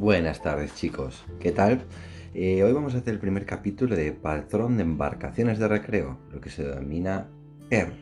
Buenas 0.00 0.40
tardes 0.40 0.74
chicos, 0.74 1.26
¿qué 1.40 1.52
tal? 1.52 1.82
Eh, 2.32 2.64
hoy 2.64 2.72
vamos 2.72 2.94
a 2.94 2.98
hacer 2.98 3.12
el 3.12 3.20
primer 3.20 3.44
capítulo 3.44 3.94
de 3.94 4.12
Patrón 4.12 4.78
de 4.78 4.82
Embarcaciones 4.82 5.58
de 5.58 5.68
Recreo, 5.68 6.18
lo 6.32 6.40
que 6.40 6.48
se 6.48 6.62
denomina 6.62 7.28
PER. 7.68 7.92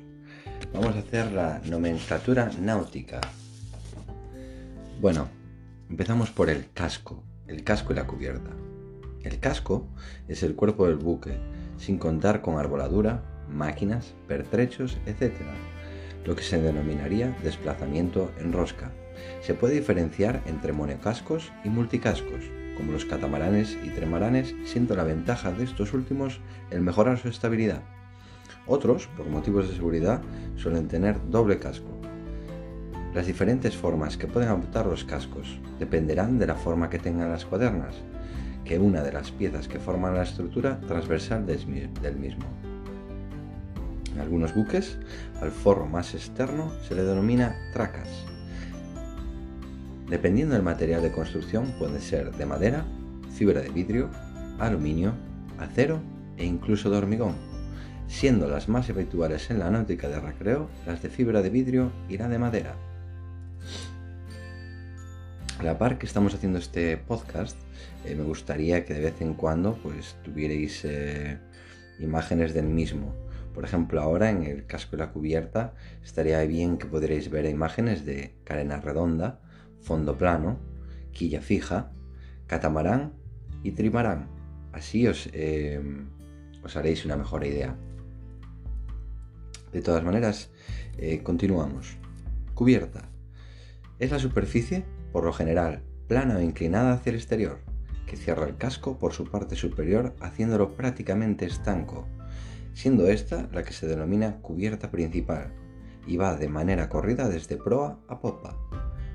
Vamos 0.72 0.94
a 0.94 1.00
hacer 1.00 1.32
la 1.32 1.60
nomenclatura 1.68 2.52
náutica. 2.60 3.20
Bueno, 5.00 5.26
empezamos 5.90 6.30
por 6.30 6.50
el 6.50 6.70
casco, 6.72 7.24
el 7.48 7.64
casco 7.64 7.92
y 7.92 7.96
la 7.96 8.06
cubierta. 8.06 8.52
El 9.24 9.40
casco 9.40 9.88
es 10.28 10.44
el 10.44 10.54
cuerpo 10.54 10.86
del 10.86 10.98
buque, 10.98 11.36
sin 11.78 11.98
contar 11.98 12.42
con 12.42 12.60
arboladura, 12.60 13.24
máquinas, 13.50 14.14
pertrechos, 14.28 14.98
etc., 15.06 15.32
lo 16.24 16.36
que 16.36 16.44
se 16.44 16.62
denominaría 16.62 17.36
desplazamiento 17.42 18.30
en 18.38 18.52
rosca. 18.52 18.92
Se 19.40 19.54
puede 19.54 19.74
diferenciar 19.74 20.42
entre 20.46 20.72
monocascos 20.72 21.52
y 21.64 21.68
multicascos, 21.68 22.44
como 22.76 22.92
los 22.92 23.04
catamaranes 23.04 23.76
y 23.84 23.90
tremaranes, 23.90 24.54
siendo 24.64 24.94
la 24.94 25.04
ventaja 25.04 25.50
de 25.52 25.64
estos 25.64 25.92
últimos 25.92 26.40
el 26.70 26.80
mejorar 26.80 27.18
su 27.18 27.28
estabilidad. 27.28 27.82
Otros, 28.66 29.08
por 29.16 29.26
motivos 29.26 29.68
de 29.68 29.74
seguridad, 29.74 30.22
suelen 30.56 30.88
tener 30.88 31.16
doble 31.30 31.58
casco. 31.58 31.88
Las 33.14 33.26
diferentes 33.26 33.76
formas 33.76 34.16
que 34.16 34.26
pueden 34.26 34.50
adoptar 34.50 34.86
los 34.86 35.04
cascos 35.04 35.58
dependerán 35.78 36.38
de 36.38 36.46
la 36.46 36.54
forma 36.54 36.90
que 36.90 36.98
tengan 36.98 37.30
las 37.30 37.44
cuadernas, 37.44 37.96
que 38.64 38.78
una 38.78 39.02
de 39.02 39.12
las 39.12 39.30
piezas 39.32 39.66
que 39.66 39.80
forman 39.80 40.14
la 40.14 40.22
estructura 40.22 40.78
transversal 40.80 41.46
del 41.46 42.16
mismo. 42.16 42.44
En 44.14 44.20
algunos 44.20 44.54
buques, 44.54 44.98
al 45.40 45.50
forro 45.50 45.86
más 45.86 46.14
externo 46.14 46.70
se 46.86 46.94
le 46.94 47.02
denomina 47.02 47.56
tracas 47.72 48.26
Dependiendo 50.08 50.54
del 50.54 50.62
material 50.62 51.02
de 51.02 51.12
construcción 51.12 51.74
puede 51.78 52.00
ser 52.00 52.32
de 52.32 52.46
madera, 52.46 52.86
fibra 53.30 53.60
de 53.60 53.68
vidrio, 53.68 54.08
aluminio, 54.58 55.12
acero 55.58 56.00
e 56.38 56.46
incluso 56.46 56.88
de 56.88 56.96
hormigón, 56.96 57.34
siendo 58.06 58.48
las 58.48 58.70
más 58.70 58.88
habituales 58.88 59.50
en 59.50 59.58
la 59.58 59.70
náutica 59.70 60.08
de 60.08 60.18
recreo 60.18 60.70
las 60.86 61.02
de 61.02 61.10
fibra 61.10 61.42
de 61.42 61.50
vidrio 61.50 61.92
y 62.08 62.16
la 62.16 62.28
de 62.28 62.38
madera. 62.38 62.74
A 65.58 65.62
la 65.62 65.76
par 65.76 65.98
que 65.98 66.06
estamos 66.06 66.34
haciendo 66.34 66.58
este 66.58 66.96
podcast, 66.96 67.58
eh, 68.06 68.14
me 68.14 68.22
gustaría 68.22 68.84
que 68.84 68.94
de 68.94 69.00
vez 69.00 69.20
en 69.20 69.34
cuando 69.34 69.74
pues 69.82 70.16
tuvierais 70.22 70.84
eh, 70.84 71.38
imágenes 71.98 72.54
del 72.54 72.66
mismo. 72.66 73.14
Por 73.52 73.64
ejemplo, 73.64 74.00
ahora 74.00 74.30
en 74.30 74.44
el 74.44 74.66
casco 74.66 74.92
de 74.92 75.02
la 75.02 75.10
cubierta 75.10 75.74
estaría 76.02 76.40
bien 76.44 76.78
que 76.78 76.86
podréis 76.86 77.28
ver 77.28 77.44
imágenes 77.44 78.06
de 78.06 78.36
carena 78.44 78.80
redonda, 78.80 79.40
fondo 79.88 80.18
plano, 80.18 80.58
quilla 81.12 81.40
fija, 81.40 81.90
catamarán 82.46 83.14
y 83.62 83.72
trimarán. 83.72 84.28
Así 84.72 85.08
os, 85.08 85.30
eh, 85.32 85.80
os 86.62 86.76
haréis 86.76 87.06
una 87.06 87.16
mejor 87.16 87.46
idea. 87.46 87.74
De 89.72 89.80
todas 89.80 90.04
maneras, 90.04 90.50
eh, 90.98 91.22
continuamos. 91.22 91.96
Cubierta. 92.52 93.08
Es 93.98 94.10
la 94.10 94.18
superficie, 94.18 94.84
por 95.10 95.24
lo 95.24 95.32
general, 95.32 95.82
plana 96.06 96.36
o 96.36 96.40
inclinada 96.42 96.92
hacia 96.92 97.10
el 97.10 97.16
exterior, 97.16 97.60
que 98.06 98.18
cierra 98.18 98.46
el 98.46 98.58
casco 98.58 98.98
por 98.98 99.14
su 99.14 99.24
parte 99.24 99.56
superior 99.56 100.14
haciéndolo 100.20 100.76
prácticamente 100.76 101.46
estanco, 101.46 102.06
siendo 102.74 103.06
esta 103.06 103.48
la 103.52 103.62
que 103.62 103.72
se 103.72 103.86
denomina 103.86 104.36
cubierta 104.42 104.90
principal 104.90 105.54
y 106.06 106.18
va 106.18 106.36
de 106.36 106.48
manera 106.48 106.90
corrida 106.90 107.28
desde 107.28 107.56
proa 107.56 107.98
a 108.06 108.20
popa. 108.20 108.54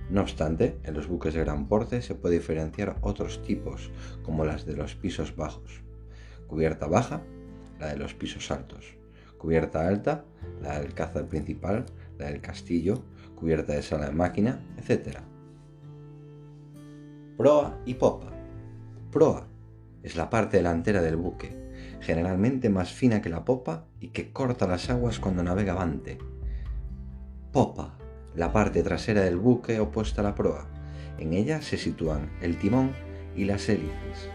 No 0.09 0.21
obstante, 0.21 0.79
en 0.83 0.93
los 0.93 1.07
buques 1.07 1.33
de 1.33 1.41
gran 1.41 1.67
porte 1.67 2.01
se 2.01 2.15
puede 2.15 2.35
diferenciar 2.35 2.97
otros 3.01 3.41
tipos, 3.41 3.91
como 4.23 4.45
las 4.45 4.65
de 4.65 4.75
los 4.75 4.95
pisos 4.95 5.35
bajos. 5.35 5.81
Cubierta 6.47 6.87
baja, 6.87 7.21
la 7.79 7.87
de 7.87 7.97
los 7.97 8.13
pisos 8.13 8.51
altos. 8.51 8.97
Cubierta 9.37 9.87
alta, 9.87 10.25
la 10.61 10.73
del 10.73 10.87
alcázar 10.87 11.27
principal, 11.27 11.85
la 12.17 12.27
del 12.27 12.41
castillo, 12.41 13.03
cubierta 13.35 13.73
de 13.73 13.81
sala 13.81 14.05
de 14.05 14.13
máquina, 14.13 14.63
etc. 14.77 15.19
Proa 17.37 17.79
y 17.85 17.95
popa. 17.95 18.31
Proa 19.11 19.47
es 20.03 20.15
la 20.15 20.29
parte 20.29 20.57
delantera 20.57 21.01
del 21.01 21.15
buque, 21.15 21.71
generalmente 22.01 22.69
más 22.69 22.91
fina 22.91 23.21
que 23.21 23.29
la 23.29 23.45
popa 23.45 23.87
y 23.99 24.09
que 24.09 24.31
corta 24.31 24.67
las 24.67 24.89
aguas 24.89 25.19
cuando 25.19 25.43
navega 25.43 25.73
avante. 25.73 26.17
Popa 27.51 27.97
la 28.35 28.51
parte 28.51 28.81
trasera 28.81 29.21
del 29.21 29.37
buque 29.37 29.79
opuesta 29.79 30.21
a 30.21 30.23
la 30.23 30.35
proa. 30.35 30.65
En 31.19 31.33
ella 31.33 31.61
se 31.61 31.77
sitúan 31.77 32.29
el 32.41 32.57
timón 32.57 32.91
y 33.35 33.45
las 33.45 33.69
hélices. 33.69 34.29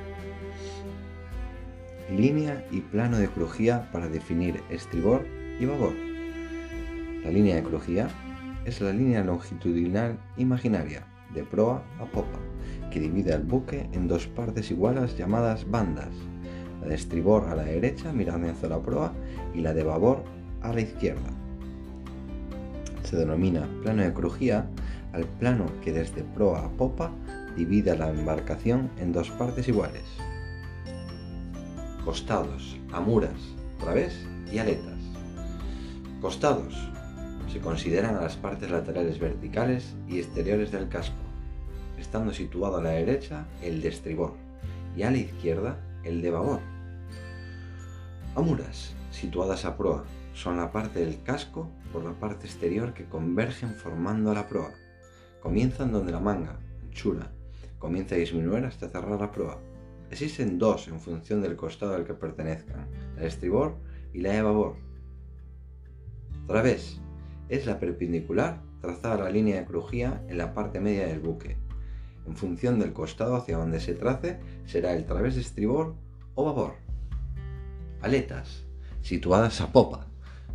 Línea 2.16 2.64
y 2.70 2.81
plano 2.81 3.19
de 3.19 3.28
crujía 3.28 3.91
para 3.92 4.09
definir 4.09 4.62
estribor 4.70 5.26
y 5.60 5.66
babor. 5.66 5.92
La 7.25 7.31
línea 7.31 7.56
de 7.56 7.62
crujía 7.62 8.09
es 8.64 8.81
la 8.81 8.92
línea 8.92 9.25
longitudinal 9.25 10.19
imaginaria 10.36 11.06
de 11.34 11.42
proa 11.44 11.82
a 12.00 12.06
popa 12.06 12.38
que 12.91 13.00
divide 13.00 13.34
al 13.34 13.42
buque 13.42 13.88
en 13.92 14.09
dos 14.09 14.26
partes 14.26 14.70
iguales 14.70 15.19
llamadas 15.19 15.69
bandas, 15.70 16.09
la 16.80 16.88
de 16.88 16.94
estribor 16.94 17.48
a 17.48 17.54
la 17.54 17.65
derecha 17.65 18.12
mirando 18.12 18.48
hacia 18.48 18.69
la 18.69 18.80
proa 18.80 19.12
y 19.54 19.60
la 19.60 19.75
de 19.75 19.82
babor 19.82 20.25
a 20.62 20.72
la 20.72 20.80
izquierda 20.80 21.38
se 23.03 23.16
denomina 23.16 23.69
plano 23.82 24.03
de 24.03 24.12
crujía 24.12 24.69
al 25.12 25.25
plano 25.25 25.66
que 25.82 25.92
desde 25.92 26.22
proa 26.22 26.66
a 26.66 26.70
popa 26.70 27.12
divide 27.56 27.97
la 27.97 28.10
embarcación 28.10 28.91
en 28.98 29.12
dos 29.12 29.31
partes 29.31 29.69
iguales. 29.69 30.04
Costados, 32.04 32.76
amuras, 32.92 33.56
través 33.81 34.14
y 34.53 34.59
aletas. 34.59 34.98
Costados 36.20 36.75
se 37.53 37.60
consideran 37.60 38.16
a 38.16 38.22
las 38.22 38.36
partes 38.36 38.70
laterales 38.70 39.19
verticales 39.19 39.94
y 40.09 40.19
exteriores 40.19 40.70
del 40.70 40.88
casco, 40.88 41.16
estando 41.98 42.32
situado 42.32 42.78
a 42.78 42.82
la 42.82 42.91
derecha 42.91 43.47
el 43.62 43.80
de 43.80 43.88
estribor 43.88 44.34
y 44.97 45.03
a 45.03 45.10
la 45.10 45.19
izquierda 45.19 45.78
el 46.04 46.22
de 46.22 46.30
babor. 46.30 46.60
Amuras, 48.36 48.94
situadas 49.10 49.65
a 49.65 49.76
proa, 49.76 50.04
son 50.38 50.56
la 50.56 50.71
parte 50.71 51.00
del 51.00 51.21
casco 51.25 51.69
por 51.93 52.04
la 52.04 52.12
parte 52.12 52.47
exterior 52.47 52.94
que 52.94 53.06
convergen 53.06 53.75
formando 53.75 54.32
la 54.32 54.47
proa. 54.47 54.71
Comienzan 55.43 55.91
donde 55.91 56.12
la 56.12 56.21
manga, 56.21 56.60
anchura, 56.81 57.32
comienza 57.81 58.15
a 58.15 58.19
disminuir 58.19 58.65
hasta 58.65 58.88
cerrar 58.88 59.21
la 59.21 59.32
proa. 59.32 59.59
Existen 60.12 60.56
dos 60.59 60.87
en 60.87 61.00
función 61.00 61.43
del 61.43 61.56
costado 61.56 61.97
al 61.97 62.04
que 62.04 62.15
pertenezcan, 62.15 62.87
de 63.16 63.27
estribor 63.27 63.75
y 64.15 64.21
la 64.21 64.32
de 64.32 64.43
babor. 64.43 64.77
Través 66.47 67.00
es 67.48 67.66
la 67.66 67.81
perpendicular 67.81 68.62
trazada 68.81 69.15
a 69.15 69.25
la 69.25 69.31
línea 69.31 69.59
de 69.59 69.66
crujía 69.66 70.22
en 70.28 70.38
la 70.38 70.54
parte 70.54 70.78
media 70.78 71.09
del 71.09 71.19
buque. 71.19 71.56
En 72.27 72.37
función 72.37 72.78
del 72.78 72.93
costado 72.93 73.34
hacia 73.34 73.56
donde 73.56 73.81
se 73.81 73.94
trace, 73.94 74.38
será 74.66 74.93
el 74.93 75.04
través 75.04 75.34
de 75.34 75.41
estribor 75.41 75.97
o 76.37 76.44
babor. 76.44 76.75
Aletas, 78.03 78.65
situadas 79.00 79.60
a 79.60 79.72
popa, 79.72 80.07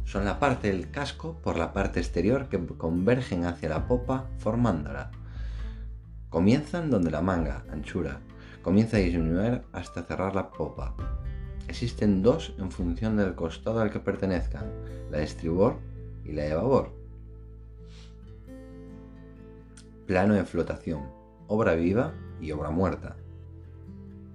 son 0.06 0.25
la 0.25 0.40
parte 0.40 0.68
del 0.68 0.91
casco 0.91 1.40
por 1.41 1.58
la 1.58 1.74
parte 1.74 2.00
exterior 2.00 2.50
que 2.50 2.66
convergen 2.78 3.46
hacia 3.46 3.69
la 3.69 3.88
popa 3.88 4.30
formándola. 4.38 5.12
Comienzan 6.30 6.90
donde 6.90 7.12
la 7.12 7.22
manga, 7.22 7.64
anchura, 7.72 8.19
comienza 8.62 8.97
a 8.97 9.02
disminuir 9.02 9.62
hasta 9.72 10.03
cerrar 10.03 10.36
la 10.36 10.52
popa. 10.52 10.96
Existen 11.68 12.22
dos 12.22 12.53
en 12.58 12.72
función 12.72 13.18
del 13.18 13.36
costado 13.36 13.80
al 13.80 13.92
que 13.92 14.00
pertenezcan, 14.00 14.66
la 15.12 15.19
de 15.19 15.24
estribor 15.24 15.78
y 16.25 16.34
la 16.34 16.44
de 16.44 16.56
babor. 16.56 16.92
Plano 20.06 20.33
de 20.33 20.44
flotación, 20.44 21.04
obra 21.48 21.75
viva 21.75 22.13
y 22.42 22.51
obra 22.51 22.69
muerta. 22.69 23.16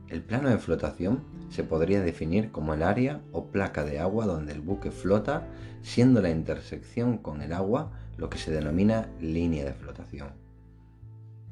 El 0.09 0.23
plano 0.23 0.49
de 0.49 0.59
flotación 0.59 1.23
se 1.51 1.65
podría 1.65 2.01
definir 2.01 2.51
como 2.51 2.75
el 2.75 2.83
área 2.83 3.21
o 3.33 3.47
placa 3.47 3.85
de 3.85 3.99
agua 3.99 4.27
donde 4.27 4.53
el 4.53 4.61
buque 4.61 4.91
flota, 4.91 5.47
siendo 5.83 6.21
la 6.21 6.31
intersección 6.31 7.19
con 7.19 7.43
el 7.43 7.53
agua 7.53 7.91
lo 8.17 8.29
que 8.29 8.39
se 8.39 8.51
denomina 8.51 9.09
línea 9.21 9.65
de 9.65 9.73
flotación. 9.73 10.31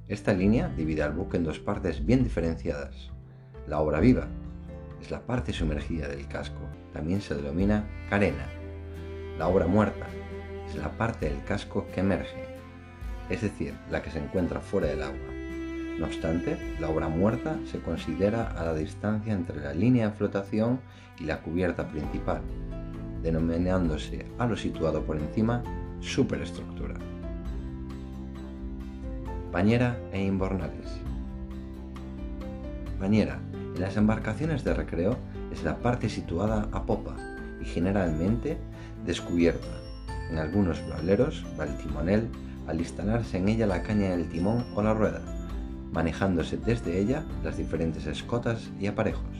Esta 0.09 0.33
línea 0.33 0.69
divide 0.69 1.03
al 1.03 1.13
buque 1.13 1.37
en 1.37 1.45
dos 1.45 1.59
partes 1.59 2.05
bien 2.05 2.23
diferenciadas. 2.23 3.11
La 3.67 3.81
obra 3.81 4.01
viva 4.01 4.29
es 5.01 5.11
la 5.11 5.21
parte 5.21 5.53
sumergida 5.53 6.09
del 6.09 6.29
casco, 6.29 6.61
también 6.93 7.21
se 7.21 7.35
denomina 7.35 7.89
carena. 8.09 8.47
La 9.39 9.49
obra 9.49 9.67
muerta 9.67 10.07
es 10.69 10.77
la 10.77 10.97
parte 10.97 11.29
del 11.29 11.43
casco 11.45 11.87
que 11.95 12.01
emerge, 12.01 12.45
es 13.29 13.43
decir, 13.43 13.75
la 13.91 14.03
que 14.03 14.11
se 14.11 14.19
encuentra 14.19 14.61
fuera 14.61 14.89
del 14.89 15.03
agua. 15.03 15.36
No 15.99 16.07
obstante, 16.07 16.59
la 16.79 16.91
obra 16.91 17.09
muerta 17.09 17.57
se 17.71 17.79
considera 17.81 18.49
a 18.51 18.65
la 18.65 18.75
distancia 18.75 19.33
entre 19.33 19.61
la 19.61 19.73
línea 19.73 20.11
de 20.11 20.17
flotación 20.17 20.81
y 21.19 21.25
la 21.25 21.41
cubierta 21.41 21.89
principal, 21.89 22.43
denominándose 23.23 24.27
a 24.39 24.47
lo 24.47 24.57
situado 24.57 25.03
por 25.05 25.17
encima 25.17 25.63
superestructura. 26.01 26.95
Pañera 29.51 29.99
e 30.13 30.23
inbornales. 30.23 31.01
Bañera. 33.01 33.39
En 33.75 33.81
las 33.81 33.97
embarcaciones 33.97 34.65
de 34.65 34.75
recreo 34.75 35.17
es 35.53 35.63
la 35.63 35.79
parte 35.79 36.09
situada 36.09 36.69
a 36.73 36.85
popa 36.85 37.17
y 37.61 37.65
generalmente 37.65 38.59
descubierta. 39.05 39.67
En 40.31 40.39
algunos 40.39 40.83
veleros 40.89 41.45
va 41.59 41.65
el 41.65 41.77
timonel 41.79 42.29
al 42.67 42.81
instalarse 42.81 43.39
en 43.39 43.49
ella 43.49 43.67
la 43.67 43.83
caña 43.83 44.11
del 44.11 44.29
timón 44.29 44.65
o 44.75 44.83
la 44.83 44.95
rueda, 44.95 45.21
manejándose 45.93 46.57
desde 46.57 47.01
ella 47.01 47.25
las 47.45 47.57
diferentes 47.57 48.07
escotas 48.07 48.71
y 48.81 48.87
aparejos. 48.87 49.37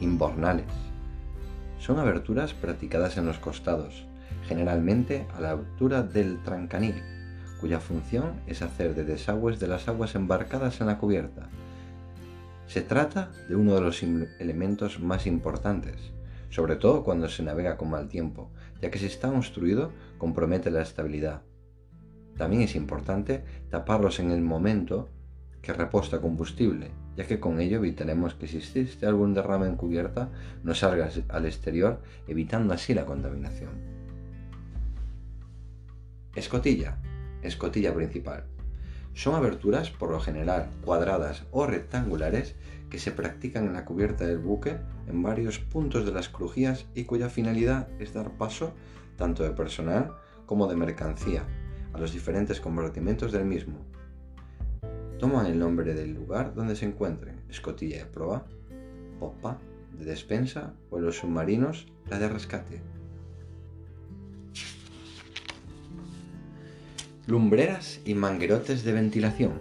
Imbornales. 0.00 0.66
Son 1.78 1.98
aberturas 1.98 2.54
practicadas 2.54 3.16
en 3.16 3.26
los 3.26 3.38
costados, 3.38 4.06
generalmente 4.46 5.26
a 5.36 5.40
la 5.40 5.50
altura 5.50 6.02
del 6.02 6.42
trancanil, 6.42 7.02
cuya 7.60 7.80
función 7.80 8.40
es 8.46 8.62
hacer 8.62 8.94
de 8.94 9.04
desagües 9.04 9.60
de 9.60 9.68
las 9.68 9.88
aguas 9.88 10.14
embarcadas 10.14 10.80
en 10.80 10.86
la 10.86 10.98
cubierta. 10.98 11.48
Se 12.66 12.82
trata 12.82 13.30
de 13.48 13.56
uno 13.56 13.74
de 13.74 13.80
los 13.80 14.02
elementos 14.02 15.00
más 15.00 15.26
importantes, 15.26 16.12
sobre 16.50 16.76
todo 16.76 17.04
cuando 17.04 17.28
se 17.28 17.42
navega 17.42 17.76
con 17.76 17.90
mal 17.90 18.08
tiempo, 18.08 18.50
ya 18.80 18.90
que 18.90 18.98
si 18.98 19.06
está 19.06 19.28
construido 19.28 19.92
compromete 20.18 20.70
la 20.70 20.82
estabilidad. 20.82 21.42
También 22.36 22.62
es 22.62 22.74
importante 22.74 23.44
taparlos 23.70 24.18
en 24.18 24.30
el 24.30 24.40
momento 24.40 25.10
que 25.64 25.72
reposta 25.72 26.20
combustible, 26.20 26.90
ya 27.16 27.26
que 27.26 27.40
con 27.40 27.58
ello 27.60 27.78
evitaremos 27.78 28.34
que 28.34 28.46
si 28.46 28.58
existe 28.58 29.06
algún 29.06 29.34
derrame 29.34 29.66
en 29.66 29.76
cubierta 29.76 30.30
no 30.62 30.74
salga 30.74 31.10
al 31.28 31.46
exterior, 31.46 32.02
evitando 32.28 32.74
así 32.74 32.94
la 32.94 33.06
contaminación. 33.06 33.70
Escotilla 36.36 36.98
escotilla 37.44 37.94
principal. 37.94 38.44
Son 39.12 39.34
aberturas 39.34 39.90
por 39.90 40.10
lo 40.10 40.18
general 40.18 40.70
cuadradas 40.84 41.44
o 41.52 41.66
rectangulares 41.66 42.56
que 42.90 42.98
se 42.98 43.12
practican 43.12 43.66
en 43.66 43.74
la 43.74 43.84
cubierta 43.84 44.26
del 44.26 44.38
buque 44.38 44.78
en 45.06 45.22
varios 45.22 45.58
puntos 45.58 46.04
de 46.04 46.12
las 46.12 46.28
crujías 46.28 46.86
y 46.94 47.04
cuya 47.04 47.28
finalidad 47.28 47.88
es 48.00 48.12
dar 48.12 48.32
paso 48.32 48.72
tanto 49.16 49.44
de 49.44 49.50
personal 49.50 50.12
como 50.46 50.66
de 50.66 50.76
mercancía 50.76 51.44
a 51.92 51.98
los 51.98 52.12
diferentes 52.12 52.60
compartimentos 52.60 53.30
del 53.30 53.44
mismo. 53.44 53.93
Toman 55.24 55.46
el 55.46 55.58
nombre 55.58 55.94
del 55.94 56.12
lugar 56.12 56.54
donde 56.54 56.76
se 56.76 56.84
encuentren, 56.84 57.40
escotilla 57.48 57.96
de 57.96 58.04
proa, 58.04 58.44
popa, 59.18 59.58
de 59.98 60.04
despensa 60.04 60.74
o 60.90 60.98
en 60.98 61.06
los 61.06 61.16
submarinos 61.16 61.86
la 62.10 62.18
de 62.18 62.28
rescate. 62.28 62.82
Lumbreras 67.26 68.02
y 68.04 68.12
manguerotes 68.12 68.84
de 68.84 68.92
ventilación. 68.92 69.60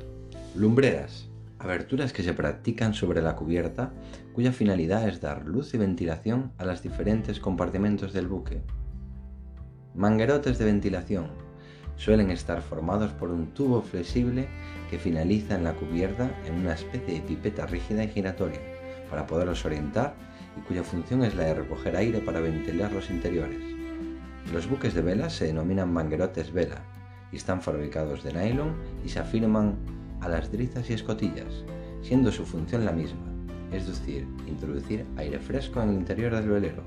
Lumbreras, 0.54 1.30
aberturas 1.60 2.12
que 2.12 2.24
se 2.24 2.34
practican 2.34 2.94
sobre 2.94 3.22
la 3.22 3.38
cubierta 3.38 3.94
cuya 4.34 4.52
finalidad 4.52 5.08
es 5.08 5.22
dar 5.22 5.46
luz 5.46 5.74
y 5.74 5.78
ventilación 5.78 6.52
a 6.58 6.66
los 6.66 6.84
diferentes 6.84 7.40
compartimentos 7.40 8.12
del 8.12 8.28
buque. 8.28 8.64
Manguerotes 9.96 10.58
de 10.58 10.66
ventilación 10.66 11.43
suelen 11.98 12.32
estar 12.32 12.62
formados 12.62 13.12
por 13.12 13.30
un 13.30 13.48
tubo 13.48 13.82
flexible 13.82 14.48
que 14.90 15.00
finaliza 15.00 15.56
en 15.56 15.64
la 15.64 15.74
cubierta 15.74 16.32
en 16.46 16.56
una 16.56 16.74
especie 16.74 17.16
de 17.16 17.22
pipeta 17.22 17.66
rígida 17.66 18.04
y 18.04 18.10
giratoria 18.10 18.60
para 19.10 19.28
poderlos 19.28 19.66
orientar 19.66 20.16
y 20.58 20.62
cuya 20.62 20.84
función 20.84 21.24
es 21.24 21.36
la 21.36 21.46
de 21.46 21.56
recoger 21.56 21.96
aire 21.96 22.20
para 22.20 22.40
ventilar 22.40 22.92
los 22.92 23.10
interiores. 23.10 23.62
Los 24.52 24.70
buques 24.70 24.94
de 24.94 25.02
vela 25.02 25.30
se 25.30 25.46
denominan 25.46 25.94
manguerotes 25.94 26.52
vela 26.52 26.82
y 27.32 27.38
están 27.38 27.62
fabricados 27.62 28.24
de 28.24 28.34
nylon 28.34 28.76
y 29.06 29.10
se 29.10 29.20
afirman 29.20 29.76
a 30.22 30.30
las 30.30 30.52
drizas 30.52 30.90
y 30.90 30.94
escotillas, 30.94 31.64
siendo 32.02 32.32
su 32.32 32.46
función 32.46 32.86
la 32.86 32.92
misma, 32.92 33.26
es 33.72 33.88
decir, 33.88 34.28
introducir 34.48 35.06
aire 35.18 35.40
fresco 35.40 35.82
en 35.82 35.90
el 35.90 35.96
interior 35.96 36.36
del 36.36 36.50
velero. 36.50 36.84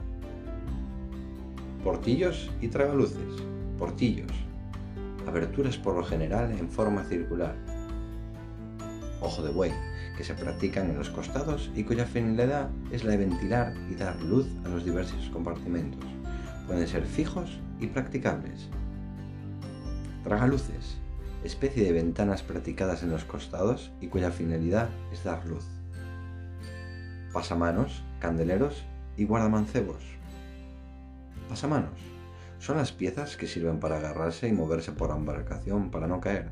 Portillos 1.82 2.50
y 2.60 2.68
tragaluces. 2.68 3.42
Portillos. 3.78 4.45
Aberturas 5.26 5.76
por 5.76 5.96
lo 5.96 6.04
general 6.04 6.52
en 6.52 6.70
forma 6.70 7.02
circular. 7.04 7.56
Ojo 9.20 9.42
de 9.42 9.50
buey, 9.50 9.72
que 10.16 10.22
se 10.22 10.34
practican 10.34 10.88
en 10.88 10.98
los 10.98 11.10
costados 11.10 11.70
y 11.74 11.82
cuya 11.82 12.06
finalidad 12.06 12.70
es 12.92 13.02
la 13.02 13.10
de 13.10 13.18
ventilar 13.18 13.74
y 13.90 13.96
dar 13.96 14.20
luz 14.22 14.46
a 14.64 14.68
los 14.68 14.84
diversos 14.84 15.28
compartimentos. 15.30 16.08
Pueden 16.66 16.86
ser 16.86 17.04
fijos 17.04 17.58
y 17.80 17.88
practicables. 17.88 18.68
Tragaluces, 20.22 20.96
especie 21.42 21.84
de 21.84 21.92
ventanas 21.92 22.42
practicadas 22.42 23.02
en 23.02 23.10
los 23.10 23.24
costados 23.24 23.90
y 24.00 24.06
cuya 24.06 24.30
finalidad 24.30 24.88
es 25.12 25.24
dar 25.24 25.44
luz. 25.44 25.64
Pasamanos, 27.32 28.04
candeleros 28.20 28.84
y 29.16 29.24
guardamancebos. 29.24 30.02
Pasamanos 31.48 32.15
son 32.58 32.76
las 32.76 32.92
piezas 32.92 33.36
que 33.36 33.46
sirven 33.46 33.80
para 33.80 33.98
agarrarse 33.98 34.48
y 34.48 34.52
moverse 34.52 34.92
por 34.92 35.10
embarcación 35.10 35.90
para 35.90 36.06
no 36.06 36.20
caer. 36.20 36.50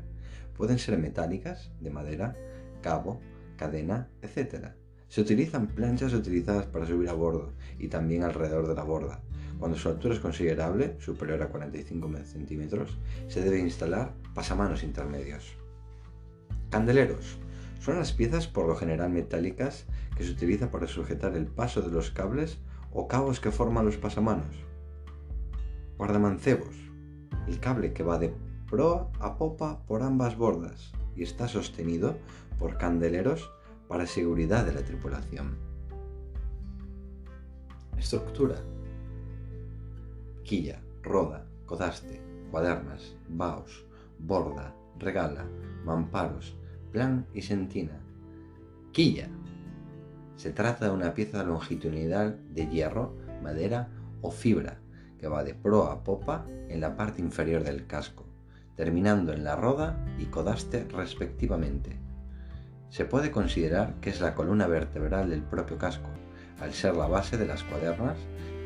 Pueden 0.55 0.79
ser 0.79 0.97
metálicas, 0.97 1.71
de 1.81 1.89
madera, 1.89 2.35
cabo, 2.81 3.19
cadena, 3.57 4.09
etc. 4.21 4.69
Se 5.07 5.21
utilizan 5.21 5.67
planchas 5.67 6.13
utilizadas 6.13 6.65
para 6.65 6.85
subir 6.85 7.09
a 7.09 7.13
bordo 7.13 7.53
y 7.79 7.87
también 7.87 8.23
alrededor 8.23 8.67
de 8.67 8.75
la 8.75 8.83
borda, 8.83 9.21
cuando 9.59 9.77
su 9.77 9.87
altura 9.87 10.13
es 10.13 10.19
considerable, 10.19 10.95
superior 10.99 11.41
a 11.41 11.47
45 11.47 12.09
centímetros, 12.25 12.97
se 13.27 13.41
debe 13.41 13.59
instalar 13.59 14.13
pasamanos 14.33 14.83
intermedios. 14.83 15.55
Candeleros. 16.69 17.37
Son 17.79 17.97
las 17.97 18.11
piezas 18.11 18.47
por 18.47 18.67
lo 18.67 18.75
general 18.75 19.11
metálicas 19.11 19.85
que 20.17 20.23
se 20.23 20.31
utilizan 20.31 20.71
para 20.71 20.87
sujetar 20.87 21.35
el 21.37 21.45
paso 21.45 21.81
de 21.81 21.91
los 21.91 22.11
cables 22.11 22.57
o 22.91 23.07
cabos 23.07 23.39
que 23.39 23.51
forman 23.51 23.85
los 23.85 23.97
pasamanos. 23.97 24.64
Guardamancebos. 25.97 26.75
El 27.47 27.59
cable 27.59 27.93
que 27.93 28.03
va 28.03 28.19
de 28.19 28.33
proa 28.69 29.09
a 29.19 29.37
popa 29.37 29.85
por 29.85 30.03
ambas 30.03 30.35
bordas 30.35 30.91
y 31.15 31.23
está 31.23 31.47
sostenido 31.47 32.17
por 32.59 32.77
candeleros 32.77 33.49
para 33.87 34.05
seguridad 34.05 34.65
de 34.65 34.73
la 34.73 34.83
tripulación. 34.83 35.55
Estructura 37.97 38.61
quilla, 40.43 40.79
roda, 41.01 41.47
codaste, 41.65 42.21
cuadernas, 42.51 43.15
baos, 43.29 43.85
borda, 44.19 44.75
regala, 44.99 45.45
mamparos, 45.83 46.55
plan 46.91 47.25
y 47.33 47.41
sentina. 47.41 47.99
Quilla. 48.91 49.29
Se 50.35 50.51
trata 50.51 50.85
de 50.85 50.91
una 50.91 51.13
pieza 51.13 51.43
longitudinal 51.43 52.39
de 52.53 52.67
hierro, 52.67 53.15
madera 53.41 53.89
o 54.21 54.29
fibra 54.29 54.79
que 55.25 55.29
va 55.29 55.43
de 55.43 55.55
proa 55.55 55.91
a 55.91 56.03
popa 56.03 56.45
en 56.69 56.81
la 56.81 56.95
parte 56.95 57.19
inferior 57.19 57.63
del 57.63 57.87
casco, 57.87 58.27
terminando 58.75 59.33
en 59.33 59.43
la 59.43 59.55
roda 59.55 59.97
y 60.19 60.25
codaste 60.25 60.83
respectivamente. 60.83 61.97
Se 62.91 63.05
puede 63.05 63.31
considerar 63.31 63.95
que 64.01 64.11
es 64.11 64.21
la 64.21 64.35
columna 64.35 64.67
vertebral 64.67 65.31
del 65.31 65.41
propio 65.41 65.79
casco, 65.79 66.11
al 66.61 66.73
ser 66.73 66.95
la 66.95 67.07
base 67.07 67.37
de 67.37 67.47
las 67.47 67.63
cuadernas 67.63 68.19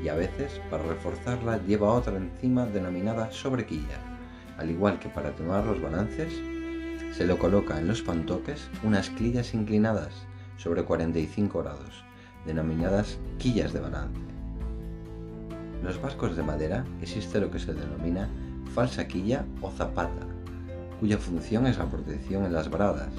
y 0.04 0.10
a 0.10 0.16
veces 0.16 0.60
para 0.70 0.84
reforzarla 0.84 1.64
lleva 1.66 1.94
otra 1.94 2.18
encima 2.18 2.66
denominada 2.66 3.32
sobrequilla. 3.32 3.96
Al 4.58 4.70
igual 4.70 5.00
que 5.00 5.08
para 5.08 5.30
atenuar 5.30 5.64
los 5.64 5.82
balances, 5.82 6.34
se 7.16 7.26
le 7.26 7.38
coloca 7.38 7.80
en 7.80 7.88
los 7.88 8.02
pantoques 8.02 8.68
unas 8.84 9.10
quillas 9.12 9.54
inclinadas 9.54 10.14
sobre 10.58 10.84
45 10.84 11.60
grados, 11.60 12.04
denominadas 12.46 13.18
quillas 13.38 13.72
de 13.72 13.80
balance. 13.80 14.39
Los 15.84 16.02
barcos 16.02 16.36
de 16.36 16.44
madera 16.44 16.86
existe 17.02 17.40
lo 17.40 17.50
que 17.50 17.60
se 17.60 17.74
denomina 17.74 18.30
falsa 18.74 19.08
quilla 19.08 19.46
o 19.62 19.72
zapata, 19.72 20.28
cuya 21.00 21.18
función 21.18 21.68
es 21.68 21.78
la 21.78 21.90
protección 21.90 22.46
en 22.46 22.54
las 22.54 22.70
bradas. 22.70 23.14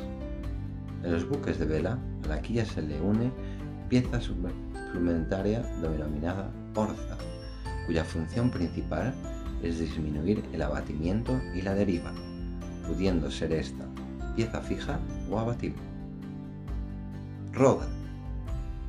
En 1.02 1.12
los 1.12 1.28
buques 1.28 1.58
de 1.58 1.66
vela, 1.66 1.98
a 2.24 2.28
la 2.28 2.42
quilla 2.42 2.64
se 2.64 2.82
le 2.82 3.00
une 3.00 3.32
pieza 3.88 4.20
suplementaria 4.20 5.60
denominada 5.80 6.50
orza, 6.74 7.16
cuya 7.86 8.04
función 8.04 8.50
principal 8.50 9.14
es 9.62 9.78
disminuir 9.78 10.44
el 10.52 10.62
abatimiento 10.62 11.40
y 11.54 11.62
la 11.62 11.74
deriva, 11.74 12.12
pudiendo 12.86 13.30
ser 13.30 13.52
esta 13.52 13.84
pieza 14.36 14.60
fija 14.60 15.00
o 15.30 15.38
abatible. 15.38 15.82
Roda, 17.52 17.88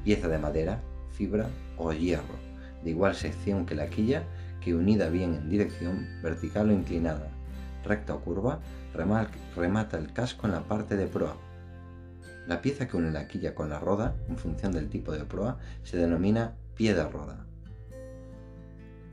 pieza 0.04 0.28
de 0.28 0.38
madera, 0.38 0.82
fibra 1.12 1.50
o 1.78 1.92
hierro, 1.94 2.41
de 2.84 2.90
igual 2.90 3.16
sección 3.16 3.66
que 3.66 3.76
la 3.76 3.90
quilla, 3.90 4.24
que 4.62 4.76
unida 4.76 5.10
bien 5.10 5.36
en 5.36 5.50
dirección 5.50 6.08
vertical 6.22 6.70
o 6.70 6.74
inclinada, 6.74 7.30
recta 7.84 8.14
o 8.14 8.22
curva, 8.22 8.60
remata 8.94 9.98
el 9.98 10.14
casco 10.14 10.48
en 10.48 10.54
la 10.54 10.62
parte 10.62 10.98
de 10.98 11.08
proa. 11.08 11.36
La 12.48 12.62
pieza 12.62 12.88
que 12.88 12.98
une 12.98 13.12
la 13.12 13.28
quilla 13.28 13.56
con 13.56 13.70
la 13.70 13.80
roda, 13.80 14.16
en 14.28 14.38
función 14.38 14.72
del 14.72 14.90
tipo 14.90 15.12
de 15.12 15.26
proa, 15.26 15.58
se 15.84 15.98
denomina 15.98 16.56
pie 16.76 16.94
de 16.94 17.08
roda. 17.08 17.46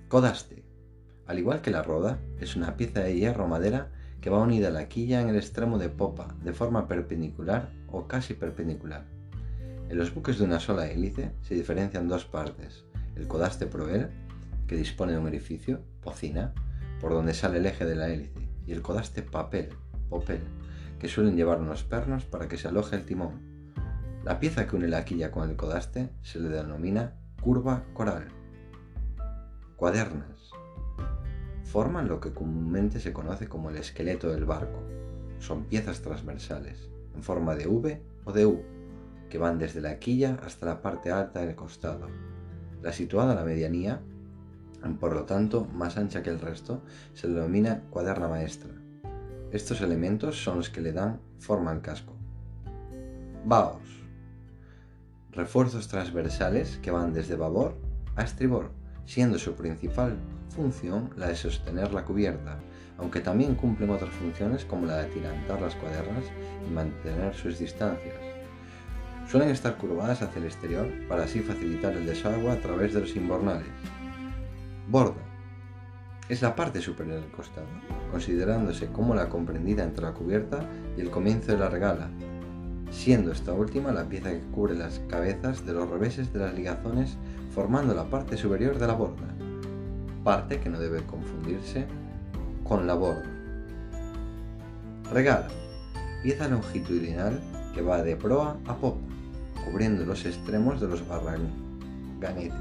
Codaste. 0.09 0.65
Al 1.27 1.39
igual 1.39 1.61
que 1.61 1.71
la 1.71 1.83
roda, 1.83 2.19
es 2.41 2.57
una 2.57 2.77
pieza 2.77 3.01
de 3.01 3.15
hierro 3.15 3.45
o 3.45 3.49
madera 3.49 3.91
que 4.21 4.31
va 4.31 4.43
unida 4.43 4.69
a 4.69 4.73
la 4.73 4.89
quilla 4.89 5.21
en 5.21 5.29
el 5.29 5.37
extremo 5.37 5.79
de 5.79 5.91
popa 5.91 6.35
de 6.43 6.53
forma 6.53 6.89
perpendicular 6.89 7.71
o 7.89 8.09
casi 8.09 8.35
perpendicular. 8.35 9.05
En 9.89 9.97
los 9.97 10.15
buques 10.15 10.39
de 10.39 10.45
una 10.45 10.61
sola 10.61 10.91
hélice 10.91 11.33
se 11.43 11.55
diferencian 11.55 12.09
dos 12.09 12.25
partes, 12.25 12.85
el 13.19 13.27
codaste 13.27 13.67
proel, 13.67 14.11
que 14.67 14.77
dispone 14.77 15.13
de 15.13 15.19
un 15.19 15.27
orificio, 15.27 15.81
pocina, 16.03 16.55
por 17.01 17.13
donde 17.13 17.35
sale 17.35 17.59
el 17.59 17.67
eje 17.67 17.85
de 17.85 17.97
la 17.97 18.09
hélice, 18.09 18.49
y 18.67 18.73
el 18.73 18.83
codaste 18.83 19.23
papel, 19.23 19.71
popel, 20.09 20.41
que 20.99 21.09
suelen 21.09 21.37
llevar 21.37 21.61
unos 21.61 21.85
pernos 21.85 22.25
para 22.25 22.49
que 22.49 22.57
se 22.57 22.69
aloje 22.69 22.97
el 22.97 23.05
timón. 23.05 23.41
La 24.25 24.41
pieza 24.41 24.67
que 24.67 24.77
une 24.77 24.89
la 24.89 25.05
quilla 25.05 25.31
con 25.31 25.49
el 25.49 25.57
codaste 25.57 26.11
se 26.23 26.41
le 26.41 26.49
denomina 26.49 27.15
curva 27.41 27.85
coral. 27.95 28.29
Cuadernas. 29.77 30.51
Forman 31.65 32.09
lo 32.09 32.21
que 32.21 32.33
comúnmente 32.33 33.01
se 33.01 33.13
conoce 33.13 33.49
como 33.49 33.71
el 33.71 33.77
esqueleto 33.77 34.31
del 34.31 34.45
barco. 34.45 34.83
Son 35.39 35.65
piezas 35.65 36.01
transversales, 36.03 36.89
en 37.15 37.23
forma 37.23 37.55
de 37.55 37.69
V 37.69 38.03
o 38.25 38.33
de 38.33 38.47
U, 38.47 38.63
que 39.31 39.39
van 39.39 39.59
desde 39.59 39.81
la 39.81 39.99
quilla 39.99 40.39
hasta 40.45 40.67
la 40.67 40.83
parte 40.83 41.13
alta 41.13 41.41
del 41.41 41.55
costado. 41.55 42.09
La 42.83 42.93
situada 42.93 43.33
a 43.33 43.35
la 43.35 43.45
medianía, 43.45 44.01
por 45.01 45.15
lo 45.15 45.25
tanto 45.25 45.67
más 45.67 45.97
ancha 45.97 46.23
que 46.23 46.31
el 46.31 46.41
resto, 46.41 46.83
se 47.15 47.29
denomina 47.29 47.83
cuaderna 47.91 48.29
maestra. 48.29 48.71
Estos 49.53 49.81
elementos 49.81 50.43
son 50.43 50.59
los 50.59 50.71
que 50.71 50.81
le 50.81 50.93
dan 50.93 51.21
forma 51.39 51.71
al 51.71 51.81
casco. 51.81 52.15
Baos. 53.45 53.83
Refuerzos 55.33 55.89
transversales 55.89 56.79
que 56.83 56.91
van 56.91 57.13
desde 57.13 57.37
babor 57.37 57.75
a 58.17 58.23
estribor 58.23 58.71
siendo 59.09 59.39
su 59.39 59.55
principal 59.55 60.19
función 60.55 61.11
la 61.17 61.29
de 61.29 61.35
sostener 61.35 61.95
la 61.95 62.05
cubierta, 62.05 62.59
aunque 62.99 63.21
también 63.21 63.55
cumplen 63.55 63.89
otras 63.89 64.11
funciones 64.11 64.67
como 64.67 64.85
la 64.85 64.99
de 64.99 65.07
atirantar 65.07 65.63
las 65.63 65.75
cuadernas 65.77 66.25
y 66.69 66.71
mantener 66.71 67.35
sus 67.35 67.59
distancias. 67.59 68.28
Suelen 69.31 69.51
estar 69.51 69.77
curvadas 69.77 70.23
hacia 70.23 70.39
el 70.39 70.47
exterior 70.47 70.89
para 71.07 71.25
así 71.25 71.41
facilitar 71.41 71.93
el 71.93 72.07
desagüe 72.07 72.51
a 72.51 72.61
través 72.61 72.95
de 72.95 73.03
los 73.03 73.15
imbornales. 73.15 73.67
Borda. 74.89 75.21
Es 76.31 76.41
la 76.41 76.57
parte 76.57 76.81
superior 76.81 77.21
del 77.21 77.31
costado, 77.31 77.67
considerándose 78.11 78.87
como 78.87 79.15
la 79.15 79.29
comprendida 79.29 79.85
entre 79.85 80.05
la 80.05 80.15
cubierta 80.15 80.61
y 80.97 81.03
el 81.03 81.11
comienzo 81.11 81.53
de 81.53 81.59
la 81.59 81.69
regala, 81.69 82.09
siendo 82.91 83.31
esta 83.31 83.53
última 83.53 83.93
la 83.93 84.09
pieza 84.09 84.31
que 84.31 84.47
cubre 84.51 84.75
las 84.75 84.99
cabezas 85.11 85.67
de 85.67 85.75
los 85.75 85.91
reveses 85.91 86.33
de 86.33 86.39
las 86.39 86.55
ligazones 86.55 87.19
formando 87.55 87.95
la 87.95 88.09
parte 88.09 88.39
superior 88.39 88.79
de 88.79 88.87
la 88.87 88.95
borda, 88.95 89.29
parte 90.25 90.59
que 90.59 90.71
no 90.71 90.79
debe 90.79 91.03
confundirse 91.03 91.87
con 92.65 92.87
la 92.87 92.95
borda. 92.95 93.29
Regala, 95.13 95.49
pieza 96.23 96.49
longitudinal 96.49 97.41
que 97.75 97.83
va 97.83 98.03
de 98.03 98.17
proa 98.17 98.59
a 98.67 98.75
popa, 98.75 99.18
cubriendo 99.65 100.05
los 100.05 100.25
extremos 100.25 100.81
de 100.81 100.89
los 100.89 101.07
barranganetes, 101.07 102.53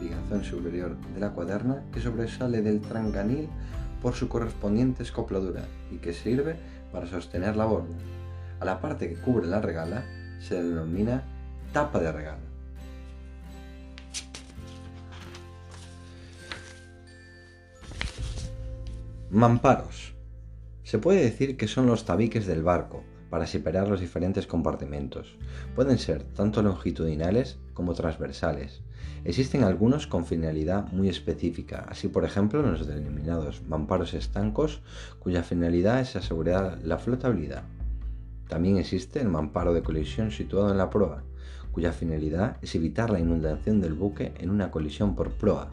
ligazón 0.00 0.44
superior 0.44 0.96
de 1.14 1.20
la 1.20 1.30
cuaderna 1.30 1.82
que 1.92 2.00
sobresale 2.00 2.62
del 2.62 2.80
tranganil 2.80 3.48
por 4.02 4.14
su 4.14 4.28
correspondiente 4.28 5.02
escopladura 5.02 5.64
y 5.90 5.96
que 5.98 6.12
sirve 6.12 6.56
para 6.92 7.06
sostener 7.06 7.56
la 7.56 7.64
borda. 7.64 7.96
A 8.60 8.64
la 8.64 8.80
parte 8.80 9.08
que 9.08 9.16
cubre 9.16 9.46
la 9.46 9.60
regala 9.60 10.04
se 10.40 10.62
denomina 10.62 11.22
tapa 11.72 11.98
de 11.98 12.12
regala. 12.12 12.38
Mamparos. 19.30 20.14
Se 20.84 20.98
puede 20.98 21.22
decir 21.22 21.56
que 21.56 21.66
son 21.66 21.86
los 21.86 22.04
tabiques 22.04 22.46
del 22.46 22.62
barco 22.62 23.02
para 23.34 23.48
separar 23.48 23.88
los 23.88 23.98
diferentes 23.98 24.46
compartimentos. 24.46 25.34
Pueden 25.74 25.98
ser 25.98 26.22
tanto 26.22 26.62
longitudinales 26.62 27.58
como 27.72 27.92
transversales. 27.92 28.82
Existen 29.24 29.64
algunos 29.64 30.06
con 30.06 30.24
finalidad 30.24 30.86
muy 30.92 31.08
específica, 31.08 31.84
así 31.88 32.06
por 32.06 32.24
ejemplo 32.24 32.62
los 32.62 32.86
denominados 32.86 33.64
mamparos 33.66 34.14
estancos, 34.14 34.82
cuya 35.18 35.42
finalidad 35.42 35.98
es 35.98 36.14
asegurar 36.14 36.78
la 36.84 36.98
flotabilidad. 36.98 37.64
También 38.46 38.76
existe 38.76 39.20
el 39.20 39.28
mamparo 39.28 39.74
de 39.74 39.82
colisión 39.82 40.30
situado 40.30 40.70
en 40.70 40.78
la 40.78 40.90
proa, 40.90 41.24
cuya 41.72 41.92
finalidad 41.92 42.58
es 42.62 42.76
evitar 42.76 43.10
la 43.10 43.18
inundación 43.18 43.80
del 43.80 43.94
buque 43.94 44.32
en 44.38 44.48
una 44.48 44.70
colisión 44.70 45.16
por 45.16 45.32
proa. 45.32 45.72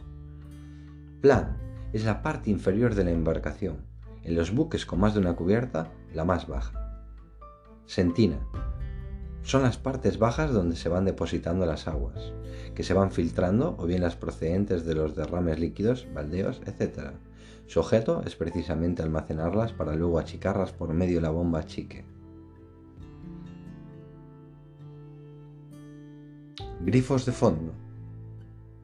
Plan 1.20 1.58
es 1.92 2.04
la 2.04 2.22
parte 2.22 2.50
inferior 2.50 2.96
de 2.96 3.04
la 3.04 3.12
embarcación, 3.12 3.86
en 4.24 4.34
los 4.34 4.52
buques 4.52 4.84
con 4.84 4.98
más 4.98 5.14
de 5.14 5.20
una 5.20 5.36
cubierta, 5.36 5.92
la 6.12 6.24
más 6.24 6.48
baja. 6.48 6.81
Sentina. 7.86 8.38
Son 9.42 9.62
las 9.62 9.76
partes 9.76 10.18
bajas 10.18 10.52
donde 10.52 10.76
se 10.76 10.88
van 10.88 11.04
depositando 11.04 11.66
las 11.66 11.88
aguas, 11.88 12.32
que 12.74 12.84
se 12.84 12.94
van 12.94 13.10
filtrando 13.10 13.74
o 13.78 13.86
bien 13.86 14.02
las 14.02 14.16
procedentes 14.16 14.84
de 14.84 14.94
los 14.94 15.16
derrames 15.16 15.58
líquidos, 15.58 16.06
baldeos, 16.14 16.60
etc. 16.66 17.10
Su 17.66 17.80
objeto 17.80 18.22
es 18.24 18.36
precisamente 18.36 19.02
almacenarlas 19.02 19.72
para 19.72 19.94
luego 19.94 20.18
achicarlas 20.18 20.72
por 20.72 20.92
medio 20.94 21.16
de 21.16 21.22
la 21.22 21.30
bomba 21.30 21.64
chique. 21.66 22.04
Grifos 26.80 27.26
de 27.26 27.32
fondo. 27.32 27.72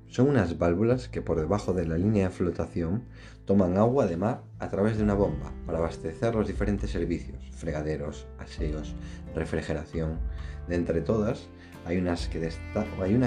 Son 0.07 0.29
unas 0.29 0.59
válvulas 0.59 1.09
que 1.09 1.21
por 1.21 1.39
debajo 1.39 1.73
de 1.73 1.87
la 1.87 1.99
línea 1.99 2.29
de 2.29 2.35
flotación 2.35 3.05
toman 3.49 3.79
agua 3.79 4.07
de 4.07 4.19
mar 4.19 4.43
a 4.59 4.69
través 4.69 4.99
de 4.99 5.03
una 5.03 5.15
bomba 5.15 5.51
para 5.65 5.79
abastecer 5.79 6.35
los 6.35 6.47
diferentes 6.47 6.91
servicios, 6.91 7.43
fregaderos, 7.57 8.27
aseos, 8.39 8.95
refrigeración. 9.35 10.19
De 10.69 10.75
entre 10.75 11.01
todas, 11.01 11.49
hay, 11.87 11.97
una 11.97 12.15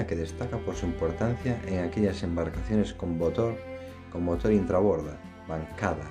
que 0.06 0.14
destaca 0.14 0.58
por 0.58 0.76
su 0.76 0.86
importancia 0.86 1.60
en 1.66 1.80
aquellas 1.80 2.22
embarcaciones 2.22 2.92
con 2.92 3.18
motor, 3.18 3.56
con 4.12 4.24
motor 4.24 4.52
intraborda, 4.52 5.18
bancada, 5.48 6.06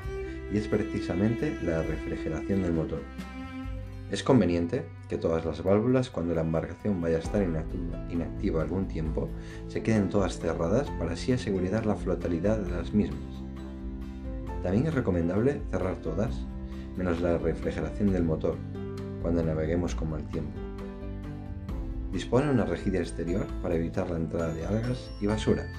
y 0.52 0.58
es 0.58 0.68
precisamente 0.68 1.58
la 1.64 1.82
refrigeración 1.82 2.64
del 2.64 2.74
motor. 2.74 3.04
Es 4.12 4.24
conveniente 4.24 4.84
que 5.08 5.18
todas 5.18 5.46
las 5.46 5.64
válvulas, 5.64 6.10
cuando 6.10 6.36
la 6.36 6.42
embarcación 6.42 7.00
vaya 7.00 7.16
a 7.16 7.22
estar 7.22 7.42
inactiva, 7.42 8.62
algún 8.62 8.90
tiempo, 8.90 9.30
se 9.70 9.82
queden 9.82 10.10
todas 10.10 10.38
cerradas 10.38 10.90
para 11.00 11.14
así 11.14 11.32
asegurar 11.32 11.86
la 11.86 11.96
flotabilidad 11.96 12.58
de 12.58 12.72
las 12.72 12.92
mismas. 12.94 13.41
También 14.64 14.88
es 14.88 14.94
recomendable 14.94 15.62
cerrar 15.70 15.96
todas, 15.98 16.36
menos 16.98 17.22
la 17.22 17.38
refrigeración 17.38 18.12
del 18.12 18.24
motor, 18.24 18.58
cuando 19.22 19.44
naveguemos 19.44 19.96
con 19.96 20.12
mal 20.12 20.24
tiempo. 20.30 20.60
Dispone 22.12 22.50
una 22.50 22.66
rejilla 22.66 23.00
exterior 23.00 23.48
para 23.62 23.76
evitar 23.76 24.10
la 24.10 24.18
entrada 24.18 24.54
de 24.54 24.66
algas 24.66 25.12
y 25.22 25.28
basuras. 25.28 25.70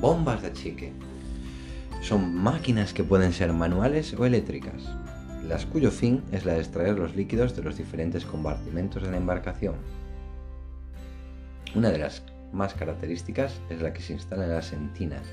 Bombas 0.00 0.42
de 0.42 0.52
chique. 0.52 0.92
Son 2.00 2.34
máquinas 2.34 2.92
que 2.92 3.04
pueden 3.04 3.32
ser 3.32 3.52
manuales 3.52 4.14
o 4.14 4.24
eléctricas 4.24 4.88
las 5.48 5.66
cuyo 5.66 5.90
fin 5.90 6.22
es 6.32 6.44
la 6.44 6.54
de 6.54 6.60
extraer 6.60 6.98
los 6.98 7.16
líquidos 7.16 7.56
de 7.56 7.62
los 7.62 7.76
diferentes 7.76 8.24
compartimentos 8.24 9.02
de 9.02 9.10
la 9.10 9.16
embarcación. 9.16 9.74
Una 11.74 11.90
de 11.90 11.98
las 11.98 12.22
más 12.52 12.74
características 12.74 13.60
es 13.68 13.82
la 13.82 13.92
que 13.92 14.02
se 14.02 14.12
instala 14.12 14.44
en 14.44 14.52
las 14.52 14.66
sentinas, 14.66 15.26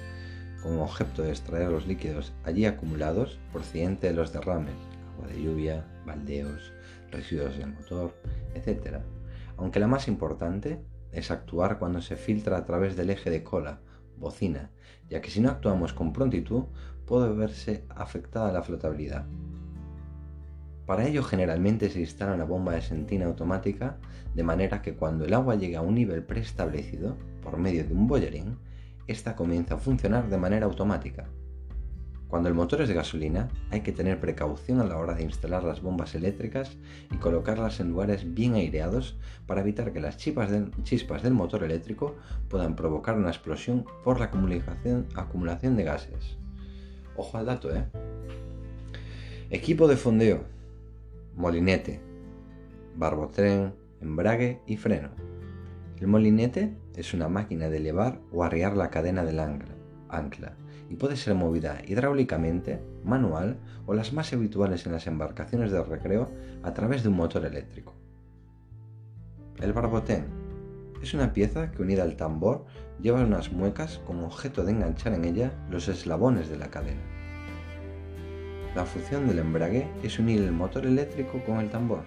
con 0.61 0.79
objeto 0.79 1.23
de 1.23 1.29
extraer 1.29 1.69
los 1.69 1.87
líquidos 1.87 2.33
allí 2.43 2.65
acumulados 2.65 3.39
procedente 3.51 4.07
de 4.07 4.13
los 4.13 4.33
derrames, 4.33 4.75
agua 5.13 5.27
de 5.27 5.41
lluvia, 5.41 5.85
baldeos, 6.05 6.73
residuos 7.11 7.57
del 7.57 7.73
motor, 7.73 8.13
etc. 8.55 8.97
Aunque 9.57 9.79
la 9.79 9.87
más 9.87 10.07
importante 10.07 10.79
es 11.11 11.31
actuar 11.31 11.79
cuando 11.79 12.01
se 12.01 12.15
filtra 12.15 12.57
a 12.57 12.65
través 12.65 12.95
del 12.95 13.09
eje 13.09 13.29
de 13.29 13.43
cola, 13.43 13.79
bocina, 14.17 14.69
ya 15.09 15.21
que 15.21 15.31
si 15.31 15.39
no 15.39 15.49
actuamos 15.49 15.93
con 15.93 16.13
prontitud 16.13 16.65
puede 17.05 17.33
verse 17.33 17.83
afectada 17.89 18.51
la 18.51 18.63
flotabilidad. 18.63 19.25
Para 20.85 21.07
ello 21.07 21.23
generalmente 21.23 21.89
se 21.89 21.99
instala 21.99 22.33
una 22.33 22.45
bomba 22.45 22.73
de 22.73 22.81
sentina 22.81 23.25
automática 23.25 23.97
de 24.33 24.43
manera 24.43 24.81
que 24.81 24.95
cuando 24.95 25.25
el 25.25 25.33
agua 25.33 25.55
llegue 25.55 25.75
a 25.75 25.81
un 25.81 25.95
nivel 25.95 26.23
preestablecido 26.23 27.15
por 27.43 27.57
medio 27.57 27.85
de 27.85 27.93
un 27.93 28.07
boilerín, 28.07 28.57
esta 29.11 29.35
comienza 29.35 29.75
a 29.75 29.77
funcionar 29.77 30.29
de 30.29 30.37
manera 30.37 30.65
automática. 30.65 31.27
Cuando 32.27 32.47
el 32.47 32.53
motor 32.53 32.81
es 32.81 32.87
de 32.87 32.93
gasolina, 32.93 33.49
hay 33.71 33.81
que 33.81 33.91
tener 33.91 34.19
precaución 34.19 34.79
a 34.79 34.83
la 34.83 34.97
hora 34.97 35.15
de 35.15 35.23
instalar 35.23 35.63
las 35.63 35.81
bombas 35.81 36.13
eléctricas 36.13 36.77
y 37.11 37.17
colocarlas 37.17 37.79
en 37.79 37.89
lugares 37.89 38.35
bien 38.35 38.53
aireados 38.53 39.17
para 39.47 39.61
evitar 39.61 39.93
que 39.93 39.99
las 39.99 40.17
chispas, 40.17 40.51
del 40.51 41.33
motor 41.33 41.63
eléctrico 41.63 42.15
puedan 42.47 42.75
provocar 42.75 43.17
una 43.17 43.29
explosión 43.29 43.83
por 44.03 44.19
la 44.19 44.25
acumulación, 44.25 45.75
de 45.75 45.83
gases. 45.83 46.37
Ojo 47.17 47.37
al 47.39 47.47
dato, 47.47 47.75
¿eh? 47.75 47.85
Equipo 49.49 49.87
de 49.87 49.97
fondeo 49.97 50.43
molinete, 51.35 51.99
barbotren, 52.95 53.73
embrague 54.01 54.61
y 54.67 54.77
freno. 54.77 55.09
El 55.99 56.07
molinete 56.07 56.73
es 56.95 57.13
una 57.13 57.27
máquina 57.27 57.69
de 57.69 57.77
elevar 57.77 58.19
o 58.31 58.45
arriar 58.45 58.77
la 58.77 58.89
cadena 58.89 59.25
del 59.25 59.39
ancla, 59.39 59.75
ancla 60.07 60.53
y 60.89 60.95
puede 60.95 61.17
ser 61.17 61.35
movida 61.35 61.81
hidráulicamente, 61.85 62.81
manual 63.03 63.59
o 63.85 63.93
las 63.93 64.13
más 64.13 64.31
habituales 64.31 64.85
en 64.85 64.93
las 64.93 65.07
embarcaciones 65.07 65.71
de 65.71 65.83
recreo 65.83 66.31
a 66.63 66.73
través 66.73 67.03
de 67.03 67.09
un 67.09 67.17
motor 67.17 67.45
eléctrico. 67.45 67.93
El 69.61 69.73
barbotén 69.73 70.25
Es 71.01 71.13
una 71.13 71.33
pieza 71.33 71.71
que 71.71 71.81
unida 71.81 72.03
al 72.03 72.15
tambor 72.15 72.65
lleva 73.01 73.23
unas 73.23 73.51
muecas 73.51 73.99
como 74.05 74.25
objeto 74.25 74.63
de 74.63 74.71
enganchar 74.71 75.13
en 75.13 75.25
ella 75.25 75.51
los 75.69 75.89
eslabones 75.89 76.49
de 76.49 76.57
la 76.57 76.69
cadena. 76.69 77.01
La 78.75 78.85
función 78.85 79.27
del 79.27 79.39
embrague 79.39 79.87
es 80.01 80.17
unir 80.17 80.41
el 80.41 80.51
motor 80.53 80.85
eléctrico 80.85 81.41
con 81.45 81.59
el 81.59 81.69
tambor, 81.69 82.03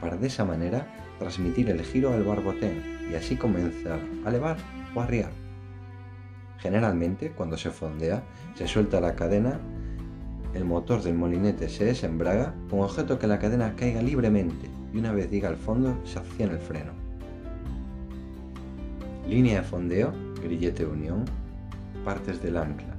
para 0.00 0.16
de 0.16 0.26
esa 0.26 0.44
manera 0.44 1.07
transmitir 1.18 1.70
el 1.70 1.82
giro 1.82 2.12
al 2.12 2.24
barbotén 2.24 3.08
y 3.10 3.14
así 3.14 3.36
comenzar 3.36 4.00
a 4.24 4.30
levar 4.30 4.56
o 4.94 5.00
arriar. 5.00 5.30
Generalmente, 6.58 7.30
cuando 7.30 7.56
se 7.56 7.70
fondea, 7.70 8.22
se 8.54 8.66
suelta 8.66 9.00
la 9.00 9.14
cadena, 9.14 9.60
el 10.54 10.64
motor 10.64 11.02
del 11.02 11.14
molinete 11.14 11.68
se 11.68 11.84
desembraga 11.84 12.54
con 12.70 12.80
objeto 12.80 13.18
que 13.18 13.26
la 13.26 13.38
cadena 13.38 13.74
caiga 13.76 14.02
libremente 14.02 14.68
y 14.92 14.98
una 14.98 15.12
vez 15.12 15.30
diga 15.30 15.48
al 15.48 15.56
fondo 15.56 15.96
se 16.04 16.18
acciona 16.18 16.54
el 16.54 16.58
freno. 16.58 16.92
Línea 19.28 19.60
de 19.60 19.66
fondeo, 19.66 20.12
grillete 20.42 20.84
de 20.84 20.90
unión, 20.90 21.24
partes 22.04 22.42
del 22.42 22.56
ancla. 22.56 22.96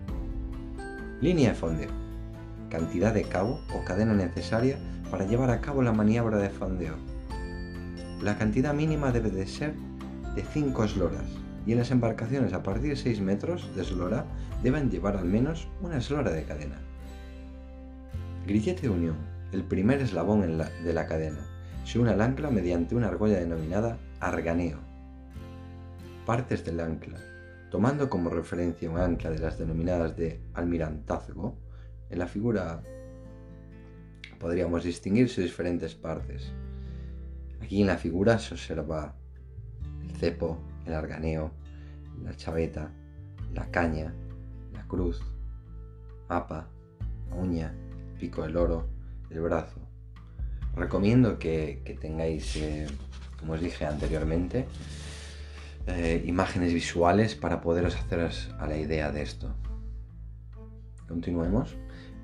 Línea 1.21 1.49
de 1.49 1.55
fondeo, 1.55 1.89
cantidad 2.69 3.13
de 3.13 3.23
cabo 3.23 3.59
o 3.75 3.83
cadena 3.83 4.13
necesaria 4.13 4.77
para 5.09 5.25
llevar 5.25 5.49
a 5.49 5.59
cabo 5.59 5.81
la 5.81 5.91
maniobra 5.91 6.37
de 6.37 6.49
fondeo. 6.49 7.08
La 8.21 8.37
cantidad 8.37 8.73
mínima 8.73 9.11
debe 9.11 9.29
de 9.29 9.47
ser 9.47 9.73
de 10.35 10.43
5 10.43 10.83
esloras 10.83 11.25
y 11.65 11.71
en 11.71 11.79
las 11.79 11.91
embarcaciones 11.91 12.53
a 12.53 12.63
partir 12.63 12.89
de 12.89 12.95
6 12.95 13.21
metros 13.21 13.73
de 13.75 13.81
eslora 13.81 14.25
deben 14.63 14.89
llevar 14.89 15.17
al 15.17 15.25
menos 15.25 15.67
una 15.81 15.97
eslora 15.97 16.31
de 16.31 16.43
cadena. 16.43 16.79
Grillete 18.45 18.83
de 18.83 18.89
unión, 18.89 19.15
el 19.51 19.63
primer 19.63 20.01
eslabón 20.01 20.41
de 20.41 20.93
la 20.93 21.05
cadena. 21.05 21.39
Se 21.85 21.99
une 21.99 22.11
al 22.11 22.21
ancla 22.21 22.51
mediante 22.51 22.95
una 22.95 23.07
argolla 23.07 23.39
denominada 23.39 23.97
arganeo 24.19 24.89
partes 26.29 26.63
del 26.63 26.79
ancla, 26.79 27.17
tomando 27.71 28.07
como 28.07 28.29
referencia 28.29 28.87
un 28.87 28.99
ancla 28.99 29.31
de 29.31 29.39
las 29.39 29.57
denominadas 29.57 30.15
de 30.15 30.39
almirantazgo, 30.53 31.57
en 32.07 32.19
la 32.19 32.27
figura 32.27 32.83
podríamos 34.37 34.83
distinguir 34.83 35.27
sus 35.27 35.45
diferentes 35.45 35.95
partes. 35.95 36.53
Aquí 37.69 37.81
en 37.81 37.85
la 37.85 37.99
figura 37.99 38.39
se 38.39 38.55
observa 38.55 39.13
el 40.01 40.09
cepo, 40.15 40.57
el 40.87 40.93
arganeo, 40.95 41.51
la 42.23 42.35
chaveta, 42.35 42.91
la 43.53 43.69
caña, 43.69 44.11
la 44.73 44.87
cruz, 44.87 45.21
mapa, 46.27 46.67
uña, 47.31 47.75
pico 48.19 48.41
del 48.41 48.57
oro, 48.57 48.87
el 49.29 49.41
brazo. 49.41 49.79
Recomiendo 50.75 51.37
que, 51.37 51.95
tengáis, 52.01 52.55
eh, 52.55 52.87
como 53.37 53.53
os 53.53 53.61
dije 53.61 53.85
anteriormente, 53.85 54.65
eh, 55.85 56.23
imágenes 56.25 56.73
visuales 56.73 57.35
para 57.35 57.61
poderos 57.61 57.95
haceros 57.97 58.49
a 58.57 58.65
la 58.65 58.77
idea 58.77 59.11
de 59.11 59.21
esto. 59.21 59.53
Continuemos. 61.07 61.77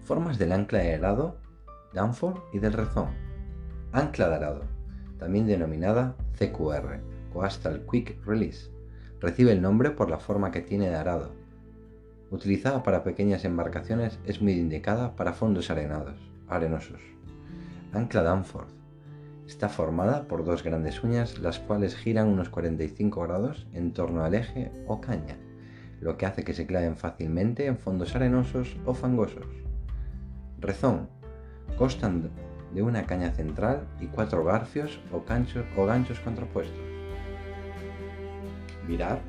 Formas 0.05 0.39
del 0.39 0.53
ancla 0.53 0.79
de 0.79 0.95
arado, 0.95 1.37
Danforth 1.93 2.43
y 2.51 2.57
del 2.57 2.73
rezón. 2.73 3.09
Ancla 3.91 4.27
de 4.29 4.35
arado, 4.37 4.74
también 5.17 5.47
denominada 5.47 6.15
CQR, 6.37 6.99
Coastal 7.33 7.85
Quick 7.89 8.25
Release. 8.25 8.69
Recibe 9.19 9.51
el 9.51 9.61
nombre 9.61 9.91
por 9.91 10.09
la 10.09 10.19
forma 10.19 10.51
que 10.51 10.61
tiene 10.61 10.89
de 10.89 10.95
arado. 10.95 11.31
Utilizada 12.31 12.83
para 12.83 13.03
pequeñas 13.03 13.45
embarcaciones, 13.45 14.19
es 14.25 14.41
muy 14.41 14.53
indicada 14.53 15.15
para 15.15 15.33
fondos 15.33 15.69
arenados, 15.69 16.15
arenosos. 16.47 17.01
Ancla 17.93 18.23
Danforth 18.23 18.75
Está 19.47 19.69
formada 19.69 20.27
por 20.27 20.43
dos 20.43 20.63
grandes 20.63 21.03
uñas, 21.03 21.37
las 21.37 21.59
cuales 21.59 21.95
giran 21.95 22.27
unos 22.27 22.49
45 22.49 23.21
grados 23.21 23.67
en 23.73 23.93
torno 23.93 24.23
al 24.23 24.33
eje 24.33 24.71
o 24.87 25.01
caña, 25.01 25.37
lo 26.01 26.17
que 26.17 26.25
hace 26.25 26.43
que 26.43 26.55
se 26.55 26.65
claven 26.65 26.95
fácilmente 26.97 27.67
en 27.67 27.77
fondos 27.77 28.15
arenosos 28.15 28.75
o 28.85 28.95
fangosos. 28.95 29.45
Rezón. 30.59 31.09
Constan 31.77 32.31
de 32.75 32.83
una 32.83 33.05
caña 33.05 33.31
central 33.31 33.87
y 34.01 34.07
cuatro 34.07 34.43
garfios 34.43 34.99
o, 35.11 35.23
o 35.77 35.85
ganchos 35.85 36.19
contrapuestos. 36.19 36.77
Virar, 38.85 39.21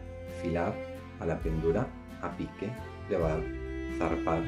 filar, 0.42 0.74
a 1.20 1.26
la 1.26 1.38
pendura, 1.38 1.86
a 2.20 2.36
pique, 2.36 2.70
levar, 3.08 3.40
zarpar, 3.98 4.42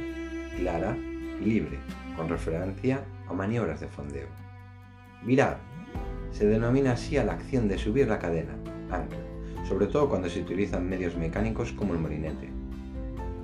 clara 0.56 0.96
libre, 1.42 1.78
con 2.16 2.28
referencia 2.28 3.00
a 3.28 3.32
maniobras 3.32 3.80
de 3.80 3.86
fondeo. 3.86 4.26
Virar. 5.24 5.58
Se 6.32 6.46
denomina 6.46 6.92
así 6.92 7.16
a 7.16 7.24
la 7.24 7.32
acción 7.32 7.68
de 7.68 7.78
subir 7.78 8.08
la 8.08 8.18
cadena, 8.18 8.52
ancla, 8.90 9.18
sobre 9.66 9.86
todo 9.86 10.08
cuando 10.08 10.28
se 10.28 10.42
utilizan 10.42 10.88
medios 10.88 11.16
mecánicos 11.16 11.72
como 11.72 11.94
el 11.94 12.00
molinete. 12.00 12.50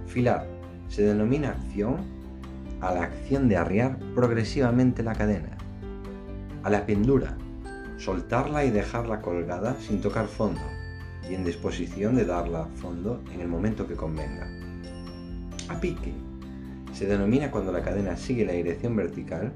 Filar. 0.06 0.46
Se 0.88 1.02
denomina 1.02 1.50
acción 1.50 2.13
a 2.88 2.94
la 2.94 3.02
acción 3.04 3.48
de 3.48 3.56
arriar 3.56 3.98
progresivamente 4.14 5.02
la 5.02 5.14
cadena. 5.14 5.56
A 6.62 6.70
la 6.70 6.84
pendura. 6.86 7.36
Soltarla 7.96 8.64
y 8.64 8.70
dejarla 8.70 9.22
colgada 9.22 9.76
sin 9.80 10.00
tocar 10.00 10.26
fondo 10.26 10.60
y 11.28 11.34
en 11.34 11.44
disposición 11.44 12.16
de 12.16 12.26
darla 12.26 12.66
fondo 12.76 13.22
en 13.32 13.40
el 13.40 13.48
momento 13.48 13.86
que 13.86 13.94
convenga. 13.94 14.46
A 15.68 15.80
pique. 15.80 16.12
Se 16.92 17.06
denomina 17.06 17.50
cuando 17.50 17.72
la 17.72 17.82
cadena 17.82 18.16
sigue 18.16 18.44
la 18.44 18.52
dirección 18.52 18.94
vertical 18.94 19.52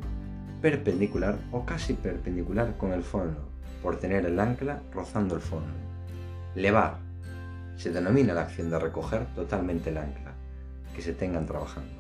perpendicular 0.63 1.39
o 1.53 1.65
casi 1.65 1.95
perpendicular 1.95 2.77
con 2.77 2.93
el 2.93 3.03
fondo, 3.03 3.49
por 3.83 3.97
tener 3.99 4.27
el 4.27 4.41
ancla 4.41 4.83
rozando 4.93 5.37
el 5.37 5.41
fondo. 5.41 5.71
Levar. 6.55 6.99
Se 7.77 7.91
denomina 7.91 8.35
la 8.35 8.43
acción 8.43 8.71
de 8.71 8.79
recoger 8.79 9.27
totalmente 9.37 9.91
el 9.91 9.99
ancla, 9.99 10.33
que 10.97 11.03
se 11.03 11.13
tengan 11.13 11.47
trabajando. 11.47 11.98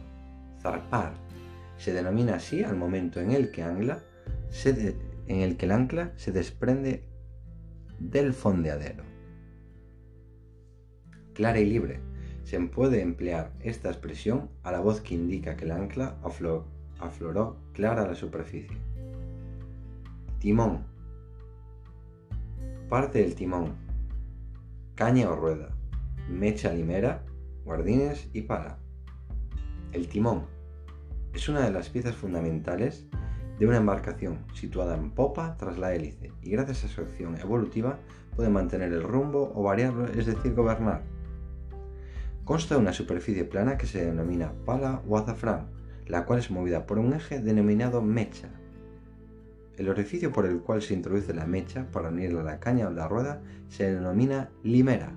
Zarpar. 0.60 1.14
Se 1.76 1.92
denomina 1.92 2.36
así 2.36 2.64
al 2.64 2.76
momento 2.76 3.20
en 3.20 3.30
el 3.30 3.50
que, 3.50 3.62
en 3.62 5.40
el, 5.40 5.56
que 5.56 5.66
el 5.66 5.72
ancla 5.72 6.12
se 6.16 6.32
desprende 6.32 7.04
del 7.98 8.32
fondeadero. 8.32 9.04
Clara 11.34 11.60
y 11.60 11.66
libre. 11.66 12.00
Se 12.42 12.58
puede 12.60 13.02
emplear 13.02 13.52
esta 13.60 13.90
expresión 13.90 14.50
a 14.62 14.72
la 14.72 14.80
voz 14.80 15.00
que 15.00 15.14
indica 15.14 15.56
que 15.56 15.66
el 15.66 15.72
ancla 15.72 16.16
afloró 16.22 17.56
clara 17.74 18.06
la 18.06 18.14
superficie. 18.14 18.76
Timón. 20.40 20.86
Parte 22.88 23.20
del 23.20 23.34
timón. 23.34 23.76
Caña 24.94 25.30
o 25.30 25.36
rueda. 25.36 25.68
Mecha 26.28 26.72
limera, 26.72 27.24
guardines 27.64 28.30
y 28.32 28.42
pala. 28.42 28.78
El 29.92 30.06
timón 30.06 30.42
es 31.32 31.48
una 31.48 31.62
de 31.62 31.70
las 31.70 31.88
piezas 31.88 32.14
fundamentales 32.14 33.06
de 33.58 33.66
una 33.66 33.78
embarcación 33.78 34.44
situada 34.52 34.94
en 34.94 35.10
popa 35.10 35.56
tras 35.56 35.78
la 35.78 35.94
hélice 35.94 36.30
y 36.42 36.50
gracias 36.50 36.84
a 36.84 36.88
su 36.88 37.00
acción 37.00 37.40
evolutiva 37.40 37.98
puede 38.36 38.50
mantener 38.50 38.92
el 38.92 39.02
rumbo 39.02 39.50
o 39.54 39.62
variarlo, 39.62 40.06
es 40.06 40.26
decir, 40.26 40.54
gobernar. 40.54 41.02
Consta 42.44 42.74
de 42.74 42.82
una 42.82 42.92
superficie 42.92 43.44
plana 43.44 43.78
que 43.78 43.86
se 43.86 44.04
denomina 44.04 44.52
pala 44.66 45.02
o 45.08 45.16
azafrán, 45.16 45.70
la 46.06 46.26
cual 46.26 46.38
es 46.38 46.50
movida 46.50 46.86
por 46.86 46.98
un 46.98 47.14
eje 47.14 47.40
denominado 47.40 48.02
mecha. 48.02 48.48
El 49.78 49.88
orificio 49.88 50.32
por 50.32 50.44
el 50.44 50.60
cual 50.60 50.82
se 50.82 50.92
introduce 50.92 51.32
la 51.32 51.46
mecha 51.46 51.86
para 51.90 52.10
unirla 52.10 52.42
a 52.42 52.44
la 52.44 52.60
caña 52.60 52.88
o 52.88 52.90
la 52.90 53.08
rueda 53.08 53.40
se 53.68 53.90
denomina 53.90 54.50
limera. 54.62 55.12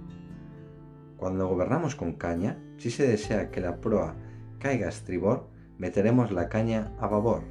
Cuando 1.17 1.47
gobernamos 1.47 1.95
con 1.95 2.13
caña, 2.13 2.57
si 2.77 2.89
se 2.89 3.07
desea 3.07 3.51
que 3.51 3.61
la 3.61 3.81
proa 3.81 4.15
caiga 4.61 4.85
a 4.85 4.89
estribor, 4.89 5.49
meteremos 5.77 6.31
la 6.31 6.47
caña 6.47 6.93
a 6.99 7.07
babor, 7.07 7.43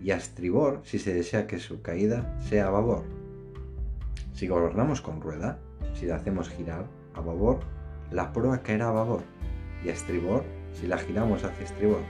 y 0.00 0.12
a 0.12 0.16
estribor 0.16 0.82
si 0.84 0.98
se 0.98 1.12
desea 1.12 1.46
que 1.46 1.58
su 1.58 1.82
caída 1.82 2.38
sea 2.40 2.68
a 2.68 2.70
babor. 2.70 3.04
Si 4.32 4.46
gobernamos 4.46 5.00
con 5.00 5.20
rueda, 5.20 5.58
si 5.94 6.06
la 6.06 6.16
hacemos 6.16 6.50
girar 6.50 6.86
a 7.14 7.20
babor, 7.20 7.60
la 8.10 8.32
proa 8.32 8.62
caerá 8.62 8.90
a 8.90 8.92
babor, 8.92 9.22
y 9.84 9.88
a 9.88 9.92
estribor 9.92 10.44
si 10.72 10.86
la 10.86 10.98
giramos 10.98 11.42
hacia 11.42 11.64
estribor 11.64 12.02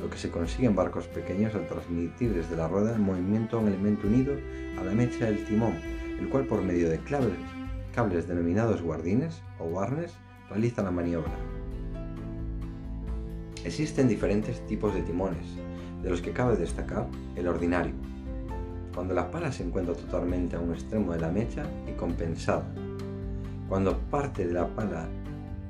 lo 0.00 0.08
que 0.10 0.18
se 0.18 0.30
consigue 0.30 0.66
en 0.66 0.76
barcos 0.76 1.06
pequeños 1.08 1.54
al 1.54 1.66
transmitir 1.66 2.34
desde 2.34 2.56
la 2.56 2.68
rueda 2.68 2.94
el 2.94 3.00
movimiento 3.00 3.56
a 3.56 3.60
un 3.60 3.68
elemento 3.68 4.06
unido 4.06 4.34
a 4.78 4.84
la 4.84 4.92
mecha 4.92 5.26
del 5.26 5.44
timón, 5.44 5.74
el 6.18 6.28
cual 6.28 6.44
por 6.46 6.62
medio 6.62 6.88
de 6.88 6.98
cables, 7.00 7.38
cables 7.94 8.28
denominados 8.28 8.82
guardines 8.82 9.42
o 9.58 9.64
warnes 9.64 10.14
realiza 10.48 10.82
la 10.82 10.90
maniobra. 10.90 11.57
Existen 13.64 14.08
diferentes 14.08 14.64
tipos 14.66 14.94
de 14.94 15.02
timones, 15.02 15.46
de 16.02 16.10
los 16.10 16.20
que 16.22 16.32
cabe 16.32 16.56
destacar 16.56 17.06
el 17.36 17.48
ordinario, 17.48 17.94
cuando 18.94 19.14
la 19.14 19.30
pala 19.30 19.52
se 19.52 19.62
encuentra 19.62 19.94
totalmente 19.94 20.56
a 20.56 20.60
un 20.60 20.72
extremo 20.72 21.12
de 21.12 21.20
la 21.20 21.30
mecha 21.30 21.64
y 21.88 21.92
compensada, 21.92 22.64
cuando 23.68 23.98
parte 24.10 24.46
de 24.46 24.54
la 24.54 24.66
pala 24.68 25.08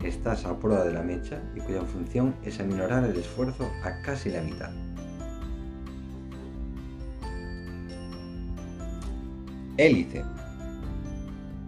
estás 0.02 0.44
a 0.44 0.58
prueba 0.58 0.84
de 0.84 0.92
la 0.92 1.02
mecha 1.02 1.40
y 1.54 1.60
cuya 1.60 1.82
función 1.82 2.34
es 2.44 2.60
aminorar 2.60 3.04
el 3.04 3.16
esfuerzo 3.16 3.68
a 3.82 4.00
casi 4.02 4.30
la 4.30 4.42
mitad. 4.42 4.70
Hélice. 9.76 10.24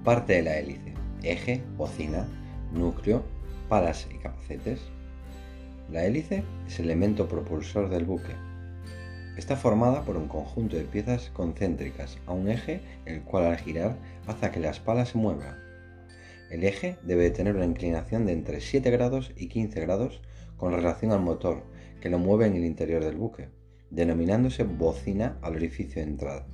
Parte 0.05 0.35
de 0.35 0.43
la 0.43 0.59
hélice. 0.59 0.95
eje, 1.23 1.63
bocina, 1.77 2.27
núcleo, 2.73 3.23
palas 3.69 4.09
y 4.13 4.19
capacetes. 4.19 4.81
La 5.91 6.05
hélice 6.05 6.45
es 6.69 6.79
el 6.79 6.85
elemento 6.85 7.27
propulsor 7.27 7.89
del 7.89 8.05
buque. 8.05 8.37
Está 9.37 9.57
formada 9.57 10.05
por 10.05 10.17
un 10.17 10.29
conjunto 10.29 10.77
de 10.77 10.85
piezas 10.85 11.31
concéntricas 11.31 12.17
a 12.27 12.33
un 12.33 12.49
eje, 12.49 12.81
el 13.07 13.23
cual 13.23 13.47
al 13.47 13.57
girar 13.57 13.97
hace 14.29 14.53
que 14.53 14.61
las 14.61 14.79
palas 14.79 15.09
se 15.09 15.19
muevan. 15.19 15.59
El 16.49 16.63
eje 16.63 16.97
debe 17.03 17.31
tener 17.31 17.57
una 17.57 17.65
inclinación 17.65 18.25
de 18.25 18.35
entre 18.35 18.61
7 18.61 18.89
grados 18.93 19.33
y 19.37 19.49
15 19.49 19.81
grados 19.81 20.23
con 20.57 20.73
relación 20.73 21.11
al 21.11 21.23
motor 21.23 21.65
que 22.01 22.09
lo 22.09 22.21
mueve 22.21 22.47
en 22.47 22.55
el 22.55 22.65
interior 22.65 23.05
del 23.05 23.17
buque, 23.17 23.49
denominándose 23.91 24.63
bocina 24.63 25.39
al 25.43 25.57
orificio 25.57 26.03
de 26.03 26.09
entrada. 26.09 26.47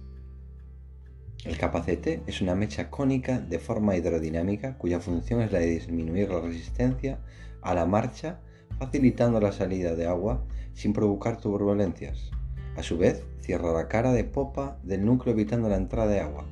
El 1.45 1.59
capacete 1.59 2.23
es 2.27 2.41
una 2.41 2.55
mecha 2.55 2.89
cónica 2.89 3.39
de 3.39 3.59
forma 3.59 3.97
hidrodinámica 3.97 4.79
cuya 4.79 4.99
función 4.99 5.43
es 5.43 5.53
la 5.53 5.59
de 5.59 5.67
disminuir 5.67 6.31
la 6.31 6.41
resistencia 6.41 7.21
a 7.61 7.75
la 7.75 7.85
marcha 7.85 8.41
facilitando 8.79 9.41
la 9.41 9.53
salida 9.53 9.95
de 9.95 10.07
agua 10.07 10.45
sin 10.75 10.93
provocar 10.93 11.39
turbulencias. 11.39 12.31
A 12.77 12.83
su 12.83 12.99
vez, 12.99 13.25
cierra 13.41 13.73
la 13.73 13.89
cara 13.89 14.13
de 14.13 14.25
popa 14.25 14.79
del 14.83 15.05
núcleo 15.05 15.35
evitando 15.35 15.69
la 15.69 15.77
entrada 15.77 16.11
de 16.11 16.21
agua. 16.21 16.45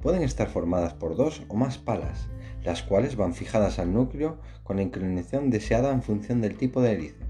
Pueden 0.00 0.22
estar 0.22 0.48
formadas 0.48 0.94
por 0.94 1.16
dos 1.16 1.42
o 1.48 1.56
más 1.56 1.78
palas, 1.78 2.28
las 2.62 2.82
cuales 2.82 3.16
van 3.16 3.34
fijadas 3.34 3.78
al 3.78 3.92
núcleo 3.92 4.38
con 4.62 4.76
la 4.76 4.82
inclinación 4.82 5.50
deseada 5.50 5.92
en 5.92 6.02
función 6.02 6.40
del 6.40 6.56
tipo 6.56 6.80
de 6.80 6.92
hélice. 6.92 7.26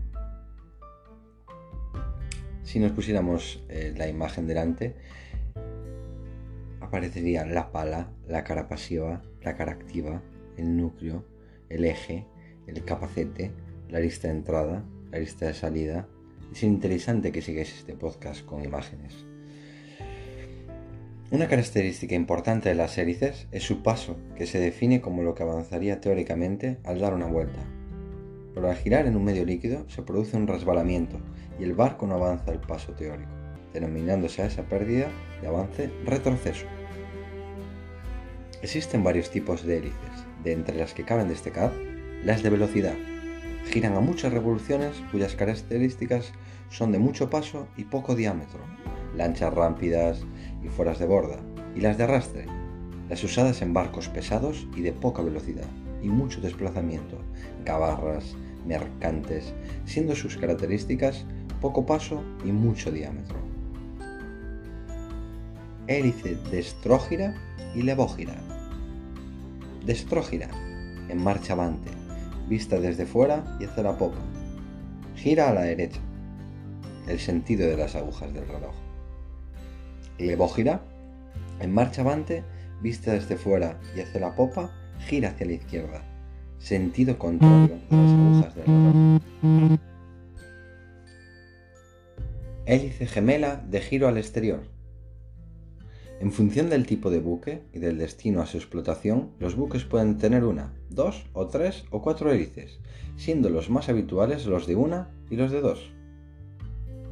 Si 2.62 2.80
nos 2.80 2.92
pusiéramos 2.92 3.64
eh, 3.68 3.94
la 3.96 4.08
imagen 4.08 4.46
delante, 4.46 4.96
aparecería 6.80 7.46
la 7.46 7.72
pala, 7.72 8.10
la 8.26 8.44
cara 8.44 8.68
pasiva, 8.68 9.22
la 9.42 9.56
cara 9.56 9.72
activa, 9.72 10.20
el 10.56 10.76
núcleo, 10.76 11.24
el 11.68 11.84
eje, 11.84 12.26
el 12.66 12.84
capacete, 12.84 13.52
la 13.88 14.00
lista 14.00 14.28
de 14.28 14.34
entrada, 14.34 14.84
la 15.10 15.18
lista 15.18 15.46
de 15.46 15.54
salida. 15.54 16.08
Es 16.52 16.62
interesante 16.62 17.32
que 17.32 17.42
sigáis 17.42 17.74
este 17.74 17.94
podcast 17.94 18.44
con 18.44 18.64
imágenes. 18.64 19.14
Una 21.30 21.48
característica 21.48 22.14
importante 22.14 22.68
de 22.68 22.76
las 22.76 22.96
hélices 22.98 23.48
es 23.50 23.64
su 23.64 23.82
paso, 23.82 24.16
que 24.36 24.46
se 24.46 24.60
define 24.60 25.00
como 25.00 25.22
lo 25.22 25.34
que 25.34 25.42
avanzaría 25.42 26.00
teóricamente 26.00 26.78
al 26.84 27.00
dar 27.00 27.14
una 27.14 27.26
vuelta. 27.26 27.60
Pero 28.54 28.70
al 28.70 28.76
girar 28.76 29.06
en 29.06 29.16
un 29.16 29.24
medio 29.24 29.44
líquido 29.44 29.88
se 29.88 30.02
produce 30.02 30.36
un 30.36 30.46
resbalamiento 30.46 31.18
y 31.58 31.64
el 31.64 31.74
barco 31.74 32.06
no 32.06 32.14
avanza 32.14 32.52
el 32.52 32.60
paso 32.60 32.92
teórico, 32.92 33.30
denominándose 33.72 34.42
a 34.42 34.46
esa 34.46 34.62
pérdida 34.62 35.08
de 35.40 35.48
avance 35.48 35.90
retroceso. 36.04 36.66
Existen 38.62 39.02
varios 39.04 39.30
tipos 39.30 39.64
de 39.64 39.78
hélices, 39.78 40.24
de 40.44 40.52
entre 40.52 40.78
las 40.78 40.94
que 40.94 41.04
caben 41.04 41.28
destacar 41.28 41.72
las 42.24 42.42
de 42.42 42.50
velocidad, 42.50 42.94
giran 43.70 43.94
a 43.94 44.00
muchas 44.00 44.32
revoluciones 44.32 44.96
cuyas 45.10 45.34
características 45.34 46.32
son 46.70 46.92
de 46.92 46.98
mucho 46.98 47.30
paso 47.30 47.68
y 47.76 47.84
poco 47.84 48.14
diámetro, 48.14 48.60
lanchas 49.16 49.52
rápidas 49.52 50.22
y 50.64 50.68
fueras 50.68 50.98
de 50.98 51.06
borda, 51.06 51.38
y 51.74 51.80
las 51.80 51.98
de 51.98 52.04
arrastre, 52.04 52.46
las 53.08 53.22
usadas 53.22 53.62
en 53.62 53.72
barcos 53.72 54.08
pesados 54.08 54.66
y 54.76 54.82
de 54.82 54.92
poca 54.92 55.22
velocidad 55.22 55.68
y 56.02 56.08
mucho 56.08 56.40
desplazamiento, 56.40 57.18
gabarras, 57.64 58.36
mercantes, 58.66 59.52
siendo 59.84 60.14
sus 60.14 60.36
características 60.36 61.24
poco 61.60 61.86
paso 61.86 62.22
y 62.44 62.52
mucho 62.52 62.90
diámetro. 62.90 63.36
Hélice 65.86 66.36
destrógira 66.50 67.34
y 67.74 67.82
levógira. 67.82 68.34
Destrógira, 69.84 70.48
en 71.08 71.22
marcha 71.22 71.52
avante, 71.52 71.90
vista 72.48 72.78
desde 72.78 73.06
fuera 73.06 73.44
y 73.60 73.64
hacia 73.64 73.82
la 73.82 73.96
popa. 73.96 74.18
Gira 75.16 75.50
a 75.50 75.54
la 75.54 75.62
derecha, 75.62 76.00
el 77.08 77.18
sentido 77.18 77.66
de 77.68 77.76
las 77.76 77.94
agujas 77.94 78.32
del 78.32 78.46
reloj. 78.46 78.74
Levógira, 80.18 80.82
en 81.60 81.72
marcha 81.72 82.02
avante, 82.02 82.44
vista 82.82 83.12
desde 83.12 83.36
fuera 83.36 83.78
y 83.96 84.00
hacia 84.00 84.20
la 84.20 84.34
popa, 84.34 84.70
gira 85.06 85.30
hacia 85.30 85.46
la 85.46 85.52
izquierda, 85.52 86.02
sentido 86.58 87.18
contrario 87.18 87.78
de 87.90 87.96
las 87.96 88.12
agujas 88.12 88.54
del 88.54 88.66
reloj. 88.66 89.20
Hélice 92.66 93.06
gemela 93.06 93.56
de 93.56 93.80
giro 93.80 94.08
al 94.08 94.18
exterior. 94.18 94.75
En 96.18 96.32
función 96.32 96.70
del 96.70 96.86
tipo 96.86 97.10
de 97.10 97.20
buque 97.20 97.62
y 97.74 97.78
del 97.78 97.98
destino 97.98 98.40
a 98.40 98.46
su 98.46 98.56
explotación, 98.56 99.32
los 99.38 99.54
buques 99.54 99.84
pueden 99.84 100.16
tener 100.16 100.44
una, 100.44 100.72
dos 100.88 101.26
o 101.34 101.46
tres 101.48 101.84
o 101.90 102.00
cuatro 102.00 102.32
hélices, 102.32 102.80
siendo 103.16 103.50
los 103.50 103.68
más 103.68 103.90
habituales 103.90 104.46
los 104.46 104.66
de 104.66 104.76
una 104.76 105.10
y 105.28 105.36
los 105.36 105.50
de 105.50 105.60
dos. 105.60 105.92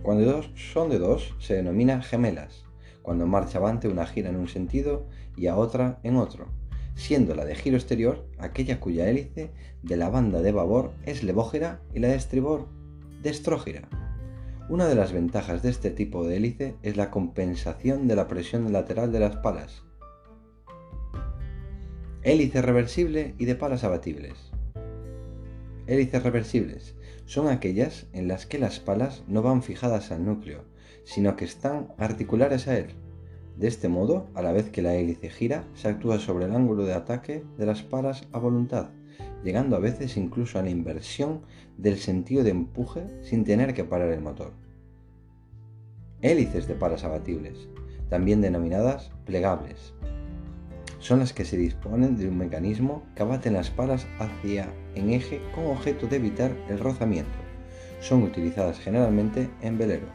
Cuando 0.02 0.24
dos 0.24 0.50
son 0.54 0.88
de 0.88 0.98
dos, 0.98 1.34
se 1.38 1.54
denomina 1.54 2.00
gemelas, 2.00 2.64
cuando 3.02 3.26
marcha 3.26 3.58
avante 3.58 3.88
una 3.88 4.06
gira 4.06 4.30
en 4.30 4.36
un 4.36 4.48
sentido 4.48 5.06
y 5.36 5.48
a 5.48 5.56
otra 5.56 6.00
en 6.02 6.16
otro, 6.16 6.46
siendo 6.94 7.34
la 7.34 7.44
de 7.44 7.54
giro 7.56 7.76
exterior 7.76 8.26
aquella 8.38 8.80
cuya 8.80 9.08
hélice 9.08 9.50
de 9.82 9.96
la 9.98 10.08
banda 10.08 10.40
de 10.40 10.52
babor 10.52 10.92
es 11.04 11.22
levógira 11.22 11.82
y 11.92 11.98
la 11.98 12.08
de 12.08 12.16
estribor 12.16 12.68
destrógira. 13.22 13.88
Una 14.66 14.86
de 14.86 14.94
las 14.94 15.12
ventajas 15.12 15.62
de 15.62 15.68
este 15.68 15.90
tipo 15.90 16.26
de 16.26 16.38
hélice 16.38 16.76
es 16.82 16.96
la 16.96 17.10
compensación 17.10 18.08
de 18.08 18.16
la 18.16 18.28
presión 18.28 18.72
lateral 18.72 19.12
de 19.12 19.20
las 19.20 19.36
palas. 19.36 19.82
Hélice 22.22 22.62
reversible 22.62 23.34
y 23.36 23.44
de 23.44 23.56
palas 23.56 23.84
abatibles. 23.84 24.32
Hélices 25.86 26.22
reversibles 26.22 26.94
son 27.26 27.48
aquellas 27.48 28.06
en 28.14 28.26
las 28.26 28.46
que 28.46 28.58
las 28.58 28.80
palas 28.80 29.22
no 29.28 29.42
van 29.42 29.62
fijadas 29.62 30.10
al 30.10 30.24
núcleo, 30.24 30.64
sino 31.04 31.36
que 31.36 31.44
están 31.44 31.88
articulares 31.98 32.66
a 32.66 32.78
él. 32.78 32.86
De 33.58 33.68
este 33.68 33.88
modo, 33.88 34.30
a 34.34 34.40
la 34.40 34.52
vez 34.52 34.70
que 34.70 34.80
la 34.80 34.94
hélice 34.94 35.28
gira, 35.28 35.64
se 35.74 35.88
actúa 35.88 36.18
sobre 36.18 36.46
el 36.46 36.54
ángulo 36.54 36.86
de 36.86 36.94
ataque 36.94 37.44
de 37.58 37.66
las 37.66 37.82
palas 37.82 38.26
a 38.32 38.38
voluntad, 38.38 38.92
llegando 39.42 39.76
a 39.76 39.80
veces 39.80 40.16
incluso 40.16 40.58
a 40.58 40.62
la 40.62 40.70
inversión 40.70 41.42
del 41.76 41.98
sentido 41.98 42.44
de 42.44 42.50
empuje 42.50 43.04
sin 43.22 43.44
tener 43.44 43.74
que 43.74 43.84
parar 43.84 44.10
el 44.10 44.20
motor. 44.20 44.52
Hélices 46.22 46.66
de 46.66 46.74
palas 46.74 47.04
abatibles, 47.04 47.68
también 48.08 48.40
denominadas 48.40 49.10
plegables, 49.26 49.94
son 51.04 51.18
las 51.18 51.34
que 51.34 51.44
se 51.44 51.58
disponen 51.58 52.16
de 52.16 52.26
un 52.26 52.38
mecanismo 52.38 53.02
que 53.14 53.22
abaten 53.22 53.52
las 53.52 53.68
palas 53.68 54.06
hacia 54.18 54.72
en 54.94 55.10
eje 55.10 55.38
con 55.54 55.66
objeto 55.66 56.06
de 56.06 56.16
evitar 56.16 56.56
el 56.70 56.78
rozamiento. 56.78 57.36
Son 58.00 58.22
utilizadas 58.22 58.78
generalmente 58.78 59.50
en 59.60 59.76
veleros. 59.76 60.08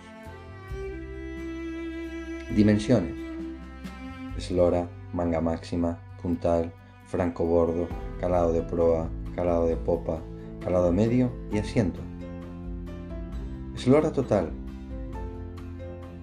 Dimensiones. 2.56 3.14
Eslora, 4.36 4.90
manga 5.14 5.42
máxima, 5.42 6.00
puntal, 6.24 6.74
franco 7.10 7.44
bordo, 7.44 7.88
calado 8.20 8.54
de 8.54 8.62
proa, 8.62 9.10
calado 9.36 9.66
de 9.68 9.76
popa, 9.76 10.20
calado 10.64 10.94
medio 10.94 11.32
y 11.52 11.58
asiento. 11.58 12.00
Eslora 13.76 14.12
total. 14.12 14.52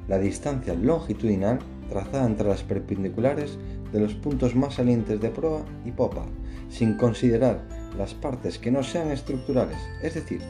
La 0.07 0.19
distancia 0.19 0.75
longitudinal 0.75 1.59
trazada 1.89 2.27
entre 2.27 2.49
las 2.49 2.63
perpendiculares 2.63 3.59
de 3.93 4.01
los 4.01 4.15
puntos 4.15 4.55
más 4.55 4.75
salientes 4.75 5.21
de 5.21 5.31
proa 5.31 5.65
y 5.85 5.91
popa, 5.91 6.25
sin 6.69 6.95
considerar 6.97 7.63
las 7.99 8.15
partes 8.15 8.59
que 8.59 8.71
no 8.71 8.85
sean 8.85 9.11
estructurales, 9.11 9.79
es 10.03 10.15
decir, 10.15 10.41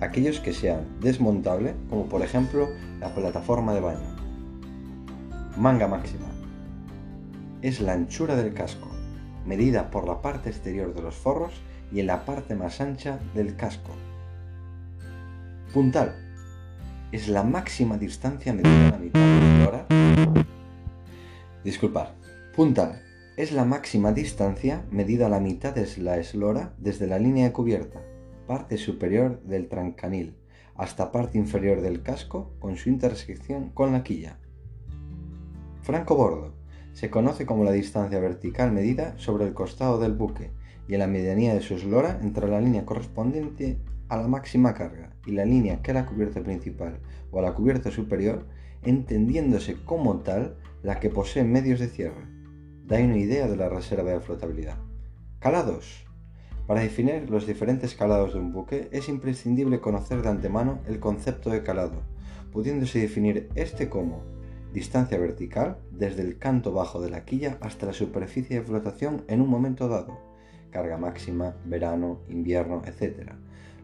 aquellos 0.00 0.38
que 0.38 0.52
sean 0.52 0.84
desmontables, 1.00 1.74
como 1.88 2.06
por 2.06 2.22
ejemplo 2.22 2.68
la 3.00 3.12
plataforma 3.12 3.74
de 3.74 3.80
baño. 3.80 4.16
Manga 5.56 5.88
máxima. 5.88 6.26
Es 7.62 7.80
la 7.80 7.94
anchura 7.94 8.36
del 8.36 8.54
casco, 8.54 8.89
medida 9.46 9.90
por 9.90 10.06
la 10.06 10.22
parte 10.22 10.50
exterior 10.50 10.94
de 10.94 11.02
los 11.02 11.14
forros 11.14 11.52
y 11.92 12.00
en 12.00 12.06
la 12.06 12.24
parte 12.24 12.54
más 12.54 12.80
ancha 12.80 13.18
del 13.34 13.56
casco. 13.56 13.92
Puntal. 15.72 16.14
Es 17.12 17.28
la 17.28 17.42
máxima 17.42 17.98
distancia 17.98 18.52
medida 18.52 18.88
a 18.88 18.90
la 18.90 18.98
mitad 18.98 19.20
de 19.20 19.66
hora. 19.66 19.86
Disculpad. 21.64 22.08
Puntal. 22.54 23.02
Es 23.36 23.52
la 23.52 23.64
máxima 23.64 24.12
distancia 24.12 24.84
medida 24.90 25.26
a 25.26 25.28
la 25.28 25.40
mitad 25.40 25.74
de 25.74 25.88
la 25.98 26.18
eslora 26.18 26.74
desde 26.78 27.06
la 27.06 27.18
línea 27.18 27.46
de 27.46 27.52
cubierta, 27.52 28.00
parte 28.46 28.76
superior 28.76 29.42
del 29.44 29.68
trancanil, 29.68 30.36
hasta 30.74 31.12
parte 31.12 31.38
inferior 31.38 31.80
del 31.80 32.02
casco 32.02 32.52
con 32.58 32.76
su 32.76 32.88
intersección 32.88 33.70
con 33.70 33.92
la 33.92 34.02
quilla. 34.02 34.38
Franco 35.82 36.16
bordo. 36.16 36.59
Se 37.00 37.08
conoce 37.08 37.46
como 37.46 37.64
la 37.64 37.72
distancia 37.72 38.20
vertical 38.20 38.72
medida 38.72 39.14
sobre 39.16 39.46
el 39.46 39.54
costado 39.54 39.98
del 39.98 40.12
buque 40.12 40.50
y 40.86 40.92
en 40.92 41.00
la 41.00 41.06
medianía 41.06 41.54
de 41.54 41.62
su 41.62 41.72
eslora 41.72 42.20
entre 42.20 42.46
la 42.46 42.60
línea 42.60 42.84
correspondiente 42.84 43.78
a 44.10 44.18
la 44.18 44.28
máxima 44.28 44.74
carga 44.74 45.16
y 45.24 45.30
la 45.30 45.46
línea 45.46 45.80
que 45.80 45.92
a 45.92 45.94
la 45.94 46.04
cubierta 46.04 46.42
principal 46.42 47.00
o 47.30 47.38
a 47.38 47.42
la 47.42 47.54
cubierta 47.54 47.90
superior, 47.90 48.44
entendiéndose 48.82 49.76
como 49.82 50.18
tal 50.18 50.58
la 50.82 51.00
que 51.00 51.08
posee 51.08 51.42
medios 51.42 51.80
de 51.80 51.88
cierre. 51.88 52.26
Da 52.84 52.98
una 52.98 53.16
idea 53.16 53.48
de 53.48 53.56
la 53.56 53.70
reserva 53.70 54.10
de 54.10 54.20
flotabilidad. 54.20 54.76
Calados. 55.38 56.04
Para 56.66 56.82
definir 56.82 57.30
los 57.30 57.46
diferentes 57.46 57.94
calados 57.94 58.34
de 58.34 58.40
un 58.40 58.52
buque 58.52 58.90
es 58.92 59.08
imprescindible 59.08 59.80
conocer 59.80 60.20
de 60.20 60.28
antemano 60.28 60.80
el 60.86 61.00
concepto 61.00 61.48
de 61.48 61.62
calado, 61.62 62.02
pudiéndose 62.52 62.98
definir 62.98 63.48
este 63.54 63.88
como 63.88 64.22
distancia 64.72 65.18
vertical 65.18 65.78
desde 65.90 66.22
el 66.22 66.38
canto 66.38 66.72
bajo 66.72 67.00
de 67.00 67.10
la 67.10 67.24
quilla 67.24 67.58
hasta 67.60 67.86
la 67.86 67.92
superficie 67.92 68.60
de 68.60 68.66
flotación 68.66 69.24
en 69.28 69.40
un 69.40 69.48
momento 69.48 69.88
dado, 69.88 70.20
carga 70.70 70.96
máxima, 70.96 71.56
verano, 71.64 72.20
invierno, 72.28 72.82
etc. 72.84 73.32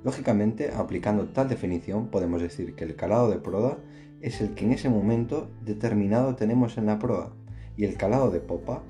Lógicamente, 0.05 0.70
aplicando 0.72 1.27
tal 1.29 1.49
definición, 1.49 2.09
podemos 2.09 2.40
decir 2.40 2.75
que 2.75 2.85
el 2.85 2.94
calado 2.94 3.31
de 3.31 3.38
proa 3.38 3.79
es 4.20 4.40
el 4.40 4.55
que 4.55 4.64
en 4.64 4.72
ese 4.72 4.88
momento 4.88 5.51
determinado 5.62 6.37
tenemos 6.37 6.79
en 6.79 6.87
la 6.87 6.99
proa 6.99 7.33
y 7.77 7.85
el 7.85 7.96
calado 7.96 8.31
de 8.31 8.40
popa 8.40 8.83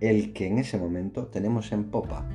el 0.00 0.32
que 0.32 0.46
en 0.46 0.58
ese 0.58 0.78
momento 0.78 1.26
tenemos 1.26 1.72
en 1.72 1.84
popa. 1.90 2.28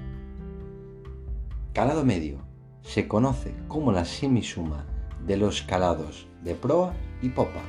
Calado 1.74 2.04
medio 2.04 2.40
se 2.82 3.08
conoce 3.08 3.54
como 3.68 3.92
la 3.92 4.06
semisuma 4.06 4.86
de 5.26 5.38
los 5.38 5.62
calados 5.62 6.28
de 6.44 6.56
proa 6.56 6.94
y 7.22 7.30
popa, 7.30 7.62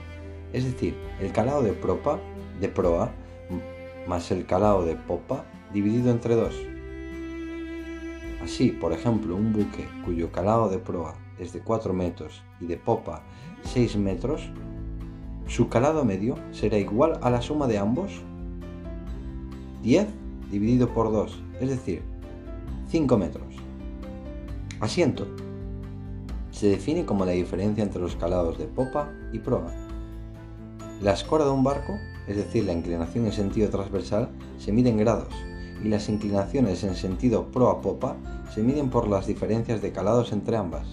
es 0.53 0.65
decir, 0.65 0.97
el 1.21 1.33
calado 1.33 1.63
de 1.63 1.73
proa, 1.73 2.21
de 2.61 2.69
proa 2.69 3.11
más 4.07 4.31
el 4.31 4.47
calado 4.47 4.85
de 4.85 4.97
popa 4.97 5.45
dividido 5.73 6.11
entre 6.11 6.35
dos. 6.35 6.55
Así, 8.43 8.71
por 8.71 8.93
ejemplo, 8.93 9.37
un 9.37 9.53
buque 9.53 9.87
cuyo 10.05 10.33
calado 10.33 10.69
de 10.69 10.79
proa 10.79 11.15
es 11.39 11.53
de 11.53 11.61
4 11.61 11.93
metros 11.93 12.43
y 12.61 12.67
de 12.67 12.77
popa 12.77 13.23
6 13.63 13.97
metros, 13.97 14.51
su 15.47 15.69
calado 15.69 16.05
medio 16.05 16.37
será 16.51 16.79
igual 16.79 17.19
a 17.23 17.31
la 17.31 17.43
suma 17.43 17.67
de 17.67 17.79
ambos 17.79 18.21
10 19.83 20.07
dividido 20.51 20.89
por 20.89 21.13
2, 21.13 21.43
es 21.61 21.69
decir, 21.69 22.03
5 22.89 23.19
metros. 23.19 23.47
Asiento. 24.81 25.27
Se 26.51 26.69
define 26.69 27.05
como 27.05 27.25
la 27.25 27.33
diferencia 27.33 27.83
entre 27.83 28.03
los 28.03 28.17
calados 28.17 28.59
de 28.59 28.67
popa 28.67 29.11
y 29.33 29.39
proa. 29.39 29.82
La 31.03 31.15
escora 31.15 31.45
de 31.45 31.51
un 31.51 31.65
barco, 31.65 31.99
es 32.29 32.37
decir, 32.37 32.65
la 32.65 32.73
inclinación 32.73 33.27
en 33.27 33.33
sentido 33.33 33.69
transversal, 33.71 34.29
se 34.57 34.71
mide 34.71 34.89
en 34.91 34.99
grados 34.99 35.35
y 35.83 35.89
las 35.89 36.09
inclinaciones 36.09 36.85
en 36.85 36.95
sentido 36.95 37.51
proa-popa 37.51 38.17
se 38.55 38.63
miden 38.63 38.89
por 38.89 39.09
las 39.09 39.27
diferencias 39.27 39.83
de 39.83 39.91
calados 39.91 40.31
entre 40.31 40.57
ambas. 40.57 40.87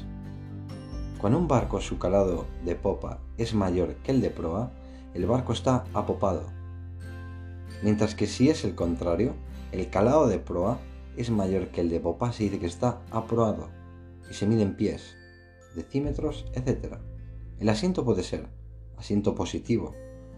Cuando 1.19 1.37
un 1.37 1.47
barco 1.47 1.79
su 1.79 1.99
calado 1.99 2.47
de 2.65 2.73
popa 2.73 3.19
es 3.37 3.53
mayor 3.53 3.97
que 3.97 4.11
el 4.11 4.21
de 4.21 4.31
proa, 4.31 4.71
el 5.13 5.27
barco 5.27 5.53
está 5.53 5.83
apopado. 5.93 6.41
Mientras 7.83 8.15
que 8.15 8.25
si 8.25 8.49
es 8.49 8.63
el 8.63 8.73
contrario, 8.73 9.35
el 9.71 9.91
calado 9.91 10.27
de 10.27 10.39
proa 10.39 10.79
es 11.17 11.29
mayor 11.29 11.67
que 11.67 11.81
el 11.81 11.89
de 11.89 11.99
popa, 11.99 12.33
se 12.33 12.45
dice 12.45 12.57
que 12.57 12.65
está 12.65 12.99
aproado 13.11 13.67
y 14.27 14.33
se 14.33 14.47
mide 14.47 14.63
en 14.63 14.75
pies, 14.75 15.15
decímetros, 15.75 16.47
etc. 16.55 16.95
El 17.59 17.69
asiento 17.69 18.03
puede 18.03 18.23
ser 18.23 18.57
asiento 18.99 19.33
positivo. 19.33 19.95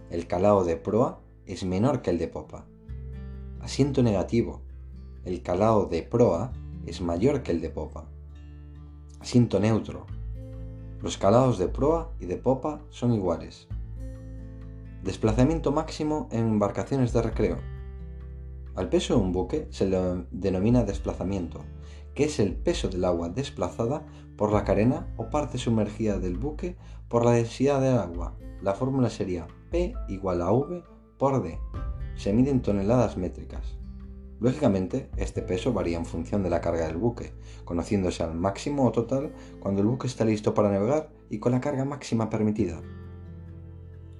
El 0.09 0.27
calado 0.27 0.63
de 0.63 0.77
proa 0.77 1.19
es 1.45 1.65
menor 1.65 2.01
que 2.01 2.11
el 2.11 2.19
de 2.19 2.27
popa. 2.27 2.65
Asiento 3.59 4.03
negativo. 4.03 4.61
El 5.25 5.41
calado 5.41 5.87
de 5.87 6.03
proa 6.03 6.53
es 6.85 7.01
mayor 7.01 7.41
que 7.43 7.51
el 7.51 7.59
de 7.59 7.69
popa. 7.69 8.07
Asiento 9.19 9.59
neutro. 9.59 10.05
Los 11.01 11.17
calados 11.17 11.57
de 11.57 11.67
proa 11.67 12.11
y 12.19 12.27
de 12.27 12.37
popa 12.37 12.81
son 12.89 13.13
iguales. 13.13 13.67
Desplazamiento 15.03 15.71
máximo 15.71 16.29
en 16.31 16.47
embarcaciones 16.47 17.11
de 17.13 17.21
recreo. 17.23 17.57
Al 18.75 18.89
peso 18.89 19.15
de 19.15 19.21
un 19.21 19.31
buque 19.31 19.67
se 19.71 19.87
le 19.87 20.25
denomina 20.31 20.83
desplazamiento 20.83 21.61
que 22.13 22.25
es 22.25 22.39
el 22.39 22.55
peso 22.55 22.89
del 22.89 23.05
agua 23.05 23.29
desplazada 23.29 24.05
por 24.35 24.51
la 24.51 24.63
carena 24.63 25.07
o 25.17 25.29
parte 25.29 25.57
sumergida 25.57 26.19
del 26.19 26.37
buque 26.37 26.75
por 27.07 27.25
la 27.25 27.31
densidad 27.31 27.81
del 27.81 27.97
agua. 27.97 28.35
La 28.61 28.75
fórmula 28.75 29.09
sería 29.09 29.47
P 29.71 29.93
igual 30.07 30.41
a 30.41 30.51
V 30.51 30.83
por 31.17 31.41
D. 31.41 31.59
Se 32.15 32.33
mide 32.33 32.51
en 32.51 32.61
toneladas 32.61 33.17
métricas. 33.17 33.77
Lógicamente, 34.39 35.09
este 35.17 35.41
peso 35.41 35.71
varía 35.71 35.97
en 35.97 36.05
función 36.05 36.41
de 36.43 36.49
la 36.49 36.61
carga 36.61 36.87
del 36.87 36.97
buque, 36.97 37.31
conociéndose 37.63 38.23
al 38.23 38.33
máximo 38.33 38.87
o 38.87 38.91
total 38.91 39.31
cuando 39.59 39.81
el 39.81 39.87
buque 39.87 40.07
está 40.07 40.25
listo 40.25 40.53
para 40.53 40.71
navegar 40.71 41.11
y 41.29 41.39
con 41.39 41.51
la 41.51 41.61
carga 41.61 41.85
máxima 41.85 42.29
permitida. 42.29 42.81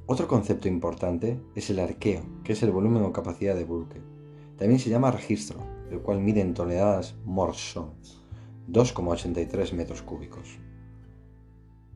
Otro 0.06 0.28
concepto 0.28 0.68
importante 0.68 1.40
es 1.56 1.70
el 1.70 1.80
arqueo, 1.80 2.22
que 2.44 2.54
es 2.54 2.62
el 2.64 2.72
volumen 2.72 3.04
o 3.04 3.14
capacidad 3.14 3.56
de 3.56 3.64
buque. 3.64 4.02
También 4.58 4.80
se 4.80 4.90
llama 4.90 5.10
registro, 5.10 5.60
el 5.90 6.02
cual 6.02 6.20
mide 6.20 6.42
en 6.42 6.54
toneladas 6.54 7.16
Morson, 7.26 7.94
2,83 8.70 9.74
metros 9.74 10.02
cúbicos. 10.02 10.60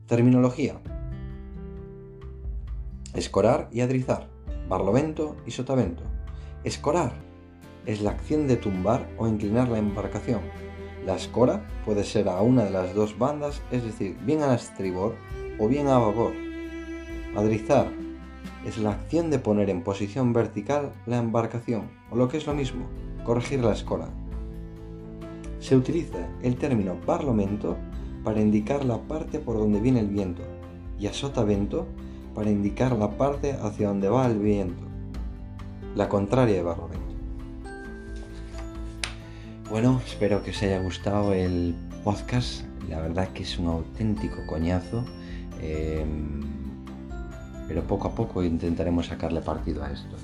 Terminología. 0.06 0.80
Escorar 3.14 3.68
y 3.72 3.80
adrizar, 3.80 4.28
barlovento 4.68 5.36
y 5.46 5.50
sotavento. 5.50 6.02
Escorar 6.64 7.12
es 7.86 8.02
la 8.02 8.10
acción 8.10 8.46
de 8.46 8.56
tumbar 8.56 9.08
o 9.16 9.26
inclinar 9.26 9.68
la 9.68 9.78
embarcación. 9.78 10.40
La 11.06 11.14
escora 11.16 11.66
puede 11.84 12.04
ser 12.04 12.28
a 12.28 12.40
una 12.42 12.64
de 12.64 12.70
las 12.70 12.94
dos 12.94 13.16
bandas, 13.18 13.62
es 13.70 13.84
decir, 13.84 14.18
bien 14.24 14.42
a 14.42 14.54
estribor 14.54 15.14
o 15.58 15.68
bien 15.68 15.86
a 15.86 15.98
babor. 15.98 16.32
Adrizar 17.36 17.90
es 18.66 18.78
la 18.78 18.90
acción 18.90 19.30
de 19.30 19.38
poner 19.38 19.70
en 19.70 19.82
posición 19.82 20.32
vertical 20.32 20.92
la 21.06 21.18
embarcación, 21.18 21.88
o 22.10 22.16
lo 22.16 22.28
que 22.28 22.38
es 22.38 22.46
lo 22.46 22.54
mismo, 22.54 22.86
corregir 23.24 23.60
la 23.60 23.72
escora. 23.72 24.08
Se 25.60 25.76
utiliza 25.76 26.18
el 26.42 26.56
término 26.56 26.96
barlomento 27.06 27.76
para 28.24 28.40
indicar 28.40 28.84
la 28.84 28.98
parte 28.98 29.38
por 29.38 29.56
donde 29.56 29.80
viene 29.80 30.00
el 30.00 30.08
viento 30.08 30.42
y 30.98 31.06
asotavento 31.06 31.86
para 32.36 32.50
indicar 32.50 32.92
la 32.92 33.10
parte 33.12 33.56
hacia 33.62 33.88
donde 33.88 34.10
va 34.10 34.26
el 34.26 34.38
viento, 34.38 34.84
la 35.94 36.06
contraria 36.10 36.56
de 36.56 36.62
barlomento. 36.62 37.06
Bueno, 39.70 40.02
espero 40.04 40.42
que 40.42 40.50
os 40.50 40.62
haya 40.62 40.82
gustado 40.82 41.32
el 41.32 41.74
podcast. 42.04 42.64
La 42.90 43.00
verdad 43.00 43.28
que 43.28 43.42
es 43.42 43.58
un 43.58 43.68
auténtico 43.68 44.46
coñazo. 44.46 45.02
Em, 45.62 46.42
pero 47.66 47.82
poco 47.84 48.08
a 48.08 48.14
poco 48.14 48.44
intentaremos 48.44 49.06
sacarle 49.06 49.40
partido 49.40 49.82
a 49.82 49.90
esto. 49.90 50.14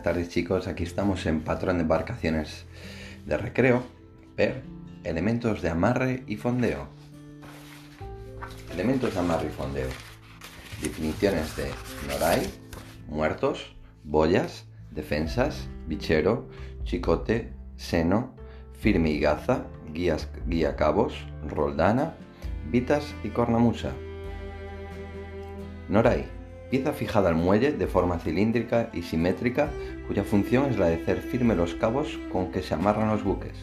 Buenas 0.00 0.14
tardes 0.14 0.32
chicos, 0.32 0.66
aquí 0.66 0.84
estamos 0.84 1.26
en 1.26 1.42
Patrón 1.42 1.76
de 1.76 1.82
Embarcaciones 1.82 2.64
de 3.26 3.36
Recreo, 3.36 3.82
ver 4.34 4.62
elementos 5.04 5.60
de 5.60 5.68
amarre 5.68 6.24
y 6.26 6.36
fondeo. 6.36 6.88
Elementos 8.72 9.12
de 9.12 9.20
amarre 9.20 9.48
y 9.48 9.50
fondeo. 9.50 9.90
Definiciones 10.80 11.54
de 11.54 11.70
noray, 12.08 12.50
muertos, 13.08 13.76
boyas, 14.02 14.64
defensas, 14.90 15.68
bichero, 15.86 16.48
chicote, 16.84 17.52
seno, 17.76 18.34
firme 18.72 19.10
y 19.10 19.20
gaza, 19.20 19.66
guías, 19.92 20.30
guía 20.46 20.76
cabos, 20.76 21.26
roldana, 21.46 22.14
vitas 22.70 23.04
y 23.22 23.28
cornamusa. 23.28 23.92
Noray, 25.90 26.39
Pieza 26.70 26.92
fijada 26.92 27.28
al 27.28 27.34
muelle 27.34 27.72
de 27.72 27.88
forma 27.88 28.20
cilíndrica 28.20 28.90
y 28.92 29.02
simétrica, 29.02 29.70
cuya 30.06 30.22
función 30.22 30.66
es 30.66 30.78
la 30.78 30.86
de 30.86 30.94
hacer 30.94 31.20
firme 31.20 31.56
los 31.56 31.74
cabos 31.74 32.20
con 32.32 32.52
que 32.52 32.62
se 32.62 32.74
amarran 32.74 33.08
los 33.08 33.24
buques. 33.24 33.56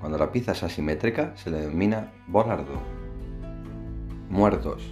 Cuando 0.00 0.18
la 0.18 0.32
pieza 0.32 0.52
es 0.52 0.64
asimétrica, 0.64 1.32
se 1.36 1.50
le 1.50 1.60
denomina 1.60 2.12
bolardo. 2.26 2.82
Muertos. 4.28 4.82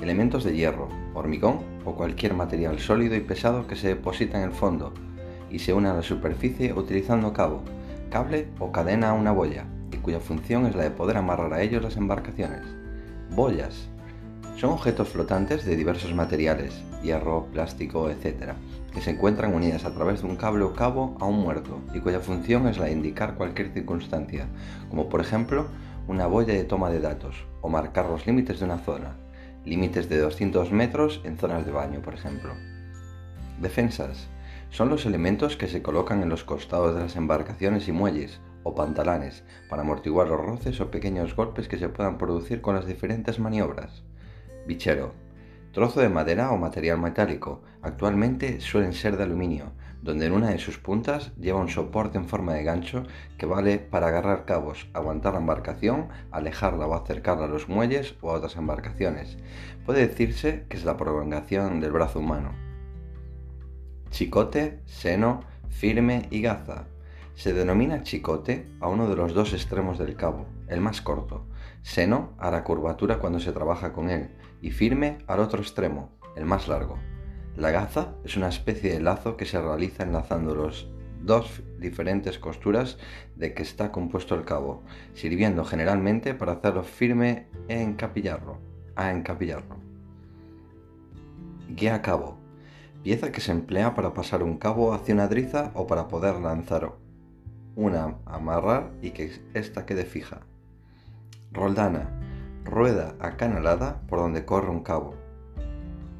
Elementos 0.00 0.42
de 0.42 0.56
hierro, 0.56 0.88
hormigón 1.12 1.60
o 1.84 1.94
cualquier 1.94 2.32
material 2.32 2.80
sólido 2.80 3.14
y 3.14 3.20
pesado 3.20 3.66
que 3.66 3.76
se 3.76 3.88
deposita 3.88 4.38
en 4.38 4.44
el 4.44 4.52
fondo 4.52 4.94
y 5.50 5.58
se 5.58 5.74
une 5.74 5.88
a 5.88 5.94
la 5.94 6.02
superficie 6.02 6.72
utilizando 6.72 7.34
cabo, 7.34 7.62
cable 8.10 8.48
o 8.58 8.72
cadena 8.72 9.10
a 9.10 9.12
una 9.12 9.32
boya, 9.32 9.66
y 9.92 9.98
cuya 9.98 10.18
función 10.18 10.64
es 10.64 10.74
la 10.74 10.84
de 10.84 10.90
poder 10.90 11.18
amarrar 11.18 11.52
a 11.52 11.60
ellos 11.60 11.82
las 11.82 11.98
embarcaciones. 11.98 12.62
Boyas 13.30 13.91
son 14.56 14.70
objetos 14.70 15.08
flotantes 15.08 15.64
de 15.64 15.76
diversos 15.76 16.14
materiales, 16.14 16.82
hierro, 17.02 17.46
plástico, 17.52 18.10
etc., 18.10 18.52
que 18.92 19.00
se 19.00 19.10
encuentran 19.10 19.54
unidas 19.54 19.84
a 19.84 19.94
través 19.94 20.22
de 20.22 20.28
un 20.28 20.36
cable 20.36 20.64
o 20.64 20.74
cabo 20.74 21.16
a 21.20 21.24
un 21.24 21.40
muerto 21.40 21.80
y 21.94 22.00
cuya 22.00 22.20
función 22.20 22.68
es 22.68 22.78
la 22.78 22.86
de 22.86 22.92
indicar 22.92 23.34
cualquier 23.34 23.72
circunstancia, 23.72 24.46
como 24.90 25.08
por 25.08 25.20
ejemplo 25.20 25.66
una 26.06 26.26
boya 26.26 26.54
de 26.54 26.64
toma 26.64 26.90
de 26.90 27.00
datos 27.00 27.46
o 27.60 27.68
marcar 27.68 28.06
los 28.06 28.26
límites 28.26 28.58
de 28.58 28.66
una 28.66 28.78
zona, 28.78 29.16
límites 29.64 30.08
de 30.08 30.18
200 30.18 30.72
metros 30.72 31.20
en 31.24 31.38
zonas 31.38 31.64
de 31.64 31.72
baño, 31.72 32.00
por 32.02 32.14
ejemplo. 32.14 32.52
Defensas 33.60 34.28
son 34.70 34.88
los 34.88 35.06
elementos 35.06 35.56
que 35.56 35.68
se 35.68 35.82
colocan 35.82 36.22
en 36.22 36.28
los 36.28 36.44
costados 36.44 36.94
de 36.94 37.02
las 37.02 37.16
embarcaciones 37.16 37.88
y 37.88 37.92
muelles 37.92 38.40
o 38.64 38.74
pantalanes 38.74 39.44
para 39.68 39.82
amortiguar 39.82 40.28
los 40.28 40.40
roces 40.40 40.80
o 40.80 40.90
pequeños 40.90 41.36
golpes 41.36 41.68
que 41.68 41.78
se 41.78 41.88
puedan 41.88 42.18
producir 42.18 42.60
con 42.60 42.74
las 42.74 42.86
diferentes 42.86 43.38
maniobras. 43.38 44.02
Bichero. 44.66 45.12
Trozo 45.72 46.00
de 46.00 46.08
madera 46.08 46.52
o 46.52 46.58
material 46.58 46.98
metálico. 46.98 47.62
Actualmente 47.80 48.60
suelen 48.60 48.92
ser 48.92 49.16
de 49.16 49.24
aluminio, 49.24 49.72
donde 50.02 50.26
en 50.26 50.32
una 50.32 50.50
de 50.50 50.58
sus 50.58 50.78
puntas 50.78 51.32
lleva 51.36 51.60
un 51.60 51.68
soporte 51.68 52.18
en 52.18 52.28
forma 52.28 52.54
de 52.54 52.62
gancho 52.62 53.04
que 53.38 53.46
vale 53.46 53.78
para 53.78 54.08
agarrar 54.08 54.44
cabos, 54.44 54.88
aguantar 54.92 55.32
la 55.32 55.40
embarcación, 55.40 56.08
alejarla 56.30 56.86
o 56.86 56.94
acercarla 56.94 57.46
a 57.46 57.48
los 57.48 57.68
muelles 57.68 58.14
o 58.20 58.30
a 58.30 58.34
otras 58.34 58.56
embarcaciones. 58.56 59.38
Puede 59.84 60.06
decirse 60.06 60.66
que 60.68 60.76
es 60.76 60.84
la 60.84 60.96
prolongación 60.96 61.80
del 61.80 61.92
brazo 61.92 62.20
humano. 62.20 62.52
Chicote, 64.10 64.80
seno, 64.84 65.40
firme 65.70 66.28
y 66.30 66.42
gaza. 66.42 66.84
Se 67.34 67.54
denomina 67.54 68.02
chicote 68.02 68.68
a 68.80 68.88
uno 68.88 69.08
de 69.08 69.16
los 69.16 69.32
dos 69.32 69.54
extremos 69.54 69.98
del 69.98 70.16
cabo, 70.16 70.46
el 70.68 70.82
más 70.82 71.00
corto, 71.00 71.46
seno 71.80 72.34
a 72.38 72.50
la 72.50 72.62
curvatura 72.62 73.18
cuando 73.18 73.40
se 73.40 73.52
trabaja 73.52 73.94
con 73.94 74.10
él 74.10 74.30
y 74.62 74.70
firme 74.70 75.18
al 75.26 75.40
otro 75.40 75.60
extremo, 75.60 76.10
el 76.36 76.46
más 76.46 76.68
largo. 76.68 76.98
La 77.56 77.70
gaza 77.70 78.14
es 78.24 78.36
una 78.36 78.48
especie 78.48 78.92
de 78.92 79.00
lazo 79.00 79.36
que 79.36 79.44
se 79.44 79.60
realiza 79.60 80.04
enlazando 80.04 80.54
los 80.54 80.88
dos 81.20 81.62
diferentes 81.78 82.38
costuras 82.38 82.98
de 83.36 83.52
que 83.52 83.62
está 83.62 83.92
compuesto 83.92 84.34
el 84.34 84.44
cabo, 84.44 84.82
sirviendo 85.14 85.64
generalmente 85.64 86.34
para 86.34 86.52
hacerlo 86.52 86.82
firme 86.82 87.48
e 87.68 87.82
encapillarlo, 87.82 88.58
a 88.96 89.10
encapillarlo. 89.10 89.76
Guía 91.68 92.00
cabo. 92.02 92.38
Pieza 93.02 93.32
que 93.32 93.40
se 93.40 93.50
emplea 93.50 93.94
para 93.94 94.14
pasar 94.14 94.42
un 94.42 94.58
cabo 94.58 94.94
hacia 94.94 95.14
una 95.14 95.26
driza 95.26 95.72
o 95.74 95.86
para 95.86 96.06
poder 96.06 96.36
lanzar 96.36 96.92
una 97.74 98.16
amarrar 98.26 98.92
y 99.02 99.10
que 99.10 99.32
ésta 99.54 99.86
quede 99.86 100.04
fija. 100.04 100.42
Roldana, 101.50 102.21
rueda 102.64 103.14
acanalada 103.20 104.00
por 104.08 104.18
donde 104.20 104.44
corre 104.44 104.70
un 104.70 104.82
cabo. 104.82 105.14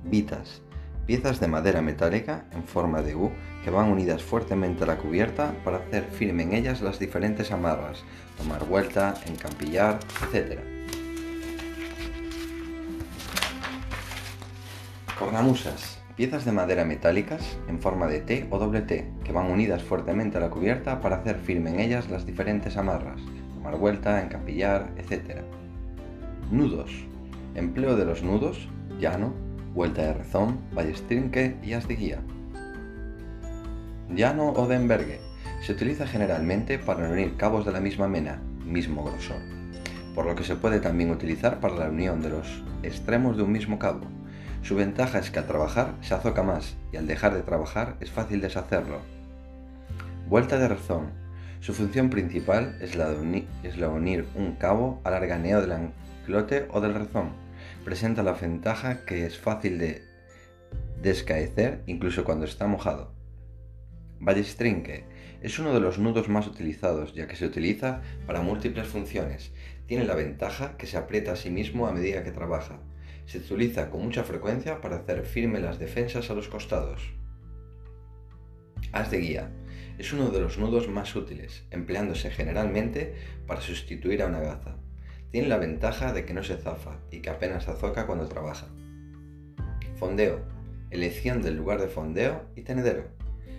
Vitas, 0.04 0.62
piezas 1.06 1.40
de 1.40 1.48
madera 1.48 1.82
metálica 1.82 2.44
en 2.52 2.64
forma 2.64 3.02
de 3.02 3.14
U 3.14 3.30
que 3.64 3.70
van 3.70 3.90
unidas 3.90 4.22
fuertemente 4.22 4.84
a 4.84 4.86
la 4.86 4.98
cubierta 4.98 5.54
para 5.64 5.78
hacer 5.78 6.04
firme 6.04 6.42
en 6.42 6.54
ellas 6.54 6.80
las 6.80 6.98
diferentes 6.98 7.52
amarras, 7.52 8.04
tomar 8.36 8.66
vuelta, 8.66 9.14
encampillar, 9.26 10.00
etc. 10.30 10.60
Cornamusas, 15.18 16.02
Piezas 16.16 16.44
de 16.44 16.52
madera 16.52 16.84
metálicas 16.84 17.56
en 17.68 17.80
forma 17.80 18.06
de 18.06 18.20
T 18.20 18.46
o 18.50 18.58
doble 18.58 18.82
T 18.82 19.10
que 19.24 19.32
van 19.32 19.50
unidas 19.50 19.82
fuertemente 19.82 20.36
a 20.36 20.40
la 20.40 20.50
cubierta 20.50 21.00
para 21.00 21.16
hacer 21.16 21.38
firme 21.38 21.70
en 21.70 21.80
ellas 21.80 22.10
las 22.10 22.26
diferentes 22.26 22.76
amarras, 22.76 23.20
tomar 23.54 23.76
vuelta, 23.78 24.22
encapillar, 24.22 24.92
etc. 24.98 25.40
Nudos. 26.52 26.90
Empleo 27.54 27.96
de 27.96 28.04
los 28.04 28.22
nudos, 28.22 28.68
llano, 29.00 29.32
vuelta 29.72 30.02
de 30.02 30.12
rezón, 30.12 30.60
ballestrinque 30.74 31.56
y 31.62 31.72
as 31.72 31.88
de 31.88 31.96
guía. 31.96 32.18
Llano 34.14 34.50
o 34.50 34.68
de. 34.68 35.18
Se 35.62 35.72
utiliza 35.72 36.06
generalmente 36.06 36.78
para 36.78 37.08
unir 37.08 37.38
cabos 37.38 37.64
de 37.64 37.72
la 37.72 37.80
misma 37.80 38.06
mena, 38.06 38.42
mismo 38.66 39.02
grosor, 39.02 39.40
por 40.14 40.26
lo 40.26 40.34
que 40.34 40.44
se 40.44 40.54
puede 40.54 40.78
también 40.78 41.10
utilizar 41.10 41.58
para 41.58 41.74
la 41.74 41.88
unión 41.88 42.20
de 42.20 42.28
los 42.28 42.62
extremos 42.82 43.38
de 43.38 43.44
un 43.44 43.52
mismo 43.52 43.78
cabo. 43.78 44.02
Su 44.60 44.76
ventaja 44.76 45.20
es 45.20 45.30
que 45.30 45.38
al 45.38 45.46
trabajar 45.46 45.94
se 46.02 46.12
azoca 46.12 46.42
más 46.42 46.76
y 46.92 46.98
al 46.98 47.06
dejar 47.06 47.32
de 47.32 47.40
trabajar 47.40 47.96
es 48.00 48.10
fácil 48.10 48.42
deshacerlo. 48.42 48.98
Vuelta 50.28 50.58
de 50.58 50.68
razón. 50.68 51.12
Su 51.60 51.72
función 51.72 52.10
principal 52.10 52.76
es 52.82 52.94
la 52.94 53.08
de, 53.08 53.16
unir, 53.86 54.28
un 54.34 54.52
cabo 54.56 55.00
al 55.02 55.14
arganeo 55.14 55.62
del 55.62 55.72
anclote 56.22 56.68
o 56.70 56.80
del 56.80 56.94
razón. 56.94 57.32
Presenta 57.84 58.22
la 58.22 58.32
ventaja 58.32 59.04
que 59.04 59.26
es 59.26 59.38
fácil 59.38 59.78
de 59.78 60.02
descaecer 61.02 61.82
incluso 61.86 62.24
cuando 62.24 62.44
está 62.44 62.66
mojado. 62.66 63.12
Ballestrinque 64.20 65.04
es 65.42 65.58
uno 65.58 65.74
de 65.74 65.80
los 65.80 65.98
nudos 65.98 66.28
más 66.28 66.46
utilizados 66.46 67.12
ya 67.12 67.26
que 67.26 67.36
se 67.36 67.46
utiliza 67.46 68.02
para 68.26 68.40
múltiples 68.40 68.86
funciones. 68.86 69.52
Tiene 69.86 70.04
la 70.04 70.14
ventaja 70.14 70.76
que 70.76 70.86
se 70.86 70.96
aprieta 70.96 71.32
a 71.32 71.36
sí 71.36 71.50
mismo 71.50 71.86
a 71.86 71.92
medida 71.92 72.22
que 72.22 72.30
trabaja 72.30 72.78
se 73.26 73.38
utiliza 73.38 73.90
con 73.90 74.02
mucha 74.02 74.24
frecuencia 74.24 74.80
para 74.80 74.96
hacer 74.96 75.24
firme 75.24 75.60
las 75.60 75.78
defensas 75.78 76.30
a 76.30 76.34
los 76.34 76.48
costados. 76.48 77.12
Haz 78.92 79.10
de 79.10 79.18
guía. 79.18 79.50
Es 79.98 80.12
uno 80.12 80.30
de 80.30 80.40
los 80.40 80.58
nudos 80.58 80.88
más 80.88 81.14
útiles, 81.14 81.64
empleándose 81.70 82.30
generalmente 82.30 83.14
para 83.46 83.60
sustituir 83.60 84.22
a 84.22 84.26
una 84.26 84.40
gaza. 84.40 84.76
Tiene 85.32 85.48
la 85.48 85.56
ventaja 85.56 86.12
de 86.12 86.26
que 86.26 86.34
no 86.34 86.42
se 86.42 86.58
zafa 86.58 86.98
y 87.10 87.20
que 87.20 87.30
apenas 87.30 87.66
azoca 87.66 88.06
cuando 88.06 88.28
trabaja. 88.28 88.66
Fondeo. 89.96 90.40
Elección 90.90 91.40
del 91.40 91.56
lugar 91.56 91.80
de 91.80 91.88
fondeo 91.88 92.42
y 92.54 92.60
tenedero. 92.60 93.04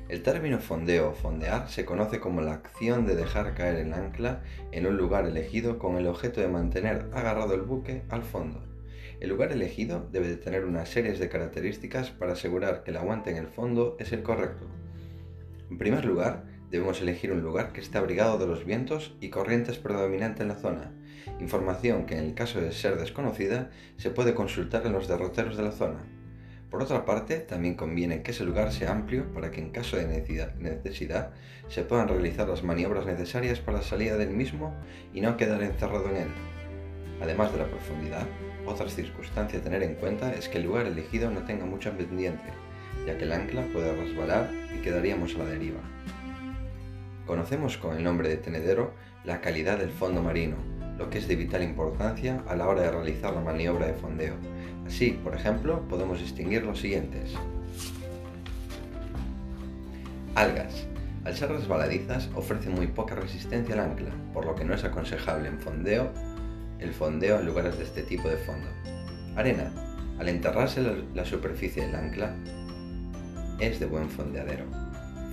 El 0.07 0.21
término 0.21 0.59
fondeo 0.59 1.09
o 1.09 1.13
fondear 1.13 1.67
se 1.69 1.83
conoce 1.83 2.19
como 2.19 2.41
la 2.41 2.53
acción 2.53 3.07
de 3.07 3.15
dejar 3.15 3.55
caer 3.55 3.77
el 3.77 3.93
ancla 3.93 4.43
en 4.71 4.85
un 4.85 4.97
lugar 4.97 5.25
elegido 5.25 5.79
con 5.79 5.97
el 5.97 6.05
objeto 6.05 6.41
de 6.41 6.47
mantener 6.47 7.09
agarrado 7.11 7.55
el 7.55 7.63
buque 7.63 8.03
al 8.09 8.21
fondo. 8.21 8.61
El 9.19 9.29
lugar 9.29 9.51
elegido 9.51 10.07
debe 10.11 10.27
de 10.27 10.37
tener 10.37 10.65
una 10.65 10.85
serie 10.85 11.13
de 11.13 11.29
características 11.29 12.11
para 12.11 12.33
asegurar 12.33 12.83
que 12.83 12.91
el 12.91 12.97
aguante 12.97 13.31
en 13.31 13.37
el 13.37 13.47
fondo 13.47 13.97
es 13.99 14.11
el 14.11 14.21
correcto. 14.21 14.67
En 15.71 15.79
primer 15.79 16.05
lugar, 16.05 16.43
debemos 16.69 17.01
elegir 17.01 17.31
un 17.31 17.41
lugar 17.41 17.73
que 17.73 17.81
esté 17.81 17.97
abrigado 17.97 18.37
de 18.37 18.45
los 18.45 18.63
vientos 18.63 19.15
y 19.21 19.29
corrientes 19.29 19.79
predominantes 19.79 20.41
en 20.41 20.49
la 20.49 20.55
zona, 20.55 20.91
información 21.39 22.05
que 22.05 22.17
en 22.17 22.23
el 22.23 22.33
caso 22.33 22.61
de 22.61 22.71
ser 22.71 22.97
desconocida 22.97 23.69
se 23.97 24.09
puede 24.09 24.33
consultar 24.33 24.85
en 24.85 24.93
los 24.93 25.07
derroteros 25.07 25.57
de 25.57 25.63
la 25.63 25.71
zona. 25.71 25.99
Por 26.69 26.81
otra 26.81 27.05
parte, 27.05 27.37
también 27.37 27.75
conviene 27.75 28.23
que 28.23 28.31
ese 28.31 28.43
lugar 28.43 28.71
sea 28.71 28.91
amplio 28.91 29.31
para 29.31 29.51
que 29.51 29.61
en 29.61 29.69
caso 29.69 29.95
de 29.95 30.07
necesidad 30.57 31.31
se 31.67 31.83
puedan 31.83 32.07
realizar 32.07 32.49
las 32.49 32.63
maniobras 32.63 33.05
necesarias 33.05 33.59
para 33.59 33.77
la 33.77 33.83
salida 33.83 34.17
del 34.17 34.31
mismo 34.31 34.73
y 35.13 35.21
no 35.21 35.37
quedar 35.37 35.61
encerrado 35.61 36.09
en 36.09 36.17
él. 36.17 36.29
Además 37.21 37.51
de 37.51 37.59
la 37.59 37.67
profundidad, 37.67 38.25
otra 38.65 38.89
circunstancia 38.89 39.59
a 39.59 39.61
tener 39.61 39.83
en 39.83 39.95
cuenta 39.95 40.33
es 40.33 40.49
que 40.49 40.57
el 40.57 40.63
lugar 40.63 40.87
elegido 40.87 41.29
no 41.29 41.43
tenga 41.43 41.65
mucha 41.65 41.91
pendiente, 41.95 42.49
ya 43.05 43.17
que 43.17 43.25
el 43.25 43.33
ancla 43.33 43.67
puede 43.71 43.95
resbalar 43.95 44.49
y 44.75 44.81
quedaríamos 44.81 45.35
a 45.35 45.39
la 45.39 45.45
deriva. 45.45 45.79
Conocemos 47.27 47.77
con 47.77 47.95
el 47.95 48.03
nombre 48.03 48.29
de 48.29 48.37
tenedero 48.37 48.95
la 49.23 49.41
calidad 49.41 49.77
del 49.77 49.91
fondo 49.91 50.21
marino, 50.21 50.57
lo 50.97 51.09
que 51.09 51.17
es 51.17 51.27
de 51.27 51.35
vital 51.35 51.63
importancia 51.63 52.43
a 52.47 52.55
la 52.55 52.67
hora 52.67 52.81
de 52.81 52.91
realizar 52.91 53.33
la 53.33 53.41
maniobra 53.41 53.87
de 53.87 53.93
fondeo. 53.93 54.35
Así, 54.85 55.11
por 55.23 55.35
ejemplo, 55.35 55.87
podemos 55.87 56.19
distinguir 56.19 56.63
los 56.63 56.79
siguientes. 56.79 57.33
Algas. 60.35 60.87
Al 61.25 61.35
ser 61.35 61.51
resbaladizas, 61.51 62.29
ofrecen 62.35 62.73
muy 62.73 62.87
poca 62.87 63.15
resistencia 63.15 63.75
al 63.75 63.91
ancla, 63.91 64.11
por 64.33 64.45
lo 64.45 64.55
que 64.55 64.65
no 64.65 64.73
es 64.73 64.83
aconsejable 64.83 65.47
en 65.47 65.59
fondeo 65.59 66.11
el 66.83 66.93
fondeo 66.93 67.39
en 67.39 67.45
lugares 67.45 67.77
de 67.77 67.85
este 67.85 68.03
tipo 68.03 68.27
de 68.27 68.37
fondo. 68.37 68.67
Arena. 69.35 69.71
Al 70.19 70.29
enterrarse 70.29 70.81
la, 71.13 71.25
superficie 71.25 71.85
del 71.85 71.95
ancla, 71.95 72.35
es 73.59 73.79
de 73.79 73.87
buen 73.87 74.09
fondeadero. 74.09 74.65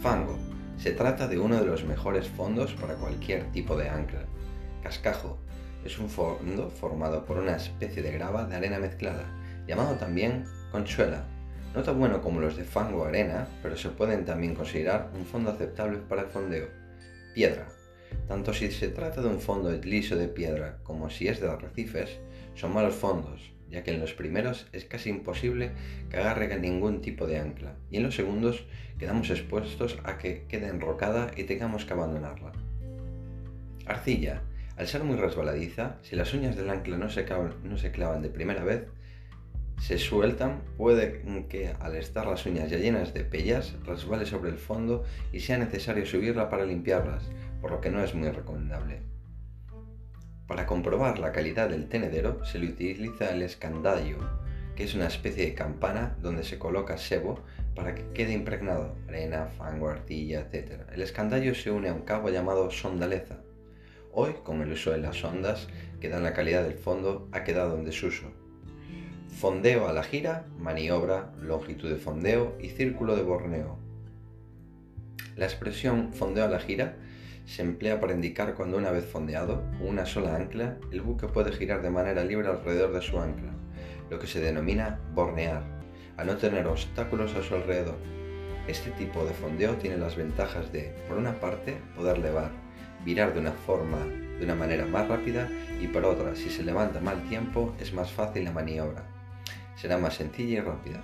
Fango. 0.01 0.39
Se 0.79 0.93
trata 0.93 1.29
de 1.29 1.39
uno 1.39 1.61
de 1.61 1.67
los 1.67 1.85
mejores 1.85 2.27
fondos 2.29 2.73
para 2.75 2.95
cualquier 2.95 3.51
tipo 3.53 3.77
de 3.77 3.91
ancla. 3.91 4.25
Cascajo. 4.83 5.39
Es 5.85 5.99
un 5.99 6.09
fondo 6.09 6.71
formado 6.71 7.25
por 7.25 7.39
una 7.39 7.57
especie 7.57 8.03
de 8.03 8.13
grava 8.13 8.45
de 8.45 8.57
arena 8.57 8.79
mezclada, 8.79 9.25
llamado 9.67 9.95
también 9.95 10.45
conchuela. 10.71 11.25
No 11.75 11.83
tan 11.83 11.99
bueno 11.99 12.21
como 12.21 12.41
los 12.41 12.57
de 12.57 12.65
fango 12.65 13.03
o 13.03 13.05
arena, 13.05 13.47
pero 13.63 13.77
se 13.77 13.91
pueden 13.91 14.25
también 14.25 14.55
considerar 14.55 15.11
un 15.15 15.25
fondo 15.25 15.51
aceptable 15.51 15.99
para 15.99 16.23
el 16.23 16.29
fondeo. 16.29 16.69
Piedra. 17.35 17.69
Tanto 18.27 18.53
si 18.53 18.71
se 18.73 18.89
trata 18.89 19.23
de 19.23 19.29
un 19.29 19.41
fondo 19.41 19.71
liso 19.71 20.17
de 20.17 20.29
piedra 20.29 20.79
como 20.83 21.11
si 21.11 21.29
es 21.29 21.41
de 21.41 21.49
arrecifes, 21.49 22.19
son 22.55 22.75
malos 22.75 22.95
fondos, 22.95 23.53
ya 23.71 23.83
que 23.85 23.93
en 23.93 24.01
los 24.01 24.13
primeros 24.13 24.67
es 24.73 24.85
casi 24.85 25.11
imposible 25.11 25.71
que 26.11 26.17
agarre 26.17 26.59
ningún 26.59 27.01
tipo 27.01 27.27
de 27.27 27.39
ancla, 27.39 27.77
y 27.91 27.99
en 27.99 28.03
los 28.03 28.17
segundos 28.17 28.67
quedamos 28.99 29.31
expuestos 29.31 29.99
a 30.05 30.19
que 30.19 30.45
quede 30.49 30.69
enrocada 30.69 31.31
y 31.37 31.45
tengamos 31.45 31.85
que 31.85 31.93
abandonarla. 31.93 32.53
Arcilla. 33.87 34.43
Al 34.81 34.87
ser 34.87 35.05
muy 35.05 35.19
resbaladiza, 35.19 35.99
si 36.01 36.17
las 36.17 36.33
uñas 36.33 36.57
del 36.57 36.71
ancla 36.71 36.97
no 36.97 37.11
se, 37.11 37.27
clavan 37.27 38.23
de 38.23 38.31
primera 38.31 38.65
vez, 38.65 38.87
se 39.79 39.99
sueltan, 39.99 40.63
puede 40.79 41.21
que 41.51 41.75
al 41.79 41.97
estar 41.97 42.27
las 42.27 42.47
uñas 42.47 42.71
ya 42.71 42.79
llenas 42.79 43.13
de 43.13 43.23
pellas 43.23 43.75
resbale 43.85 44.25
sobre 44.25 44.49
el 44.49 44.57
fondo 44.57 45.05
y 45.35 45.41
sea 45.41 45.59
necesario 45.59 46.07
subirla 46.07 46.49
para 46.49 46.65
limpiarlas, 46.65 47.29
por 47.61 47.73
lo 47.73 47.83
que 47.83 47.91
no 47.91 48.03
es 48.03 48.15
muy 48.15 48.31
recomendable. 48.31 49.03
Para 50.47 50.65
comprobar 50.65 51.19
la 51.19 51.33
calidad 51.33 51.69
del 51.69 51.87
tenedero 51.91 52.43
se 52.47 52.59
le 52.59 52.69
utiliza 52.69 53.33
el 53.33 53.43
escandallo, 53.43 54.17
que 54.77 54.85
es 54.85 54.95
una 54.95 55.09
especie 55.09 55.45
de 55.45 55.55
campana 55.55 56.17
donde 56.23 56.43
se 56.43 56.59
coloca 56.59 56.97
sebo 56.97 57.45
para 57.75 57.95
que 57.95 58.07
quede 58.15 58.33
impregnado, 58.33 58.97
arena, 59.09 59.49
fango, 59.59 59.91
artilla, 59.91 60.41
etc. 60.51 60.85
El 60.91 61.03
escandallo 61.03 61.55
se 61.55 61.71
une 61.71 61.91
a 61.91 61.93
un 61.93 62.07
cabo 62.07 62.31
llamado 62.31 62.71
sondaleza. 62.71 63.40
Hoy, 64.13 64.35
con 64.43 64.61
el 64.61 64.73
uso 64.73 64.91
de 64.91 64.99
las 64.99 65.21
sondas 65.21 65.69
que 66.01 66.09
dan 66.09 66.25
la 66.25 66.35
calidad 66.35 66.65
del 66.65 66.75
fondo, 66.75 67.29
ha 67.31 67.45
quedado 67.45 67.77
en 67.77 67.85
desuso. 67.85 68.33
Fondeo 69.29 69.87
a 69.87 69.93
la 69.93 70.03
gira, 70.03 70.47
maniobra, 70.59 71.33
longitud 71.41 71.89
de 71.89 71.97
fondeo 71.97 72.57
y 72.61 72.71
círculo 72.71 73.15
de 73.15 73.23
borneo. 73.23 73.79
La 75.37 75.45
expresión 75.45 76.13
fondeo 76.13 76.45
a 76.45 76.49
la 76.49 76.59
gira 76.59 76.97
se 77.47 77.63
emplea 77.63 78.01
para 78.01 78.13
indicar 78.13 78.55
cuando 78.55 78.79
una 78.79 78.91
vez 78.91 79.05
fondeado, 79.05 79.63
con 79.79 79.87
una 79.87 80.07
sola 80.07 80.35
ancla, 80.35 80.77
el 80.91 81.03
buque 81.03 81.29
puede 81.29 81.53
girar 81.53 81.81
de 81.81 81.91
manera 81.91 82.25
libre 82.25 82.49
alrededor 82.49 82.93
de 82.93 83.03
su 83.03 83.19
ancla, 83.19 83.53
lo 84.11 84.19
que 84.19 84.27
se 84.27 84.41
denomina 84.41 85.01
bornear, 85.15 85.63
a 86.17 86.25
no 86.25 86.37
tener 86.37 86.67
obstáculos 86.67 87.35
a 87.37 87.43
su 87.43 87.55
alrededor. 87.55 87.97
Este 88.67 88.91
tipo 88.91 89.25
de 89.25 89.33
fondeo 89.35 89.77
tiene 89.77 89.97
las 89.97 90.17
ventajas 90.17 90.73
de, 90.73 90.95
por 91.09 91.17
una 91.17 91.39
parte, 91.41 91.81
poder 91.97 92.19
levar, 92.19 92.51
virar 93.05 93.35
de 93.35 93.41
una 93.41 93.53
forma, 93.53 93.99
de 94.39 94.45
una 94.45 94.55
manera 94.55 94.87
más 94.87 95.09
rápida 95.09 95.49
y 95.81 95.87
por 95.87 96.05
otra, 96.05 96.35
si 96.35 96.51
se 96.51 96.63
levanta 96.63 97.01
mal 97.01 97.23
tiempo, 97.29 97.75
es 97.81 97.93
más 97.93 98.11
fácil 98.11 98.45
la 98.45 98.53
maniobra. 98.53 99.05
Será 99.77 99.99
más 99.99 100.15
sencilla 100.15 100.59
y 100.59 100.61
rápida. 100.61 101.01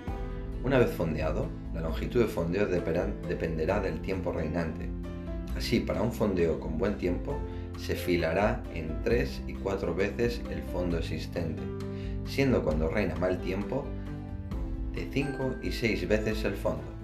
Una 0.64 0.78
vez 0.78 0.90
fondeado, 0.90 1.48
la 1.74 1.80
longitud 1.80 2.20
de 2.20 2.26
fondeo 2.26 2.66
dependerá 2.66 3.80
del 3.80 4.00
tiempo 4.00 4.32
reinante, 4.32 4.88
Así, 5.56 5.80
para 5.80 6.02
un 6.02 6.12
fondeo 6.12 6.60
con 6.60 6.76
buen 6.76 6.98
tiempo, 6.98 7.38
se 7.78 7.94
filará 7.94 8.62
en 8.74 9.02
3 9.02 9.42
y 9.46 9.54
4 9.54 9.94
veces 9.94 10.42
el 10.50 10.62
fondo 10.64 10.98
existente, 10.98 11.62
siendo 12.26 12.62
cuando 12.62 12.88
reina 12.88 13.14
mal 13.16 13.40
tiempo 13.40 13.86
de 14.92 15.08
5 15.10 15.56
y 15.62 15.72
6 15.72 16.08
veces 16.08 16.44
el 16.44 16.56
fondo. 16.56 16.95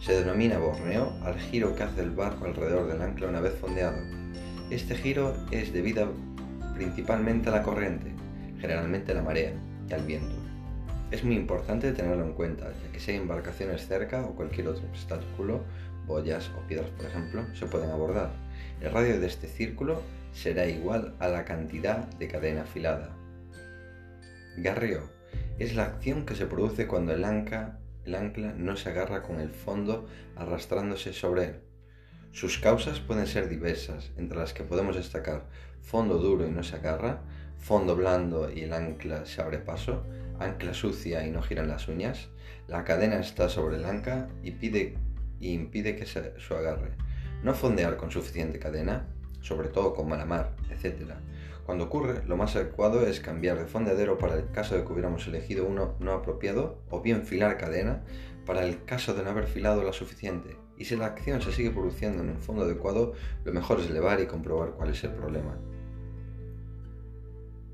Se 0.00 0.14
denomina 0.14 0.56
borneo 0.56 1.12
al 1.22 1.38
giro 1.38 1.76
que 1.76 1.82
hace 1.82 2.00
el 2.00 2.12
barco 2.12 2.46
alrededor 2.46 2.86
del 2.90 3.02
ancla 3.02 3.28
una 3.28 3.42
vez 3.42 3.52
fondeado. 3.60 3.98
Este 4.70 4.94
giro 4.94 5.34
es 5.50 5.74
debido 5.74 6.14
principalmente 6.74 7.50
a 7.50 7.52
la 7.52 7.62
corriente, 7.62 8.10
generalmente 8.58 9.12
a 9.12 9.16
la 9.16 9.22
marea 9.22 9.52
y 9.86 9.92
al 9.92 10.06
viento. 10.06 10.34
Es 11.10 11.22
muy 11.22 11.36
importante 11.36 11.92
tenerlo 11.92 12.24
en 12.24 12.32
cuenta, 12.32 12.72
ya 12.82 12.92
que 12.92 12.98
si 12.98 13.10
hay 13.10 13.18
embarcaciones 13.18 13.86
cerca 13.86 14.24
o 14.24 14.34
cualquier 14.34 14.68
otro 14.68 14.88
obstáculo, 14.88 15.64
boyas 16.06 16.50
o 16.56 16.66
piedras 16.66 16.88
por 16.92 17.04
ejemplo, 17.04 17.44
se 17.54 17.66
pueden 17.66 17.90
abordar. 17.90 18.30
El 18.80 18.92
radio 18.92 19.20
de 19.20 19.26
este 19.26 19.48
círculo 19.48 20.00
será 20.32 20.66
igual 20.66 21.14
a 21.18 21.28
la 21.28 21.44
cantidad 21.44 22.06
de 22.14 22.26
cadena 22.26 22.62
afilada. 22.62 23.14
Garreo 24.56 25.02
es 25.58 25.74
la 25.74 25.84
acción 25.84 26.24
que 26.24 26.36
se 26.36 26.46
produce 26.46 26.86
cuando 26.86 27.12
el, 27.12 27.22
ancla, 27.22 27.79
el 28.04 28.14
ancla 28.14 28.52
no 28.56 28.76
se 28.76 28.90
agarra 28.90 29.22
con 29.22 29.40
el 29.40 29.50
fondo 29.50 30.06
arrastrándose 30.36 31.12
sobre 31.12 31.44
él. 31.44 31.60
Sus 32.32 32.58
causas 32.58 33.00
pueden 33.00 33.26
ser 33.26 33.48
diversas, 33.48 34.12
entre 34.16 34.38
las 34.38 34.54
que 34.54 34.64
podemos 34.64 34.96
destacar 34.96 35.46
fondo 35.82 36.18
duro 36.18 36.46
y 36.46 36.50
no 36.50 36.62
se 36.62 36.76
agarra, 36.76 37.22
fondo 37.58 37.96
blando 37.96 38.50
y 38.52 38.62
el 38.62 38.72
ancla 38.72 39.26
se 39.26 39.42
abre 39.42 39.58
paso, 39.58 40.04
ancla 40.38 40.74
sucia 40.74 41.26
y 41.26 41.30
no 41.30 41.42
giran 41.42 41.68
las 41.68 41.88
uñas, 41.88 42.28
la 42.68 42.84
cadena 42.84 43.18
está 43.18 43.48
sobre 43.48 43.76
el 43.76 43.84
ancla 43.84 44.28
y 44.42 44.52
pide 44.52 44.96
y 45.40 45.52
impide 45.52 45.96
que 45.96 46.06
se, 46.06 46.38
su 46.38 46.54
agarre. 46.54 46.92
No 47.42 47.54
fondear 47.54 47.96
con 47.96 48.10
suficiente 48.10 48.58
cadena, 48.58 49.08
sobre 49.40 49.68
todo 49.68 49.94
con 49.94 50.08
mala 50.08 50.26
mar, 50.26 50.54
etc. 50.70 51.14
Cuando 51.64 51.84
ocurre, 51.84 52.22
lo 52.26 52.36
más 52.36 52.56
adecuado 52.56 53.06
es 53.06 53.20
cambiar 53.20 53.58
de 53.58 53.66
fondeadero 53.66 54.18
para 54.18 54.34
el 54.34 54.50
caso 54.50 54.74
de 54.74 54.84
que 54.84 54.92
hubiéramos 54.92 55.26
elegido 55.26 55.66
uno 55.66 55.94
no 56.00 56.12
apropiado, 56.12 56.82
o 56.90 57.00
bien 57.00 57.24
filar 57.24 57.58
cadena 57.58 58.04
para 58.46 58.64
el 58.64 58.84
caso 58.84 59.14
de 59.14 59.22
no 59.22 59.30
haber 59.30 59.46
filado 59.46 59.84
la 59.84 59.92
suficiente. 59.92 60.56
Y 60.76 60.86
si 60.86 60.96
la 60.96 61.06
acción 61.06 61.42
se 61.42 61.52
sigue 61.52 61.70
produciendo 61.70 62.22
en 62.22 62.30
un 62.30 62.38
fondo 62.38 62.62
adecuado, 62.62 63.12
lo 63.44 63.52
mejor 63.52 63.80
es 63.80 63.90
elevar 63.90 64.20
y 64.20 64.26
comprobar 64.26 64.72
cuál 64.72 64.90
es 64.90 65.04
el 65.04 65.10
problema. 65.10 65.58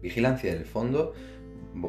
Vigilancia 0.02 0.52
del 0.52 0.66
fondo, 0.66 1.14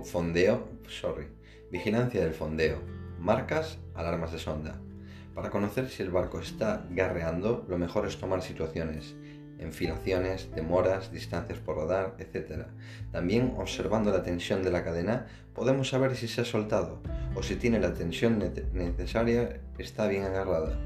fondeo, 0.04 0.70
sorry, 0.88 1.28
vigilancia 1.72 2.22
del 2.22 2.34
fondeo, 2.34 2.82
marcas, 3.20 3.80
alarmas 3.96 4.32
de 4.32 4.40
sonda. 4.40 4.80
Para 5.34 5.50
conocer 5.50 5.90
si 5.90 6.02
el 6.04 6.10
barco 6.10 6.40
está 6.40 6.88
garreando, 6.90 7.66
lo 7.68 7.78
mejor 7.78 8.08
es 8.08 8.18
tomar 8.18 8.42
situaciones, 8.42 9.16
enfilaciones, 9.60 10.50
demoras, 10.56 11.12
distancias 11.12 11.60
por 11.60 11.76
rodar, 11.76 12.16
etc. 12.20 12.66
También 13.12 13.54
observando 13.58 14.12
la 14.12 14.24
tensión 14.24 14.64
de 14.64 14.72
la 14.72 14.84
cadena 14.84 15.28
podemos 15.54 15.90
saber 15.90 16.16
si 16.16 16.28
se 16.28 16.42
ha 16.42 16.46
soltado 16.46 17.02
o 17.36 17.44
si 17.44 17.56
tiene 17.56 17.80
la 17.80 17.94
tensión 17.94 18.40
necesaria 18.74 19.60
está 19.78 20.08
bien 20.08 20.24
agarrada. 20.24 20.78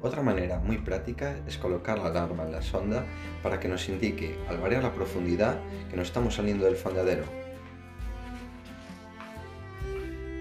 Otra 0.00 0.22
manera 0.22 0.60
muy 0.60 0.78
práctica 0.78 1.36
es 1.46 1.58
colocar 1.58 1.98
la 1.98 2.06
alarma 2.06 2.44
en 2.44 2.52
la 2.52 2.62
sonda 2.62 3.04
para 3.42 3.58
que 3.58 3.68
nos 3.68 3.88
indique, 3.88 4.38
al 4.48 4.58
variar 4.58 4.84
la 4.84 4.94
profundidad, 4.94 5.58
que 5.90 5.96
no 5.96 6.02
estamos 6.02 6.36
saliendo 6.36 6.66
del 6.66 6.76
fondadero. 6.76 7.24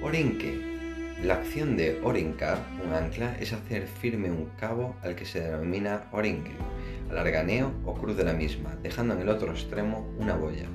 Orinque 0.04 0.68
la 1.24 1.34
acción 1.34 1.76
de 1.76 2.00
orincar 2.04 2.60
un 2.86 2.93
ancla 2.93 3.36
es 3.39 3.52
hacer 3.52 3.88
firme 3.88 4.30
un 4.30 4.52
cabo 4.60 4.95
al 5.02 5.16
que 5.16 5.26
se 5.26 5.41
denomina 5.41 6.04
orinque, 6.12 6.52
alarganeo 7.10 7.72
o 7.86 7.93
cruz 7.93 8.18
de 8.18 8.24
la 8.24 8.34
misma, 8.34 8.76
dejando 8.84 9.14
en 9.14 9.22
el 9.22 9.30
otro 9.30 9.51
extremo 9.51 10.08
una 10.20 10.36
boya. 10.36 10.68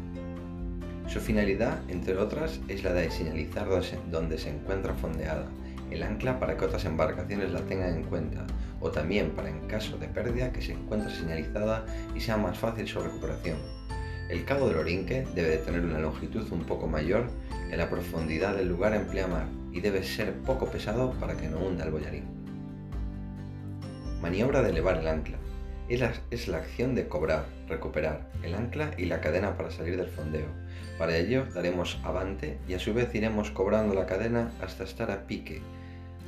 Su 1.09 1.21
finalidad, 1.21 1.79
entre 1.89 2.17
otras, 2.17 2.61
es 2.69 2.85
la 2.85 2.93
de 2.93 3.11
señalizar 3.11 3.69
dónde 4.11 4.39
se 4.39 4.51
encuentra 4.51 4.95
fondeada 4.95 5.47
el 5.93 6.03
ancla 6.03 6.39
para 6.39 6.57
que 6.57 6.65
otras 6.65 6.85
embarcaciones 6.85 7.53
la 7.53 7.61
tengan 7.61 7.95
en 7.95 8.05
cuenta, 8.05 8.47
o 8.81 8.91
también 8.91 9.31
para 9.31 9.51
en 9.51 9.61
caso 9.69 9.99
de 9.99 10.09
pérdida 10.09 10.53
que 10.53 10.63
se 10.63 10.73
encuentre 10.73 11.15
señalizada 11.15 11.85
y 12.15 12.21
sea 12.21 12.37
más 12.37 12.59
fácil 12.59 12.89
su 12.89 13.01
recuperación. 13.01 13.59
El 14.29 14.45
cabo 14.45 14.69
del 14.69 14.79
orinque 14.79 15.27
debe 15.35 15.51
de 15.51 15.59
tener 15.59 15.83
una 15.83 15.99
longitud 15.99 16.51
un 16.51 16.65
poco 16.65 16.87
mayor 16.87 17.27
que 17.69 17.77
la 17.77 17.91
profundidad 17.91 18.57
del 18.57 18.69
lugar 18.69 18.95
en 18.95 19.07
pleamar 19.07 19.47
y 19.73 19.81
debe 19.81 20.03
ser 20.03 20.33
poco 20.33 20.67
pesado 20.67 21.13
para 21.21 21.37
que 21.37 21.49
no 21.49 21.59
hunda 21.59 21.85
el 21.85 21.91
boyarín. 21.91 22.25
Maniobra 24.23 24.63
de 24.63 24.71
elevar 24.71 24.99
el 24.99 25.09
ancla. 25.09 25.39
Es 25.93 26.01
la, 26.01 26.15
es 26.31 26.49
la 26.49 26.57
acción 26.57 26.95
de 26.95 27.07
cobrar, 27.07 27.45
recuperar 27.69 28.31
el 28.43 28.55
ancla 28.55 28.93
y 28.97 29.05
la 29.05 29.21
cadena 29.21 29.59
para 29.59 29.71
salir 29.71 29.99
del 29.99 30.09
fondeo. 30.09 30.47
Para 30.97 31.19
ello 31.19 31.45
daremos 31.53 32.01
avante 32.03 32.57
y 32.67 32.73
a 32.73 32.79
su 32.79 32.95
vez 32.95 33.15
iremos 33.15 33.51
cobrando 33.51 33.93
la 33.93 34.07
cadena 34.07 34.53
hasta 34.63 34.85
estar 34.85 35.11
a 35.11 35.27
pique, 35.27 35.61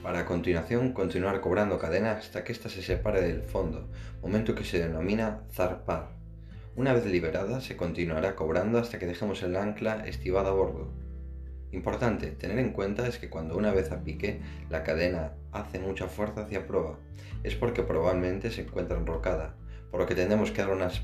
para 0.03 0.27
continuación 0.27 0.93
continuar 0.93 1.41
cobrando 1.41 1.79
cadena 1.79 2.13
hasta 2.13 2.45
que 2.45 2.53
ésta 2.53 2.69
se 2.69 2.83
separe 2.83 3.23
del 3.23 3.43
fondo, 3.43 3.89
momento 4.21 4.55
que 4.55 4.65
se 4.65 4.81
denomina 4.81 5.45
zarpar. 5.51 6.11
Una 6.77 6.93
vez 6.93 7.07
liberada 7.07 7.63
se 7.63 7.75
continuará 7.75 8.37
cobrando 8.37 8.79
hasta 8.79 8.99
que 8.99 9.07
dejemos 9.07 9.43
el 9.43 9.57
ancla 9.57 10.07
estivada 10.07 10.51
a 10.51 10.53
bordo. 10.53 10.93
Importante 11.73 12.33
tener 12.33 12.59
en 12.59 12.73
cuenta 12.73 13.09
es 13.09 13.19
que 13.19 13.31
cuando 13.31 13.57
una 13.57 13.73
vez 13.73 13.91
a 13.93 14.05
pique 14.05 14.43
la 14.69 14.83
cadena 14.83 15.33
hace 15.53 15.79
mucha 15.79 16.07
fuerza 16.07 16.43
hacia 16.43 16.67
proa, 16.67 16.99
es 17.45 17.55
porque 17.55 17.83
probablemente 17.83 18.51
se 18.51 18.63
encuentra 18.63 18.99
enrocada, 18.99 19.55
por 19.91 20.01
lo 20.01 20.07
que 20.07 20.17
tendremos 20.17 20.51
que 20.51 20.63
dar 20.63 20.73
unas 20.73 21.03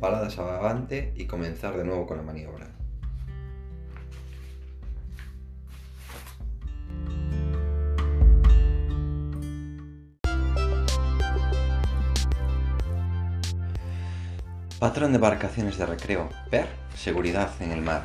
paladas 0.00 0.38
avante 0.38 1.12
y 1.14 1.26
comenzar 1.26 1.76
de 1.76 1.84
nuevo 1.84 2.06
con 2.06 2.16
la 2.16 2.24
maniobra. 2.24 2.72
Patrón 14.80 15.12
de 15.12 15.16
embarcaciones 15.16 15.78
de 15.78 15.86
recreo. 15.86 16.28
PER, 16.50 16.66
seguridad 16.96 17.52
en 17.60 17.70
el 17.70 17.82
mar. 17.82 18.04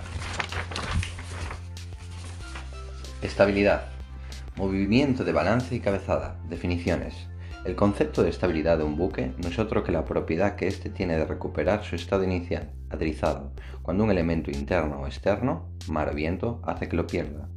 Estabilidad. 3.23 3.87
Movimiento 4.55 5.23
de 5.23 5.33
balance 5.33 5.73
y 5.73 5.79
cabezada. 5.79 6.37
Definiciones. 6.47 7.26
El 7.67 7.75
concepto 7.75 8.23
de 8.23 8.29
estabilidad 8.29 8.77
de 8.77 8.85
un 8.85 8.95
buque 8.95 9.33
no 9.43 9.49
es 9.49 9.59
otro 9.59 9.83
que 9.83 9.91
la 9.91 10.05
propiedad 10.05 10.55
que 10.55 10.67
éste 10.67 10.89
tiene 10.89 11.17
de 11.17 11.25
recuperar 11.25 11.83
su 11.83 11.97
estado 11.97 12.23
inicial, 12.23 12.71
aterrizado, 12.89 13.51
cuando 13.81 14.05
un 14.05 14.09
elemento 14.09 14.49
interno 14.51 15.01
o 15.01 15.05
externo, 15.05 15.67
mar 15.89 16.15
viento, 16.15 16.61
hace 16.63 16.87
que 16.87 16.95
lo 16.95 17.07
pierda. 17.07 17.49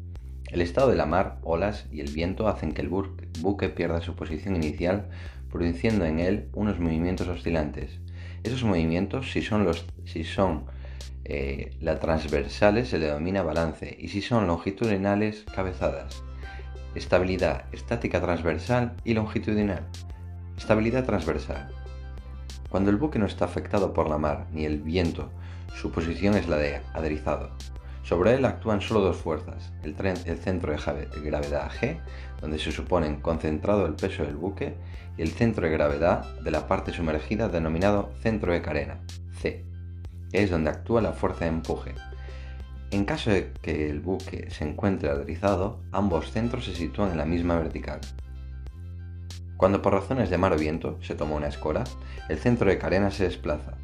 El 0.50 0.62
estado 0.62 0.90
de 0.90 0.96
la 0.96 1.06
mar, 1.06 1.38
olas 1.42 1.86
y 1.92 2.00
el 2.00 2.11
viento 2.11 2.48
hacen 2.48 2.72
que 2.72 2.82
el 2.82 2.88
buque 2.88 3.68
pierda 3.68 4.00
su 4.00 4.16
posición 4.16 4.56
inicial, 4.56 5.11
produciendo 5.48 6.04
en 6.04 6.18
él 6.18 6.48
unos 6.54 6.80
movimientos 6.80 7.28
oscilantes. 7.28 8.00
Esos 8.42 8.64
movimientos, 8.64 9.30
si 9.30 9.42
son, 9.42 9.62
los, 9.62 9.86
si 10.06 10.24
son 10.24 10.64
eh, 11.24 11.70
transversales 12.00 12.88
se 12.88 12.98
le 12.98 13.06
denomina 13.06 13.44
balance 13.44 13.96
y 13.96 14.08
si 14.08 14.22
son 14.22 14.48
longitudinales, 14.48 15.44
cabezadas. 15.54 16.20
Estabilidad 16.95 17.66
estática 17.70 18.20
transversal 18.20 18.97
y 19.05 19.14
longitudinal. 19.14 19.86
Estabilidad 20.57 21.05
transversal. 21.05 21.68
Cuando 22.68 22.91
el 22.91 22.97
buque 22.97 23.20
no 23.20 23.26
está 23.26 23.45
afectado 23.45 23.93
por 23.93 24.09
la 24.09 24.18
mar 24.18 24.47
ni 24.53 24.64
el 24.64 24.80
viento, 24.80 25.30
su 25.74 25.93
posición 25.93 26.34
es 26.34 26.49
la 26.49 26.57
de 26.57 26.80
aderizado. 26.93 27.51
Sobre 28.03 28.34
él 28.34 28.45
actúan 28.45 28.80
solo 28.80 29.01
dos 29.01 29.18
fuerzas, 29.18 29.72
el, 29.84 29.95
el, 30.24 30.38
centro 30.38 30.72
de 30.72 31.20
gravedad 31.22 31.70
G, 31.70 32.01
donde 32.41 32.59
se 32.59 32.72
supone 32.72 33.20
concentrado 33.20 33.86
el 33.86 33.95
peso 33.95 34.24
del 34.24 34.34
buque, 34.34 34.74
y 35.16 35.22
el 35.22 35.30
centro 35.30 35.66
de 35.66 35.72
gravedad 35.72 36.24
de 36.41 36.51
la 36.51 36.66
parte 36.66 36.93
sumergida 36.93 37.49
denominado 37.49 38.11
centro 38.20 38.53
de 38.53 38.62
carena, 38.62 39.01
C, 39.38 39.64
es 40.32 40.51
donde 40.51 40.70
actúa 40.70 41.01
la 41.03 41.12
fuerza 41.12 41.45
de 41.45 41.51
empuje. 41.51 41.95
En 42.91 43.05
caso 43.05 43.30
de 43.30 43.53
que 43.62 43.88
el 43.88 44.01
buque 44.01 44.51
se 44.51 44.68
encuentre 44.68 45.11
aterrizado, 45.11 45.80
ambos 45.93 46.32
centros 46.32 46.64
se 46.64 46.74
sitúan 46.74 47.12
en 47.12 47.18
la 47.18 47.24
misma 47.24 47.57
vertical. 47.57 48.01
Cuando 49.57 49.80
por 49.80 49.93
razones 49.93 50.28
de 50.28 50.38
mar 50.38 50.53
o 50.53 50.57
viento 50.57 50.99
se 51.01 51.14
toma 51.14 51.36
una 51.36 51.47
escora, 51.47 51.84
el 52.28 52.38
centro 52.38 52.68
de 52.68 52.78
carena 52.78 53.12
se 53.12 53.24
desplaza. 53.24 53.74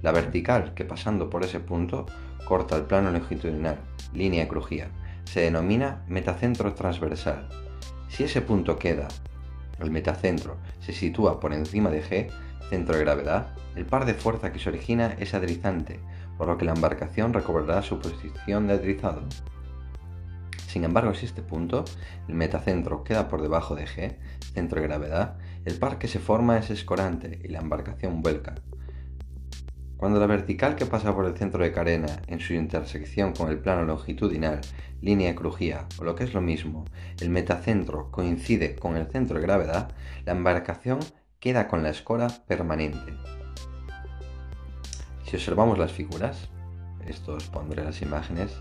La 0.00 0.12
vertical, 0.12 0.72
que 0.74 0.84
pasando 0.86 1.28
por 1.28 1.44
ese 1.44 1.60
punto 1.60 2.06
corta 2.46 2.76
el 2.76 2.84
plano 2.84 3.10
longitudinal, 3.10 3.78
línea 4.14 4.44
de 4.44 4.48
crujía, 4.48 4.88
se 5.24 5.40
denomina 5.40 6.02
metacentro 6.08 6.72
transversal. 6.72 7.48
Si 8.08 8.24
ese 8.24 8.40
punto 8.40 8.78
queda, 8.78 9.08
el 9.78 9.90
metacentro, 9.90 10.56
se 10.80 10.92
sitúa 10.92 11.40
por 11.40 11.52
encima 11.52 11.90
de 11.90 12.02
G, 12.02 12.30
centro 12.70 12.96
de 12.96 13.04
gravedad, 13.04 13.48
el 13.76 13.84
par 13.84 14.06
de 14.06 14.14
fuerza 14.14 14.52
que 14.52 14.58
se 14.58 14.68
origina 14.70 15.16
es 15.18 15.34
adrizante, 15.34 16.00
por 16.36 16.48
lo 16.48 16.58
que 16.58 16.64
la 16.64 16.72
embarcación 16.72 17.32
recobrará 17.32 17.82
su 17.82 17.98
posición 17.98 18.66
de 18.66 18.74
adrizado. 18.74 19.22
Sin 20.66 20.84
embargo, 20.84 21.14
si 21.14 21.26
este 21.26 21.42
punto, 21.42 21.84
el 22.26 22.34
metacentro, 22.34 23.04
queda 23.04 23.28
por 23.28 23.42
debajo 23.42 23.76
de 23.76 23.86
G, 23.86 24.16
centro 24.54 24.80
de 24.80 24.88
gravedad, 24.88 25.36
el 25.64 25.78
par 25.78 25.98
que 25.98 26.08
se 26.08 26.18
forma 26.18 26.58
es 26.58 26.70
escorante 26.70 27.40
y 27.44 27.48
la 27.48 27.60
embarcación 27.60 28.22
vuelca. 28.22 28.54
Cuando 29.96 30.18
la 30.18 30.26
vertical 30.26 30.74
que 30.74 30.84
pasa 30.84 31.14
por 31.14 31.26
el 31.26 31.36
centro 31.36 31.62
de 31.62 31.72
carena 31.72 32.20
en 32.26 32.40
su 32.40 32.54
intersección 32.54 33.32
con 33.32 33.48
el 33.48 33.58
plano 33.58 33.84
longitudinal, 33.84 34.60
línea 35.00 35.28
de 35.28 35.34
crujía 35.34 35.86
o 35.98 36.04
lo 36.04 36.14
que 36.14 36.24
es 36.24 36.34
lo 36.34 36.40
mismo, 36.40 36.84
el 37.20 37.30
metacentro 37.30 38.10
coincide 38.10 38.74
con 38.74 38.96
el 38.96 39.06
centro 39.06 39.36
de 39.36 39.46
gravedad, 39.46 39.92
la 40.26 40.32
embarcación 40.32 40.98
queda 41.38 41.68
con 41.68 41.82
la 41.82 41.90
escora 41.90 42.28
permanente. 42.46 43.14
Si 45.24 45.36
observamos 45.36 45.78
las 45.78 45.92
figuras, 45.92 46.48
esto 47.06 47.34
os 47.34 47.44
pondré 47.44 47.84
las 47.84 48.02
imágenes, 48.02 48.52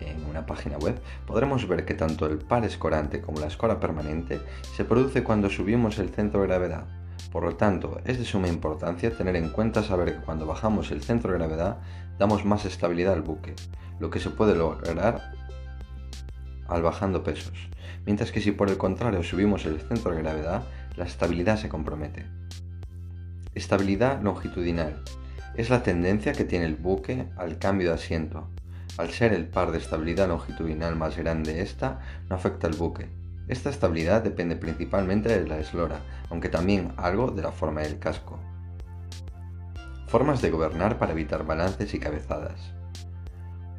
en 0.00 0.24
una 0.24 0.46
página 0.46 0.78
web, 0.78 1.00
podremos 1.26 1.68
ver 1.68 1.84
que 1.84 1.94
tanto 1.94 2.26
el 2.26 2.38
par 2.38 2.64
escorante 2.64 3.20
como 3.20 3.40
la 3.40 3.46
escora 3.46 3.80
permanente 3.80 4.40
se 4.74 4.84
produce 4.84 5.22
cuando 5.22 5.50
subimos 5.50 5.98
el 5.98 6.10
centro 6.10 6.40
de 6.40 6.48
gravedad. 6.48 6.86
Por 7.32 7.44
lo 7.44 7.56
tanto, 7.56 8.00
es 8.04 8.18
de 8.18 8.24
suma 8.24 8.48
importancia 8.48 9.16
tener 9.16 9.36
en 9.36 9.50
cuenta 9.50 9.82
saber 9.82 10.16
que 10.16 10.24
cuando 10.24 10.46
bajamos 10.46 10.90
el 10.90 11.02
centro 11.02 11.32
de 11.32 11.38
gravedad 11.38 11.78
damos 12.18 12.44
más 12.44 12.64
estabilidad 12.64 13.12
al 13.12 13.22
buque, 13.22 13.54
lo 13.98 14.10
que 14.10 14.20
se 14.20 14.30
puede 14.30 14.54
lograr 14.54 15.32
al 16.66 16.82
bajando 16.82 17.22
pesos, 17.22 17.68
mientras 18.06 18.32
que 18.32 18.40
si 18.40 18.52
por 18.52 18.70
el 18.70 18.78
contrario 18.78 19.22
subimos 19.22 19.66
el 19.66 19.80
centro 19.80 20.12
de 20.12 20.22
gravedad, 20.22 20.64
la 20.96 21.04
estabilidad 21.04 21.58
se 21.58 21.68
compromete. 21.68 22.26
Estabilidad 23.54 24.22
longitudinal. 24.22 25.02
Es 25.56 25.68
la 25.68 25.82
tendencia 25.82 26.32
que 26.32 26.44
tiene 26.44 26.64
el 26.64 26.76
buque 26.76 27.26
al 27.36 27.58
cambio 27.58 27.88
de 27.88 27.94
asiento, 27.94 28.48
al 28.98 29.10
ser 29.10 29.32
el 29.32 29.46
par 29.46 29.72
de 29.72 29.78
estabilidad 29.78 30.28
longitudinal 30.28 30.94
más 30.94 31.16
grande 31.16 31.60
esta, 31.60 32.00
no 32.28 32.36
afecta 32.36 32.68
al 32.68 32.74
buque. 32.74 33.08
Esta 33.48 33.68
estabilidad 33.68 34.22
depende 34.22 34.54
principalmente 34.54 35.28
de 35.28 35.48
la 35.48 35.58
eslora, 35.58 36.00
aunque 36.30 36.48
también 36.48 36.92
algo 36.96 37.32
de 37.32 37.42
la 37.42 37.50
forma 37.50 37.80
del 37.80 37.98
casco. 37.98 38.38
Formas 40.06 40.40
de 40.40 40.50
gobernar 40.50 40.98
para 40.98 41.12
evitar 41.12 41.44
balances 41.44 41.92
y 41.94 41.98
cabezadas. 41.98 42.72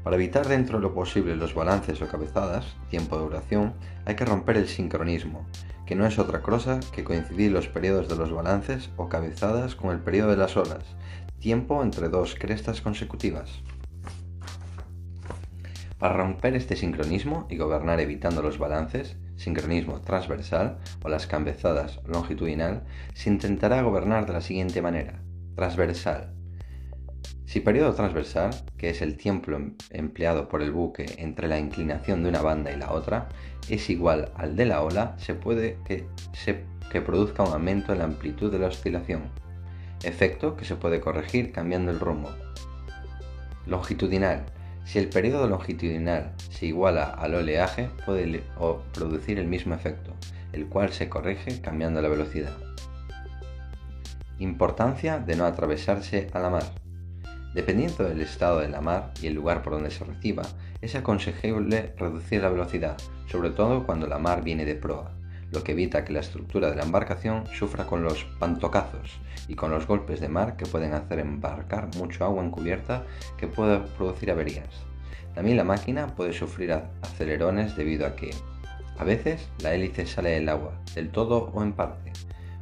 Para 0.03 0.17
evitar 0.17 0.47
dentro 0.47 0.77
de 0.77 0.83
lo 0.83 0.93
posible 0.93 1.35
los 1.37 1.55
balances 1.55 2.01
o 2.01 2.07
cabezadas, 2.07 2.75
tiempo 2.89 3.17
de 3.17 3.23
duración, 3.23 3.73
hay 4.05 4.15
que 4.15 4.25
romper 4.25 4.57
el 4.57 4.67
sincronismo, 4.67 5.45
que 5.85 5.95
no 5.95 6.05
es 6.05 6.19
otra 6.19 6.41
cosa 6.41 6.79
que 6.91 7.03
coincidir 7.03 7.51
los 7.51 7.67
periodos 7.67 8.09
de 8.09 8.15
los 8.15 8.31
balances 8.31 8.89
o 8.97 9.07
cabezadas 9.07 9.75
con 9.75 9.91
el 9.91 9.99
periodo 9.99 10.31
de 10.31 10.37
las 10.37 10.57
olas, 10.57 10.83
tiempo 11.41 11.83
entre 11.83 12.07
dos 12.07 12.35
crestas 12.35 12.79
consecutivas. 12.79 13.61
Para 15.97 16.15
romper 16.15 16.55
este 16.55 16.75
sincronismo 16.75 17.47
y 17.49 17.57
gobernar 17.57 17.99
evitando 17.99 18.41
los 18.41 18.57
balances, 18.57 19.17
sincronismo 19.35 20.01
transversal 20.01 20.77
o 21.03 21.09
las 21.09 21.27
cambezadas 21.27 21.99
longitudinal, 22.05 22.83
se 23.13 23.29
intentará 23.29 23.81
gobernar 23.81 24.25
de 24.25 24.33
la 24.33 24.41
siguiente 24.41 24.81
manera. 24.81 25.21
Transversal. 25.55 26.33
Si 27.45 27.59
periodo 27.59 27.93
transversal, 27.93 28.51
que 28.77 28.89
es 28.89 29.01
el 29.01 29.17
tiempo 29.17 29.51
em-, 29.51 29.75
empleado 29.89 30.47
por 30.47 30.61
el 30.61 30.71
buque 30.71 31.05
entre 31.17 31.47
la 31.47 31.59
inclinación 31.59 32.23
de 32.23 32.29
una 32.29 32.41
banda 32.41 32.71
y 32.71 32.77
la 32.77 32.93
otra, 32.93 33.29
es 33.67 33.89
igual 33.89 34.31
al 34.35 34.55
de 34.55 34.65
la 34.65 34.81
ola, 34.81 35.15
se 35.17 35.35
puede 35.35 35.77
que, 35.85 36.07
se, 36.33 36.63
que 36.91 37.01
produzca 37.01 37.43
un 37.43 37.53
aumento 37.53 37.91
en 37.91 37.99
la 37.99 38.05
amplitud 38.05 38.51
de 38.51 38.59
la 38.59 38.67
oscilación, 38.67 39.23
efecto 40.03 40.55
que 40.55 40.65
se 40.65 40.75
puede 40.75 40.99
corregir 40.99 41.51
cambiando 41.51 41.91
el 41.91 41.99
rumbo. 41.99 42.29
Longitudinal 43.65 44.45
si 44.85 44.99
el 44.99 45.09
periodo 45.09 45.47
longitudinal 45.47 46.33
se 46.49 46.65
iguala 46.65 47.05
al 47.05 47.35
oleaje, 47.35 47.89
puede 48.05 48.43
producir 48.93 49.39
el 49.39 49.47
mismo 49.47 49.73
efecto, 49.73 50.13
el 50.51 50.67
cual 50.67 50.91
se 50.91 51.07
corrige 51.07 51.61
cambiando 51.61 52.01
la 52.01 52.09
velocidad. 52.09 52.57
Importancia 54.39 55.19
de 55.19 55.35
no 55.35 55.45
atravesarse 55.45 56.29
a 56.33 56.39
la 56.39 56.49
mar. 56.49 56.63
Dependiendo 57.53 58.03
del 58.03 58.21
estado 58.21 58.59
de 58.59 58.69
la 58.69 58.81
mar 58.81 59.13
y 59.21 59.27
el 59.27 59.33
lugar 59.33 59.61
por 59.61 59.73
donde 59.73 59.91
se 59.91 60.03
reciba, 60.03 60.43
es 60.81 60.95
aconsejable 60.95 61.93
reducir 61.97 62.41
la 62.41 62.49
velocidad, 62.49 62.97
sobre 63.27 63.51
todo 63.51 63.85
cuando 63.85 64.07
la 64.07 64.17
mar 64.17 64.43
viene 64.43 64.65
de 64.65 64.75
proa, 64.75 65.11
lo 65.51 65.63
que 65.63 65.73
evita 65.73 66.05
que 66.05 66.13
la 66.13 66.21
estructura 66.21 66.69
de 66.69 66.75
la 66.75 66.83
embarcación 66.83 67.45
sufra 67.47 67.85
con 67.85 68.03
los 68.03 68.23
pantocazos 68.39 69.19
y 69.47 69.55
con 69.55 69.71
los 69.71 69.85
golpes 69.85 70.19
de 70.21 70.29
mar 70.29 70.55
que 70.55 70.65
pueden 70.65 70.93
hacer 70.93 71.19
embarcar 71.19 71.89
mucho 71.97 72.23
agua 72.23 72.43
en 72.43 72.51
cubierta 72.51 73.03
que 73.37 73.47
puede 73.47 73.79
producir 73.97 74.31
averías. 74.31 74.69
También 75.35 75.57
la 75.57 75.63
máquina 75.63 76.07
puede 76.15 76.33
sufrir 76.33 76.73
acelerones 77.01 77.75
debido 77.75 78.05
a 78.05 78.15
que 78.15 78.31
a 78.97 79.03
veces 79.03 79.49
la 79.61 79.73
hélice 79.73 80.05
sale 80.05 80.31
del 80.31 80.49
agua, 80.49 80.73
del 80.93 81.09
todo 81.09 81.51
o 81.53 81.63
en 81.63 81.73
parte. 81.73 82.11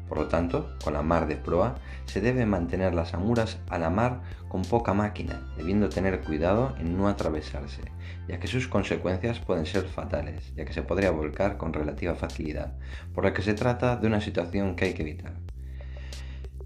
Por 0.10 0.18
lo 0.18 0.28
tanto, 0.28 0.76
con 0.84 0.94
la 0.94 1.04
mar 1.04 1.28
de 1.28 1.38
proa 1.38 1.76
se 2.06 2.20
debe 2.20 2.48
mantener 2.48 2.96
las 2.96 3.14
amuras 3.14 3.60
a 3.70 3.78
la 3.78 3.92
mar 3.92 4.22
con 4.50 4.64
poca 4.64 4.96
máquina, 4.96 5.40
debiendo 5.56 5.88
tener 5.88 6.22
cuidado 6.22 6.76
en 6.80 6.98
no 6.98 7.08
atravesarse, 7.08 7.84
ya 8.28 8.40
que 8.40 8.48
sus 8.48 8.68
consecuencias 8.68 9.40
pueden 9.40 9.68
ser 9.68 9.84
fatales, 9.84 10.52
ya 10.56 10.66
que 10.66 10.74
se 10.74 10.82
podría 10.82 11.12
volcar 11.12 11.58
con 11.58 11.74
relativa 11.74 12.16
facilidad, 12.16 12.74
por 13.14 13.24
lo 13.24 13.34
que 13.34 13.44
se 13.44 13.54
trata 13.54 13.96
de 13.96 14.08
una 14.08 14.20
situación 14.20 14.76
que 14.76 14.86
hay 14.86 14.94
que 14.96 15.04
evitar. 15.04 15.34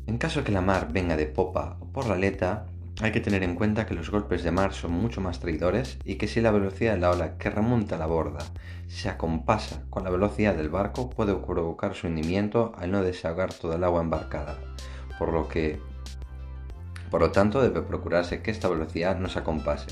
En 0.07 0.17
caso 0.17 0.43
que 0.43 0.51
la 0.51 0.61
mar 0.61 0.89
venga 0.91 1.17
de 1.17 1.25
popa 1.25 1.77
o 1.81 1.87
por 1.91 2.07
la 2.07 2.15
aleta, 2.15 2.67
hay 3.01 3.11
que 3.11 3.21
tener 3.21 3.43
en 3.43 3.55
cuenta 3.55 3.85
que 3.85 3.95
los 3.95 4.11
golpes 4.11 4.43
de 4.43 4.51
mar 4.51 4.73
son 4.73 4.91
mucho 4.91 5.19
más 5.19 5.39
traidores 5.39 5.97
y 6.05 6.15
que 6.15 6.27
si 6.27 6.41
la 6.41 6.51
velocidad 6.51 6.93
de 6.93 6.99
la 6.99 7.09
ola 7.09 7.37
que 7.37 7.49
remonta 7.49 7.97
la 7.97 8.05
borda 8.05 8.39
se 8.87 9.09
acompasa 9.09 9.81
con 9.89 10.03
la 10.03 10.11
velocidad 10.11 10.55
del 10.55 10.69
barco 10.69 11.09
puede 11.09 11.33
provocar 11.33 11.95
su 11.95 12.07
hundimiento 12.07 12.73
al 12.77 12.91
no 12.91 13.01
desahogar 13.01 13.53
toda 13.53 13.77
el 13.77 13.83
agua 13.83 14.01
embarcada, 14.01 14.57
por 15.17 15.33
lo 15.33 15.47
que 15.47 15.79
por 17.09 17.21
lo 17.21 17.31
tanto 17.31 17.61
debe 17.61 17.81
procurarse 17.81 18.41
que 18.41 18.51
esta 18.51 18.69
velocidad 18.69 19.17
no 19.17 19.29
se 19.29 19.39
acompase, 19.39 19.87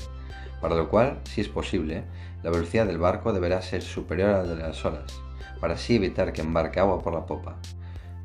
para 0.60 0.74
lo 0.74 0.88
cual, 0.88 1.20
si 1.24 1.40
es 1.40 1.48
posible, 1.48 2.04
la 2.42 2.50
velocidad 2.50 2.86
del 2.86 2.98
barco 2.98 3.32
deberá 3.32 3.62
ser 3.62 3.82
superior 3.82 4.30
a 4.30 4.42
la 4.42 4.54
de 4.54 4.56
las 4.56 4.84
olas, 4.84 5.20
para 5.60 5.74
así 5.74 5.96
evitar 5.96 6.32
que 6.32 6.40
embarque 6.40 6.80
agua 6.80 7.00
por 7.00 7.14
la 7.14 7.26
popa 7.26 7.58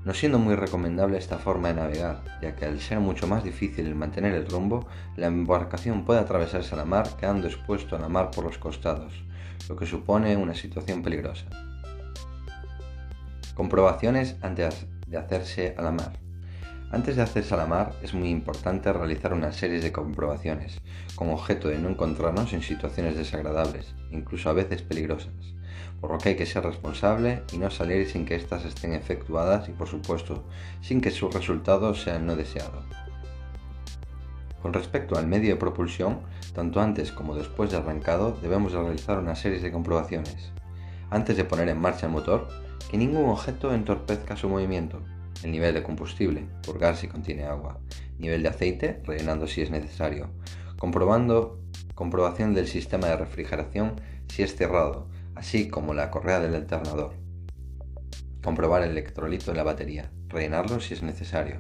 no 0.06 0.14
siendo 0.14 0.40
muy 0.40 0.56
recomendable 0.56 1.18
esta 1.18 1.38
forma 1.38 1.70
de 1.70 1.76
navegar, 1.76 2.24
ya 2.42 2.56
que 2.56 2.66
al 2.66 2.80
ser 2.80 3.00
mucho 3.00 3.28
más 3.28 3.44
difícil 3.44 3.94
mantener 3.96 4.34
el 4.34 4.48
rumbo, 4.48 4.88
la 5.16 5.28
embarcación 5.28 6.06
puede 6.06 6.20
atravesarse 6.20 6.76
a 6.76 6.78
la 6.78 6.86
mar 6.86 7.10
quedando 7.20 7.48
expuesto 7.48 7.96
a 7.96 8.00
la 8.00 8.10
mar 8.10 8.32
por 8.32 8.46
los 8.46 8.58
costados, 8.58 9.14
lo 9.68 9.76
que 9.76 9.86
supone 9.86 10.38
una 10.38 10.56
situación 10.56 11.04
peligrosa. 11.04 11.46
Comprobaciones 13.54 14.38
antes 14.42 14.86
de 15.08 15.18
hacerse 15.18 15.76
a 15.78 15.82
la 15.82 15.92
mar. 15.92 16.14
Antes 16.92 17.18
de 17.18 17.24
hacerse 17.24 17.54
a 17.54 17.58
la 17.58 17.66
mar 17.66 17.94
es 18.02 18.14
muy 18.14 18.30
importante 18.30 18.94
realizar 18.94 19.34
una 19.34 19.52
serie 19.52 19.82
de 19.82 19.92
comprobaciones, 19.92 20.80
con 21.16 21.30
objeto 21.30 21.68
de 21.68 21.80
no 21.80 21.90
encontrarnos 21.90 22.54
en 22.54 22.62
situaciones 22.62 23.18
desagradables, 23.18 23.94
incluso 24.12 24.50
a 24.50 24.54
veces 24.54 24.84
peligrosas 24.84 25.57
por 26.00 26.12
lo 26.12 26.18
que 26.18 26.30
hay 26.30 26.36
que 26.36 26.46
ser 26.46 26.64
responsable 26.64 27.44
y 27.52 27.58
no 27.58 27.72
salir 27.72 28.08
sin 28.10 28.26
que 28.26 28.36
éstas 28.36 28.66
estén 28.66 28.94
efectuadas 28.94 29.68
y 29.70 29.72
por 29.72 29.88
supuesto 29.88 30.44
sin 30.82 31.02
que 31.02 31.12
su 31.12 31.30
resultado 31.30 31.94
sea 31.96 32.20
no 32.20 32.36
deseado. 32.36 32.84
Con 34.62 34.74
respecto 34.74 35.18
al 35.18 35.28
medio 35.28 35.52
de 35.52 35.60
propulsión, 35.60 36.20
tanto 36.54 36.82
antes 36.82 37.12
como 37.12 37.36
después 37.36 37.72
de 37.72 37.78
arrancado 37.78 38.38
debemos 38.42 38.74
realizar 38.74 39.20
una 39.20 39.36
serie 39.36 39.60
de 39.60 39.72
comprobaciones. 39.72 40.52
Antes 41.10 41.38
de 41.38 41.46
poner 41.46 41.70
en 41.70 41.80
marcha 41.80 42.08
el 42.08 42.12
motor, 42.12 42.48
que 42.90 42.98
ningún 42.98 43.30
objeto 43.30 43.74
entorpezca 43.74 44.36
su 44.36 44.50
movimiento. 44.50 45.02
El 45.44 45.52
nivel 45.52 45.74
de 45.74 45.84
combustible, 45.84 46.48
purgar 46.64 46.96
si 46.96 47.08
contiene 47.08 47.46
agua. 47.46 47.80
Nivel 48.18 48.44
de 48.44 48.50
aceite, 48.50 49.02
rellenando 49.06 49.48
si 49.48 49.62
es 49.62 49.70
necesario. 49.70 50.30
Comprobando 50.78 51.60
comprobación 51.96 52.54
del 52.54 52.68
sistema 52.68 53.08
de 53.08 53.18
refrigeración 53.18 54.02
si 54.28 54.44
es 54.44 54.56
cerrado, 54.56 55.08
así 55.38 55.68
como 55.68 55.94
la 55.94 56.10
correa 56.10 56.40
del 56.40 56.56
alternador, 56.56 57.14
comprobar 58.44 58.82
el 58.82 58.92
electrolito 58.92 59.52
de 59.52 59.58
la 59.58 59.64
batería, 59.64 60.12
rellenarlo 60.30 60.80
si 60.80 60.96
es 60.96 61.04
necesario, 61.04 61.60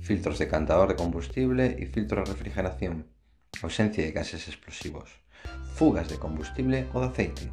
filtros 0.00 0.38
de 0.38 0.48
cantador 0.48 0.88
de 0.88 0.96
combustible 0.96 1.76
y 1.78 1.84
filtro 1.84 2.22
de 2.22 2.30
refrigeración, 2.30 3.06
ausencia 3.62 4.02
de 4.02 4.12
gases 4.12 4.48
explosivos, 4.48 5.10
fugas 5.74 6.08
de 6.08 6.18
combustible 6.18 6.86
o 6.94 7.00
de 7.00 7.06
aceite. 7.08 7.50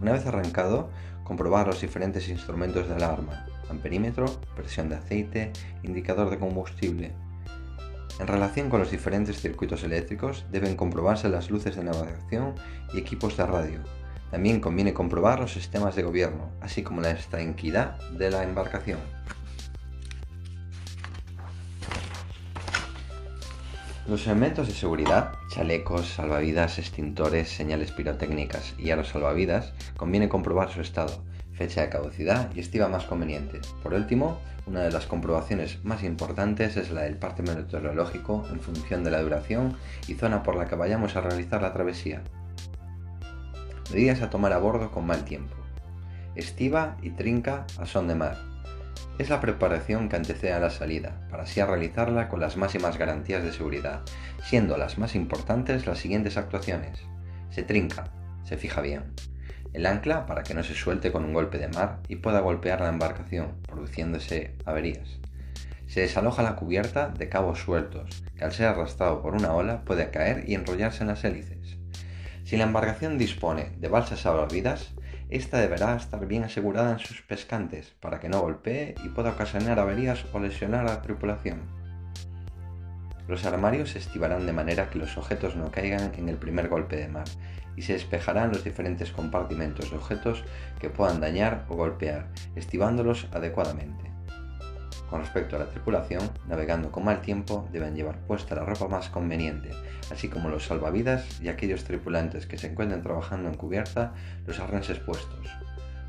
Una 0.00 0.12
vez 0.12 0.26
arrancado, 0.26 0.90
comprobar 1.24 1.68
los 1.68 1.80
diferentes 1.80 2.28
instrumentos 2.28 2.86
de 2.86 2.94
alarma, 2.94 3.46
amperímetro, 3.70 4.26
presión 4.54 4.90
de 4.90 4.96
aceite, 4.96 5.52
indicador 5.82 6.28
de 6.28 6.38
combustible. 6.38 7.12
En 8.20 8.26
relación 8.26 8.68
con 8.68 8.80
los 8.80 8.90
diferentes 8.90 9.40
circuitos 9.40 9.84
eléctricos, 9.84 10.44
deben 10.50 10.76
comprobarse 10.76 11.30
las 11.30 11.50
luces 11.50 11.76
de 11.76 11.84
navegación 11.84 12.54
y 12.92 12.98
equipos 12.98 13.38
de 13.38 13.46
radio. 13.46 14.01
También 14.32 14.60
conviene 14.60 14.94
comprobar 14.94 15.40
los 15.40 15.52
sistemas 15.52 15.94
de 15.94 16.04
gobierno, 16.04 16.48
así 16.62 16.82
como 16.82 17.02
la 17.02 17.10
estanquidad 17.10 18.00
de 18.12 18.30
la 18.30 18.44
embarcación. 18.44 18.98
Los 24.08 24.26
elementos 24.26 24.68
de 24.68 24.72
seguridad, 24.72 25.34
chalecos, 25.50 26.08
salvavidas, 26.14 26.78
extintores, 26.78 27.50
señales 27.50 27.92
pirotécnicas 27.92 28.74
y 28.78 28.90
aros 28.90 29.08
salvavidas, 29.08 29.74
conviene 29.98 30.30
comprobar 30.30 30.70
su 30.70 30.80
estado, 30.80 31.22
fecha 31.52 31.82
de 31.82 31.90
caducidad 31.90 32.50
y 32.54 32.60
estiva 32.60 32.88
más 32.88 33.04
conveniente. 33.04 33.60
Por 33.82 33.92
último, 33.92 34.38
una 34.66 34.80
de 34.80 34.92
las 34.92 35.04
comprobaciones 35.04 35.84
más 35.84 36.02
importantes 36.04 36.78
es 36.78 36.90
la 36.90 37.02
del 37.02 37.18
parte 37.18 37.42
meteorológico 37.42 38.46
en 38.50 38.60
función 38.60 39.04
de 39.04 39.10
la 39.10 39.20
duración 39.20 39.76
y 40.08 40.14
zona 40.14 40.42
por 40.42 40.56
la 40.56 40.64
que 40.64 40.74
vayamos 40.74 41.16
a 41.16 41.20
realizar 41.20 41.60
la 41.60 41.74
travesía. 41.74 42.22
Medidas 43.90 44.22
a 44.22 44.30
tomar 44.30 44.52
a 44.52 44.58
bordo 44.58 44.90
con 44.90 45.06
mal 45.06 45.24
tiempo. 45.24 45.56
Estiva 46.34 46.96
y 47.02 47.10
trinca 47.10 47.66
a 47.78 47.86
son 47.86 48.08
de 48.08 48.14
mar 48.14 48.52
es 49.18 49.28
la 49.28 49.40
preparación 49.40 50.08
que 50.08 50.16
antecede 50.16 50.52
a 50.52 50.60
la 50.60 50.70
salida, 50.70 51.20
para 51.30 51.44
así 51.44 51.62
realizarla 51.62 52.28
con 52.28 52.40
las 52.40 52.56
máximas 52.56 52.98
garantías 52.98 53.44
de 53.44 53.52
seguridad, 53.52 54.02
siendo 54.42 54.76
las 54.76 54.98
más 54.98 55.14
importantes 55.14 55.86
las 55.86 55.98
siguientes 55.98 56.36
actuaciones. 56.36 56.98
Se 57.50 57.62
trinca, 57.62 58.10
se 58.44 58.56
fija 58.56 58.80
bien. 58.80 59.12
El 59.72 59.86
ancla 59.86 60.26
para 60.26 60.42
que 60.42 60.54
no 60.54 60.62
se 60.62 60.74
suelte 60.74 61.12
con 61.12 61.24
un 61.24 61.32
golpe 61.32 61.58
de 61.58 61.68
mar 61.68 62.00
y 62.08 62.16
pueda 62.16 62.40
golpear 62.40 62.80
la 62.80 62.88
embarcación, 62.88 63.60
produciéndose 63.62 64.56
averías. 64.64 65.20
Se 65.86 66.00
desaloja 66.00 66.42
la 66.42 66.56
cubierta 66.56 67.08
de 67.08 67.28
cabos 67.28 67.60
sueltos, 67.60 68.24
que 68.36 68.44
al 68.44 68.52
ser 68.52 68.66
arrastrado 68.66 69.22
por 69.22 69.34
una 69.34 69.52
ola 69.52 69.84
puede 69.84 70.10
caer 70.10 70.48
y 70.48 70.54
enrollarse 70.54 71.02
en 71.02 71.08
las 71.08 71.22
hélices. 71.24 71.61
Si 72.52 72.58
la 72.58 72.64
embarcación 72.64 73.16
dispone 73.16 73.70
de 73.78 73.88
balsas 73.88 74.20
salvavidas, 74.20 74.92
esta 75.30 75.56
deberá 75.56 75.96
estar 75.96 76.26
bien 76.26 76.44
asegurada 76.44 76.92
en 76.92 76.98
sus 76.98 77.22
pescantes 77.22 77.94
para 77.98 78.20
que 78.20 78.28
no 78.28 78.42
golpee 78.42 78.94
y 79.02 79.08
pueda 79.08 79.30
ocasionar 79.30 79.78
averías 79.78 80.26
o 80.34 80.38
lesionar 80.38 80.80
a 80.86 80.96
la 80.96 81.00
tripulación. 81.00 81.62
Los 83.26 83.46
armarios 83.46 83.92
se 83.92 84.00
estivarán 84.00 84.44
de 84.44 84.52
manera 84.52 84.90
que 84.90 84.98
los 84.98 85.16
objetos 85.16 85.56
no 85.56 85.70
caigan 85.70 86.12
en 86.14 86.28
el 86.28 86.36
primer 86.36 86.68
golpe 86.68 86.96
de 86.96 87.08
mar 87.08 87.24
y 87.74 87.80
se 87.80 87.94
despejarán 87.94 88.50
los 88.50 88.64
diferentes 88.64 89.12
compartimentos 89.12 89.90
de 89.90 89.96
objetos 89.96 90.44
que 90.78 90.90
puedan 90.90 91.22
dañar 91.22 91.64
o 91.70 91.74
golpear, 91.76 92.28
estivándolos 92.54 93.28
adecuadamente. 93.32 94.11
Con 95.12 95.20
respecto 95.20 95.56
a 95.56 95.58
la 95.58 95.68
tripulación, 95.68 96.22
navegando 96.48 96.90
con 96.90 97.04
mal 97.04 97.20
tiempo 97.20 97.68
deben 97.70 97.94
llevar 97.94 98.16
puesta 98.20 98.54
la 98.54 98.64
ropa 98.64 98.88
más 98.88 99.10
conveniente, 99.10 99.68
así 100.10 100.28
como 100.28 100.48
los 100.48 100.64
salvavidas 100.64 101.38
y 101.42 101.48
aquellos 101.48 101.84
tripulantes 101.84 102.46
que 102.46 102.56
se 102.56 102.68
encuentren 102.68 103.02
trabajando 103.02 103.50
en 103.50 103.54
cubierta 103.54 104.14
los 104.46 104.58
arneses 104.58 105.00
puestos. 105.00 105.50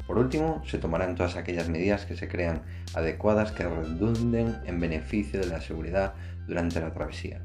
Por 0.08 0.18
último, 0.18 0.64
se 0.66 0.78
tomarán 0.78 1.16
todas 1.16 1.36
aquellas 1.36 1.68
medidas 1.68 2.06
que 2.06 2.16
se 2.16 2.30
crean 2.30 2.62
adecuadas 2.94 3.52
que 3.52 3.68
redunden 3.68 4.62
en 4.64 4.80
beneficio 4.80 5.42
de 5.42 5.48
la 5.48 5.60
seguridad 5.60 6.14
durante 6.48 6.80
la 6.80 6.94
travesía. 6.94 7.42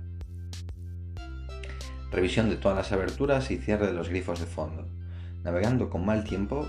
Revisión 2.12 2.50
de 2.50 2.56
todas 2.56 2.78
las 2.78 2.92
aberturas 2.92 3.50
y 3.50 3.58
cierre 3.58 3.88
de 3.88 3.94
los 3.94 4.10
grifos 4.10 4.38
de 4.38 4.46
fondo. 4.46 4.86
Navegando 5.48 5.88
con 5.88 6.04
mal 6.04 6.24
tiempo 6.24 6.68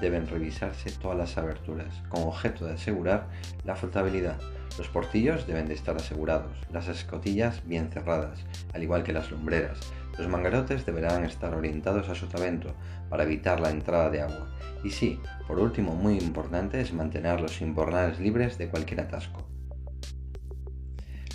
deben 0.00 0.26
revisarse 0.26 0.90
todas 0.90 1.18
las 1.18 1.36
aberturas, 1.36 2.02
con 2.08 2.22
objeto 2.22 2.64
de 2.64 2.72
asegurar 2.72 3.26
la 3.62 3.76
flotabilidad. 3.76 4.38
Los 4.78 4.88
portillos 4.88 5.46
deben 5.46 5.68
de 5.68 5.74
estar 5.74 5.94
asegurados, 5.96 6.56
las 6.72 6.88
escotillas 6.88 7.60
bien 7.66 7.90
cerradas, 7.92 8.42
al 8.72 8.82
igual 8.82 9.02
que 9.02 9.12
las 9.12 9.30
lumbreras. 9.30 9.80
Los 10.16 10.28
mangarotes 10.28 10.86
deberán 10.86 11.24
estar 11.24 11.54
orientados 11.54 12.08
a 12.08 12.14
sotavento 12.14 12.72
para 13.10 13.24
evitar 13.24 13.60
la 13.60 13.68
entrada 13.68 14.08
de 14.08 14.22
agua. 14.22 14.46
Y 14.82 14.88
sí, 14.88 15.20
por 15.46 15.58
último, 15.58 15.94
muy 15.94 16.16
importante 16.16 16.80
es 16.80 16.94
mantener 16.94 17.38
los 17.42 17.60
imbornales 17.60 18.18
libres 18.18 18.56
de 18.56 18.70
cualquier 18.70 19.02
atasco. 19.02 19.46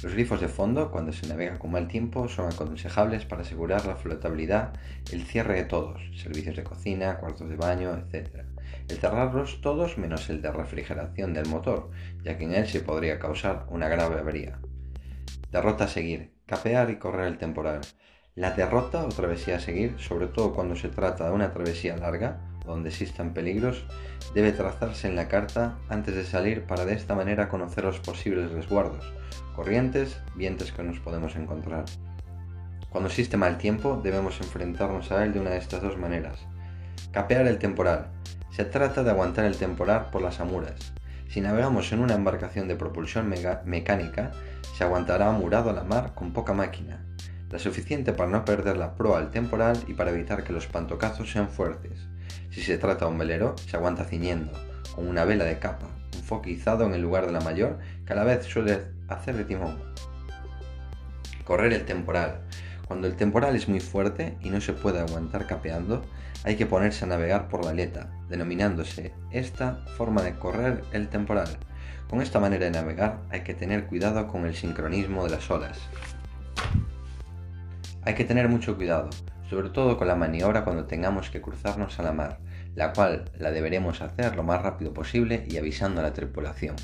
Los 0.03 0.13
grifos 0.13 0.41
de 0.41 0.47
fondo, 0.47 0.89
cuando 0.89 1.13
se 1.13 1.27
navega 1.27 1.59
con 1.59 1.71
mal 1.71 1.87
tiempo, 1.87 2.27
son 2.27 2.51
aconsejables 2.51 3.25
para 3.25 3.43
asegurar 3.43 3.85
la 3.85 3.95
flotabilidad, 3.95 4.73
el 5.11 5.23
cierre 5.23 5.53
de 5.55 5.65
todos, 5.65 6.01
servicios 6.15 6.55
de 6.55 6.63
cocina, 6.63 7.17
cuartos 7.17 7.47
de 7.49 7.55
baño, 7.55 7.91
etc. 7.95 8.45
El 8.89 8.97
cerrarlos 8.97 9.61
todos 9.61 9.99
menos 9.99 10.27
el 10.31 10.41
de 10.41 10.51
refrigeración 10.51 11.33
del 11.33 11.47
motor, 11.47 11.91
ya 12.23 12.35
que 12.35 12.45
en 12.45 12.55
él 12.55 12.67
se 12.67 12.79
podría 12.79 13.19
causar 13.19 13.67
una 13.69 13.89
grave 13.89 14.19
avería. 14.19 14.57
Derrota 15.51 15.83
a 15.83 15.87
seguir, 15.87 16.33
capear 16.47 16.89
y 16.89 16.95
correr 16.95 17.27
el 17.27 17.37
temporal. 17.37 17.81
La 18.33 18.51
derrota 18.51 19.05
o 19.05 19.09
travesía 19.09 19.57
a 19.57 19.59
seguir, 19.59 19.99
sobre 19.99 20.25
todo 20.25 20.55
cuando 20.55 20.75
se 20.75 20.89
trata 20.89 21.25
de 21.25 21.35
una 21.35 21.53
travesía 21.53 21.95
larga, 21.95 22.41
donde 22.65 22.89
existan 22.89 23.33
peligros, 23.33 23.85
debe 24.33 24.51
trazarse 24.51 25.07
en 25.07 25.15
la 25.15 25.27
carta 25.27 25.77
antes 25.89 26.15
de 26.15 26.23
salir 26.23 26.63
para 26.63 26.85
de 26.85 26.93
esta 26.93 27.13
manera 27.15 27.49
conocer 27.49 27.83
los 27.83 27.99
posibles 27.99 28.51
resguardos, 28.51 29.13
corrientes, 29.61 30.17
vientos 30.33 30.71
que 30.71 30.81
nos 30.81 30.97
podemos 30.97 31.35
encontrar. 31.35 31.85
Cuando 32.89 33.09
existe 33.09 33.37
mal 33.37 33.59
tiempo, 33.59 34.01
debemos 34.03 34.41
enfrentarnos 34.41 35.11
a 35.11 35.23
él 35.23 35.33
de 35.33 35.39
una 35.39 35.51
de 35.51 35.59
estas 35.59 35.83
dos 35.83 35.99
maneras. 35.99 36.39
Capear 37.11 37.45
el 37.45 37.59
temporal. 37.59 38.07
Se 38.49 38.65
trata 38.65 39.03
de 39.03 39.11
aguantar 39.11 39.45
el 39.45 39.57
temporal 39.57 40.07
por 40.11 40.23
las 40.23 40.39
amuras. 40.39 40.93
Si 41.29 41.41
navegamos 41.41 41.91
en 41.91 41.99
una 41.99 42.15
embarcación 42.15 42.67
de 42.67 42.75
propulsión 42.75 43.31
mecánica, 43.65 44.31
se 44.75 44.83
aguantará 44.83 45.27
amurado 45.27 45.69
a 45.69 45.73
la 45.73 45.83
mar 45.83 46.13
con 46.15 46.33
poca 46.33 46.53
máquina, 46.53 47.05
la 47.51 47.59
suficiente 47.59 48.13
para 48.13 48.31
no 48.31 48.43
perder 48.43 48.77
la 48.77 48.95
proa 48.95 49.19
al 49.19 49.29
temporal 49.29 49.77
y 49.87 49.93
para 49.93 50.09
evitar 50.09 50.43
que 50.43 50.53
los 50.53 50.65
pantocazos 50.65 51.31
sean 51.31 51.49
fuertes. 51.49 52.07
Si 52.49 52.63
se 52.63 52.79
trata 52.79 53.05
de 53.05 53.11
un 53.11 53.19
velero, 53.19 53.55
se 53.59 53.77
aguanta 53.77 54.05
ciñendo, 54.05 54.53
con 54.95 55.07
una 55.07 55.23
vela 55.23 55.45
de 55.45 55.59
capa, 55.59 55.85
un 56.15 56.23
foquizado 56.23 56.83
en 56.87 56.95
el 56.95 57.01
lugar 57.03 57.27
de 57.27 57.31
la 57.31 57.41
mayor, 57.41 57.77
a 58.11 58.15
la 58.15 58.23
vez 58.23 58.45
suele 58.45 58.81
hacer 59.07 59.35
de 59.35 59.45
timón. 59.45 59.77
Correr 61.45 61.73
el 61.73 61.85
temporal. 61.85 62.41
Cuando 62.87 63.07
el 63.07 63.15
temporal 63.15 63.55
es 63.55 63.69
muy 63.69 63.79
fuerte 63.79 64.37
y 64.41 64.49
no 64.49 64.59
se 64.59 64.73
puede 64.73 64.99
aguantar 64.99 65.47
capeando, 65.47 66.03
hay 66.43 66.55
que 66.55 66.65
ponerse 66.65 67.05
a 67.05 67.07
navegar 67.07 67.47
por 67.47 67.63
la 67.63 67.71
aleta, 67.71 68.09
denominándose 68.27 69.13
esta 69.31 69.75
forma 69.97 70.21
de 70.23 70.35
correr 70.35 70.83
el 70.91 71.07
temporal. 71.07 71.57
Con 72.09 72.21
esta 72.21 72.39
manera 72.39 72.65
de 72.65 72.71
navegar 72.71 73.21
hay 73.29 73.41
que 73.41 73.53
tener 73.53 73.85
cuidado 73.85 74.27
con 74.27 74.45
el 74.45 74.55
sincronismo 74.55 75.23
de 75.23 75.29
las 75.29 75.49
olas. 75.49 75.79
Hay 78.03 78.15
que 78.15 78.25
tener 78.25 78.49
mucho 78.49 78.75
cuidado, 78.75 79.09
sobre 79.49 79.69
todo 79.69 79.97
con 79.97 80.07
la 80.07 80.15
maniobra 80.15 80.65
cuando 80.65 80.85
tengamos 80.85 81.29
que 81.29 81.41
cruzarnos 81.41 81.99
a 81.99 82.03
la 82.03 82.11
mar, 82.11 82.39
la 82.75 82.91
cual 82.91 83.31
la 83.37 83.51
deberemos 83.51 84.01
hacer 84.01 84.35
lo 84.35 84.43
más 84.43 84.61
rápido 84.61 84.93
posible 84.93 85.45
y 85.49 85.57
avisando 85.57 86.01
a 86.01 86.03
la 86.03 86.13
tripulación. 86.13 86.75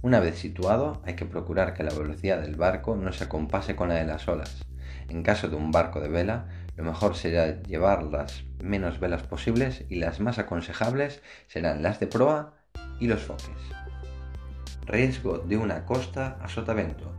Una 0.00 0.20
vez 0.20 0.38
situado, 0.38 1.02
hay 1.04 1.14
que 1.14 1.24
procurar 1.24 1.74
que 1.74 1.82
la 1.82 1.92
velocidad 1.92 2.40
del 2.40 2.54
barco 2.54 2.94
no 2.94 3.12
se 3.12 3.24
acompase 3.24 3.74
con 3.74 3.88
la 3.88 3.96
de 3.96 4.06
las 4.06 4.28
olas. 4.28 4.64
En 5.08 5.24
caso 5.24 5.48
de 5.48 5.56
un 5.56 5.72
barco 5.72 6.00
de 6.00 6.08
vela, 6.08 6.46
lo 6.76 6.84
mejor 6.84 7.16
será 7.16 7.60
llevar 7.62 8.04
las 8.04 8.44
menos 8.62 9.00
velas 9.00 9.24
posibles 9.24 9.84
y 9.88 9.96
las 9.96 10.20
más 10.20 10.38
aconsejables 10.38 11.20
serán 11.48 11.82
las 11.82 11.98
de 11.98 12.06
proa 12.06 12.54
y 13.00 13.08
los 13.08 13.22
foques. 13.22 13.58
Riesgo 14.86 15.38
de 15.38 15.56
una 15.56 15.84
costa 15.84 16.38
a 16.40 16.48
sotavento. 16.48 17.12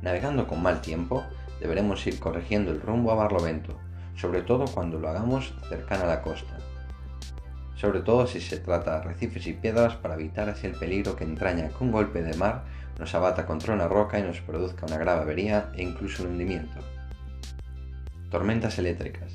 Navegando 0.00 0.46
con 0.46 0.62
mal 0.62 0.80
tiempo, 0.80 1.24
deberemos 1.60 2.06
ir 2.06 2.18
corrigiendo 2.18 2.70
el 2.70 2.80
rumbo 2.80 3.12
a 3.12 3.16
barlovento, 3.16 3.78
sobre 4.16 4.40
todo 4.40 4.64
cuando 4.64 4.98
lo 4.98 5.10
hagamos 5.10 5.54
cercana 5.68 6.04
a 6.04 6.08
la 6.08 6.22
costa. 6.22 6.61
Sobre 7.82 7.98
todo 7.98 8.28
si 8.28 8.40
se 8.40 8.58
trata 8.58 8.92
de 8.92 8.96
arrecifes 8.98 9.44
y 9.48 9.54
piedras 9.54 9.96
para 9.96 10.14
evitar 10.14 10.48
así 10.48 10.68
el 10.68 10.76
peligro 10.76 11.16
que 11.16 11.24
entraña 11.24 11.68
que 11.68 11.82
un 11.82 11.90
golpe 11.90 12.22
de 12.22 12.36
mar 12.36 12.62
nos 12.96 13.12
abata 13.12 13.44
contra 13.44 13.74
una 13.74 13.88
roca 13.88 14.20
y 14.20 14.22
nos 14.22 14.40
produzca 14.40 14.86
una 14.86 14.98
grave 14.98 15.22
avería 15.22 15.72
e 15.74 15.82
incluso 15.82 16.22
un 16.22 16.30
hundimiento. 16.30 16.78
Tormentas 18.30 18.78
eléctricas. 18.78 19.32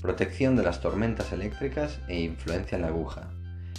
Protección 0.00 0.56
de 0.56 0.62
las 0.62 0.80
tormentas 0.80 1.34
eléctricas 1.34 2.00
e 2.08 2.18
influencia 2.18 2.76
en 2.76 2.82
la 2.82 2.88
aguja. 2.88 3.28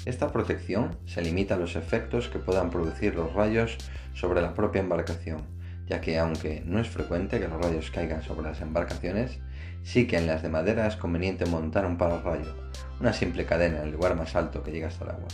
Esta 0.05 0.31
protección 0.31 0.95
se 1.07 1.23
limita 1.23 1.55
a 1.55 1.57
los 1.57 1.75
efectos 1.75 2.27
que 2.27 2.37
puedan 2.37 2.69
producir 2.69 3.15
los 3.15 3.33
rayos 3.33 3.79
sobre 4.13 4.43
la 4.43 4.53
propia 4.53 4.81
embarcación, 4.81 5.41
ya 5.87 6.01
que 6.01 6.19
aunque 6.19 6.61
no 6.67 6.79
es 6.79 6.87
frecuente 6.87 7.39
que 7.39 7.47
los 7.47 7.59
rayos 7.59 7.89
caigan 7.89 8.21
sobre 8.21 8.47
las 8.47 8.61
embarcaciones, 8.61 9.39
Sí 9.87 10.05
que 10.05 10.17
en 10.17 10.27
las 10.27 10.43
de 10.43 10.49
madera 10.49 10.85
es 10.85 10.97
conveniente 10.97 11.45
montar 11.45 11.85
un 11.85 11.97
pararrayo, 11.97 12.53
una 12.99 13.13
simple 13.13 13.45
cadena 13.45 13.77
en 13.77 13.83
el 13.83 13.93
lugar 13.93 14.17
más 14.17 14.35
alto 14.35 14.61
que 14.61 14.71
llega 14.71 14.89
hasta 14.89 15.05
el 15.05 15.11
agua. 15.11 15.29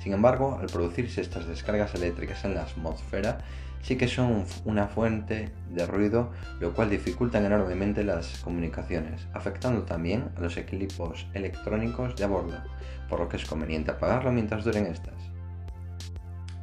Sin 0.00 0.12
embargo, 0.12 0.56
al 0.60 0.68
producirse 0.68 1.20
estas 1.20 1.48
descargas 1.48 1.96
eléctricas 1.96 2.44
en 2.44 2.54
la 2.54 2.62
atmósfera, 2.62 3.38
sí 3.82 3.96
que 3.96 4.06
son 4.06 4.44
una 4.64 4.86
fuente 4.86 5.50
de 5.70 5.84
ruido, 5.84 6.30
lo 6.60 6.74
cual 6.74 6.90
dificultan 6.90 7.44
enormemente 7.44 8.04
las 8.04 8.38
comunicaciones, 8.38 9.26
afectando 9.34 9.82
también 9.82 10.28
a 10.36 10.42
los 10.42 10.56
equipos 10.58 11.26
electrónicos 11.34 12.14
de 12.14 12.22
a 12.22 12.28
bordo, 12.28 12.62
por 13.08 13.18
lo 13.18 13.28
que 13.28 13.36
es 13.36 13.46
conveniente 13.46 13.90
apagarlo 13.90 14.30
mientras 14.30 14.62
duren 14.62 14.86
estas. 14.86 15.27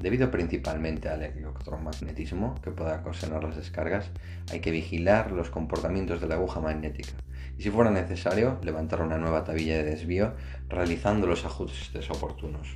Debido 0.06 0.30
principalmente 0.30 1.10
al 1.10 1.24
electromagnetismo 1.24 2.62
que 2.62 2.70
pueda 2.70 2.98
ocasionar 2.98 3.44
las 3.44 3.56
descargas, 3.56 4.12
hay 4.52 4.60
que 4.60 4.70
vigilar 4.70 5.32
los 5.32 5.50
comportamientos 5.50 6.22
de 6.22 6.28
la 6.28 6.36
aguja 6.36 6.60
magnética 6.60 7.14
y 7.58 7.64
si 7.64 7.72
fuera 7.72 7.90
necesario 7.90 8.60
levantar 8.62 9.02
una 9.02 9.18
nueva 9.18 9.44
tabilla 9.44 9.78
de 9.78 9.84
desvío 9.84 10.36
realizando 10.70 11.26
los 11.26 11.44
ajustes 11.44 12.08
oportunos. 12.12 12.76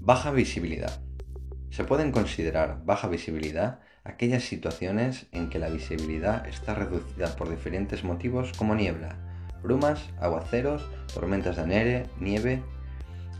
Baja 0.00 0.30
visibilidad. 0.30 0.98
Se 1.68 1.84
pueden 1.84 2.10
considerar 2.10 2.82
baja 2.86 3.06
visibilidad 3.06 3.80
aquellas 4.02 4.44
situaciones 4.44 5.26
en 5.30 5.50
que 5.50 5.58
la 5.58 5.68
visibilidad 5.68 6.46
está 6.48 6.74
reducida 6.74 7.36
por 7.36 7.50
diferentes 7.50 8.02
motivos 8.02 8.52
como 8.56 8.74
niebla, 8.74 9.18
brumas, 9.62 10.08
aguaceros, 10.18 10.88
tormentas 11.12 11.56
de 11.56 11.66
nieve, 11.66 12.06
nieve 12.18 12.62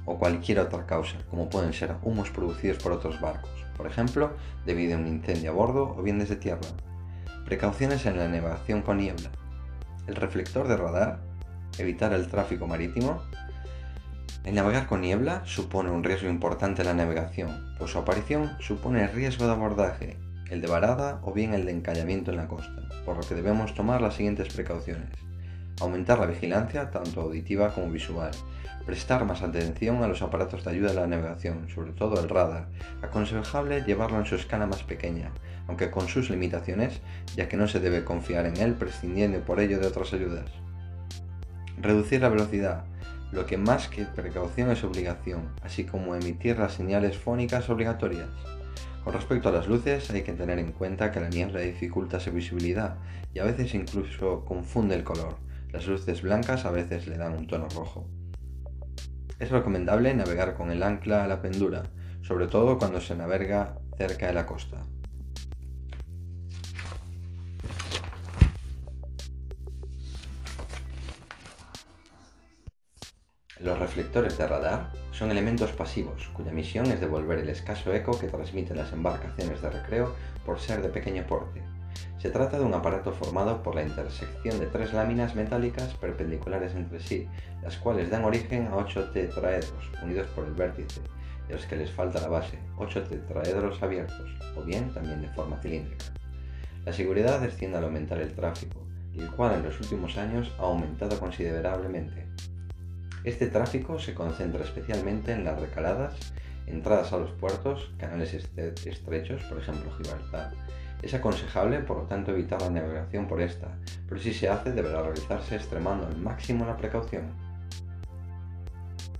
o 0.06 0.18
cualquier 0.18 0.60
otra 0.60 0.86
causa, 0.86 1.18
como 1.28 1.50
pueden 1.50 1.72
ser 1.72 1.94
humos 2.02 2.30
producidos 2.30 2.82
por 2.82 2.92
otros 2.92 3.20
barcos, 3.20 3.50
por 3.76 3.86
ejemplo, 3.86 4.30
debido 4.64 4.96
a 4.96 5.00
un 5.00 5.06
incendio 5.06 5.50
a 5.50 5.54
bordo 5.54 5.94
o 5.96 6.02
bien 6.02 6.18
desde 6.18 6.36
tierra. 6.36 6.68
Precauciones 7.44 8.06
en 8.06 8.16
la 8.16 8.28
navegación 8.28 8.82
con 8.82 8.98
niebla. 8.98 9.30
El 10.06 10.16
reflector 10.16 10.66
de 10.68 10.76
radar, 10.76 11.20
evitar 11.78 12.12
el 12.12 12.28
tráfico 12.28 12.66
marítimo, 12.66 13.20
el 14.46 14.54
navegar 14.54 14.86
con 14.86 15.00
niebla 15.00 15.42
supone 15.44 15.90
un 15.90 16.04
riesgo 16.04 16.28
importante 16.28 16.82
en 16.82 16.86
la 16.86 16.94
navegación, 16.94 17.74
pues 17.78 17.90
su 17.90 17.98
aparición 17.98 18.52
supone 18.60 19.08
riesgo 19.08 19.44
de 19.46 19.52
abordaje, 19.52 20.18
el 20.50 20.60
de 20.60 20.68
varada 20.68 21.18
o 21.24 21.32
bien 21.32 21.52
el 21.52 21.66
de 21.66 21.72
encallamiento 21.72 22.30
en 22.30 22.36
la 22.36 22.46
costa, 22.46 22.88
por 23.04 23.16
lo 23.16 23.22
que 23.22 23.34
debemos 23.34 23.74
tomar 23.74 24.00
las 24.00 24.14
siguientes 24.14 24.54
precauciones. 24.54 25.10
Aumentar 25.80 26.20
la 26.20 26.26
vigilancia, 26.26 26.90
tanto 26.92 27.22
auditiva 27.22 27.74
como 27.74 27.90
visual. 27.90 28.30
Prestar 28.86 29.24
más 29.24 29.42
atención 29.42 30.02
a 30.02 30.08
los 30.08 30.22
aparatos 30.22 30.64
de 30.64 30.70
ayuda 30.70 30.92
a 30.92 30.94
la 30.94 31.06
navegación, 31.06 31.68
sobre 31.68 31.92
todo 31.92 32.20
el 32.20 32.28
radar. 32.28 32.68
Aconsejable 33.02 33.82
llevarlo 33.82 34.18
en 34.18 34.26
su 34.26 34.36
escala 34.36 34.66
más 34.66 34.84
pequeña, 34.84 35.32
aunque 35.66 35.90
con 35.90 36.06
sus 36.06 36.30
limitaciones, 36.30 37.00
ya 37.34 37.48
que 37.48 37.56
no 37.56 37.66
se 37.66 37.80
debe 37.80 38.04
confiar 38.04 38.46
en 38.46 38.56
él 38.58 38.74
prescindiendo 38.74 39.40
por 39.40 39.60
ello 39.60 39.80
de 39.80 39.88
otras 39.88 40.12
ayudas. 40.12 40.50
Reducir 41.78 42.22
la 42.22 42.28
velocidad 42.28 42.84
lo 43.32 43.44
que 43.44 43.58
más 43.58 43.88
que 43.88 44.04
precaución 44.04 44.70
es 44.70 44.84
obligación, 44.84 45.50
así 45.62 45.84
como 45.84 46.14
emitir 46.14 46.58
las 46.58 46.74
señales 46.74 47.18
fónicas 47.18 47.68
obligatorias. 47.68 48.28
Con 49.02 49.12
respecto 49.12 49.48
a 49.48 49.52
las 49.52 49.68
luces, 49.68 50.10
hay 50.10 50.22
que 50.22 50.32
tener 50.32 50.58
en 50.58 50.72
cuenta 50.72 51.10
que 51.10 51.20
la 51.20 51.28
niebla 51.28 51.60
dificulta 51.60 52.20
su 52.20 52.30
visibilidad 52.30 52.96
y 53.34 53.40
a 53.40 53.44
veces 53.44 53.74
incluso 53.74 54.44
confunde 54.44 54.94
el 54.94 55.04
color. 55.04 55.36
Las 55.72 55.86
luces 55.86 56.22
blancas 56.22 56.64
a 56.64 56.70
veces 56.70 57.06
le 57.08 57.18
dan 57.18 57.34
un 57.34 57.46
tono 57.46 57.68
rojo. 57.68 58.08
Es 59.38 59.50
recomendable 59.50 60.14
navegar 60.14 60.54
con 60.54 60.70
el 60.70 60.82
ancla 60.82 61.22
a 61.22 61.28
la 61.28 61.42
pendura, 61.42 61.82
sobre 62.22 62.46
todo 62.46 62.78
cuando 62.78 63.00
se 63.02 63.14
navega 63.14 63.78
cerca 63.98 64.28
de 64.28 64.32
la 64.32 64.46
costa. 64.46 64.82
Los 73.60 73.78
reflectores 73.78 74.38
de 74.38 74.46
radar 74.46 74.92
son 75.12 75.30
elementos 75.30 75.72
pasivos 75.72 76.28
cuya 76.34 76.52
misión 76.52 76.86
es 76.86 77.00
devolver 77.00 77.38
el 77.38 77.48
escaso 77.48 77.92
eco 77.92 78.18
que 78.18 78.28
transmiten 78.28 78.76
las 78.76 78.92
embarcaciones 78.92 79.60
de 79.60 79.70
recreo 79.70 80.14
por 80.46 80.60
ser 80.60 80.80
de 80.80 80.88
pequeño 80.88 81.26
porte. 81.26 81.62
Se 82.18 82.30
trata 82.30 82.58
de 82.58 82.64
un 82.64 82.74
aparato 82.74 83.12
formado 83.12 83.62
por 83.62 83.74
la 83.74 83.82
intersección 83.82 84.58
de 84.58 84.66
tres 84.66 84.92
láminas 84.92 85.34
metálicas 85.34 85.94
perpendiculares 85.94 86.74
entre 86.74 87.00
sí, 87.00 87.28
las 87.62 87.76
cuales 87.76 88.10
dan 88.10 88.24
origen 88.24 88.68
a 88.68 88.76
ocho 88.76 89.10
tetraedros 89.10 89.90
unidos 90.02 90.26
por 90.28 90.46
el 90.46 90.54
vértice, 90.54 91.00
de 91.46 91.54
los 91.54 91.66
que 91.66 91.76
les 91.76 91.90
falta 91.90 92.20
la 92.20 92.28
base, 92.28 92.58
ocho 92.78 93.02
tetraedros 93.02 93.82
abiertos, 93.82 94.30
o 94.56 94.62
bien 94.62 94.92
también 94.94 95.20
de 95.20 95.28
forma 95.28 95.60
cilíndrica. 95.60 96.06
La 96.84 96.92
seguridad 96.92 97.40
desciende 97.40 97.78
al 97.78 97.84
aumentar 97.84 98.18
el 98.20 98.34
tráfico, 98.34 98.86
el 99.14 99.30
cual 99.30 99.54
en 99.54 99.64
los 99.64 99.78
últimos 99.80 100.16
años 100.16 100.52
ha 100.58 100.62
aumentado 100.62 101.18
considerablemente. 101.18 102.26
Este 103.24 103.48
tráfico 103.48 103.98
se 103.98 104.14
concentra 104.14 104.62
especialmente 104.62 105.32
en 105.32 105.44
las 105.44 105.60
recaladas, 105.60 106.32
entradas 106.66 107.12
a 107.12 107.18
los 107.18 107.32
puertos, 107.32 107.92
canales 107.98 108.34
estrechos, 108.34 109.42
por 109.42 109.58
ejemplo 109.58 109.90
Gibraltar. 109.96 110.52
Es 111.02 111.14
aconsejable, 111.14 111.80
por 111.80 111.98
lo 111.98 112.02
tanto, 112.04 112.32
evitar 112.32 112.60
la 112.62 112.70
navegación 112.70 113.28
por 113.28 113.40
esta, 113.40 113.68
pero 114.08 114.20
si 114.20 114.32
se 114.32 114.48
hace 114.48 114.72
deberá 114.72 115.02
realizarse 115.02 115.56
extremando 115.56 116.06
al 116.06 116.16
máximo 116.16 116.64
la 116.64 116.76
precaución. 116.76 117.24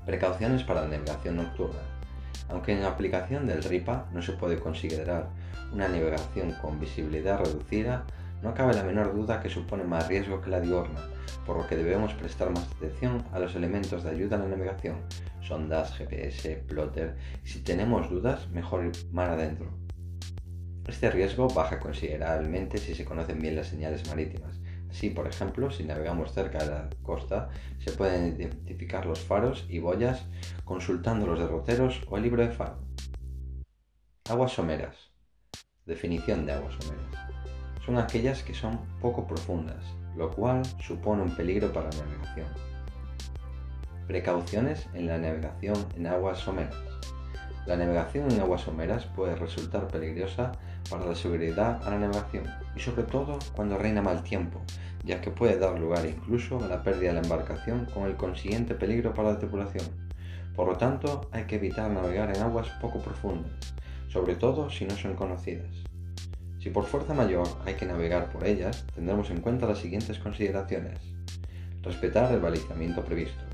Precauciones 0.04 0.62
para 0.62 0.82
la 0.82 0.88
navegación 0.88 1.36
nocturna. 1.36 1.80
Aunque 2.48 2.72
en 2.72 2.84
aplicación 2.84 3.46
del 3.46 3.62
RIPA 3.62 4.06
no 4.12 4.22
se 4.22 4.32
puede 4.32 4.58
considerar 4.58 5.28
una 5.72 5.88
navegación 5.88 6.52
con 6.62 6.78
visibilidad 6.78 7.38
reducida, 7.38 8.04
no 8.42 8.54
cabe 8.54 8.74
la 8.74 8.84
menor 8.84 9.14
duda 9.14 9.40
que 9.40 9.48
supone 9.48 9.84
más 9.84 10.06
riesgo 10.08 10.40
que 10.40 10.50
la 10.50 10.60
diurna, 10.60 11.00
por 11.44 11.56
lo 11.56 11.66
que 11.66 11.76
debemos 11.76 12.12
prestar 12.14 12.50
más 12.50 12.68
atención 12.76 13.24
a 13.32 13.38
los 13.38 13.54
elementos 13.54 14.04
de 14.04 14.10
ayuda 14.10 14.36
en 14.36 14.42
la 14.42 14.48
navegación, 14.48 14.96
sondas, 15.40 15.96
GPS, 15.96 16.62
plotter, 16.68 17.16
y 17.44 17.48
si 17.48 17.60
tenemos 17.60 18.10
dudas, 18.10 18.48
mejor 18.50 18.84
ir 18.84 18.92
mar 19.12 19.30
adentro. 19.30 19.70
Este 20.86 21.10
riesgo 21.10 21.48
baja 21.48 21.80
considerablemente 21.80 22.78
si 22.78 22.94
se 22.94 23.04
conocen 23.04 23.40
bien 23.40 23.56
las 23.56 23.68
señales 23.68 24.08
marítimas. 24.08 24.60
Así, 24.88 25.10
por 25.10 25.26
ejemplo, 25.26 25.70
si 25.70 25.84
navegamos 25.84 26.32
cerca 26.32 26.58
de 26.58 26.70
la 26.70 26.88
costa, 27.02 27.48
se 27.78 27.92
pueden 27.92 28.40
identificar 28.40 29.04
los 29.04 29.20
faros 29.20 29.66
y 29.68 29.80
boyas 29.80 30.24
consultando 30.64 31.26
los 31.26 31.38
derroteros 31.38 32.02
o 32.08 32.16
el 32.16 32.22
libro 32.22 32.42
de 32.42 32.52
faro. 32.52 32.78
Aguas 34.28 34.52
someras. 34.52 34.96
Definición 35.84 36.46
de 36.46 36.52
aguas 36.52 36.74
someras 36.80 37.36
son 37.86 37.98
aquellas 37.98 38.42
que 38.42 38.52
son 38.52 38.80
poco 39.00 39.28
profundas, 39.28 39.84
lo 40.16 40.32
cual 40.32 40.62
supone 40.80 41.22
un 41.22 41.36
peligro 41.36 41.72
para 41.72 41.88
la 41.90 42.04
navegación. 42.04 42.48
Precauciones 44.08 44.88
en 44.92 45.06
la 45.06 45.18
navegación 45.18 45.76
en 45.96 46.08
aguas 46.08 46.40
someras. 46.40 46.74
La 47.64 47.76
navegación 47.76 48.30
en 48.30 48.40
aguas 48.40 48.62
someras 48.62 49.06
puede 49.06 49.36
resultar 49.36 49.86
peligrosa 49.86 50.52
para 50.90 51.06
la 51.06 51.14
seguridad 51.14 51.80
a 51.86 51.90
la 51.90 51.98
navegación 51.98 52.44
y 52.74 52.80
sobre 52.80 53.02
todo 53.04 53.38
cuando 53.54 53.78
reina 53.78 54.02
mal 54.02 54.22
tiempo, 54.22 54.60
ya 55.04 55.20
que 55.20 55.30
puede 55.30 55.58
dar 55.58 55.78
lugar 55.78 56.04
incluso 56.06 56.62
a 56.62 56.68
la 56.68 56.82
pérdida 56.82 57.08
de 57.08 57.14
la 57.14 57.22
embarcación 57.22 57.86
con 57.86 58.04
el 58.04 58.16
consiguiente 58.16 58.74
peligro 58.74 59.14
para 59.14 59.32
la 59.32 59.38
tripulación. 59.38 59.86
Por 60.54 60.68
lo 60.68 60.76
tanto, 60.76 61.28
hay 61.32 61.44
que 61.44 61.56
evitar 61.56 61.90
navegar 61.90 62.34
en 62.34 62.42
aguas 62.42 62.68
poco 62.80 63.00
profundas, 63.00 63.74
sobre 64.08 64.34
todo 64.34 64.70
si 64.70 64.84
no 64.84 64.96
son 64.96 65.14
conocidas. 65.14 65.68
Si 66.58 66.70
por 66.70 66.84
fuerza 66.84 67.14
mayor 67.14 67.46
hay 67.64 67.74
que 67.74 67.86
navegar 67.86 68.30
por 68.30 68.44
ellas, 68.44 68.84
tendremos 68.94 69.30
en 69.30 69.40
cuenta 69.40 69.66
las 69.66 69.78
siguientes 69.78 70.18
consideraciones. 70.18 70.98
Respetar 71.82 72.32
el 72.32 72.40
balizamiento 72.40 73.04
previsto. 73.04 73.44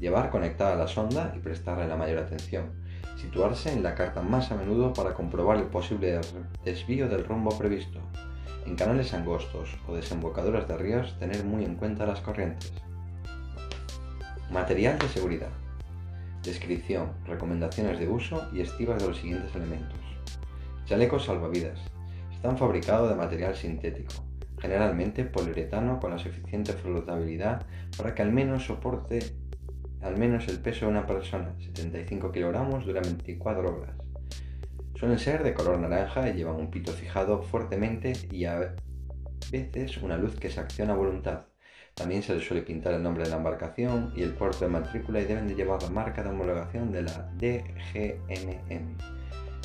Llevar 0.00 0.30
conectada 0.30 0.74
la 0.74 0.88
sonda 0.88 1.32
y 1.36 1.38
prestarle 1.38 1.86
la 1.86 1.96
mayor 1.96 2.18
atención. 2.18 2.72
Situarse 3.16 3.72
en 3.72 3.82
la 3.82 3.94
carta 3.94 4.20
más 4.20 4.52
a 4.52 4.56
menudo 4.56 4.92
para 4.92 5.14
comprobar 5.14 5.56
el 5.56 5.64
posible 5.64 6.20
desvío 6.64 7.08
del 7.08 7.24
rumbo 7.24 7.56
previsto. 7.56 7.98
En 8.66 8.76
canales 8.76 9.14
angostos 9.14 9.76
o 9.88 9.94
desembocaduras 9.94 10.68
de 10.68 10.76
ríos, 10.76 11.18
tener 11.18 11.44
muy 11.44 11.64
en 11.64 11.76
cuenta 11.76 12.04
las 12.04 12.20
corrientes. 12.20 12.72
Material 14.50 14.98
de 14.98 15.08
seguridad. 15.08 15.50
Descripción, 16.42 17.12
recomendaciones 17.24 17.98
de 17.98 18.08
uso 18.08 18.48
y 18.52 18.60
estivas 18.60 19.02
de 19.02 19.08
los 19.08 19.16
siguientes 19.16 19.54
elementos. 19.54 19.98
Chalecos 20.84 21.24
salvavidas, 21.24 21.80
están 22.32 22.58
fabricados 22.58 23.08
de 23.08 23.16
material 23.16 23.56
sintético, 23.56 24.14
generalmente 24.60 25.24
poliuretano 25.24 25.98
con 25.98 26.10
la 26.10 26.18
suficiente 26.18 26.74
flotabilidad 26.74 27.66
para 27.96 28.14
que 28.14 28.22
al 28.22 28.30
menos 28.30 28.66
soporte 28.66 29.34
al 30.06 30.16
menos 30.16 30.46
el 30.48 30.60
peso 30.60 30.86
de 30.86 30.92
una 30.92 31.06
persona, 31.06 31.54
75 31.58 32.30
kilogramos, 32.30 32.86
durante 32.86 33.10
24 33.10 33.76
horas. 33.76 33.96
Suelen 34.94 35.18
ser 35.18 35.42
de 35.42 35.52
color 35.52 35.78
naranja 35.78 36.28
y 36.28 36.34
llevan 36.34 36.56
un 36.56 36.70
pito 36.70 36.92
fijado 36.92 37.42
fuertemente 37.42 38.12
y 38.30 38.44
a 38.44 38.74
veces 39.50 39.98
una 39.98 40.16
luz 40.16 40.36
que 40.36 40.50
se 40.50 40.60
acciona 40.60 40.94
a 40.94 40.96
voluntad. 40.96 41.46
También 41.94 42.22
se 42.22 42.34
les 42.34 42.46
suele 42.46 42.62
pintar 42.62 42.94
el 42.94 43.02
nombre 43.02 43.24
de 43.24 43.30
la 43.30 43.36
embarcación 43.36 44.12
y 44.14 44.22
el 44.22 44.32
puerto 44.32 44.60
de 44.60 44.70
matrícula 44.70 45.20
y 45.20 45.24
deben 45.24 45.48
de 45.48 45.54
llevar 45.54 45.82
la 45.82 45.90
marca 45.90 46.22
de 46.22 46.30
homologación 46.30 46.92
de 46.92 47.02
la 47.02 47.30
DGMM 47.36 48.96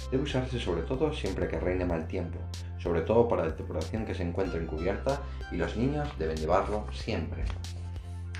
Debe 0.10 0.24
usarse 0.24 0.60
sobre 0.60 0.82
todo 0.82 1.14
siempre 1.14 1.48
que 1.48 1.60
reine 1.60 1.86
mal 1.86 2.08
tiempo, 2.08 2.40
sobre 2.80 3.02
todo 3.02 3.28
para 3.28 3.46
la 3.46 3.56
tripulación 3.56 4.06
que 4.06 4.16
se 4.16 4.24
encuentre 4.24 4.62
encubierta 4.62 5.22
y 5.52 5.58
los 5.58 5.78
niños 5.78 6.10
deben 6.18 6.38
llevarlo 6.38 6.86
siempre. 6.92 7.44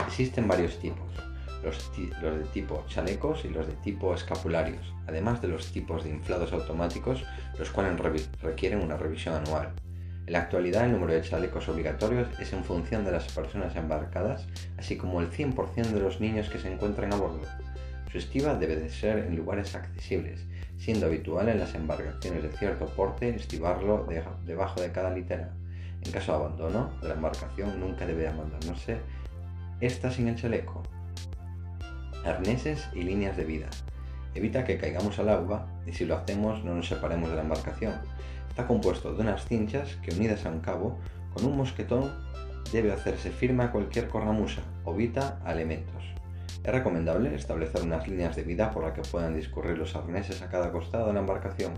Existen 0.06 0.48
varios 0.48 0.80
tipos, 0.80 1.31
los, 1.64 1.92
de 1.96 2.46
tipo 2.54 2.84
chalecos 2.88 3.46
y 3.46 3.50
los 3.50 3.68
de 3.68 3.74
tipo 3.74 4.14
escapularios, 4.14 4.94
además 5.08 5.42
de 5.42 5.48
los 5.48 5.72
tipos 5.72 6.04
de 6.04 6.10
inflados 6.10 6.54
automáticos, 6.54 7.24
los 7.58 7.70
cuales 7.70 8.00
requieren 8.42 8.82
una 8.82 8.98
revisión 8.98 9.36
anual. 9.36 9.74
En 10.26 10.34
la 10.34 10.40
actualidad 10.40 10.86
el 10.86 10.94
número 10.94 11.14
de 11.14 11.22
chalecos 11.22 11.68
obligatorios 11.68 12.28
es 12.40 12.54
en 12.54 12.64
función 12.64 13.04
de 13.04 13.12
las 13.12 13.32
personas 13.34 13.76
embarcadas, 13.76 14.48
así 14.78 14.96
como 14.96 15.20
el 15.20 15.32
100% 15.32 15.92
de 15.92 16.00
los 16.00 16.22
niños 16.22 16.50
que 16.50 16.60
se 16.60 16.72
encuentran 16.72 17.14
a 17.14 17.18
bordo. 17.18 17.42
Su 18.12 18.18
estiva 18.18 18.56
debe 18.56 18.76
de 18.76 18.90
ser 18.90 19.20
en 19.20 19.36
lugares 19.36 19.74
accesibles, 19.76 20.46
siendo 20.78 21.06
habitual 21.06 21.50
en 21.50 21.60
las 21.60 21.76
embarcaciones 21.76 22.44
de 22.44 22.52
cierto 22.52 22.86
porte 22.88 23.30
estivarlo 23.36 24.08
debajo 24.46 24.82
de 24.82 24.92
cada 24.92 25.12
litera. 25.12 25.54
En 26.04 26.12
caso 26.12 26.32
de 26.32 26.38
abandono 26.40 26.92
de 27.02 27.08
la 27.08 27.14
embarcación 27.14 27.80
nunca 27.80 28.06
debe 28.06 28.28
abandonarse 28.28 28.98
esta 29.80 30.12
sin 30.12 30.28
el 30.28 30.36
chaleco. 30.36 30.84
Arneses 32.26 32.88
y 32.94 33.04
líneas 33.04 33.38
de 33.38 33.46
vida. 33.46 33.68
Evita 34.34 34.64
que 34.64 34.78
caigamos 34.78 35.20
al 35.20 35.30
agua 35.30 35.68
y 35.86 35.94
si 35.94 36.06
lo 36.06 36.16
hacemos 36.16 36.64
no 36.64 36.76
nos 36.76 36.88
separemos 36.88 37.30
de 37.30 37.36
la 37.36 37.42
embarcación. 37.42 37.94
Está 38.50 38.68
compuesto 38.68 39.14
de 39.14 39.22
unas 39.22 39.46
cinchas 39.46 39.98
que 40.04 40.14
unidas 40.16 40.46
a 40.46 40.50
un 40.50 40.60
cabo 40.60 41.00
con 41.34 41.46
un 41.46 41.58
mosquetón 41.58 42.12
debe 42.72 42.92
hacerse 42.92 43.32
firme 43.32 43.64
a 43.64 43.72
cualquier 43.72 44.08
cornamusa 44.08 44.62
o 44.86 44.94
vita 44.94 45.40
a 45.46 45.54
elementos. 45.54 46.04
Es 46.64 46.72
recomendable 46.72 47.34
establecer 47.34 47.82
unas 47.82 48.08
líneas 48.08 48.36
de 48.36 48.44
vida 48.44 48.72
por 48.72 48.84
las 48.84 48.94
que 48.94 49.02
puedan 49.02 49.36
discurrir 49.36 49.78
los 49.78 49.96
arneses 49.96 50.42
a 50.42 50.50
cada 50.50 50.72
costado 50.72 51.08
de 51.08 51.14
la 51.14 51.22
embarcación. 51.22 51.74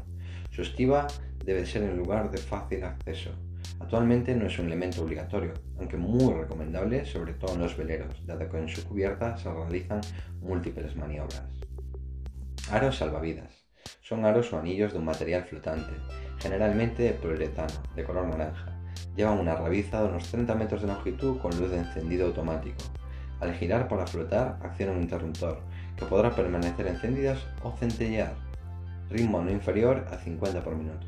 Su 0.52 0.62
estiva 0.62 1.08
debe 1.44 1.66
ser 1.66 1.84
en 1.84 1.98
lugar 1.98 2.32
de 2.32 2.38
fácil 2.38 2.84
acceso. 2.84 3.32
Actualmente 3.80 4.36
no 4.36 4.48
es 4.48 4.58
un 4.60 4.68
elemento 4.68 5.04
obligatorio, 5.04 5.54
aunque 5.78 5.98
muy 5.98 6.34
recomendable, 6.34 7.06
sobre 7.06 7.34
todo 7.34 7.54
en 7.54 7.62
los 7.62 7.78
veleros, 7.78 8.26
dado 8.26 8.50
que 8.50 8.58
en 8.58 8.70
su 8.70 8.84
cubierta 8.88 9.38
se 9.38 9.52
realizan 9.52 10.02
múltiples 10.42 10.96
maniobras. 10.96 11.44
Aros 12.72 12.98
salvavidas. 12.98 13.64
Son 14.02 14.26
aros 14.26 14.52
o 14.54 14.60
anillos 14.60 14.94
de 14.94 15.00
un 15.00 15.06
material 15.06 15.44
flotante, 15.44 15.94
generalmente 16.40 17.04
de 17.04 17.14
poliuretano, 17.14 17.74
de 17.96 18.04
color 18.04 18.28
naranja. 18.28 18.80
Llevan 19.16 19.40
una 19.40 19.56
rabiza 19.56 20.02
de 20.02 20.10
unos 20.10 20.28
30 20.30 20.56
metros 20.56 20.82
de 20.82 20.88
longitud 20.88 21.38
con 21.40 21.58
luz 21.60 21.70
de 21.70 21.80
encendido 21.80 22.28
automático. 22.28 22.84
Al 23.40 23.54
girar 23.54 23.88
para 23.88 24.08
flotar, 24.08 24.60
acciona 24.62 24.94
un 24.94 25.02
interruptor, 25.02 25.60
que 25.98 26.06
podrá 26.06 26.34
permanecer 26.34 26.88
encendidas 26.88 27.46
o 27.62 27.72
centellear. 27.78 28.34
Ritmo 29.10 29.42
no 29.42 29.52
inferior 29.52 30.06
a 30.10 30.18
50 30.18 30.64
por 30.64 30.76
minuto, 30.76 31.06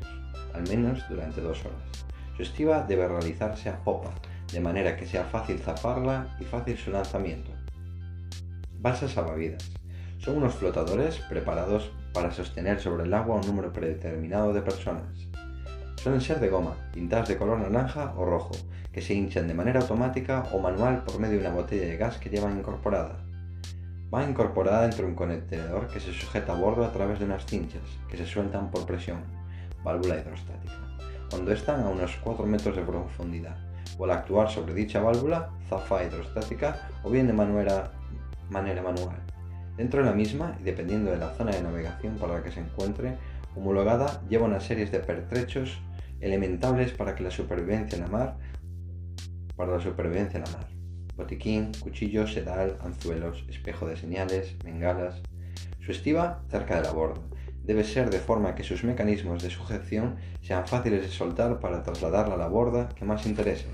al 0.54 0.62
menos 0.68 1.02
durante 1.08 1.40
dos 1.40 1.64
horas. 1.64 1.95
Su 2.36 2.42
estiva 2.42 2.82
debe 2.82 3.08
realizarse 3.08 3.70
a 3.70 3.82
popa, 3.82 4.10
de 4.52 4.60
manera 4.60 4.96
que 4.96 5.06
sea 5.06 5.24
fácil 5.24 5.58
zafarla 5.58 6.36
y 6.38 6.44
fácil 6.44 6.76
su 6.76 6.90
lanzamiento. 6.90 7.50
Balsas 8.78 9.12
salvavidas. 9.12 9.70
Son 10.18 10.36
unos 10.36 10.54
flotadores 10.54 11.18
preparados 11.30 11.90
para 12.12 12.30
sostener 12.30 12.78
sobre 12.80 13.04
el 13.04 13.14
agua 13.14 13.36
un 13.36 13.46
número 13.46 13.72
predeterminado 13.72 14.52
de 14.52 14.60
personas. 14.60 15.28
Suelen 15.96 16.20
ser 16.20 16.38
de 16.38 16.48
goma, 16.48 16.76
pintadas 16.92 17.28
de 17.28 17.38
color 17.38 17.58
naranja 17.58 18.12
o 18.16 18.24
rojo, 18.26 18.52
que 18.92 19.00
se 19.00 19.14
hinchan 19.14 19.48
de 19.48 19.54
manera 19.54 19.80
automática 19.80 20.44
o 20.52 20.58
manual 20.58 21.04
por 21.04 21.18
medio 21.18 21.40
de 21.40 21.46
una 21.46 21.54
botella 21.54 21.86
de 21.86 21.96
gas 21.96 22.18
que 22.18 22.28
llevan 22.28 22.58
incorporada. 22.58 23.16
Va 24.12 24.28
incorporada 24.28 24.82
dentro 24.82 25.04
de 25.04 25.12
un 25.12 25.16
contenedor 25.16 25.88
que 25.88 26.00
se 26.00 26.12
sujeta 26.12 26.52
a 26.52 26.56
bordo 26.56 26.84
a 26.84 26.92
través 26.92 27.18
de 27.18 27.24
unas 27.24 27.46
cinchas 27.46 27.82
que 28.10 28.16
se 28.16 28.26
sueltan 28.26 28.70
por 28.70 28.86
presión, 28.86 29.20
válvula 29.82 30.16
hidrostática, 30.16 30.74
cuando 31.30 31.52
están 31.52 31.82
a 31.82 31.88
unos 31.88 32.16
4 32.22 32.46
metros 32.46 32.76
de 32.76 32.82
profundidad, 32.82 33.56
o 33.98 34.04
al 34.04 34.10
actuar 34.10 34.50
sobre 34.50 34.74
dicha 34.74 35.00
válvula, 35.00 35.50
zafa 35.68 36.04
hidrostática 36.04 36.88
o 37.02 37.10
bien 37.10 37.26
de 37.26 37.32
manera, 37.32 37.92
manual. 38.50 39.16
Dentro 39.76 40.00
de 40.00 40.06
la 40.06 40.16
misma, 40.16 40.56
y 40.60 40.64
dependiendo 40.64 41.10
de 41.10 41.18
la 41.18 41.34
zona 41.34 41.52
de 41.52 41.62
navegación 41.62 42.16
para 42.16 42.34
la 42.34 42.42
que 42.42 42.52
se 42.52 42.60
encuentre, 42.60 43.16
homologada 43.54 44.22
lleva 44.28 44.46
una 44.46 44.60
serie 44.60 44.86
de 44.86 45.00
pertrechos 45.00 45.78
elementables 46.20 46.92
para 46.92 47.14
que 47.14 47.22
la 47.22 47.30
supervivencia 47.30 47.96
en 47.96 48.02
la 48.02 48.08
mar 48.08 48.36
para 49.56 49.72
la 49.72 49.80
supervivencia 49.80 50.38
en 50.38 50.44
la 50.44 50.50
mar. 50.50 50.68
Botiquín, 51.16 51.72
cuchillo, 51.80 52.26
sedal, 52.26 52.76
anzuelos, 52.84 53.44
espejo 53.48 53.86
de 53.86 53.96
señales, 53.96 54.54
bengalas. 54.62 55.22
Su 55.80 55.92
estiva 55.92 56.42
cerca 56.50 56.76
de 56.76 56.82
la 56.82 56.92
borda. 56.92 57.22
Debe 57.66 57.82
ser 57.82 58.10
de 58.10 58.20
forma 58.20 58.54
que 58.54 58.62
sus 58.62 58.84
mecanismos 58.84 59.42
de 59.42 59.50
sujeción 59.50 60.16
sean 60.40 60.66
fáciles 60.66 61.02
de 61.02 61.08
soltar 61.08 61.58
para 61.58 61.82
trasladarla 61.82 62.34
a 62.34 62.38
la 62.38 62.46
borda 62.46 62.88
que 62.90 63.04
más 63.04 63.26
interese. 63.26 63.66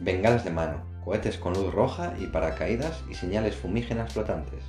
Bengalas 0.00 0.44
de 0.44 0.50
mano, 0.50 0.82
cohetes 1.04 1.36
con 1.36 1.52
luz 1.52 1.72
roja 1.72 2.14
y 2.18 2.26
paracaídas 2.26 3.04
y 3.08 3.14
señales 3.14 3.54
fumígenas 3.54 4.12
flotantes. 4.12 4.64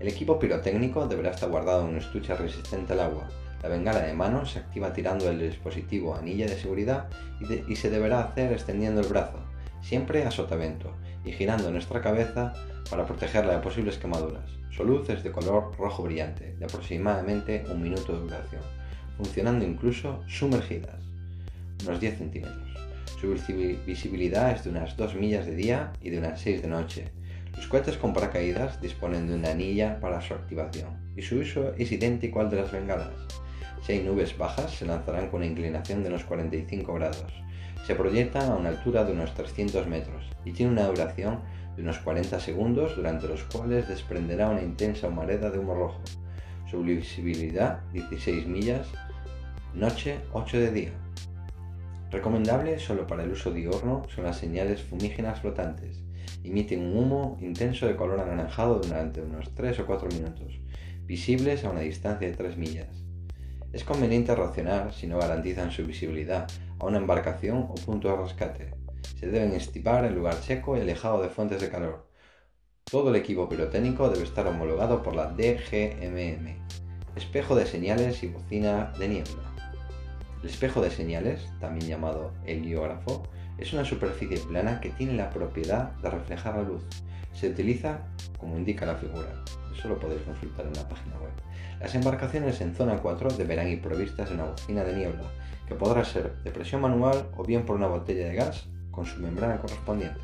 El 0.00 0.08
equipo 0.08 0.38
pirotécnico 0.38 1.06
deberá 1.06 1.30
estar 1.30 1.50
guardado 1.50 1.82
en 1.82 1.90
un 1.90 1.98
estuche 1.98 2.34
resistente 2.34 2.94
al 2.94 3.00
agua, 3.00 3.28
la 3.64 3.70
bengala 3.70 4.00
de 4.00 4.12
mano 4.12 4.44
se 4.44 4.58
activa 4.58 4.92
tirando 4.92 5.30
el 5.30 5.40
dispositivo 5.40 6.14
anilla 6.14 6.46
de 6.46 6.58
seguridad 6.58 7.08
y, 7.40 7.76
se 7.76 7.88
deberá 7.88 8.20
hacer 8.20 8.52
extendiendo 8.52 9.00
el 9.00 9.06
brazo, 9.06 9.38
siempre 9.80 10.22
a 10.26 10.30
sotavento, 10.30 10.92
y 11.24 11.32
girando 11.32 11.70
nuestra 11.70 12.00
cabeza 12.00 12.52
para 12.90 13.06
protegerla 13.06 13.54
de 13.54 13.62
posibles 13.62 13.98
quemaduras. 13.98 14.50
Su 14.70 14.84
luz 14.84 15.08
es 15.08 15.22
de 15.22 15.30
color 15.30 15.76
rojo 15.78 16.02
brillante, 16.02 16.54
de 16.58 16.64
aproximadamente 16.64 17.64
un 17.70 17.82
minuto 17.82 18.12
de 18.12 18.20
duración, 18.20 18.62
funcionando 19.16 19.64
incluso 19.64 20.22
sumergidas, 20.26 21.00
unos 21.86 22.00
10 22.00 22.18
centímetros. 22.18 22.74
Su 23.20 23.34
visibilidad 23.86 24.50
es 24.50 24.64
de 24.64 24.70
unas 24.70 24.96
2 24.96 25.14
millas 25.14 25.46
de 25.46 25.54
día 25.54 25.92
y 26.02 26.10
de 26.10 26.18
unas 26.18 26.40
6 26.40 26.62
de 26.62 26.68
noche. 26.68 27.04
Los 27.56 27.68
cohetes 27.68 27.96
con 27.96 28.12
paracaídas 28.12 28.80
disponen 28.80 29.28
de 29.28 29.34
una 29.34 29.50
anilla 29.50 30.00
para 30.00 30.20
su 30.20 30.34
activación, 30.34 30.98
y 31.16 31.22
su 31.22 31.36
uso 31.36 31.72
es 31.78 31.92
idéntico 31.92 32.40
al 32.40 32.50
de 32.50 32.56
las 32.56 32.72
bengalas. 32.72 33.14
Si 33.86 33.92
hay 33.92 34.02
nubes 34.02 34.36
bajas, 34.36 34.74
se 34.74 34.86
lanzarán 34.86 35.28
con 35.28 35.40
una 35.40 35.46
inclinación 35.46 36.02
de 36.02 36.08
unos 36.08 36.24
45 36.24 36.94
grados. 36.94 37.43
Se 37.86 37.94
proyectan 37.94 38.50
a 38.50 38.54
una 38.54 38.70
altura 38.70 39.04
de 39.04 39.12
unos 39.12 39.34
300 39.34 39.86
metros 39.86 40.24
y 40.44 40.52
tiene 40.52 40.72
una 40.72 40.86
duración 40.86 41.40
de 41.76 41.82
unos 41.82 41.98
40 41.98 42.40
segundos 42.40 42.96
durante 42.96 43.28
los 43.28 43.44
cuales 43.44 43.88
desprenderá 43.88 44.48
una 44.48 44.62
intensa 44.62 45.08
humareda 45.08 45.50
de 45.50 45.58
humo 45.58 45.74
rojo. 45.74 46.00
Su 46.70 46.82
visibilidad 46.82 47.82
16 47.92 48.46
millas, 48.46 48.86
noche 49.74 50.16
8 50.32 50.58
de 50.60 50.70
día. 50.72 50.92
Recomendable 52.10 52.78
solo 52.78 53.06
para 53.06 53.22
el 53.24 53.32
uso 53.32 53.50
diurno 53.50 54.06
son 54.14 54.24
las 54.24 54.38
señales 54.38 54.82
fumígenas 54.82 55.40
flotantes. 55.40 56.00
Emiten 56.42 56.80
un 56.80 56.96
humo 56.96 57.36
intenso 57.42 57.86
de 57.86 57.96
color 57.96 58.20
anaranjado 58.20 58.78
durante 58.78 59.20
unos 59.20 59.54
3 59.54 59.80
o 59.80 59.86
4 59.86 60.08
minutos, 60.08 60.58
visibles 61.04 61.64
a 61.64 61.70
una 61.70 61.80
distancia 61.80 62.28
de 62.28 62.34
3 62.34 62.56
millas. 62.56 62.88
Es 63.74 63.84
conveniente 63.84 64.34
racionar, 64.34 64.94
si 64.94 65.06
no 65.06 65.18
garantizan 65.18 65.70
su 65.70 65.84
visibilidad, 65.84 66.46
a 66.84 66.88
una 66.88 66.98
embarcación 66.98 67.66
o 67.70 67.74
punto 67.74 68.08
de 68.08 68.16
rescate. 68.16 68.74
Se 69.18 69.26
deben 69.26 69.52
estipar 69.52 70.04
en 70.04 70.14
lugar 70.14 70.34
seco 70.34 70.76
y 70.76 70.80
alejado 70.80 71.22
de 71.22 71.30
fuentes 71.30 71.60
de 71.60 71.70
calor. 71.70 72.06
Todo 72.84 73.08
el 73.08 73.16
equipo 73.16 73.48
pirotécnico 73.48 74.10
debe 74.10 74.24
estar 74.24 74.46
homologado 74.46 75.02
por 75.02 75.16
la 75.16 75.26
DGMM. 75.26 76.62
Espejo 77.16 77.56
de 77.56 77.66
señales 77.66 78.22
y 78.22 78.28
bocina 78.28 78.92
de 78.98 79.08
niebla. 79.08 79.54
El 80.42 80.50
espejo 80.50 80.82
de 80.82 80.90
señales, 80.90 81.48
también 81.58 81.88
llamado 81.88 82.32
heliógrafo, 82.44 83.22
es 83.56 83.72
una 83.72 83.84
superficie 83.84 84.38
plana 84.38 84.80
que 84.80 84.90
tiene 84.90 85.14
la 85.14 85.30
propiedad 85.30 85.92
de 86.02 86.10
reflejar 86.10 86.56
la 86.56 86.62
luz. 86.62 86.82
Se 87.32 87.48
utiliza 87.48 88.00
como 88.38 88.58
indica 88.58 88.84
la 88.84 88.96
figura. 88.96 89.42
Eso 89.76 89.88
lo 89.88 89.98
podéis 89.98 90.22
consultar 90.22 90.66
en 90.66 90.74
la 90.74 90.88
página 90.88 91.16
web. 91.18 91.32
Las 91.80 91.94
embarcaciones 91.94 92.60
en 92.60 92.74
zona 92.74 92.98
4 92.98 93.30
deberán 93.30 93.68
ir 93.68 93.80
provistas 93.80 94.28
de 94.28 94.34
una 94.34 94.44
bocina 94.44 94.84
de 94.84 94.94
niebla, 94.94 95.24
que 95.66 95.74
podrá 95.74 96.04
ser 96.04 96.34
de 96.44 96.50
presión 96.50 96.80
manual 96.80 97.28
o 97.36 97.44
bien 97.44 97.64
por 97.64 97.76
una 97.76 97.86
botella 97.86 98.28
de 98.28 98.34
gas 98.34 98.66
con 98.90 99.06
su 99.06 99.20
membrana 99.20 99.60
correspondiente. 99.60 100.20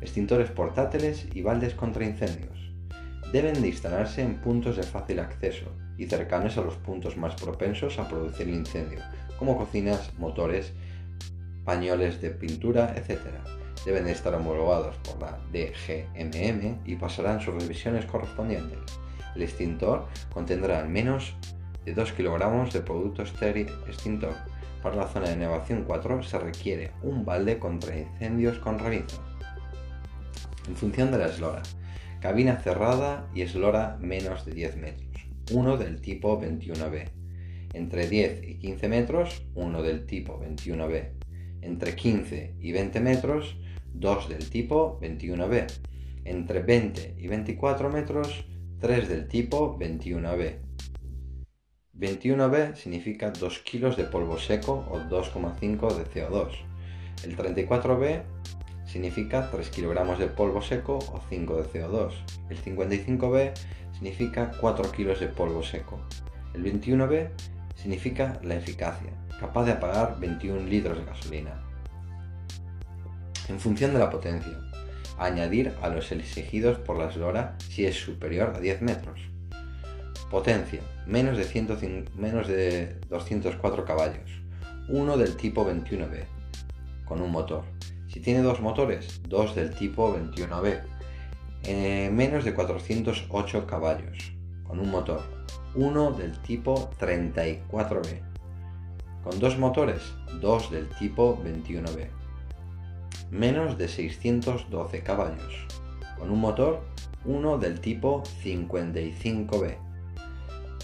Extintores 0.00 0.50
portátiles 0.50 1.26
y 1.34 1.42
baldes 1.42 1.74
contra 1.74 2.04
incendios. 2.04 2.72
Deben 3.32 3.60
de 3.60 3.68
instalarse 3.68 4.22
en 4.22 4.36
puntos 4.36 4.76
de 4.76 4.82
fácil 4.82 5.20
acceso 5.20 5.66
y 5.96 6.06
cercanos 6.06 6.56
a 6.56 6.62
los 6.62 6.76
puntos 6.76 7.16
más 7.16 7.34
propensos 7.34 7.98
a 7.98 8.08
producir 8.08 8.48
incendio, 8.48 9.00
como 9.38 9.56
cocinas, 9.56 10.12
motores, 10.18 10.72
pañoles 11.64 12.20
de 12.20 12.30
pintura, 12.30 12.94
etc. 12.96 13.20
Deben 13.84 14.06
de 14.06 14.12
estar 14.12 14.34
homologados 14.34 14.96
por 14.96 15.20
la 15.20 15.38
DGMM 15.52 16.80
y 16.84 16.96
pasarán 16.96 17.40
sus 17.40 17.54
revisiones 17.54 18.06
correspondientes. 18.06 18.80
El 19.36 19.42
extintor 19.42 20.06
contendrá 20.32 20.80
al 20.80 20.88
menos 20.88 21.36
de 21.84 21.94
2 21.94 22.12
kilogramos 22.12 22.72
de 22.72 22.80
producto 22.80 23.22
estéril 23.22 23.68
extintor. 23.88 24.34
Para 24.82 24.96
la 24.96 25.08
zona 25.08 25.28
de 25.28 25.36
navegación 25.36 25.84
4 25.86 26.22
se 26.22 26.38
requiere 26.38 26.92
un 27.02 27.24
balde 27.24 27.58
contra 27.58 27.98
incendios 27.98 28.58
con 28.58 28.78
revizo. 28.78 29.22
En 30.68 30.76
función 30.76 31.10
de 31.10 31.18
la 31.18 31.26
eslora, 31.26 31.62
cabina 32.20 32.56
cerrada 32.56 33.28
y 33.34 33.42
eslora 33.42 33.98
menos 34.00 34.44
de 34.44 34.52
10 34.52 34.76
metros, 34.76 35.26
uno 35.52 35.76
del 35.76 36.00
tipo 36.00 36.40
21B. 36.40 37.08
Entre 37.72 38.08
10 38.08 38.48
y 38.48 38.54
15 38.56 38.88
metros, 38.88 39.42
uno 39.54 39.82
del 39.82 40.06
tipo 40.06 40.40
21B. 40.40 41.10
Entre 41.62 41.94
15 41.94 42.54
y 42.60 42.72
20 42.72 43.00
metros, 43.00 43.56
dos 43.92 44.28
del 44.28 44.48
tipo 44.50 44.98
21B. 45.00 45.66
Entre 46.24 46.60
20 46.62 47.16
y 47.18 47.28
24 47.28 47.90
metros, 47.90 48.44
3 48.80 49.08
del 49.08 49.28
tipo 49.28 49.78
21B. 49.78 50.69
21B 52.00 52.76
significa 52.76 53.30
2 53.30 53.58
kilos 53.58 53.96
de 53.98 54.04
polvo 54.04 54.38
seco 54.38 54.86
o 54.88 54.98
2,5 55.00 55.94
de 55.94 56.04
CO2. 56.06 56.48
El 57.24 57.36
34B 57.36 58.22
significa 58.86 59.50
3 59.50 59.68
kilogramos 59.68 60.18
de 60.18 60.26
polvo 60.28 60.62
seco 60.62 60.96
o 60.96 61.20
5 61.28 61.56
de 61.56 61.64
CO2. 61.64 62.12
El 62.48 62.56
55B 62.56 63.52
significa 63.92 64.50
4 64.58 64.92
kilos 64.92 65.20
de 65.20 65.26
polvo 65.28 65.62
seco. 65.62 66.00
El 66.54 66.64
21B 66.64 67.28
significa 67.76 68.40
la 68.42 68.54
eficacia, 68.54 69.12
capaz 69.38 69.66
de 69.66 69.72
apagar 69.72 70.18
21 70.18 70.66
litros 70.68 70.96
de 70.96 71.04
gasolina. 71.04 71.62
En 73.50 73.60
función 73.60 73.92
de 73.92 73.98
la 73.98 74.08
potencia, 74.08 74.58
añadir 75.18 75.74
a 75.82 75.90
los 75.90 76.10
exigidos 76.12 76.78
por 76.78 76.96
la 76.96 77.10
eslora 77.10 77.56
si 77.58 77.84
es 77.84 77.96
superior 77.96 78.54
a 78.56 78.60
10 78.60 78.80
metros. 78.80 79.29
Potencia, 80.30 80.80
menos 81.08 81.36
de, 81.36 82.04
menos 82.14 82.46
de 82.46 83.00
204 83.08 83.84
caballos, 83.84 84.30
uno 84.88 85.16
del 85.16 85.36
tipo 85.36 85.66
21B, 85.66 86.24
con 87.04 87.20
un 87.20 87.32
motor. 87.32 87.64
Si 88.06 88.20
tiene 88.20 88.40
dos 88.42 88.60
motores, 88.60 89.20
dos 89.28 89.56
del 89.56 89.74
tipo 89.74 90.16
21B, 90.16 90.82
eh, 91.64 92.10
menos 92.12 92.44
de 92.44 92.54
408 92.54 93.66
caballos, 93.66 94.32
con 94.62 94.78
un 94.78 94.92
motor. 94.92 95.20
Uno 95.74 96.12
del 96.12 96.40
tipo 96.42 96.92
34B. 97.00 98.22
Con 99.24 99.40
dos 99.40 99.58
motores, 99.58 100.14
dos 100.40 100.70
del 100.70 100.88
tipo 100.90 101.42
21B. 101.42 102.06
Menos 103.32 103.76
de 103.76 103.88
612 103.88 105.02
caballos. 105.02 105.66
Con 106.16 106.30
un 106.30 106.40
motor, 106.40 106.82
uno 107.24 107.58
del 107.58 107.80
tipo 107.80 108.22
55B 108.44 109.89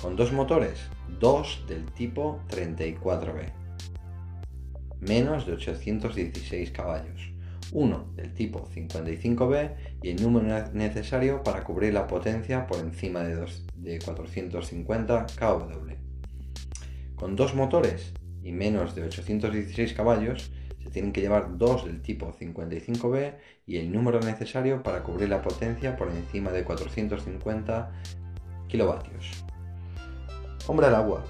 con 0.01 0.16
dos 0.16 0.32
motores, 0.32 0.78
dos 1.20 1.64
del 1.66 1.84
tipo 1.92 2.40
34B, 2.49 3.53
menos 5.01 5.47
de 5.47 5.53
816 5.53 6.70
caballos, 6.70 7.30
uno 7.72 8.07
del 8.14 8.32
tipo 8.34 8.68
55B 8.68 9.74
y 10.03 10.11
el 10.11 10.22
número 10.22 10.68
necesario 10.72 11.42
para 11.42 11.64
cubrir 11.64 11.94
la 11.94 12.07
potencia 12.07 12.66
por 12.66 12.78
encima 12.78 13.24
de, 13.24 13.47
de 13.76 13.99
450 13.99 15.26
kW. 15.38 15.92
Con 17.16 17.34
dos 17.34 17.55
motores 17.55 18.12
y 18.42 18.53
menos 18.53 18.94
de 18.94 19.03
816 19.03 19.94
caballos, 19.94 20.51
se 20.82 20.90
tienen 20.90 21.12
que 21.12 21.20
llevar 21.20 21.59
dos 21.59 21.84
del 21.84 22.01
tipo 22.01 22.32
55B 22.32 23.34
y 23.66 23.78
el 23.78 23.90
número 23.90 24.20
necesario 24.20 24.82
para 24.82 25.03
cubrir 25.03 25.28
la 25.28 25.42
potencia 25.42 25.97
por 25.97 26.09
encima 26.11 26.53
de 26.53 26.62
450 26.62 27.92
kilovatios. 28.68 29.44
Hombre 30.68 30.86
al 30.88 30.96
agua. 30.96 31.22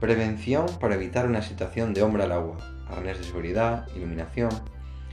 Prevención 0.00 0.66
para 0.80 0.96
evitar 0.96 1.24
una 1.28 1.40
situación 1.40 1.94
de 1.94 2.02
hombre 2.02 2.24
al 2.24 2.32
agua. 2.32 2.56
Arnés 2.90 3.18
de 3.18 3.24
seguridad, 3.24 3.86
iluminación. 3.94 4.50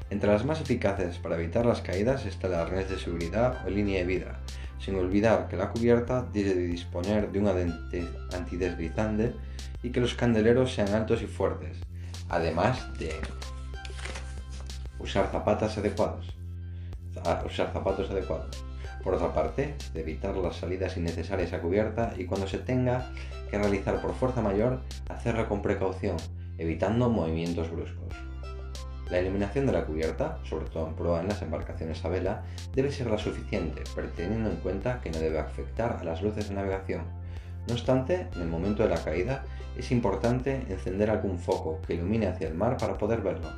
Entre 0.10 0.32
las 0.32 0.44
más 0.44 0.60
eficaces 0.60 1.20
para 1.20 1.36
evitar 1.36 1.68
las 1.68 1.82
caídas 1.82 2.26
está 2.26 2.48
el 2.48 2.56
arnés 2.56 2.90
de 2.90 2.98
seguridad 2.98 3.64
o 3.64 3.70
línea 3.70 4.00
de 4.00 4.06
vida, 4.06 4.40
sin 4.80 4.96
olvidar 4.96 5.48
que 5.48 5.56
la 5.56 5.70
cubierta 5.70 6.26
debe 6.34 6.56
disponer 6.56 7.32
de 7.32 7.40
un 7.40 7.48
antideslizante 8.34 9.36
y 9.84 9.92
que 9.92 10.02
los 10.02 10.16
candeleros 10.16 10.74
sean 10.74 10.92
altos 10.96 11.22
y 11.22 11.28
fuertes, 11.28 11.78
además 12.30 12.92
de 12.98 13.14
usar 14.98 15.30
zapatos 15.32 15.78
adecuados. 15.78 16.36
Usar 17.46 17.72
zapatos 17.72 18.10
adecuados. 18.10 18.66
Por 19.06 19.14
otra 19.14 19.36
parte, 19.36 19.76
de 19.94 20.02
evitar 20.02 20.36
las 20.36 20.56
salidas 20.56 20.98
innecesarias 20.98 21.54
a 21.54 21.62
cubierta 21.62 22.14
y 22.18 22.26
cuando 22.26 22.48
se 22.48 22.58
tenga 22.58 23.12
que 23.52 23.60
realizar 23.60 24.02
por 24.02 24.16
fuerza 24.16 24.42
mayor, 24.42 24.82
hacerlo 25.08 25.48
con 25.48 25.62
precaución, 25.62 26.18
evitando 26.58 27.08
movimientos 27.08 27.70
bruscos. 27.70 28.16
La 29.12 29.22
iluminación 29.22 29.68
de 29.68 29.74
la 29.74 29.86
cubierta, 29.86 30.40
sobre 30.44 30.66
todo 30.66 30.88
en 30.88 30.96
proa 30.96 31.22
en 31.22 31.28
las 31.28 31.44
embarcaciones 31.44 32.04
a 32.04 32.10
vela, 32.10 32.42
debe 32.74 32.92
ser 32.92 33.06
la 33.06 33.20
suficiente, 33.20 33.84
pero 33.94 34.08
teniendo 34.10 34.50
en 34.50 34.56
cuenta 34.56 35.00
que 35.02 35.12
no 35.12 35.20
debe 35.20 35.38
afectar 35.38 35.98
a 36.02 36.04
las 36.04 36.24
luces 36.24 36.50
de 36.50 36.56
navegación. 36.56 37.04
No 37.68 37.76
obstante, 37.76 38.28
en 38.34 38.42
el 38.42 38.48
momento 38.48 38.82
de 38.82 38.90
la 38.90 39.04
caída, 39.04 39.44
es 39.78 39.92
importante 39.92 40.66
encender 40.68 41.12
algún 41.12 41.38
foco 41.38 41.80
que 41.86 41.94
ilumine 41.94 42.26
hacia 42.26 42.48
el 42.48 42.56
mar 42.56 42.78
para 42.78 42.98
poder 42.98 43.22
verlo. 43.22 43.50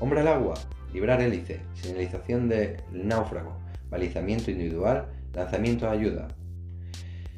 Hombre 0.00 0.20
al 0.20 0.28
agua, 0.28 0.54
librar 0.92 1.20
hélice, 1.20 1.60
señalización 1.74 2.48
del 2.48 2.82
náufrago, 2.90 3.56
balizamiento 3.88 4.50
individual, 4.50 5.08
lanzamiento 5.32 5.86
de 5.86 5.92
ayuda. 5.92 6.28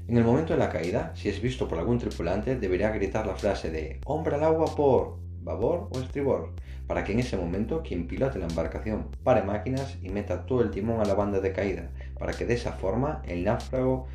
En 0.09 0.17
el 0.17 0.25
momento 0.25 0.55
de 0.55 0.59
la 0.59 0.71
caída, 0.71 1.13
si 1.15 1.29
es 1.29 1.43
visto 1.43 1.69
por 1.69 1.79
algún 1.79 1.99
tripulante, 1.99 2.57
debería 2.57 2.91
gritar 2.91 3.27
la 3.27 3.37
frase 3.37 3.71
de 3.71 4.01
hombre 4.07 4.37
al 4.37 4.45
agua 4.45 4.75
por 4.75 5.19
babor 5.43 5.89
o 5.93 5.99
estribor, 5.99 6.55
para 6.87 7.05
que 7.05 7.13
en 7.13 7.21
ese 7.21 7.37
momento 7.37 7.83
quien 7.83 8.07
pilote 8.07 8.39
la 8.39 8.47
embarcación 8.47 9.09
pare 9.23 9.43
máquinas 9.43 9.99
y 10.03 10.09
meta 10.09 10.47
todo 10.47 10.63
el 10.63 10.71
timón 10.71 11.01
a 11.01 11.05
la 11.05 11.15
banda 11.15 11.41
de 11.41 11.53
caída, 11.53 11.91
para 12.19 12.33
que 12.33 12.47
de 12.47 12.55
esa 12.55 12.73
forma 12.73 13.23
el 13.27 13.45
náufrago 13.45 14.07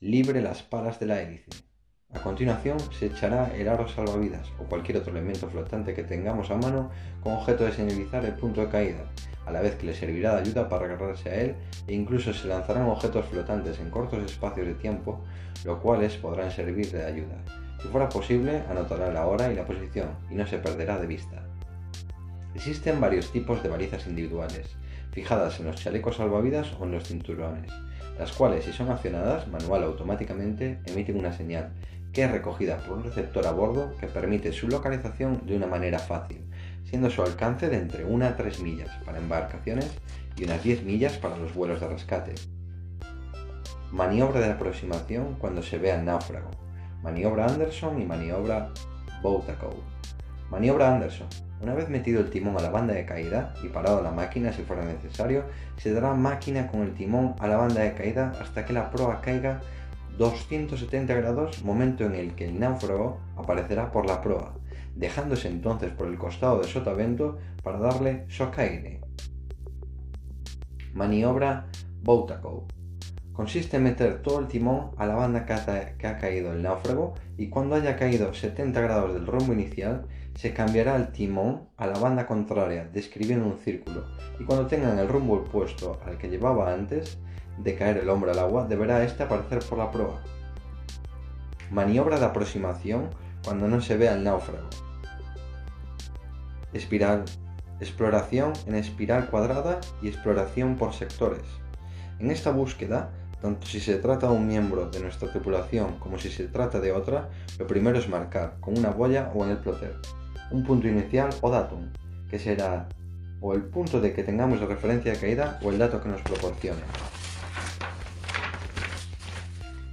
libre 0.00 0.40
las 0.40 0.62
palas 0.62 0.98
de 0.98 1.06
la 1.06 1.20
hélice. 1.20 1.50
A 2.14 2.20
continuación 2.20 2.78
se 2.98 3.06
echará 3.06 3.54
el 3.56 3.68
aro 3.68 3.88
salvavidas 3.88 4.48
o 4.60 4.64
cualquier 4.64 4.98
otro 4.98 5.12
elemento 5.12 5.48
flotante 5.48 5.94
que 5.94 6.04
tengamos 6.04 6.50
a 6.50 6.56
mano 6.56 6.90
con 7.22 7.34
objeto 7.34 7.64
de 7.64 7.72
señalizar 7.72 8.24
el 8.24 8.34
punto 8.34 8.60
de 8.60 8.68
caída, 8.68 9.10
a 9.46 9.50
la 9.50 9.60
vez 9.60 9.76
que 9.76 9.86
le 9.86 9.94
servirá 9.94 10.34
de 10.34 10.42
ayuda 10.42 10.68
para 10.68 10.86
agarrarse 10.86 11.30
a 11.30 11.34
él 11.34 11.56
e 11.86 11.94
incluso 11.94 12.32
se 12.32 12.48
lanzarán 12.48 12.86
objetos 12.86 13.26
flotantes 13.26 13.78
en 13.78 13.90
cortos 13.90 14.22
espacios 14.24 14.66
de 14.66 14.74
tiempo, 14.74 15.20
los 15.64 15.78
cuales 15.78 16.16
podrán 16.16 16.50
servir 16.50 16.90
de 16.90 17.04
ayuda. 17.04 17.36
Si 17.80 17.88
fuera 17.88 18.08
posible, 18.08 18.62
anotará 18.70 19.12
la 19.12 19.26
hora 19.26 19.52
y 19.52 19.56
la 19.56 19.66
posición 19.66 20.08
y 20.30 20.34
no 20.34 20.46
se 20.46 20.58
perderá 20.58 20.98
de 20.98 21.06
vista. 21.06 21.44
Existen 22.54 23.00
varios 23.00 23.30
tipos 23.32 23.62
de 23.62 23.68
balizas 23.68 24.06
individuales, 24.06 24.76
fijadas 25.12 25.60
en 25.60 25.66
los 25.66 25.76
chalecos 25.76 26.16
salvavidas 26.16 26.72
o 26.78 26.84
en 26.84 26.92
los 26.92 27.04
cinturones, 27.04 27.70
las 28.18 28.32
cuales 28.32 28.64
si 28.64 28.72
son 28.72 28.90
accionadas 28.90 29.48
manual 29.48 29.84
o 29.84 29.86
automáticamente 29.88 30.78
emiten 30.86 31.18
una 31.18 31.32
señal 31.32 31.72
que 32.12 32.22
es 32.22 32.30
recogida 32.30 32.78
por 32.78 32.98
un 32.98 33.04
receptor 33.04 33.44
a 33.46 33.50
bordo 33.50 33.92
que 33.98 34.06
permite 34.06 34.52
su 34.52 34.68
localización 34.68 35.42
de 35.46 35.56
una 35.56 35.66
manera 35.66 35.98
fácil, 35.98 36.40
siendo 36.84 37.10
su 37.10 37.22
alcance 37.22 37.68
de 37.68 37.78
entre 37.78 38.04
1 38.04 38.26
a 38.26 38.36
3 38.36 38.60
millas 38.60 38.90
para 39.04 39.18
embarcaciones 39.18 39.90
y 40.36 40.44
unas 40.44 40.62
10 40.62 40.84
millas 40.84 41.16
para 41.18 41.36
los 41.36 41.54
vuelos 41.54 41.80
de 41.80 41.88
rescate. 41.88 42.34
Maniobra 43.90 44.40
de 44.40 44.52
aproximación 44.52 45.36
cuando 45.38 45.62
se 45.62 45.78
vea 45.78 46.00
náufrago. 46.02 46.50
Maniobra 47.02 47.46
Anderson 47.46 48.00
y 48.00 48.04
maniobra 48.04 48.70
Boutacow. 49.22 49.74
Maniobra 50.50 50.94
Anderson. 50.94 51.28
Una 51.60 51.74
vez 51.74 51.88
metido 51.88 52.20
el 52.20 52.30
timón 52.30 52.56
a 52.58 52.62
la 52.62 52.70
banda 52.70 52.94
de 52.94 53.06
caída 53.06 53.54
y 53.62 53.68
parado 53.68 54.02
la 54.02 54.10
máquina 54.10 54.52
si 54.52 54.62
fuera 54.62 54.84
necesario, 54.84 55.44
se 55.76 55.92
dará 55.92 56.12
máquina 56.12 56.66
con 56.66 56.82
el 56.82 56.94
timón 56.94 57.34
a 57.38 57.46
la 57.46 57.56
banda 57.56 57.82
de 57.82 57.94
caída 57.94 58.32
hasta 58.40 58.64
que 58.64 58.72
la 58.72 58.90
proa 58.90 59.20
caiga 59.20 59.60
270 60.18 61.14
grados, 61.14 61.64
momento 61.64 62.04
en 62.04 62.14
el 62.14 62.34
que 62.34 62.46
el 62.46 62.60
náufrago 62.60 63.18
aparecerá 63.36 63.90
por 63.90 64.06
la 64.06 64.20
proa, 64.20 64.54
dejándose 64.94 65.48
entonces 65.48 65.90
por 65.92 66.08
el 66.08 66.18
costado 66.18 66.60
de 66.60 66.68
sotavento 66.68 67.38
para 67.62 67.78
darle 67.78 68.24
socaine. 68.28 69.00
Maniobra 70.92 71.66
Boutacow. 72.02 72.66
Consiste 73.32 73.78
en 73.78 73.82
meter 73.82 74.22
todo 74.22 74.38
el 74.38 74.46
timón 74.46 74.92
a 74.96 75.06
la 75.06 75.16
banda 75.16 75.44
que 75.44 76.06
ha 76.06 76.18
caído 76.18 76.52
el 76.52 76.62
náufrago 76.62 77.14
y 77.36 77.48
cuando 77.48 77.74
haya 77.74 77.96
caído 77.96 78.32
70 78.32 78.80
grados 78.80 79.12
del 79.12 79.26
rumbo 79.26 79.52
inicial, 79.52 80.06
se 80.36 80.52
cambiará 80.52 80.96
el 80.96 81.10
timón 81.10 81.68
a 81.76 81.86
la 81.86 81.98
banda 81.98 82.26
contraria, 82.26 82.88
describiendo 82.92 83.46
un 83.46 83.58
círculo, 83.58 84.04
y 84.38 84.44
cuando 84.44 84.66
tengan 84.66 84.98
el 84.98 85.08
rumbo 85.08 85.34
opuesto 85.34 85.98
al 86.06 86.18
que 86.18 86.28
llevaba 86.28 86.72
antes, 86.72 87.18
de 87.58 87.74
caer 87.76 87.98
el 87.98 88.08
hombre 88.08 88.32
al 88.32 88.40
agua, 88.40 88.66
deberá 88.66 89.04
éste 89.04 89.22
aparecer 89.22 89.60
por 89.60 89.78
la 89.78 89.90
proa. 89.90 90.20
Maniobra 91.70 92.18
de 92.18 92.26
aproximación 92.26 93.10
cuando 93.44 93.68
no 93.68 93.80
se 93.80 93.96
vea 93.96 94.14
el 94.14 94.24
náufrago. 94.24 94.68
Espiral. 96.74 97.24
Exploración 97.80 98.52
en 98.66 98.74
espiral 98.74 99.30
cuadrada 99.30 99.80
y 100.02 100.08
exploración 100.08 100.76
por 100.76 100.92
sectores. 100.92 101.42
En 102.18 102.30
esta 102.30 102.50
búsqueda, 102.50 103.10
tanto 103.40 103.66
si 103.66 103.80
se 103.80 103.96
trata 103.96 104.28
de 104.28 104.34
un 104.34 104.46
miembro 104.46 104.90
de 104.90 105.00
nuestra 105.00 105.30
tripulación 105.30 105.98
como 105.98 106.18
si 106.18 106.30
se 106.30 106.44
trata 106.44 106.80
de 106.80 106.92
otra, 106.92 107.30
lo 107.58 107.66
primero 107.66 107.98
es 107.98 108.08
marcar 108.08 108.56
con 108.60 108.78
una 108.78 108.90
boya 108.90 109.32
o 109.34 109.44
en 109.44 109.50
el 109.50 109.58
plotter 109.58 109.96
un 110.50 110.62
punto 110.62 110.86
inicial 110.86 111.30
o 111.40 111.50
datum, 111.50 111.90
que 112.30 112.38
será 112.38 112.88
o 113.40 113.54
el 113.54 113.62
punto 113.62 114.00
de 114.00 114.12
que 114.14 114.22
tengamos 114.22 114.60
de 114.60 114.66
referencia 114.66 115.12
de 115.12 115.18
caída 115.18 115.58
o 115.62 115.70
el 115.70 115.78
dato 115.78 116.00
que 116.00 116.08
nos 116.08 116.22
proporcione. 116.22 116.80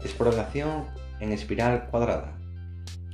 Exploración 0.04 0.86
en 1.20 1.32
espiral 1.32 1.88
cuadrada. 1.90 2.41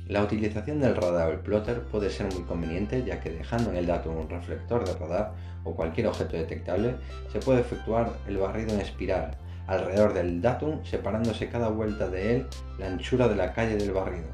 La 0.08 0.22
utilización 0.22 0.80
del 0.80 0.96
radar 0.96 1.28
o 1.28 1.32
el 1.32 1.40
plotter 1.40 1.82
puede 1.82 2.08
ser 2.08 2.32
muy 2.32 2.42
conveniente 2.44 3.04
ya 3.04 3.20
que 3.20 3.30
dejando 3.30 3.70
en 3.70 3.76
el 3.76 3.86
dato 3.86 4.10
un 4.10 4.28
reflector 4.28 4.86
de 4.86 4.94
radar 4.94 5.34
o 5.64 5.74
cualquier 5.74 6.06
objeto 6.06 6.34
detectable 6.34 6.96
se 7.30 7.40
puede 7.40 7.60
efectuar 7.60 8.10
el 8.26 8.38
barrido 8.38 8.72
en 8.72 8.80
espiral 8.80 9.36
alrededor 9.66 10.14
del 10.14 10.40
datum 10.40 10.82
separándose 10.82 11.50
cada 11.50 11.68
vuelta 11.68 12.08
de 12.08 12.36
él 12.36 12.46
la 12.78 12.86
anchura 12.86 13.28
de 13.28 13.36
la 13.36 13.52
calle 13.52 13.76
del 13.76 13.92
barrido. 13.92 14.28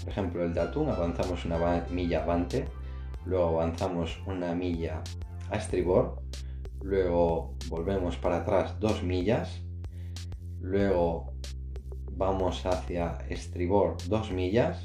Por 0.00 0.12
ejemplo, 0.12 0.42
el 0.42 0.54
datum 0.54 0.88
avanzamos 0.88 1.44
una 1.44 1.84
milla 1.90 2.22
avante, 2.22 2.64
luego 3.26 3.60
avanzamos 3.60 4.18
una 4.26 4.54
milla 4.54 5.02
a 5.50 5.56
estribor, 5.56 6.22
luego 6.80 7.54
volvemos 7.68 8.16
para 8.16 8.38
atrás 8.38 8.80
dos 8.80 9.02
millas, 9.02 9.60
luego 10.62 11.27
vamos 12.18 12.66
hacia 12.66 13.18
estribor 13.30 13.96
2 14.08 14.32
millas, 14.32 14.82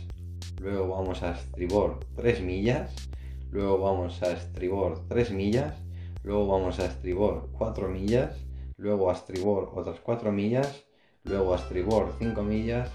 luego 0.61 0.87
vamos 0.87 1.23
a 1.23 1.31
estribor 1.31 1.99
3 2.15 2.41
millas, 2.41 3.09
luego 3.49 3.79
vamos 3.79 4.21
a 4.21 4.31
estribor 4.31 5.01
3 5.09 5.31
millas, 5.31 5.73
luego 6.21 6.45
vamos 6.45 6.79
a 6.79 6.85
estribor 6.85 7.49
4 7.57 7.89
millas, 7.89 8.37
luego 8.77 9.09
a 9.09 9.13
estribor 9.13 9.71
otras 9.73 9.99
4 9.99 10.31
millas, 10.31 10.85
luego 11.23 11.53
a 11.53 11.57
estribor 11.57 12.13
5 12.19 12.43
millas 12.43 12.91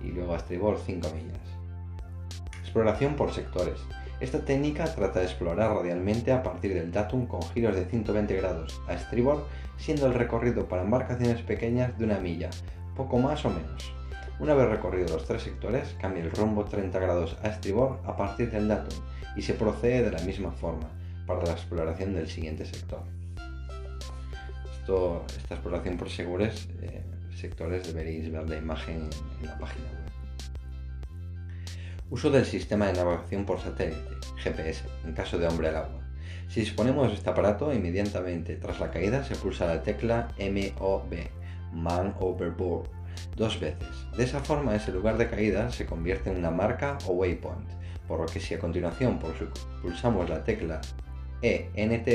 y 0.00 0.12
luego 0.12 0.34
a 0.34 0.36
estribor 0.36 0.78
5 0.78 1.08
millas. 1.12 1.40
Exploración 2.62 3.16
por 3.16 3.32
sectores. 3.32 3.80
Esta 4.20 4.44
técnica 4.44 4.84
trata 4.94 5.18
de 5.18 5.26
explorar 5.26 5.74
radialmente 5.74 6.30
a 6.30 6.44
partir 6.44 6.74
del 6.74 6.92
datum 6.92 7.26
con 7.26 7.42
giros 7.42 7.74
de 7.74 7.86
120 7.86 8.36
grados 8.36 8.80
a 8.86 8.94
estribor, 8.94 9.46
siendo 9.78 10.06
el 10.06 10.14
recorrido 10.14 10.68
para 10.68 10.82
embarcaciones 10.82 11.42
pequeñas 11.42 11.98
de 11.98 12.04
una 12.04 12.20
milla, 12.20 12.50
poco 13.00 13.18
más 13.18 13.42
o 13.46 13.50
menos. 13.50 13.94
Una 14.40 14.52
vez 14.52 14.68
recorrido 14.68 15.08
los 15.08 15.24
tres 15.24 15.42
sectores, 15.42 15.96
cambia 15.98 16.22
el 16.22 16.30
rumbo 16.30 16.66
30 16.66 16.98
grados 16.98 17.34
a 17.42 17.48
estribor 17.48 17.98
a 18.04 18.14
partir 18.14 18.50
del 18.50 18.68
datum 18.68 18.98
y 19.36 19.42
se 19.42 19.54
procede 19.54 20.02
de 20.02 20.10
la 20.10 20.20
misma 20.20 20.52
forma 20.52 20.90
para 21.26 21.44
la 21.46 21.52
exploración 21.52 22.12
del 22.12 22.28
siguiente 22.28 22.66
sector. 22.66 23.00
Esta 25.38 25.54
exploración 25.54 25.96
por 25.96 26.10
segures, 26.10 26.68
eh, 26.82 27.02
sectores 27.34 27.86
deberéis 27.86 28.30
ver 28.30 28.50
la 28.50 28.56
imagen 28.56 29.08
en 29.40 29.46
la 29.46 29.56
página 29.56 29.86
web. 29.86 30.10
Uso 32.10 32.28
del 32.28 32.44
sistema 32.44 32.88
de 32.88 32.94
navegación 32.94 33.46
por 33.46 33.60
satélite, 33.60 34.16
GPS, 34.42 34.82
en 35.06 35.12
caso 35.12 35.38
de 35.38 35.46
hombre 35.46 35.68
al 35.68 35.76
agua. 35.76 36.00
Si 36.48 36.60
disponemos 36.60 37.08
de 37.08 37.14
este 37.14 37.30
aparato, 37.30 37.72
inmediatamente 37.72 38.56
tras 38.56 38.80
la 38.80 38.90
caída 38.90 39.22
se 39.22 39.36
pulsa 39.36 39.66
la 39.66 39.82
tecla 39.84 40.28
MOB, 40.40 41.39
Man 41.72 42.14
Overboard, 42.20 42.88
dos 43.36 43.58
veces. 43.60 43.88
De 44.16 44.24
esa 44.24 44.40
forma 44.40 44.74
ese 44.74 44.92
lugar 44.92 45.18
de 45.18 45.28
caída 45.28 45.70
se 45.70 45.86
convierte 45.86 46.30
en 46.30 46.38
una 46.38 46.50
marca 46.50 46.98
o 47.06 47.12
waypoint, 47.12 47.68
por 48.06 48.20
lo 48.20 48.26
que 48.26 48.40
si 48.40 48.54
a 48.54 48.58
continuación 48.58 49.18
pulsamos 49.82 50.28
la 50.28 50.44
tecla 50.44 50.80
ENT, 51.42 52.08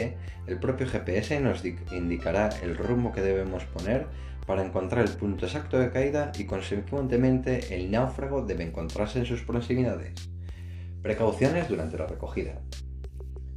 el 0.47 0.59
propio 0.59 0.87
GPS 0.87 1.39
nos 1.39 1.63
indicará 1.65 2.49
el 2.61 2.77
rumbo 2.77 3.11
que 3.11 3.21
debemos 3.21 3.63
poner 3.65 4.07
para 4.45 4.63
encontrar 4.63 5.05
el 5.05 5.11
punto 5.11 5.45
exacto 5.45 5.79
de 5.79 5.89
caída 5.89 6.31
y 6.37 6.45
consecuentemente 6.45 7.75
el 7.75 7.89
náufrago 7.89 8.43
debe 8.43 8.63
encontrarse 8.63 9.19
en 9.19 9.25
sus 9.25 9.41
proximidades. 9.41 10.29
Precauciones 11.01 11.67
durante 11.67 11.97
la 11.97 12.05
recogida. 12.05 12.61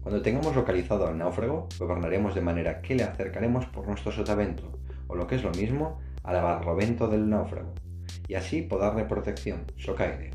Cuando 0.02 0.22
tengamos 0.22 0.56
localizado 0.56 1.06
al 1.06 1.18
náufrago, 1.18 1.68
gobernaremos 1.78 2.34
de 2.34 2.40
manera 2.40 2.80
que 2.80 2.94
le 2.94 3.04
acercaremos 3.04 3.66
por 3.66 3.86
nuestro 3.86 4.10
sotavento, 4.10 4.77
o 5.08 5.16
lo 5.16 5.26
que 5.26 5.34
es 5.34 5.42
lo 5.42 5.50
mismo, 5.50 5.98
al 6.22 6.42
barlovento 6.42 7.08
del 7.08 7.28
náufrago, 7.28 7.74
y 8.28 8.34
así 8.34 8.62
por 8.62 8.80
darle 8.80 9.04
protección, 9.04 9.64
socaire, 9.76 10.30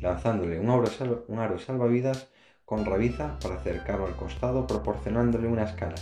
lanzándole 0.00 0.60
un 0.60 0.68
aro, 0.68 1.24
un 1.28 1.38
aro 1.38 1.58
salvavidas 1.58 2.28
con 2.64 2.84
rabiza 2.84 3.38
para 3.40 3.56
acercarlo 3.56 4.06
al 4.06 4.16
costado 4.16 4.66
proporcionándole 4.66 5.46
una 5.46 5.64
escala. 5.64 5.94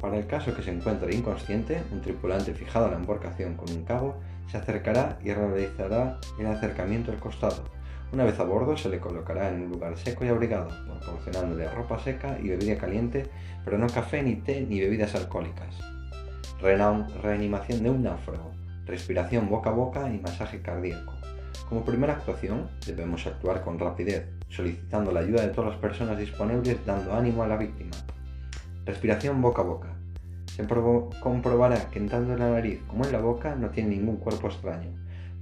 Para 0.00 0.18
el 0.18 0.26
caso 0.26 0.54
que 0.54 0.62
se 0.62 0.72
encuentre 0.72 1.14
inconsciente, 1.14 1.82
un 1.92 2.00
tripulante 2.00 2.54
fijado 2.54 2.86
en 2.86 2.92
la 2.92 2.98
embarcación 2.98 3.56
con 3.56 3.70
un 3.70 3.84
cabo 3.84 4.16
se 4.48 4.58
acercará 4.58 5.18
y 5.22 5.32
realizará 5.32 6.18
el 6.38 6.46
acercamiento 6.46 7.12
al 7.12 7.18
costado. 7.18 7.64
Una 8.12 8.24
vez 8.24 8.38
a 8.38 8.44
bordo 8.44 8.76
se 8.76 8.90
le 8.90 8.98
colocará 8.98 9.48
en 9.48 9.62
un 9.62 9.70
lugar 9.70 9.96
seco 9.96 10.24
y 10.24 10.28
abrigado, 10.28 10.68
proporcionándole 10.86 11.70
ropa 11.70 11.98
seca 11.98 12.38
y 12.38 12.48
bebida 12.48 12.76
caliente, 12.76 13.30
pero 13.64 13.78
no 13.78 13.86
café 13.86 14.22
ni 14.22 14.36
té 14.36 14.60
ni 14.60 14.80
bebidas 14.80 15.14
alcohólicas 15.14 16.01
reanimación 16.62 17.82
de 17.82 17.90
un 17.90 18.04
náufrago, 18.04 18.52
respiración 18.86 19.48
boca 19.48 19.70
a 19.70 19.72
boca 19.72 20.08
y 20.08 20.20
masaje 20.20 20.62
cardíaco. 20.62 21.12
Como 21.68 21.84
primera 21.84 22.12
actuación, 22.12 22.68
debemos 22.86 23.26
actuar 23.26 23.62
con 23.62 23.80
rapidez, 23.80 24.28
solicitando 24.48 25.10
la 25.10 25.20
ayuda 25.20 25.42
de 25.42 25.48
todas 25.48 25.72
las 25.72 25.80
personas 25.80 26.18
disponibles 26.18 26.78
dando 26.86 27.14
ánimo 27.14 27.42
a 27.42 27.48
la 27.48 27.56
víctima. 27.56 27.90
Respiración 28.84 29.42
boca 29.42 29.62
a 29.62 29.64
boca. 29.64 29.88
Se 30.46 30.64
comprobará 31.20 31.90
que 31.90 32.00
tanto 32.00 32.34
en 32.34 32.38
la 32.38 32.50
nariz 32.50 32.80
como 32.86 33.04
en 33.04 33.12
la 33.12 33.20
boca 33.20 33.56
no 33.56 33.70
tiene 33.70 33.96
ningún 33.96 34.18
cuerpo 34.18 34.46
extraño. 34.46 34.90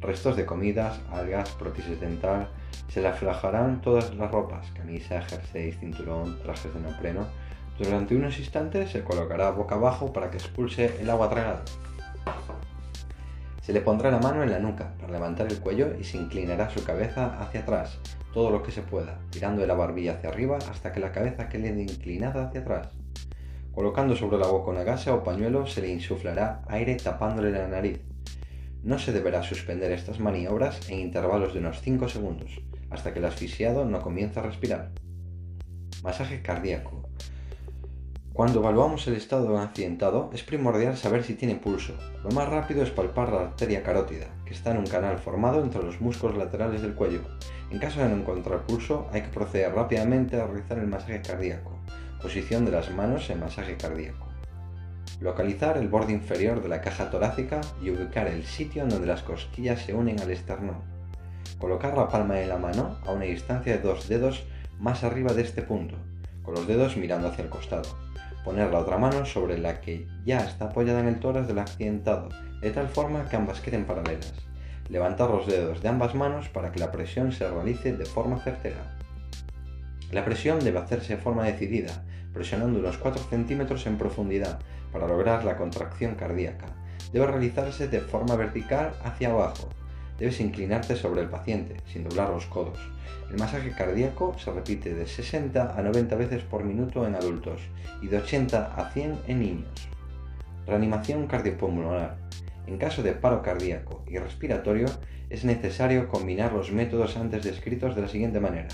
Restos 0.00 0.36
de 0.36 0.46
comidas, 0.46 1.00
algas, 1.12 1.50
prótesis 1.50 2.00
dental, 2.00 2.48
se 2.88 3.02
le 3.02 3.08
aflajarán 3.08 3.82
todas 3.82 4.14
las 4.14 4.30
ropas, 4.30 4.70
camisa, 4.70 5.20
jersey, 5.20 5.72
cinturón, 5.72 6.38
trajes 6.42 6.72
de 6.72 6.80
neopreno, 6.80 7.26
durante 7.84 8.14
unos 8.14 8.38
instantes 8.38 8.90
se 8.90 9.02
colocará 9.02 9.50
boca 9.52 9.76
abajo 9.76 10.12
para 10.12 10.30
que 10.30 10.36
expulse 10.36 11.00
el 11.00 11.08
agua 11.08 11.30
tragada. 11.30 11.62
Se 13.62 13.72
le 13.72 13.80
pondrá 13.80 14.10
la 14.10 14.18
mano 14.18 14.42
en 14.42 14.50
la 14.50 14.58
nuca 14.58 14.92
para 15.00 15.12
levantar 15.12 15.46
el 15.46 15.60
cuello 15.60 15.94
y 15.98 16.04
se 16.04 16.18
inclinará 16.18 16.68
su 16.68 16.84
cabeza 16.84 17.40
hacia 17.40 17.60
atrás, 17.60 17.98
todo 18.34 18.50
lo 18.50 18.62
que 18.62 18.70
se 18.70 18.82
pueda, 18.82 19.18
tirando 19.30 19.62
de 19.62 19.66
la 19.66 19.74
barbilla 19.74 20.12
hacia 20.12 20.28
arriba 20.28 20.58
hasta 20.70 20.92
que 20.92 21.00
la 21.00 21.12
cabeza 21.12 21.48
quede 21.48 21.68
inclinada 21.68 22.48
hacia 22.48 22.60
atrás. 22.60 22.88
Colocando 23.72 24.14
sobre 24.14 24.36
la 24.36 24.48
boca 24.48 24.70
una 24.70 24.82
gasa 24.82 25.14
o 25.14 25.24
pañuelo 25.24 25.66
se 25.66 25.80
le 25.80 25.88
insuflará 25.88 26.62
aire 26.68 26.96
tapándole 26.96 27.50
la 27.50 27.66
nariz. 27.66 28.00
No 28.82 28.98
se 28.98 29.12
deberá 29.12 29.42
suspender 29.42 29.90
estas 29.92 30.20
maniobras 30.20 30.90
en 30.90 31.00
intervalos 31.00 31.54
de 31.54 31.60
unos 31.60 31.80
5 31.80 32.08
segundos, 32.08 32.60
hasta 32.90 33.12
que 33.12 33.20
el 33.20 33.24
asfixiado 33.24 33.86
no 33.86 34.00
comience 34.02 34.38
a 34.38 34.42
respirar. 34.42 34.90
Masaje 36.02 36.42
cardíaco. 36.42 37.09
Cuando 38.40 38.60
evaluamos 38.60 39.06
el 39.06 39.16
estado 39.16 39.58
accidentado, 39.58 40.30
es 40.32 40.42
primordial 40.42 40.96
saber 40.96 41.24
si 41.24 41.34
tiene 41.34 41.56
pulso. 41.56 41.92
Lo 42.24 42.30
más 42.30 42.48
rápido 42.48 42.82
es 42.82 42.88
palpar 42.88 43.30
la 43.30 43.40
arteria 43.42 43.82
carótida, 43.82 44.28
que 44.46 44.54
está 44.54 44.70
en 44.70 44.78
un 44.78 44.86
canal 44.86 45.18
formado 45.18 45.62
entre 45.62 45.82
los 45.82 46.00
músculos 46.00 46.38
laterales 46.38 46.80
del 46.80 46.94
cuello. 46.94 47.20
En 47.70 47.78
caso 47.78 48.00
de 48.00 48.08
no 48.08 48.16
encontrar 48.16 48.62
pulso, 48.62 49.06
hay 49.12 49.20
que 49.20 49.28
proceder 49.28 49.74
rápidamente 49.74 50.40
a 50.40 50.46
realizar 50.46 50.78
el 50.78 50.86
masaje 50.86 51.20
cardíaco. 51.20 51.72
Posición 52.22 52.64
de 52.64 52.70
las 52.70 52.90
manos 52.90 53.28
en 53.28 53.40
masaje 53.40 53.76
cardíaco. 53.76 54.26
Localizar 55.20 55.76
el 55.76 55.88
borde 55.88 56.14
inferior 56.14 56.62
de 56.62 56.70
la 56.70 56.80
caja 56.80 57.10
torácica 57.10 57.60
y 57.82 57.90
ubicar 57.90 58.26
el 58.26 58.46
sitio 58.46 58.84
en 58.84 58.88
donde 58.88 59.06
las 59.06 59.20
cosquillas 59.20 59.82
se 59.82 59.92
unen 59.92 60.18
al 60.18 60.30
esternón. 60.30 60.78
Colocar 61.58 61.94
la 61.94 62.08
palma 62.08 62.36
de 62.36 62.46
la 62.46 62.56
mano 62.56 62.96
a 63.04 63.12
una 63.12 63.26
distancia 63.26 63.76
de 63.76 63.82
dos 63.82 64.08
dedos 64.08 64.44
más 64.78 65.04
arriba 65.04 65.34
de 65.34 65.42
este 65.42 65.60
punto, 65.60 65.96
con 66.42 66.54
los 66.54 66.66
dedos 66.66 66.96
mirando 66.96 67.28
hacia 67.28 67.44
el 67.44 67.50
costado 67.50 68.09
Poner 68.44 68.70
la 68.70 68.78
otra 68.78 68.96
mano 68.96 69.26
sobre 69.26 69.58
la 69.58 69.80
que 69.80 70.06
ya 70.24 70.38
está 70.38 70.66
apoyada 70.66 71.00
en 71.00 71.08
el 71.08 71.20
tórax 71.20 71.46
del 71.46 71.58
accidentado, 71.58 72.28
de 72.60 72.70
tal 72.70 72.88
forma 72.88 73.28
que 73.28 73.36
ambas 73.36 73.60
queden 73.60 73.84
paralelas. 73.84 74.32
Levantar 74.88 75.30
los 75.30 75.46
dedos 75.46 75.82
de 75.82 75.88
ambas 75.88 76.14
manos 76.14 76.48
para 76.48 76.72
que 76.72 76.80
la 76.80 76.90
presión 76.90 77.32
se 77.32 77.48
realice 77.48 77.96
de 77.96 78.04
forma 78.06 78.38
certera. 78.38 78.96
La 80.10 80.24
presión 80.24 80.58
debe 80.60 80.78
hacerse 80.78 81.16
de 81.16 81.22
forma 81.22 81.44
decidida, 81.44 82.02
presionando 82.32 82.78
unos 82.78 82.98
4 82.98 83.22
centímetros 83.30 83.86
en 83.86 83.98
profundidad 83.98 84.58
para 84.92 85.06
lograr 85.06 85.44
la 85.44 85.56
contracción 85.56 86.14
cardíaca. 86.14 86.66
Debe 87.12 87.26
realizarse 87.26 87.88
de 87.88 88.00
forma 88.00 88.36
vertical 88.36 88.92
hacia 89.04 89.30
abajo, 89.30 89.68
Debes 90.20 90.38
inclinarte 90.42 90.96
sobre 90.96 91.22
el 91.22 91.30
paciente, 91.30 91.78
sin 91.86 92.04
doblar 92.04 92.28
los 92.28 92.44
codos. 92.44 92.78
El 93.30 93.38
masaje 93.38 93.70
cardíaco 93.70 94.36
se 94.38 94.52
repite 94.52 94.92
de 94.92 95.06
60 95.06 95.78
a 95.78 95.82
90 95.82 96.14
veces 96.14 96.42
por 96.42 96.62
minuto 96.62 97.06
en 97.06 97.14
adultos 97.14 97.62
y 98.02 98.08
de 98.08 98.18
80 98.18 98.74
a 98.74 98.90
100 98.90 99.18
en 99.28 99.40
niños. 99.40 99.88
Reanimación 100.66 101.26
cardiopulmonar. 101.26 102.18
En 102.66 102.76
caso 102.76 103.02
de 103.02 103.12
paro 103.12 103.40
cardíaco 103.40 104.04
y 104.06 104.18
respiratorio, 104.18 104.88
es 105.30 105.46
necesario 105.46 106.06
combinar 106.06 106.52
los 106.52 106.70
métodos 106.70 107.16
antes 107.16 107.42
descritos 107.42 107.96
de 107.96 108.02
la 108.02 108.08
siguiente 108.08 108.40
manera. 108.40 108.68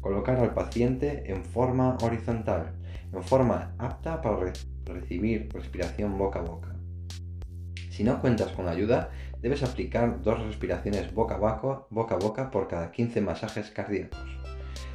Colocar 0.00 0.38
al 0.38 0.54
paciente 0.54 1.24
en 1.26 1.44
forma 1.44 1.96
horizontal, 2.02 2.72
en 3.12 3.24
forma 3.24 3.74
apta 3.78 4.22
para 4.22 4.52
recibir 4.84 5.48
respiración 5.52 6.16
boca 6.18 6.38
a 6.38 6.42
boca. 6.42 6.74
Si 7.90 8.02
no 8.02 8.20
cuentas 8.20 8.50
con 8.52 8.66
ayuda, 8.66 9.10
debes 9.44 9.62
aplicar 9.62 10.22
dos 10.22 10.42
respiraciones 10.42 11.12
boca 11.12 11.34
a 11.34 11.36
boca, 11.36 11.84
boca 11.90 12.14
a 12.14 12.18
boca 12.18 12.50
por 12.50 12.66
cada 12.66 12.90
15 12.90 13.20
masajes 13.20 13.70
cardíacos. 13.70 14.18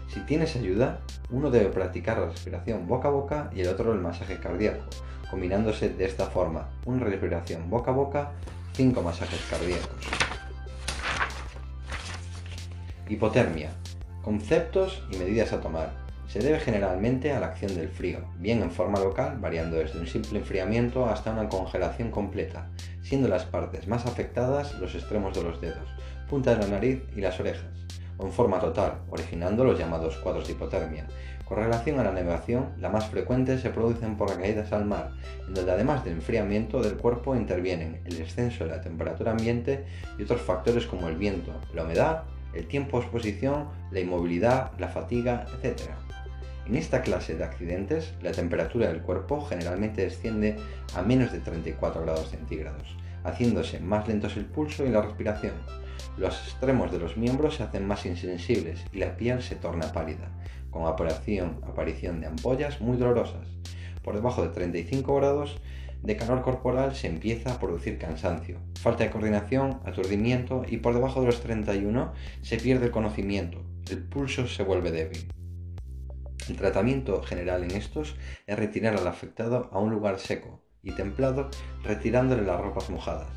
Si 0.07 0.21
tienes 0.21 0.55
ayuda, 0.55 1.01
uno 1.29 1.51
debe 1.51 1.69
practicar 1.69 2.17
la 2.17 2.29
respiración 2.29 2.87
boca 2.87 3.09
a 3.09 3.11
boca 3.11 3.51
y 3.53 3.61
el 3.61 3.67
otro 3.67 3.93
el 3.93 3.99
masaje 3.99 4.39
cardíaco, 4.39 4.85
combinándose 5.29 5.89
de 5.89 6.03
esta 6.03 6.25
forma, 6.25 6.67
una 6.87 7.05
respiración 7.05 7.69
boca 7.69 7.91
a 7.91 7.93
boca, 7.93 8.31
cinco 8.73 9.03
masajes 9.03 9.39
cardíacos. 9.51 10.07
Hipotermia. 13.07 13.69
Conceptos 14.23 15.03
y 15.11 15.17
medidas 15.17 15.53
a 15.53 15.61
tomar. 15.61 15.91
Se 16.27 16.39
debe 16.39 16.59
generalmente 16.59 17.33
a 17.33 17.39
la 17.39 17.47
acción 17.47 17.75
del 17.75 17.89
frío, 17.89 18.21
bien 18.39 18.63
en 18.63 18.71
forma 18.71 18.99
local, 18.99 19.37
variando 19.39 19.77
desde 19.77 19.99
un 19.99 20.07
simple 20.07 20.39
enfriamiento 20.39 21.05
hasta 21.05 21.31
una 21.31 21.49
congelación 21.49 22.09
completa, 22.09 22.67
siendo 23.09 23.27
las 23.27 23.45
partes 23.45 23.87
más 23.87 24.05
afectadas 24.05 24.79
los 24.79 24.93
extremos 24.93 25.35
de 25.35 25.41
los 25.41 25.59
dedos, 25.59 25.89
punta 26.29 26.53
de 26.53 26.63
la 26.63 26.67
nariz 26.67 27.01
y 27.15 27.21
las 27.21 27.39
orejas 27.39 27.65
o 28.19 28.25
en 28.25 28.31
forma 28.31 28.59
total, 28.59 28.99
originando 29.09 29.63
los 29.63 29.79
llamados 29.79 30.17
cuadros 30.17 30.45
de 30.45 30.53
hipotermia. 30.53 31.07
Con 31.45 31.57
relación 31.57 31.99
a 31.99 32.03
la 32.03 32.11
navegación, 32.11 32.67
la 32.77 32.89
más 32.89 33.07
frecuente 33.07 33.57
se 33.57 33.71
producen 33.71 34.17
por 34.17 34.37
caídas 34.37 34.71
al 34.73 34.85
mar, 34.85 35.11
en 35.47 35.55
donde 35.55 35.71
además 35.71 36.03
del 36.03 36.13
enfriamiento 36.13 36.81
del 36.81 36.97
cuerpo 36.97 37.35
intervienen 37.35 38.01
el 38.05 38.17
descenso 38.17 38.65
de 38.65 38.71
la 38.71 38.81
temperatura 38.81 39.31
ambiente 39.31 39.85
y 40.17 40.23
otros 40.23 40.41
factores 40.41 40.85
como 40.85 41.07
el 41.07 41.15
viento, 41.15 41.51
la 41.73 41.85
humedad, 41.85 42.23
el 42.53 42.67
tiempo 42.67 42.97
de 42.97 43.05
exposición, 43.05 43.69
la 43.89 44.01
inmovilidad, 44.01 44.71
la 44.77 44.89
fatiga, 44.89 45.45
etc. 45.63 45.79
En 46.69 46.75
esta 46.75 47.01
clase 47.01 47.35
de 47.35 47.43
accidentes, 47.43 48.13
la 48.21 48.31
temperatura 48.31 48.89
del 48.89 49.01
cuerpo 49.01 49.41
generalmente 49.41 50.03
desciende 50.03 50.55
a 50.95 51.01
menos 51.01 51.31
de 51.31 51.39
34 51.39 52.03
grados 52.03 52.29
centígrados, 52.29 52.95
haciéndose 53.23 53.79
más 53.79 54.07
lentos 54.07 54.37
el 54.37 54.45
pulso 54.45 54.85
y 54.85 54.89
la 54.89 55.01
respiración, 55.01 55.53
los 56.19 56.35
extremos 56.47 56.91
de 56.91 56.99
los 56.99 57.17
miembros 57.17 57.55
se 57.55 57.63
hacen 57.63 57.87
más 57.87 58.05
insensibles 58.05 58.85
y 58.91 58.99
la 58.99 59.17
piel 59.17 59.41
se 59.41 59.55
torna 59.55 59.91
pálida, 59.91 60.29
con 60.69 60.85
aparición, 60.85 61.59
aparición 61.63 62.21
de 62.21 62.27
ampollas 62.27 62.81
muy 62.81 62.97
dolorosas. 62.97 63.47
Por 64.03 64.13
debajo 64.13 64.43
de 64.43 64.49
35 64.49 65.15
grados 65.15 65.57
de 66.03 66.17
calor 66.17 66.43
corporal 66.43 66.93
se 66.93 67.07
empieza 67.07 67.51
a 67.51 67.59
producir 67.59 67.97
cansancio, 67.97 68.59
falta 68.79 69.05
de 69.05 69.09
coordinación, 69.09 69.79
aturdimiento 69.85 70.65
y 70.67 70.77
por 70.77 70.93
debajo 70.93 71.21
de 71.21 71.25
los 71.25 71.41
31 71.41 72.13
se 72.43 72.57
pierde 72.57 72.85
el 72.85 72.91
conocimiento, 72.91 73.63
el 73.89 74.03
pulso 74.03 74.47
se 74.47 74.61
vuelve 74.61 74.91
débil. 74.91 75.38
El 76.49 76.57
tratamiento 76.57 77.21
general 77.21 77.63
en 77.63 77.71
estos 77.71 78.15
es 78.47 78.57
retirar 78.57 78.97
al 78.97 79.07
afectado 79.07 79.69
a 79.71 79.77
un 79.77 79.91
lugar 79.91 80.17
seco 80.17 80.59
y 80.81 80.91
templado 80.93 81.51
retirándole 81.83 82.41
las 82.41 82.59
ropas 82.59 82.89
mojadas. 82.89 83.29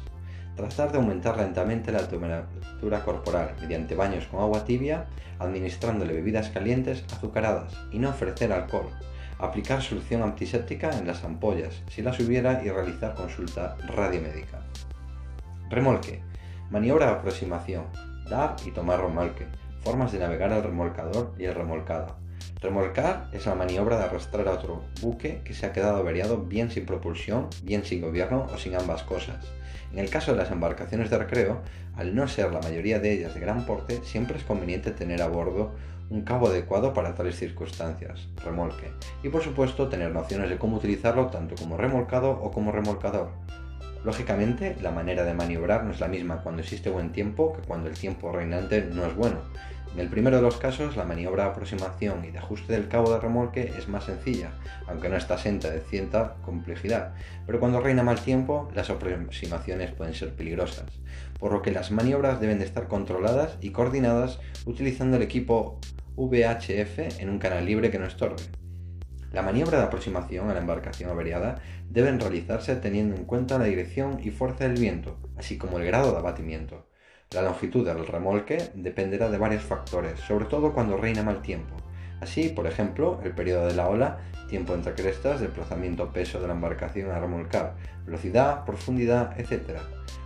Tratar 0.56 0.92
de 0.92 0.98
aumentar 0.98 1.36
lentamente 1.36 1.92
la 1.92 2.08
temperatura 2.08 3.04
corporal 3.04 3.54
mediante 3.60 3.94
baños 3.94 4.26
con 4.26 4.40
agua 4.40 4.64
tibia, 4.64 5.08
administrándole 5.38 6.14
bebidas 6.14 6.48
calientes 6.48 7.04
azucaradas 7.12 7.74
y 7.90 7.98
no 7.98 8.08
ofrecer 8.08 8.50
alcohol. 8.50 8.88
Aplicar 9.38 9.82
solución 9.82 10.22
antiséptica 10.22 10.96
en 10.98 11.06
las 11.06 11.22
ampollas 11.22 11.82
si 11.88 12.00
las 12.00 12.18
hubiera 12.18 12.64
y 12.64 12.70
realizar 12.70 13.14
consulta 13.14 13.76
radiomédica. 13.88 14.62
Remolque. 15.68 16.22
Maniobra 16.70 17.06
de 17.06 17.12
aproximación. 17.12 17.84
Dar 18.30 18.56
y 18.64 18.70
tomar 18.70 19.00
remolque. 19.00 19.46
Formas 19.80 20.12
de 20.12 20.18
navegar 20.18 20.52
el 20.52 20.62
remolcador 20.62 21.34
y 21.38 21.44
el 21.44 21.54
remolcado. 21.54 22.21
Remolcar 22.60 23.28
es 23.32 23.46
la 23.46 23.54
maniobra 23.54 23.98
de 23.98 24.04
arrastrar 24.04 24.48
a 24.48 24.52
otro 24.52 24.84
buque 25.00 25.40
que 25.44 25.54
se 25.54 25.66
ha 25.66 25.72
quedado 25.72 25.96
averiado 25.96 26.38
bien 26.38 26.70
sin 26.70 26.86
propulsión, 26.86 27.48
bien 27.62 27.84
sin 27.84 28.00
gobierno 28.00 28.46
o 28.54 28.58
sin 28.58 28.76
ambas 28.76 29.02
cosas. 29.02 29.44
En 29.92 29.98
el 29.98 30.08
caso 30.08 30.32
de 30.32 30.38
las 30.38 30.50
embarcaciones 30.50 31.10
de 31.10 31.18
recreo, 31.18 31.60
al 31.96 32.14
no 32.14 32.26
ser 32.28 32.52
la 32.52 32.60
mayoría 32.60 32.98
de 32.98 33.12
ellas 33.12 33.34
de 33.34 33.40
gran 33.40 33.66
porte, 33.66 34.00
siempre 34.04 34.38
es 34.38 34.44
conveniente 34.44 34.90
tener 34.92 35.20
a 35.22 35.28
bordo 35.28 35.72
un 36.08 36.22
cabo 36.22 36.48
adecuado 36.48 36.92
para 36.92 37.14
tales 37.14 37.36
circunstancias, 37.36 38.28
remolque, 38.44 38.90
y 39.22 39.28
por 39.28 39.42
supuesto 39.42 39.88
tener 39.88 40.10
nociones 40.10 40.50
de 40.50 40.58
cómo 40.58 40.76
utilizarlo 40.76 41.26
tanto 41.28 41.54
como 41.54 41.76
remolcado 41.76 42.30
o 42.30 42.50
como 42.50 42.70
remolcador. 42.70 43.30
Lógicamente, 44.04 44.76
la 44.82 44.90
manera 44.90 45.24
de 45.24 45.32
maniobrar 45.32 45.84
no 45.84 45.92
es 45.92 46.00
la 46.00 46.08
misma 46.08 46.42
cuando 46.42 46.60
existe 46.60 46.90
buen 46.90 47.12
tiempo 47.12 47.52
que 47.52 47.62
cuando 47.62 47.88
el 47.88 47.96
tiempo 47.96 48.32
reinante 48.32 48.82
no 48.82 49.06
es 49.06 49.14
bueno. 49.14 49.38
En 49.94 50.00
el 50.00 50.08
primero 50.08 50.36
de 50.36 50.42
los 50.42 50.56
casos, 50.56 50.96
la 50.96 51.04
maniobra 51.04 51.44
de 51.44 51.50
aproximación 51.50 52.24
y 52.24 52.30
de 52.30 52.38
ajuste 52.38 52.72
del 52.72 52.88
cabo 52.88 53.12
de 53.12 53.20
remolque 53.20 53.74
es 53.76 53.88
más 53.88 54.04
sencilla, 54.04 54.52
aunque 54.86 55.10
no 55.10 55.16
está 55.16 55.34
exenta 55.34 55.68
de 55.68 55.80
cierta 55.80 56.36
complejidad, 56.42 57.12
pero 57.46 57.60
cuando 57.60 57.78
reina 57.78 58.02
mal 58.02 58.18
tiempo, 58.18 58.70
las 58.74 58.88
aproximaciones 58.88 59.92
pueden 59.92 60.14
ser 60.14 60.34
peligrosas, 60.34 60.86
por 61.38 61.52
lo 61.52 61.60
que 61.60 61.72
las 61.72 61.90
maniobras 61.90 62.40
deben 62.40 62.58
de 62.58 62.64
estar 62.64 62.88
controladas 62.88 63.58
y 63.60 63.70
coordinadas 63.70 64.40
utilizando 64.64 65.18
el 65.18 65.22
equipo 65.22 65.78
VHF 66.16 67.20
en 67.20 67.28
un 67.28 67.38
canal 67.38 67.66
libre 67.66 67.90
que 67.90 67.98
no 67.98 68.06
estorbe. 68.06 68.42
La 69.30 69.42
maniobra 69.42 69.76
de 69.76 69.84
aproximación 69.84 70.48
a 70.48 70.54
la 70.54 70.60
embarcación 70.60 71.10
averiada 71.10 71.60
deben 71.90 72.18
realizarse 72.18 72.76
teniendo 72.76 73.14
en 73.16 73.24
cuenta 73.24 73.58
la 73.58 73.64
dirección 73.64 74.20
y 74.22 74.30
fuerza 74.30 74.64
del 74.64 74.78
viento, 74.78 75.18
así 75.36 75.58
como 75.58 75.78
el 75.78 75.84
grado 75.84 76.12
de 76.12 76.18
abatimiento. 76.18 76.86
La 77.34 77.42
longitud 77.42 77.86
del 77.86 78.06
remolque 78.06 78.70
dependerá 78.74 79.30
de 79.30 79.38
varios 79.38 79.62
factores, 79.62 80.20
sobre 80.20 80.44
todo 80.44 80.72
cuando 80.72 80.98
reina 80.98 81.22
mal 81.22 81.40
tiempo. 81.40 81.74
Así, 82.20 82.50
por 82.50 82.66
ejemplo, 82.66 83.20
el 83.24 83.32
periodo 83.32 83.66
de 83.66 83.74
la 83.74 83.88
ola, 83.88 84.18
tiempo 84.48 84.74
entre 84.74 84.94
crestas, 84.94 85.40
desplazamiento 85.40 86.12
peso 86.12 86.40
de 86.40 86.46
la 86.46 86.52
embarcación 86.52 87.10
a 87.10 87.18
remolcar, 87.18 87.74
velocidad, 88.04 88.64
profundidad, 88.66 89.40
etc. 89.40 89.78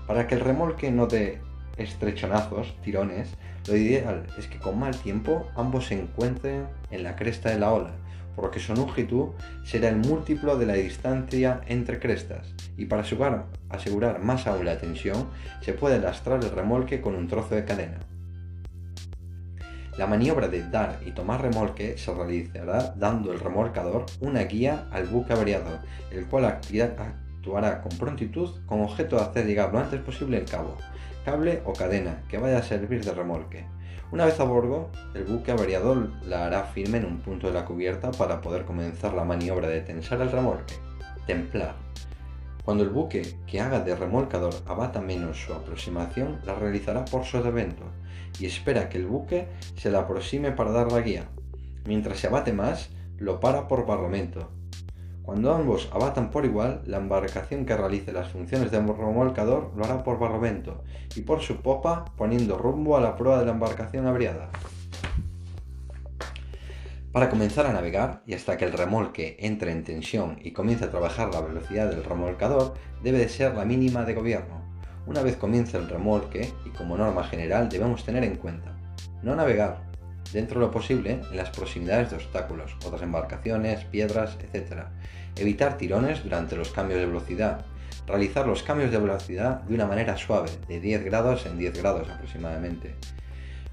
Para 0.07 0.27
que 0.27 0.35
el 0.35 0.41
remolque 0.41 0.91
no 0.91 1.07
dé 1.07 1.41
estrechonazos, 1.77 2.77
tirones, 2.83 3.29
lo 3.69 3.77
ideal 3.77 4.27
es 4.37 4.49
que 4.49 4.59
con 4.59 4.79
mal 4.79 4.97
tiempo 4.97 5.47
ambos 5.55 5.87
se 5.87 6.01
encuentren 6.01 6.67
en 6.91 7.03
la 7.05 7.15
cresta 7.15 7.51
de 7.51 7.59
la 7.61 7.73
ola, 7.73 7.93
por 8.37 8.45
lo 8.45 8.51
que 8.53 8.61
su 8.61 8.75
longitud 8.75 9.31
será 9.65 9.89
el 9.89 9.97
múltiplo 9.97 10.57
de 10.57 10.67
la 10.67 10.75
distancia 10.75 11.63
entre 11.67 11.99
crestas, 11.99 12.47
y 12.77 12.85
para 12.85 13.03
asegurar, 13.03 14.21
más 14.21 14.47
aún 14.47 14.67
la 14.67 14.79
tensión, 14.79 15.27
se 15.63 15.73
puede 15.73 15.99
lastrar 15.99 16.45
el 16.45 16.51
remolque 16.51 17.01
con 17.01 17.15
un 17.15 17.27
trozo 17.27 17.55
de 17.55 17.65
cadena. 17.65 17.99
La 19.97 20.07
maniobra 20.07 20.49
de 20.49 20.63
dar 20.69 21.01
y 21.07 21.13
tomar 21.13 21.41
remolque 21.41 21.97
se 21.97 22.13
realizará 22.13 22.95
dando 22.99 23.33
el 23.33 23.41
remolcador 23.41 24.05
una 24.21 24.43
guía 24.43 24.87
al 24.93 25.07
buque 25.07 25.33
averiado, 25.33 25.81
el 26.11 26.27
cual 26.27 26.45
actuará 26.45 27.81
con 27.81 27.97
prontitud 27.97 28.51
con 28.67 28.83
objeto 28.83 29.17
de 29.17 29.23
hacer 29.23 29.47
llegar 29.47 29.73
lo 29.73 29.79
antes 29.79 30.03
posible 30.03 30.37
el 30.37 30.45
cabo, 30.45 30.77
cable 31.25 31.63
o 31.65 31.73
cadena 31.73 32.21
que 32.29 32.37
vaya 32.37 32.59
a 32.59 32.63
servir 32.63 33.03
de 33.03 33.15
remolque. 33.15 33.65
Una 34.13 34.25
vez 34.25 34.39
a 34.39 34.45
bordo, 34.45 34.91
el 35.15 35.25
buque 35.25 35.51
averiado 35.51 36.09
la 36.25 36.47
hará 36.47 36.63
firme 36.63 36.99
en 36.99 37.07
un 37.07 37.19
punto 37.19 37.49
de 37.49 37.53
la 37.53 37.65
cubierta 37.65 38.13
para 38.13 38.41
poder 38.41 38.65
comenzar 38.65 39.15
la 39.15 39.25
maniobra 39.25 39.67
de 39.67 39.81
tensar 39.81 40.21
el 40.21 40.31
remolque. 40.31 40.75
Templar. 41.27 41.75
Cuando 42.65 42.85
el 42.85 42.91
buque 42.91 43.37
que 43.49 43.61
haga 43.61 43.81
de 43.81 43.97
remolcador 43.97 44.55
abata 44.67 45.01
menos 45.01 45.39
su 45.39 45.53
aproximación, 45.53 46.41
la 46.45 46.55
realizará 46.55 47.05
por 47.05 47.25
sotavento 47.25 47.83
y 48.39 48.47
espera 48.47 48.89
que 48.89 48.99
el 48.99 49.07
buque 49.07 49.49
se 49.77 49.91
le 49.91 49.99
aproxime 49.99 50.53
para 50.53 50.71
dar 50.71 50.93
la 50.93 51.01
guía. 51.01 51.29
Mientras 51.85 52.19
se 52.19 52.29
abate 52.29 52.53
más, 52.53 52.91
lo 53.19 53.41
para 53.41 53.67
por 53.67 53.87
barramento, 53.87 54.51
cuando 55.27 55.53
ambos 55.53 55.91
abatan 55.93 56.31
por 56.31 56.45
igual, 56.45 56.83
la 56.87 56.99
embarcación 56.99 57.67
que 57.67 57.77
realice 57.77 58.13
las 58.13 58.29
funciones 58.29 58.71
de 58.71 58.79
remolcador 58.79 59.73
lo 59.77 59.85
hará 59.85 60.05
por 60.05 60.21
barrovento 60.21 60.85
y 61.17 61.23
por 61.23 61.41
su 61.41 61.63
popa 61.63 62.05
poniendo 62.17 62.57
rumbo 62.57 62.97
a 62.97 63.01
la 63.01 63.17
proa 63.17 63.41
de 63.41 63.47
la 63.47 63.51
embarcación 63.51 64.07
averiada. 64.07 64.49
Para 67.11 67.29
comenzar 67.29 67.67
a 67.67 67.73
navegar 67.73 68.23
y 68.25 68.35
hasta 68.35 68.57
que 68.57 68.67
el 68.67 68.73
remolque 68.73 69.37
entre 69.41 69.73
en 69.73 69.83
tensión 69.83 70.39
y 70.43 70.53
comience 70.53 70.85
a 70.85 70.91
trabajar 70.91 71.35
la 71.35 71.41
velocidad 71.41 71.91
del 71.91 72.05
remolcador, 72.05 72.75
debe 73.03 73.19
de 73.19 73.29
ser 73.29 73.53
la 73.57 73.65
mínima 73.65 74.05
de 74.05 74.15
gobierno. 74.15 74.63
Una 75.09 75.23
vez 75.23 75.37
comience 75.37 75.77
el 75.77 75.89
remolque, 75.89 76.53
y 76.65 76.69
como 76.71 76.97
norma 76.97 77.25
general 77.25 77.69
debemos 77.69 78.05
tener 78.05 78.23
en 78.23 78.37
cuenta, 78.37 78.77
no 79.25 79.35
navegar, 79.35 79.86
dentro 80.33 80.61
de 80.61 80.67
lo 80.67 80.73
posible, 80.73 81.21
en 81.31 81.37
las 81.37 81.51
proximidades 81.51 82.11
de 82.11 82.17
obstáculos, 82.17 82.77
otras 82.85 83.03
embarcaciones, 83.03 83.85
piedras, 83.85 84.37
etc. 84.41 84.85
Evitar 85.37 85.79
tirones 85.79 86.23
durante 86.23 86.57
los 86.57 86.71
cambios 86.71 87.01
de 87.01 87.07
velocidad. 87.07 87.65
Realizar 88.07 88.47
los 88.47 88.63
cambios 88.63 88.91
de 88.91 88.99
velocidad 88.99 89.63
de 89.63 89.75
una 89.75 89.87
manera 89.87 90.17
suave, 90.17 90.51
de 90.69 90.81
10 90.81 91.05
grados 91.05 91.47
en 91.47 91.59
10 91.59 91.79
grados 91.79 92.09
aproximadamente. 92.09 92.95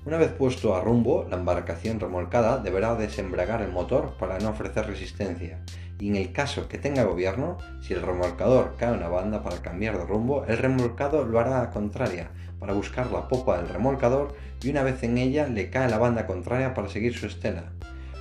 Una 0.05 0.17
vez 0.17 0.31
puesto 0.33 0.75
a 0.75 0.81
rumbo, 0.81 1.25
la 1.29 1.37
embarcación 1.37 1.99
remolcada 1.99 2.57
deberá 2.57 2.95
desembragar 2.95 3.61
el 3.61 3.71
motor 3.71 4.15
para 4.19 4.37
no 4.39 4.49
ofrecer 4.49 4.85
resistencia. 4.85 5.59
Y 5.97 6.09
en 6.09 6.17
el 6.17 6.33
caso 6.33 6.67
que 6.67 6.77
tenga 6.77 7.03
gobierno, 7.03 7.57
si 7.81 7.93
el 7.93 8.01
remolcador 8.01 8.75
cae 8.77 8.91
una 8.91 9.07
banda 9.07 9.43
para 9.43 9.61
cambiar 9.61 9.97
de 9.97 10.05
rumbo, 10.05 10.43
el 10.45 10.57
remolcado 10.57 11.23
lo 11.23 11.39
hará 11.39 11.61
a 11.61 11.69
contraria, 11.69 12.31
para 12.63 12.75
buscar 12.75 13.11
la 13.11 13.27
popa 13.27 13.57
del 13.57 13.67
remolcador 13.67 14.37
y 14.61 14.69
una 14.69 14.83
vez 14.83 15.03
en 15.03 15.17
ella 15.17 15.47
le 15.47 15.69
cae 15.69 15.89
la 15.89 15.97
banda 15.97 16.25
contraria 16.25 16.73
para 16.73 16.87
seguir 16.87 17.13
su 17.13 17.25
estela. 17.25 17.65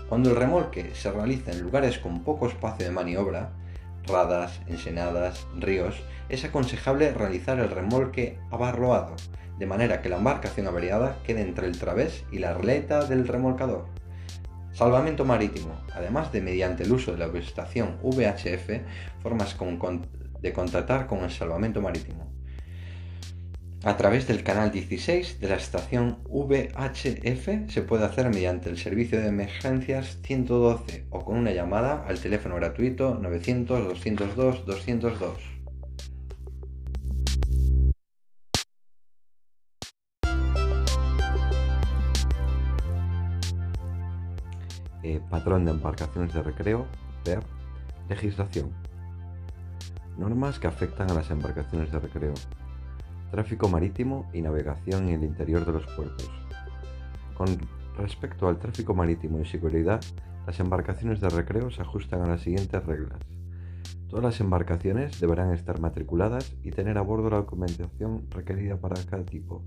Cuando 0.08 0.30
el 0.30 0.36
remolque 0.36 0.90
se 0.94 1.12
realiza 1.12 1.52
en 1.52 1.62
lugares 1.62 2.00
con 2.00 2.24
poco 2.24 2.48
espacio 2.48 2.84
de 2.84 2.90
maniobra, 2.90 3.52
radas, 4.04 4.60
ensenadas, 4.66 5.46
ríos, 5.56 6.02
es 6.28 6.44
aconsejable 6.44 7.12
realizar 7.12 7.60
el 7.60 7.70
remolque 7.70 8.36
abarroado, 8.50 9.14
de 9.60 9.66
manera 9.66 10.02
que 10.02 10.08
la 10.08 10.16
embarcación 10.16 10.66
averiada 10.66 11.18
quede 11.22 11.42
entre 11.42 11.68
el 11.68 11.78
través 11.78 12.24
y 12.32 12.40
la 12.40 12.50
arleta 12.50 13.04
del 13.04 13.28
remolcador. 13.28 13.86
Salvamento 14.72 15.24
marítimo. 15.24 15.80
Además 15.94 16.32
de 16.32 16.40
mediante 16.40 16.82
el 16.82 16.90
uso 16.90 17.12
de 17.12 17.18
la 17.18 17.38
estación 17.38 17.98
VHF, 18.02 19.22
formas 19.22 19.56
de 20.40 20.52
contactar 20.52 21.06
con 21.06 21.20
el 21.20 21.30
salvamento 21.30 21.80
marítimo. 21.80 22.31
A 23.84 23.96
través 23.96 24.28
del 24.28 24.44
canal 24.44 24.70
16 24.70 25.40
de 25.40 25.48
la 25.48 25.56
estación 25.56 26.18
VHF 26.28 27.68
se 27.68 27.82
puede 27.82 28.04
hacer 28.04 28.30
mediante 28.30 28.70
el 28.70 28.78
servicio 28.78 29.20
de 29.20 29.26
emergencias 29.26 30.18
112 30.22 31.06
o 31.10 31.24
con 31.24 31.36
una 31.36 31.50
llamada 31.50 32.04
al 32.06 32.20
teléfono 32.20 32.54
gratuito 32.54 33.18
900 33.20 33.88
202 33.88 34.66
202. 34.66 35.32
Eh, 45.02 45.20
patrón 45.28 45.64
de 45.64 45.72
embarcaciones 45.72 46.32
de 46.32 46.42
recreo, 46.44 46.86
PER, 47.24 47.40
legislación. 48.08 48.70
Normas 50.16 50.60
que 50.60 50.68
afectan 50.68 51.10
a 51.10 51.14
las 51.14 51.32
embarcaciones 51.32 51.90
de 51.90 51.98
recreo. 51.98 52.34
Tráfico 53.32 53.66
marítimo 53.66 54.28
y 54.34 54.42
navegación 54.42 55.08
en 55.08 55.14
el 55.14 55.24
interior 55.24 55.64
de 55.64 55.72
los 55.72 55.86
puertos. 55.96 56.30
Con 57.32 57.48
respecto 57.96 58.46
al 58.46 58.58
tráfico 58.58 58.94
marítimo 58.94 59.40
y 59.40 59.46
seguridad, 59.46 60.02
las 60.46 60.60
embarcaciones 60.60 61.18
de 61.22 61.30
recreo 61.30 61.70
se 61.70 61.80
ajustan 61.80 62.20
a 62.20 62.26
las 62.26 62.42
siguientes 62.42 62.84
reglas. 62.84 63.18
Todas 64.10 64.22
las 64.22 64.40
embarcaciones 64.42 65.18
deberán 65.18 65.54
estar 65.54 65.80
matriculadas 65.80 66.54
y 66.62 66.72
tener 66.72 66.98
a 66.98 67.00
bordo 67.00 67.30
la 67.30 67.38
documentación 67.38 68.26
requerida 68.28 68.76
para 68.76 69.02
cada 69.02 69.24
tipo. 69.24 69.62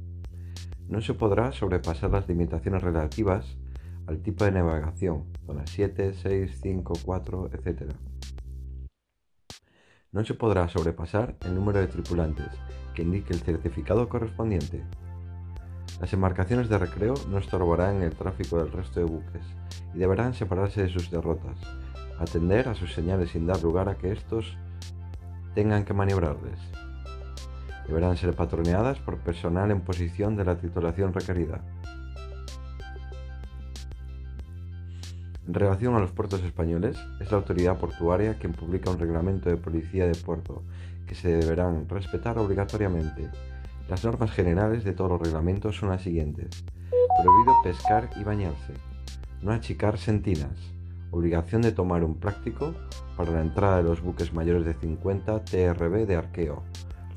No 0.87 1.01
se 1.01 1.15
podrá 1.15 1.51
sobrepasar 1.51 2.11
las 2.11 2.27
limitaciones 2.27 2.83
relativas 2.83 3.57
al 4.05 4.19
tipo 4.19 4.45
de 4.45 4.51
navegación, 4.51 5.23
zona 5.43 5.63
7, 5.65 6.13
6, 6.13 6.59
5, 6.61 6.93
4, 7.03 7.49
etc. 7.51 7.93
No 10.11 10.23
se 10.23 10.35
podrá 10.35 10.69
sobrepasar 10.69 11.35
el 11.43 11.55
número 11.55 11.79
de 11.79 11.87
tripulantes 11.87 12.51
que 12.95 13.03
indique 13.03 13.33
el 13.33 13.41
certificado 13.41 14.09
correspondiente. 14.09 14.81
Las 16.01 16.11
embarcaciones 16.13 16.67
de 16.69 16.77
recreo 16.77 17.13
no 17.29 17.37
estorbarán 17.37 18.01
el 18.01 18.15
tráfico 18.15 18.57
del 18.57 18.71
resto 18.71 18.99
de 18.99 19.05
buques 19.05 19.43
y 19.93 19.99
deberán 19.99 20.33
separarse 20.33 20.83
de 20.83 20.89
sus 20.89 21.11
derrotas, 21.11 21.57
atender 22.19 22.67
a 22.67 22.75
sus 22.75 22.93
señales 22.93 23.31
sin 23.31 23.45
dar 23.45 23.61
lugar 23.61 23.89
a 23.89 23.95
que 23.95 24.11
estos 24.11 24.57
tengan 25.53 25.85
que 25.85 25.93
maniobrarles. 25.93 26.59
Deberán 27.87 28.17
ser 28.17 28.35
patroneadas 28.35 28.99
por 28.99 29.19
personal 29.19 29.71
en 29.71 29.81
posición 29.81 30.35
de 30.35 30.45
la 30.45 30.57
titulación 30.57 31.13
requerida. 31.13 31.61
En 35.47 35.53
relación 35.53 35.95
a 35.95 35.99
los 35.99 36.11
puertos 36.11 36.41
españoles, 36.41 36.97
es 37.21 37.31
la 37.31 37.37
autoridad 37.37 37.77
portuaria 37.77 38.39
quien 38.39 38.53
publica 38.53 38.89
un 38.89 38.97
reglamento 38.97 39.49
de 39.49 39.57
policía 39.57 40.07
de 40.07 40.15
puerto 40.15 40.63
que 41.05 41.15
se 41.15 41.29
deberán 41.29 41.87
respetar 41.87 42.37
obligatoriamente. 42.37 43.29
Las 43.87 44.03
normas 44.03 44.31
generales 44.31 44.83
de 44.83 44.93
todos 44.93 45.11
los 45.11 45.21
reglamentos 45.21 45.77
son 45.77 45.89
las 45.89 46.01
siguientes. 46.01 46.63
Prohibido 46.89 47.53
pescar 47.63 48.09
y 48.19 48.23
bañarse. 48.23 48.73
No 49.41 49.51
achicar 49.51 49.97
sentinas. 49.97 50.73
Obligación 51.11 51.61
de 51.61 51.71
tomar 51.71 52.03
un 52.03 52.15
práctico 52.15 52.73
para 53.15 53.31
la 53.31 53.41
entrada 53.41 53.77
de 53.77 53.83
los 53.83 54.01
buques 54.01 54.33
mayores 54.33 54.65
de 54.65 54.73
50 54.73 55.45
TRB 55.45 56.07
de 56.07 56.15
arqueo. 56.15 56.63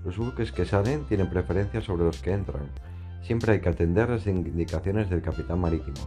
Los 0.05 0.19
buques 0.19 0.53
que 0.53 0.65
salen 0.65 1.05
tienen 1.07 1.31
preferencia 1.31 1.81
sobre 1.81 2.05
los 2.05 2.21
que 2.21 2.33
entran. 2.33 2.69
Siempre 3.23 3.53
hay 3.53 3.61
que 3.61 3.69
atender 3.69 4.09
las 4.09 4.27
indicaciones 4.27 5.11
del 5.11 5.23
capitán 5.23 5.61
marítimo. 5.61 6.07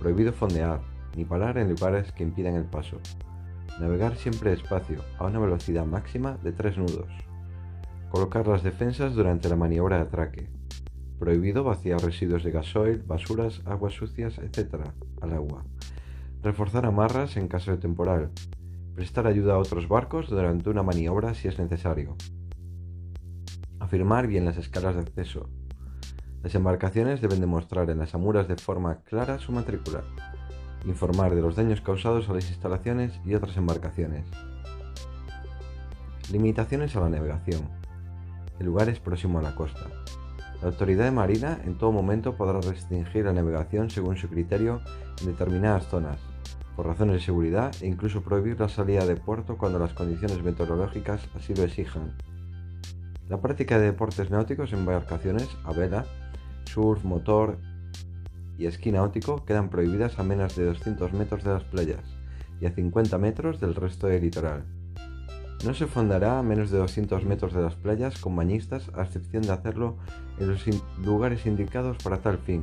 Prohibido 0.00 0.32
fondear 0.32 0.80
ni 1.16 1.24
parar 1.24 1.58
en 1.58 1.70
lugares 1.70 2.12
que 2.12 2.24
impidan 2.24 2.54
el 2.54 2.64
paso. 2.64 2.98
Navegar 3.80 4.14
siempre 4.14 4.50
despacio, 4.50 5.00
a 5.18 5.26
una 5.26 5.40
velocidad 5.40 5.84
máxima 5.84 6.38
de 6.44 6.52
3 6.52 6.78
nudos. 6.78 7.08
Colocar 8.08 8.46
las 8.46 8.62
defensas 8.62 9.14
durante 9.14 9.48
la 9.48 9.56
maniobra 9.56 9.96
de 9.96 10.02
atraque. 10.02 10.48
Prohibido 11.18 11.64
vaciar 11.64 12.00
residuos 12.00 12.44
de 12.44 12.52
gasoil, 12.52 13.02
basuras, 13.02 13.62
aguas 13.64 13.94
sucias, 13.94 14.38
etc. 14.38 14.76
al 15.20 15.32
agua. 15.32 15.64
Reforzar 16.40 16.86
amarras 16.86 17.36
en 17.36 17.48
caso 17.48 17.72
de 17.72 17.78
temporal. 17.78 18.30
Prestar 18.94 19.26
ayuda 19.26 19.54
a 19.54 19.58
otros 19.58 19.88
barcos 19.88 20.30
durante 20.30 20.70
una 20.70 20.84
maniobra 20.84 21.34
si 21.34 21.48
es 21.48 21.58
necesario. 21.58 22.16
Afirmar 23.80 24.28
bien 24.28 24.44
las 24.44 24.56
escalas 24.56 24.94
de 24.94 25.00
acceso. 25.00 25.48
Las 26.44 26.54
embarcaciones 26.54 27.20
deben 27.20 27.40
demostrar 27.40 27.90
en 27.90 27.98
las 27.98 28.14
amuras 28.14 28.46
de 28.46 28.56
forma 28.56 29.02
clara 29.02 29.40
su 29.40 29.50
matrícula 29.50 30.04
informar 30.86 31.34
de 31.34 31.42
los 31.42 31.56
daños 31.56 31.80
causados 31.80 32.28
a 32.28 32.34
las 32.34 32.48
instalaciones 32.48 33.20
y 33.24 33.34
otras 33.34 33.56
embarcaciones. 33.56 34.24
Limitaciones 36.30 36.94
a 36.96 37.00
la 37.00 37.08
navegación. 37.08 37.62
El 38.58 38.66
lugar 38.66 38.88
es 38.88 39.00
próximo 39.00 39.38
a 39.38 39.42
la 39.42 39.54
costa. 39.54 39.86
La 40.62 40.68
autoridad 40.68 41.04
de 41.04 41.10
marina 41.10 41.60
en 41.64 41.76
todo 41.76 41.92
momento 41.92 42.36
podrá 42.36 42.60
restringir 42.60 43.24
la 43.24 43.32
navegación 43.32 43.90
según 43.90 44.16
su 44.16 44.28
criterio 44.28 44.80
en 45.20 45.26
determinadas 45.26 45.86
zonas, 45.88 46.18
por 46.76 46.86
razones 46.86 47.16
de 47.16 47.20
seguridad 47.20 47.74
e 47.80 47.86
incluso 47.86 48.22
prohibir 48.22 48.58
la 48.58 48.68
salida 48.68 49.06
de 49.06 49.16
puerto 49.16 49.58
cuando 49.58 49.78
las 49.78 49.92
condiciones 49.92 50.42
meteorológicas 50.42 51.20
así 51.36 51.54
lo 51.54 51.64
exijan. 51.64 52.16
La 53.28 53.40
práctica 53.40 53.78
de 53.78 53.86
deportes 53.86 54.30
náuticos 54.30 54.72
en 54.72 54.80
embarcaciones 54.80 55.48
a 55.64 55.72
vela, 55.72 56.04
surf, 56.64 57.04
motor, 57.04 57.58
y 58.58 58.66
esquí 58.66 58.92
náutico 58.92 59.44
quedan 59.44 59.68
prohibidas 59.68 60.18
a 60.18 60.22
menos 60.22 60.56
de 60.56 60.64
200 60.64 61.12
metros 61.12 61.44
de 61.44 61.50
las 61.50 61.64
playas 61.64 62.02
y 62.60 62.66
a 62.66 62.70
50 62.70 63.18
metros 63.18 63.60
del 63.60 63.74
resto 63.74 64.06
del 64.06 64.22
litoral. 64.22 64.64
No 65.64 65.72
se 65.72 65.86
fondará 65.86 66.38
a 66.38 66.42
menos 66.42 66.70
de 66.70 66.78
200 66.78 67.24
metros 67.24 67.54
de 67.54 67.62
las 67.62 67.74
playas 67.74 68.18
con 68.18 68.36
bañistas 68.36 68.90
a 68.94 69.02
excepción 69.02 69.42
de 69.42 69.52
hacerlo 69.52 69.96
en 70.38 70.50
los 70.50 70.62
lugares 71.02 71.46
indicados 71.46 71.96
para 72.02 72.18
tal 72.18 72.38
fin. 72.38 72.62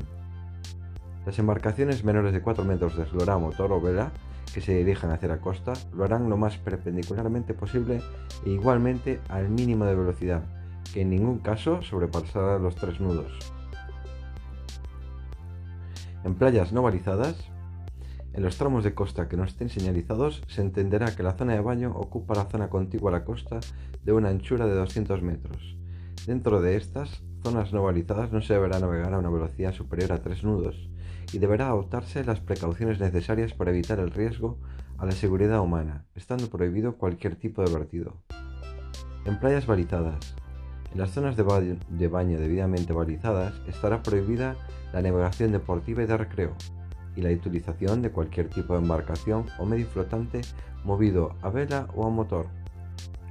Las 1.26 1.40
embarcaciones 1.40 2.04
menores 2.04 2.34
de 2.34 2.42
4 2.42 2.64
metros 2.64 2.96
de 2.96 3.04
eslora, 3.04 3.38
motor 3.38 3.72
o 3.72 3.82
vela 3.82 4.12
que 4.54 4.62
se 4.62 4.76
dirijan 4.76 5.12
hacia 5.12 5.30
la 5.30 5.40
costa 5.40 5.74
lo 5.94 6.04
harán 6.04 6.30
lo 6.30 6.38
más 6.38 6.58
perpendicularmente 6.58 7.54
posible 7.54 8.02
e 8.46 8.50
igualmente 8.50 9.20
al 9.30 9.50
mínimo 9.50 9.86
de 9.86 9.96
velocidad, 9.96 10.44
que 10.94 11.02
en 11.02 11.10
ningún 11.10 11.40
caso 11.40 11.82
sobrepasará 11.82 12.60
los 12.60 12.76
3 12.76 13.00
nudos. 13.00 13.51
En 16.24 16.36
playas 16.36 16.72
no 16.72 16.84
balizadas, 16.84 17.36
en 18.34 18.44
los 18.44 18.58
tramos 18.58 18.84
de 18.84 18.94
costa 18.94 19.28
que 19.28 19.38
no 19.38 19.44
estén 19.44 19.70
señalizados, 19.70 20.44
se 20.48 20.62
entenderá 20.62 21.16
que 21.16 21.24
la 21.24 21.34
zona 21.34 21.54
de 21.54 21.62
baño 21.62 21.92
ocupa 21.96 22.36
la 22.36 22.46
zona 22.46 22.70
contigua 22.70 23.10
a 23.10 23.14
la 23.14 23.26
costa 23.26 23.60
de 24.04 24.14
una 24.14 24.30
anchura 24.30 24.68
de 24.68 24.76
200 24.76 25.22
metros. 25.24 25.76
Dentro 26.28 26.62
de 26.62 26.78
estas 26.78 27.24
zonas 27.44 27.74
no 27.74 27.84
balizadas 27.84 28.32
no 28.32 28.42
se 28.42 28.54
deberá 28.54 28.80
navegar 28.80 29.14
a 29.14 29.20
una 29.20 29.32
velocidad 29.32 29.74
superior 29.74 30.14
a 30.14 30.22
3 30.22 30.44
nudos 30.44 30.90
y 31.34 31.40
deberá 31.40 31.68
adoptarse 31.68 32.24
las 32.24 32.40
precauciones 32.40 33.00
necesarias 33.00 33.54
para 33.54 33.72
evitar 33.72 34.00
el 34.00 34.12
riesgo 34.12 34.60
a 35.00 35.08
la 35.08 35.14
seguridad 35.14 35.60
humana, 35.60 36.06
estando 36.14 36.50
prohibido 36.50 36.98
cualquier 36.98 37.36
tipo 37.36 37.64
de 37.64 37.74
vertido. 37.74 38.22
En 39.26 39.40
playas 39.40 39.66
balizadas, 39.66 40.36
en 40.94 41.00
las 41.00 41.12
zonas 41.12 41.36
de 41.36 41.44
baño, 42.08 42.38
debidamente 42.40 42.94
balizadas 42.94 43.54
estará 43.68 44.04
prohibida 44.04 44.56
la 44.94 45.02
navegación 45.02 45.52
deportiva 45.52 46.04
y 46.04 46.06
de 46.06 46.18
recreo 46.18 46.56
y 47.16 47.22
la 47.22 47.30
utilización 47.30 48.02
de 48.02 48.12
cualquier 48.12 48.50
tipo 48.50 48.74
de 48.74 48.80
embarcación 48.80 49.46
o 49.60 49.66
medio 49.66 49.88
flotante 49.88 50.42
movido 50.84 51.36
a 51.42 51.50
vela 51.50 51.88
o 51.96 52.06
a 52.06 52.10
motor. 52.10 52.48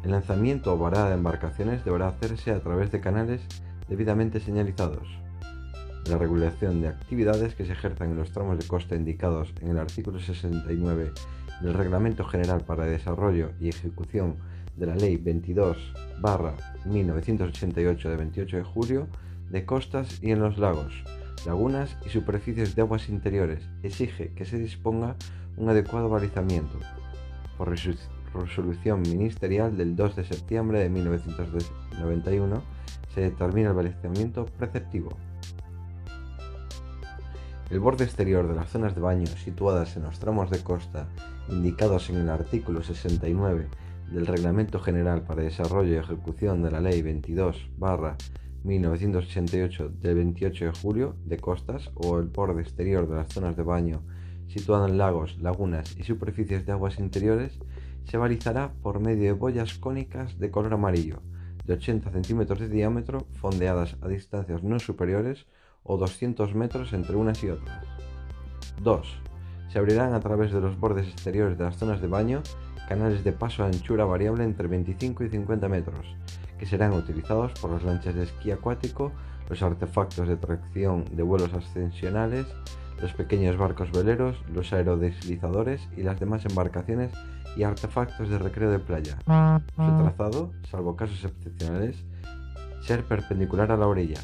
El 0.04 0.12
lanzamiento 0.12 0.74
o 0.74 0.78
varada 0.78 1.08
de 1.08 1.14
embarcaciones 1.14 1.84
deberá 1.84 2.08
hacerse 2.08 2.52
a 2.52 2.60
través 2.60 2.90
de 2.90 3.00
canales 3.00 3.42
debidamente 3.88 4.40
señalizados. 4.40 5.06
La 6.08 6.16
regulación 6.16 6.80
de 6.80 6.88
actividades 6.88 7.54
que 7.54 7.66
se 7.66 7.72
ejerzan 7.72 8.10
en 8.10 8.16
los 8.16 8.32
tramos 8.32 8.58
de 8.58 8.66
costa 8.66 8.96
indicados 8.96 9.52
en 9.60 9.68
el 9.68 9.78
artículo 9.78 10.18
69 10.18 11.12
del 11.60 11.74
Reglamento 11.74 12.24
General 12.24 12.62
para 12.62 12.86
el 12.86 12.92
Desarrollo 12.92 13.52
y 13.60 13.68
Ejecución 13.68 14.36
de 14.76 14.86
la 14.86 14.94
Ley 14.94 15.16
22 15.18 15.76
1988 16.86 18.10
de 18.10 18.16
28 18.16 18.56
de 18.56 18.62
julio 18.62 19.06
de 19.50 19.66
costas 19.66 20.22
y 20.22 20.30
en 20.30 20.40
los 20.40 20.58
lagos, 20.58 20.92
lagunas 21.46 21.96
y 22.04 22.08
superficies 22.10 22.74
de 22.74 22.82
aguas 22.82 23.08
interiores 23.08 23.68
exige 23.82 24.32
que 24.34 24.44
se 24.44 24.58
disponga 24.58 25.16
un 25.56 25.68
adecuado 25.68 26.08
balizamiento. 26.08 26.78
Por 27.56 27.70
resolución 27.70 29.02
ministerial 29.02 29.76
del 29.76 29.96
2 29.96 30.16
de 30.16 30.24
septiembre 30.24 30.80
de 30.80 30.90
1991 30.90 32.62
se 33.14 33.20
determina 33.22 33.70
el 33.70 33.74
balizamiento 33.74 34.46
preceptivo. 34.46 35.10
El 37.70 37.78
borde 37.78 38.04
exterior 38.04 38.48
de 38.48 38.54
las 38.54 38.70
zonas 38.70 38.94
de 38.94 39.00
baño 39.00 39.26
situadas 39.26 39.96
en 39.96 40.02
los 40.02 40.18
tramos 40.18 40.50
de 40.50 40.62
costa 40.62 41.08
indicados 41.48 42.10
en 42.10 42.16
el 42.16 42.28
artículo 42.28 42.82
69 42.82 43.68
del 44.10 44.26
Reglamento 44.26 44.80
General 44.80 45.22
para 45.22 45.42
Desarrollo 45.42 45.94
y 45.94 45.98
Ejecución 45.98 46.62
de 46.62 46.70
la 46.72 46.80
Ley 46.80 47.02
22 47.02 47.70
1988 48.64 49.88
del 50.00 50.14
28 50.16 50.64
de 50.66 50.72
julio 50.72 51.16
de 51.24 51.38
costas 51.38 51.90
o 51.94 52.18
el 52.18 52.26
borde 52.26 52.62
exterior 52.62 53.08
de 53.08 53.16
las 53.16 53.32
zonas 53.32 53.56
de 53.56 53.62
baño 53.62 54.02
situado 54.50 54.86
en 54.86 54.98
lagos, 54.98 55.38
lagunas 55.40 55.96
y 55.96 56.02
superficies 56.02 56.66
de 56.66 56.72
aguas 56.72 56.98
interiores, 56.98 57.58
se 58.04 58.16
balizará 58.16 58.72
por 58.82 58.98
medio 58.98 59.24
de 59.24 59.32
boyas 59.32 59.74
cónicas 59.74 60.38
de 60.38 60.50
color 60.50 60.74
amarillo, 60.74 61.22
de 61.64 61.74
80 61.74 62.10
centímetros 62.10 62.58
de 62.58 62.68
diámetro, 62.68 63.26
fondeadas 63.34 63.96
a 64.00 64.08
distancias 64.08 64.64
no 64.64 64.78
superiores 64.80 65.46
o 65.84 65.96
200 65.96 66.54
metros 66.54 66.92
entre 66.92 67.16
unas 67.16 67.42
y 67.44 67.50
otras. 67.50 67.86
2. 68.82 69.22
Se 69.68 69.78
abrirán 69.78 70.14
a 70.14 70.20
través 70.20 70.52
de 70.52 70.60
los 70.60 70.78
bordes 70.78 71.06
exteriores 71.06 71.56
de 71.56 71.64
las 71.64 71.76
zonas 71.76 72.00
de 72.00 72.08
baño 72.08 72.42
canales 72.88 73.22
de 73.22 73.30
paso 73.30 73.62
a 73.62 73.66
anchura 73.66 74.04
variable 74.04 74.42
entre 74.42 74.66
25 74.66 75.22
y 75.22 75.28
50 75.28 75.68
metros, 75.68 76.16
que 76.60 76.66
serán 76.66 76.92
utilizados 76.92 77.52
por 77.58 77.70
las 77.70 77.82
lanchas 77.82 78.14
de 78.14 78.24
esquí 78.24 78.50
acuático, 78.50 79.12
los 79.48 79.62
artefactos 79.62 80.28
de 80.28 80.36
tracción 80.36 81.06
de 81.10 81.22
vuelos 81.22 81.54
ascensionales, 81.54 82.46
los 83.00 83.14
pequeños 83.14 83.56
barcos 83.56 83.90
veleros, 83.92 84.36
los 84.52 84.70
aerodeslizadores 84.74 85.88
y 85.96 86.02
las 86.02 86.20
demás 86.20 86.44
embarcaciones 86.44 87.12
y 87.56 87.62
artefactos 87.62 88.28
de 88.28 88.38
recreo 88.38 88.70
de 88.70 88.78
playa. 88.78 89.16
Su 89.74 90.02
trazado, 90.02 90.52
salvo 90.70 90.96
casos 90.96 91.24
excepcionales, 91.24 92.04
ser 92.82 93.04
perpendicular 93.04 93.72
a 93.72 93.78
la 93.78 93.86
orilla. 93.86 94.20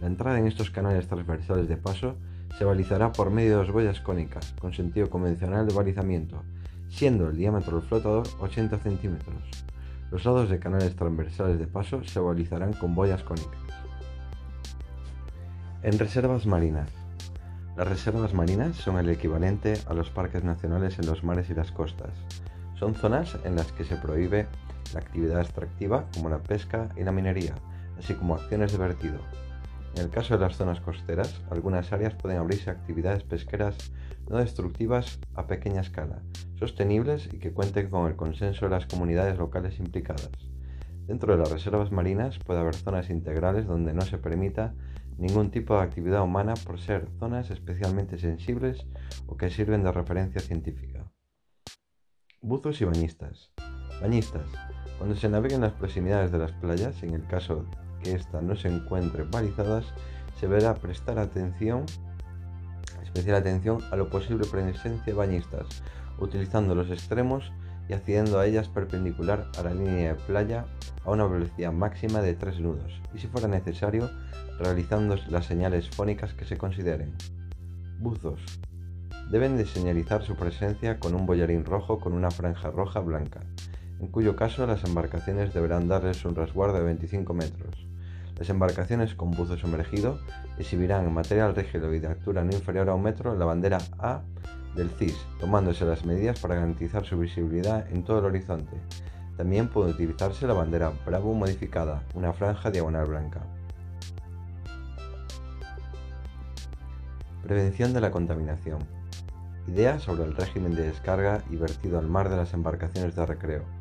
La 0.00 0.06
entrada 0.06 0.38
en 0.38 0.46
estos 0.46 0.70
canales 0.70 1.06
transversales 1.08 1.68
de 1.68 1.76
paso 1.76 2.16
se 2.56 2.64
balizará 2.64 3.12
por 3.12 3.30
medio 3.30 3.50
de 3.50 3.56
dos 3.56 3.70
boyas 3.70 4.00
cónicas, 4.00 4.54
con 4.58 4.72
sentido 4.72 5.10
convencional 5.10 5.68
de 5.68 5.74
balizamiento, 5.74 6.42
siendo 6.88 7.28
el 7.28 7.36
diámetro 7.36 7.76
del 7.76 7.86
flotador 7.86 8.26
80 8.40 8.78
centímetros. 8.78 9.65
Los 10.10 10.24
lados 10.24 10.48
de 10.48 10.58
canales 10.58 10.94
transversales 10.94 11.58
de 11.58 11.66
paso 11.66 12.04
se 12.04 12.20
balizarán 12.20 12.72
con 12.72 12.94
boyas 12.94 13.22
cónicas. 13.22 13.58
En 15.82 15.98
reservas 15.98 16.46
marinas. 16.46 16.90
Las 17.76 17.88
reservas 17.88 18.32
marinas 18.32 18.76
son 18.76 18.98
el 18.98 19.08
equivalente 19.10 19.74
a 19.86 19.94
los 19.94 20.10
parques 20.10 20.44
nacionales 20.44 20.98
en 20.98 21.06
los 21.06 21.24
mares 21.24 21.50
y 21.50 21.54
las 21.54 21.72
costas. 21.72 22.10
Son 22.78 22.94
zonas 22.94 23.36
en 23.44 23.56
las 23.56 23.72
que 23.72 23.84
se 23.84 23.96
prohíbe 23.96 24.46
la 24.94 25.00
actividad 25.00 25.40
extractiva 25.40 26.06
como 26.14 26.30
la 26.30 26.38
pesca 26.38 26.88
y 26.96 27.04
la 27.04 27.12
minería, 27.12 27.54
así 27.98 28.14
como 28.14 28.34
acciones 28.34 28.72
de 28.72 28.78
vertido. 28.78 29.18
En 29.96 30.02
el 30.02 30.10
caso 30.10 30.34
de 30.34 30.40
las 30.40 30.56
zonas 30.56 30.80
costeras, 30.80 31.40
algunas 31.50 31.92
áreas 31.92 32.14
pueden 32.14 32.38
abrirse 32.38 32.70
a 32.70 32.74
actividades 32.74 33.22
pesqueras 33.24 33.76
no 34.28 34.38
destructivas 34.38 35.20
a 35.34 35.46
pequeña 35.46 35.80
escala, 35.80 36.22
sostenibles 36.58 37.28
y 37.32 37.38
que 37.38 37.52
cuenten 37.52 37.90
con 37.90 38.06
el 38.06 38.16
consenso 38.16 38.66
de 38.66 38.70
las 38.70 38.86
comunidades 38.86 39.38
locales 39.38 39.78
implicadas. 39.78 40.30
Dentro 41.06 41.32
de 41.32 41.38
las 41.38 41.52
reservas 41.52 41.92
marinas 41.92 42.38
puede 42.40 42.60
haber 42.60 42.74
zonas 42.74 43.10
integrales 43.10 43.66
donde 43.66 43.94
no 43.94 44.02
se 44.02 44.18
permita 44.18 44.74
ningún 45.18 45.50
tipo 45.50 45.74
de 45.74 45.82
actividad 45.82 46.22
humana 46.22 46.54
por 46.54 46.78
ser 46.78 47.08
zonas 47.18 47.50
especialmente 47.50 48.18
sensibles 48.18 48.86
o 49.26 49.36
que 49.36 49.50
sirven 49.50 49.82
de 49.82 49.92
referencia 49.92 50.40
científica. 50.40 51.10
Buzos 52.42 52.80
y 52.80 52.84
bañistas. 52.84 53.52
Bañistas. 54.00 54.46
Cuando 54.98 55.16
se 55.16 55.28
navegue 55.28 55.54
en 55.54 55.62
las 55.62 55.72
proximidades 55.72 56.32
de 56.32 56.38
las 56.38 56.52
playas, 56.52 57.02
en 57.02 57.14
el 57.14 57.26
caso 57.26 57.64
que 58.02 58.12
ésta 58.12 58.40
no 58.40 58.56
se 58.56 58.68
encuentre 58.68 59.24
balizadas, 59.24 59.86
se 60.38 60.46
verá 60.46 60.74
prestar 60.74 61.18
atención, 61.18 61.86
especial 63.16 63.36
atención 63.36 63.78
a 63.90 63.96
lo 63.96 64.10
posible 64.10 64.46
presencia 64.46 65.00
de 65.06 65.14
bañistas, 65.14 65.82
utilizando 66.18 66.74
los 66.74 66.90
extremos 66.90 67.50
y 67.88 67.94
accediendo 67.94 68.38
a 68.38 68.44
ellas 68.44 68.68
perpendicular 68.68 69.50
a 69.58 69.62
la 69.62 69.72
línea 69.72 70.12
de 70.12 70.20
playa 70.26 70.66
a 71.02 71.12
una 71.12 71.24
velocidad 71.24 71.72
máxima 71.72 72.20
de 72.20 72.34
3 72.34 72.60
nudos 72.60 73.00
y 73.14 73.18
si 73.18 73.26
fuera 73.26 73.48
necesario 73.48 74.10
realizando 74.58 75.16
las 75.30 75.46
señales 75.46 75.88
fónicas 75.88 76.34
que 76.34 76.44
se 76.44 76.58
consideren. 76.58 77.14
Buzos. 78.00 78.40
Deben 79.30 79.56
de 79.56 79.64
señalizar 79.64 80.22
su 80.22 80.36
presencia 80.36 81.00
con 81.00 81.14
un 81.14 81.24
bollarín 81.24 81.64
rojo 81.64 81.98
con 81.98 82.12
una 82.12 82.30
franja 82.30 82.70
roja 82.70 83.00
blanca, 83.00 83.40
en 83.98 84.08
cuyo 84.08 84.36
caso 84.36 84.66
las 84.66 84.84
embarcaciones 84.84 85.54
deberán 85.54 85.88
darles 85.88 86.22
un 86.26 86.34
resguardo 86.34 86.76
de 86.76 86.84
25 86.84 87.32
metros. 87.32 87.85
Las 88.38 88.50
embarcaciones 88.50 89.14
con 89.14 89.30
buzo 89.30 89.56
sumergido 89.56 90.20
exhibirán 90.58 91.12
material 91.12 91.54
rígido 91.54 91.92
y 91.94 92.00
de 92.00 92.08
altura 92.08 92.44
no 92.44 92.52
inferior 92.52 92.88
a 92.90 92.94
un 92.94 93.02
metro 93.02 93.34
la 93.34 93.46
bandera 93.46 93.78
A 93.98 94.22
del 94.74 94.90
CIS, 94.90 95.16
tomándose 95.40 95.86
las 95.86 96.04
medidas 96.04 96.38
para 96.38 96.54
garantizar 96.54 97.06
su 97.06 97.18
visibilidad 97.18 97.90
en 97.90 98.04
todo 98.04 98.18
el 98.18 98.26
horizonte. 98.26 98.76
También 99.38 99.68
puede 99.68 99.90
utilizarse 99.90 100.46
la 100.46 100.52
bandera 100.52 100.92
Bravo 101.06 101.32
modificada, 101.32 102.02
una 102.14 102.34
franja 102.34 102.70
diagonal 102.70 103.06
blanca. 103.06 103.40
Prevención 107.42 107.94
de 107.94 108.00
la 108.00 108.10
contaminación. 108.10 108.80
Idea 109.66 109.98
sobre 109.98 110.24
el 110.24 110.36
régimen 110.36 110.74
de 110.74 110.82
descarga 110.82 111.42
y 111.50 111.56
vertido 111.56 111.98
al 111.98 112.06
mar 112.06 112.28
de 112.28 112.36
las 112.36 112.52
embarcaciones 112.52 113.16
de 113.16 113.24
recreo. 113.24 113.75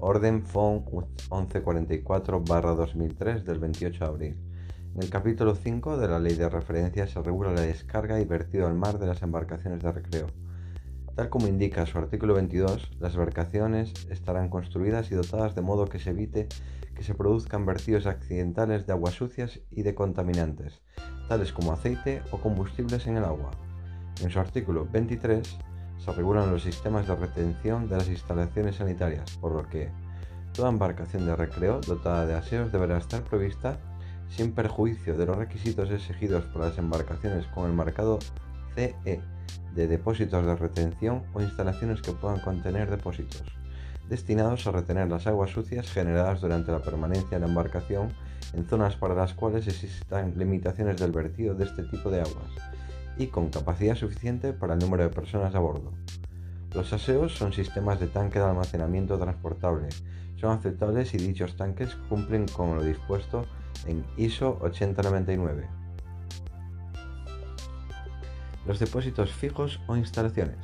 Orden 0.00 0.42
FON 0.42 0.84
1144-2003 0.84 3.44
del 3.44 3.58
28 3.58 4.04
de 4.04 4.10
abril. 4.10 4.38
En 4.94 5.02
el 5.02 5.08
capítulo 5.08 5.54
5 5.54 5.96
de 5.98 6.08
la 6.08 6.18
ley 6.18 6.34
de 6.34 6.48
referencia 6.48 7.06
se 7.06 7.22
regula 7.22 7.52
la 7.52 7.60
descarga 7.60 8.20
y 8.20 8.24
vertido 8.24 8.66
al 8.66 8.74
mar 8.74 8.98
de 8.98 9.06
las 9.06 9.22
embarcaciones 9.22 9.80
de 9.82 9.92
recreo. 9.92 10.26
Tal 11.14 11.30
como 11.30 11.46
indica 11.46 11.86
su 11.86 11.96
artículo 11.98 12.34
22, 12.34 12.90
las 12.98 13.14
embarcaciones 13.14 13.92
estarán 14.10 14.48
construidas 14.48 15.12
y 15.12 15.14
dotadas 15.14 15.54
de 15.54 15.62
modo 15.62 15.86
que 15.86 16.00
se 16.00 16.10
evite 16.10 16.48
que 16.94 17.04
se 17.04 17.14
produzcan 17.14 17.66
vertidos 17.66 18.06
accidentales 18.06 18.86
de 18.86 18.92
aguas 18.92 19.14
sucias 19.14 19.60
y 19.70 19.82
de 19.82 19.94
contaminantes, 19.94 20.82
tales 21.28 21.52
como 21.52 21.72
aceite 21.72 22.22
o 22.32 22.38
combustibles 22.38 23.06
en 23.06 23.16
el 23.16 23.24
agua. 23.24 23.52
En 24.22 24.30
su 24.30 24.40
artículo 24.40 24.88
23 24.90 25.56
se 26.04 26.12
regulan 26.12 26.50
los 26.50 26.62
sistemas 26.62 27.06
de 27.08 27.16
retención 27.16 27.88
de 27.88 27.96
las 27.96 28.08
instalaciones 28.08 28.76
sanitarias, 28.76 29.38
por 29.40 29.52
lo 29.52 29.68
que 29.68 29.90
toda 30.52 30.68
embarcación 30.68 31.24
de 31.24 31.34
recreo 31.34 31.80
dotada 31.80 32.26
de 32.26 32.34
aseos 32.34 32.70
deberá 32.70 32.98
estar 32.98 33.22
provista 33.22 33.78
sin 34.28 34.52
perjuicio 34.52 35.16
de 35.16 35.26
los 35.26 35.36
requisitos 35.36 35.90
exigidos 35.90 36.44
por 36.44 36.62
las 36.62 36.76
embarcaciones 36.76 37.46
con 37.46 37.70
el 37.70 37.72
marcado 37.74 38.18
CE 38.74 39.20
de 39.74 39.88
depósitos 39.88 40.44
de 40.44 40.54
retención 40.56 41.22
o 41.32 41.40
instalaciones 41.40 42.02
que 42.02 42.12
puedan 42.12 42.40
contener 42.40 42.90
depósitos 42.90 43.44
destinados 44.08 44.66
a 44.66 44.72
retener 44.72 45.08
las 45.08 45.26
aguas 45.26 45.50
sucias 45.50 45.90
generadas 45.90 46.42
durante 46.42 46.70
la 46.70 46.80
permanencia 46.80 47.36
en 47.36 47.42
la 47.42 47.48
embarcación 47.48 48.12
en 48.52 48.66
zonas 48.66 48.96
para 48.96 49.14
las 49.14 49.32
cuales 49.32 49.66
existan 49.66 50.34
limitaciones 50.36 50.98
del 50.98 51.12
vertido 51.12 51.54
de 51.54 51.64
este 51.64 51.84
tipo 51.84 52.10
de 52.10 52.20
aguas 52.20 52.50
y 53.16 53.28
con 53.28 53.50
capacidad 53.50 53.94
suficiente 53.94 54.52
para 54.52 54.74
el 54.74 54.80
número 54.80 55.02
de 55.04 55.10
personas 55.10 55.54
a 55.54 55.60
bordo. 55.60 55.92
Los 56.74 56.92
aseos 56.92 57.34
son 57.36 57.52
sistemas 57.52 58.00
de 58.00 58.08
tanque 58.08 58.40
de 58.40 58.46
almacenamiento 58.46 59.16
transportable. 59.16 59.88
Son 60.40 60.50
aceptables 60.50 61.14
y 61.14 61.18
dichos 61.18 61.56
tanques 61.56 61.94
cumplen 62.08 62.46
con 62.48 62.74
lo 62.74 62.82
dispuesto 62.82 63.46
en 63.86 64.04
ISO 64.16 64.58
8099. 64.60 65.68
Los 68.66 68.80
depósitos 68.80 69.30
fijos 69.30 69.80
o 69.86 69.96
instalaciones. 69.96 70.58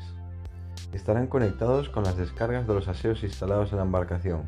Estarán 0.93 1.29
conectados 1.29 1.89
con 1.89 2.03
las 2.03 2.17
descargas 2.17 2.67
de 2.67 2.75
los 2.75 2.89
aseos 2.89 3.23
instalados 3.23 3.71
en 3.71 3.79
la 3.79 3.85
embarcación, 3.85 4.43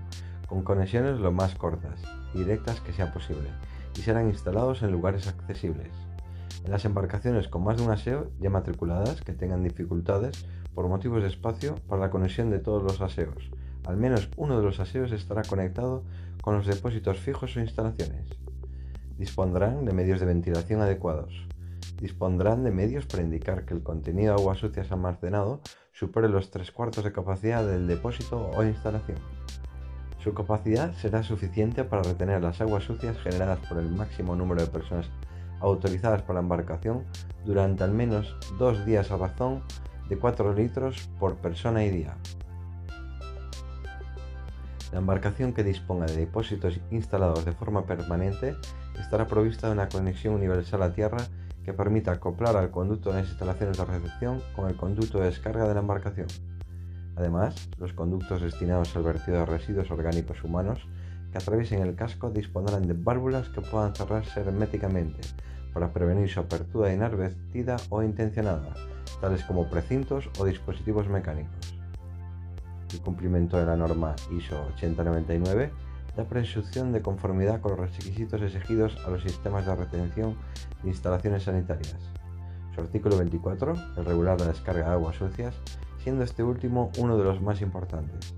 con 0.48 0.62
conexiones 0.62 1.20
lo 1.20 1.30
más 1.30 1.54
cortas 1.54 2.02
y 2.34 2.38
directas 2.38 2.80
que 2.80 2.92
sea 2.92 3.12
posible, 3.12 3.50
y 3.96 4.00
serán 4.00 4.28
instalados 4.28 4.82
en 4.82 4.90
lugares 4.90 5.28
accesibles. 5.28 5.92
Las 6.66 6.84
embarcaciones 6.84 7.48
con 7.48 7.64
más 7.64 7.76
de 7.76 7.82
un 7.82 7.90
aseo 7.90 8.30
ya 8.40 8.48
matriculadas 8.48 9.20
que 9.22 9.32
tengan 9.32 9.64
dificultades 9.64 10.46
por 10.74 10.88
motivos 10.88 11.22
de 11.22 11.28
espacio 11.28 11.74
para 11.88 12.00
la 12.00 12.10
conexión 12.10 12.50
de 12.50 12.60
todos 12.60 12.82
los 12.82 13.00
aseos, 13.00 13.50
al 13.84 13.96
menos 13.96 14.30
uno 14.36 14.56
de 14.56 14.64
los 14.64 14.78
aseos 14.78 15.10
estará 15.10 15.42
conectado 15.42 16.04
con 16.40 16.56
los 16.56 16.66
depósitos 16.66 17.18
fijos 17.18 17.56
o 17.56 17.60
instalaciones. 17.60 18.28
Dispondrán 19.18 19.84
de 19.84 19.92
medios 19.92 20.20
de 20.20 20.26
ventilación 20.26 20.80
adecuados. 20.80 21.46
Dispondrán 22.00 22.64
de 22.64 22.70
medios 22.70 23.06
para 23.06 23.22
indicar 23.22 23.64
que 23.64 23.74
el 23.74 23.82
contenido 23.82 24.34
de 24.34 24.40
agua 24.40 24.54
sucia 24.54 24.84
almacenado 24.88 25.60
supere 25.92 26.28
los 26.28 26.50
tres 26.50 26.70
cuartos 26.70 27.04
de 27.04 27.12
capacidad 27.12 27.66
del 27.66 27.86
depósito 27.86 28.50
o 28.54 28.64
instalación. 28.64 29.18
Su 30.22 30.32
capacidad 30.32 30.94
será 30.94 31.24
suficiente 31.24 31.82
para 31.82 32.02
retener 32.02 32.42
las 32.42 32.60
aguas 32.60 32.84
sucias 32.84 33.18
generadas 33.18 33.58
por 33.68 33.78
el 33.78 33.90
máximo 33.90 34.36
número 34.36 34.62
de 34.62 34.68
personas 34.68 35.10
autorizadas 35.62 36.22
por 36.22 36.34
la 36.34 36.40
embarcación 36.40 37.04
durante 37.44 37.84
al 37.84 37.92
menos 37.92 38.36
dos 38.58 38.84
días 38.84 39.10
a 39.10 39.16
razón 39.16 39.62
de 40.08 40.18
4 40.18 40.52
litros 40.52 41.08
por 41.18 41.36
persona 41.36 41.84
y 41.84 41.90
día. 41.90 42.16
La 44.92 44.98
embarcación 44.98 45.54
que 45.54 45.64
disponga 45.64 46.04
de 46.04 46.16
depósitos 46.16 46.78
instalados 46.90 47.46
de 47.46 47.52
forma 47.52 47.86
permanente 47.86 48.56
estará 49.00 49.26
provista 49.26 49.68
de 49.68 49.72
una 49.72 49.88
conexión 49.88 50.34
universal 50.34 50.82
a 50.82 50.92
tierra 50.92 51.18
que 51.64 51.72
permita 51.72 52.12
acoplar 52.12 52.56
al 52.56 52.70
conducto 52.70 53.10
de 53.10 53.20
las 53.20 53.28
instalaciones 53.28 53.78
de 53.78 53.84
recepción 53.84 54.42
con 54.54 54.68
el 54.68 54.76
conducto 54.76 55.18
de 55.20 55.26
descarga 55.26 55.66
de 55.66 55.74
la 55.74 55.80
embarcación. 55.80 56.26
Además, 57.16 57.68
los 57.78 57.92
conductos 57.92 58.42
destinados 58.42 58.94
al 58.96 59.04
vertido 59.04 59.38
de 59.38 59.46
residuos 59.46 59.90
orgánicos 59.90 60.42
humanos 60.44 60.86
que 61.30 61.38
atraviesen 61.38 61.80
el 61.80 61.94
casco 61.94 62.30
dispondrán 62.30 62.86
de 62.86 62.94
válvulas 62.94 63.48
que 63.48 63.62
puedan 63.62 63.94
cerrarse 63.94 64.40
herméticamente 64.40 65.20
para 65.72 65.92
prevenir 65.92 66.28
su 66.28 66.40
apertura 66.40 66.92
inadvertida 66.92 67.76
o 67.90 68.02
intencionada, 68.02 68.74
tales 69.20 69.44
como 69.44 69.68
precintos 69.68 70.28
o 70.38 70.44
dispositivos 70.44 71.08
mecánicos. 71.08 71.74
El 72.92 73.00
cumplimiento 73.00 73.56
de 73.56 73.66
la 73.66 73.76
norma 73.76 74.14
ISO 74.30 74.66
8099 74.74 75.70
da 76.16 76.24
presunción 76.24 76.92
de 76.92 77.00
conformidad 77.00 77.60
con 77.60 77.72
los 77.72 77.80
requisitos 77.80 78.42
exigidos 78.42 78.98
a 79.06 79.10
los 79.10 79.22
sistemas 79.22 79.64
de 79.64 79.74
retención 79.74 80.36
de 80.82 80.90
instalaciones 80.90 81.44
sanitarias. 81.44 81.96
Su 82.74 82.82
artículo 82.82 83.16
24, 83.16 83.74
el 83.96 84.04
regular 84.04 84.38
la 84.40 84.46
descarga 84.48 84.88
de 84.88 84.94
aguas 84.94 85.16
sucias, 85.16 85.54
siendo 86.02 86.24
este 86.24 86.42
último 86.42 86.90
uno 86.98 87.16
de 87.16 87.24
los 87.24 87.40
más 87.40 87.62
importantes. 87.62 88.34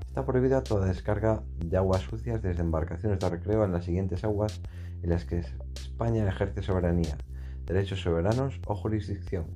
Está 0.00 0.24
prohibida 0.24 0.62
toda 0.64 0.86
descarga 0.86 1.42
de 1.58 1.76
aguas 1.76 2.02
sucias 2.02 2.42
desde 2.42 2.62
embarcaciones 2.62 3.18
de 3.18 3.28
recreo 3.28 3.64
en 3.64 3.72
las 3.72 3.84
siguientes 3.84 4.24
aguas 4.24 4.60
en 5.02 5.10
las 5.10 5.24
que 5.24 5.44
España 5.74 6.26
ejerce 6.28 6.62
soberanía, 6.62 7.16
derechos 7.64 8.00
soberanos 8.00 8.60
o 8.66 8.74
jurisdicción, 8.74 9.46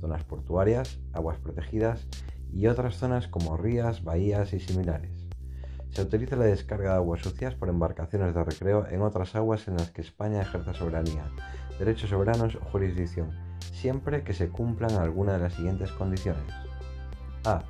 zonas 0.00 0.24
portuarias, 0.24 1.00
aguas 1.12 1.38
protegidas 1.38 2.06
y 2.52 2.66
otras 2.66 2.96
zonas 2.96 3.28
como 3.28 3.56
rías, 3.56 4.04
bahías 4.04 4.52
y 4.52 4.60
similares. 4.60 5.26
Se 5.90 6.02
utiliza 6.02 6.36
la 6.36 6.44
descarga 6.44 6.90
de 6.90 6.96
aguas 6.96 7.22
sucias 7.22 7.54
por 7.54 7.68
embarcaciones 7.68 8.34
de 8.34 8.44
recreo 8.44 8.86
en 8.88 9.02
otras 9.02 9.34
aguas 9.34 9.66
en 9.66 9.76
las 9.76 9.90
que 9.90 10.02
España 10.02 10.42
ejerza 10.42 10.74
soberanía, 10.74 11.24
derechos 11.78 12.10
soberanos 12.10 12.56
o 12.56 12.64
jurisdicción, 12.66 13.30
siempre 13.60 14.22
que 14.22 14.34
se 14.34 14.48
cumplan 14.48 14.92
alguna 14.92 15.34
de 15.34 15.38
las 15.40 15.54
siguientes 15.54 15.90
condiciones. 15.92 16.52
A. 17.44 17.62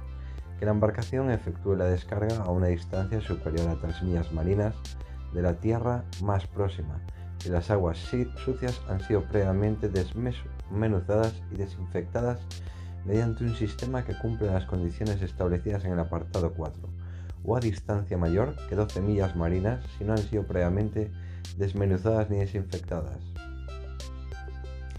Que 0.59 0.65
la 0.65 0.73
embarcación 0.73 1.31
efectúe 1.31 1.77
la 1.77 1.85
descarga 1.85 2.37
a 2.43 2.51
una 2.51 2.69
distancia 2.69 3.21
superior 3.21 3.69
a 3.69 3.77
3 3.77 4.03
millas 4.03 4.33
marinas 4.33 4.75
de 5.33 5.43
la 5.43 5.55
tierra 5.55 6.05
más 6.23 6.47
próxima, 6.47 7.01
si 7.47 7.53
las 7.53 7.71
aguas 7.71 7.97
sucias 8.45 8.81
han 8.89 9.01
sido 9.03 9.23
previamente 9.23 9.89
desmenuzadas 9.89 11.33
y 11.53 11.57
desinfectadas 11.57 12.41
mediante 13.05 13.45
un 13.45 13.55
sistema 13.55 14.05
que 14.05 14.19
cumple 14.19 14.49
las 14.49 14.65
condiciones 14.65 15.23
establecidas 15.23 15.85
en 15.85 15.93
el 15.93 16.01
apartado 16.01 16.53
4 16.55 16.83
o 17.45 17.57
a 17.57 17.61
distancia 17.61 18.19
mayor 18.19 18.57
que 18.69 18.75
12 18.75 19.01
millas 19.01 19.37
marinas 19.37 19.79
si 19.97 20.03
no 20.03 20.15
han 20.15 20.19
sido 20.19 20.43
previamente 20.43 21.13
desmenuzadas 21.57 22.29
ni 22.31 22.39
desinfectadas. 22.39 23.21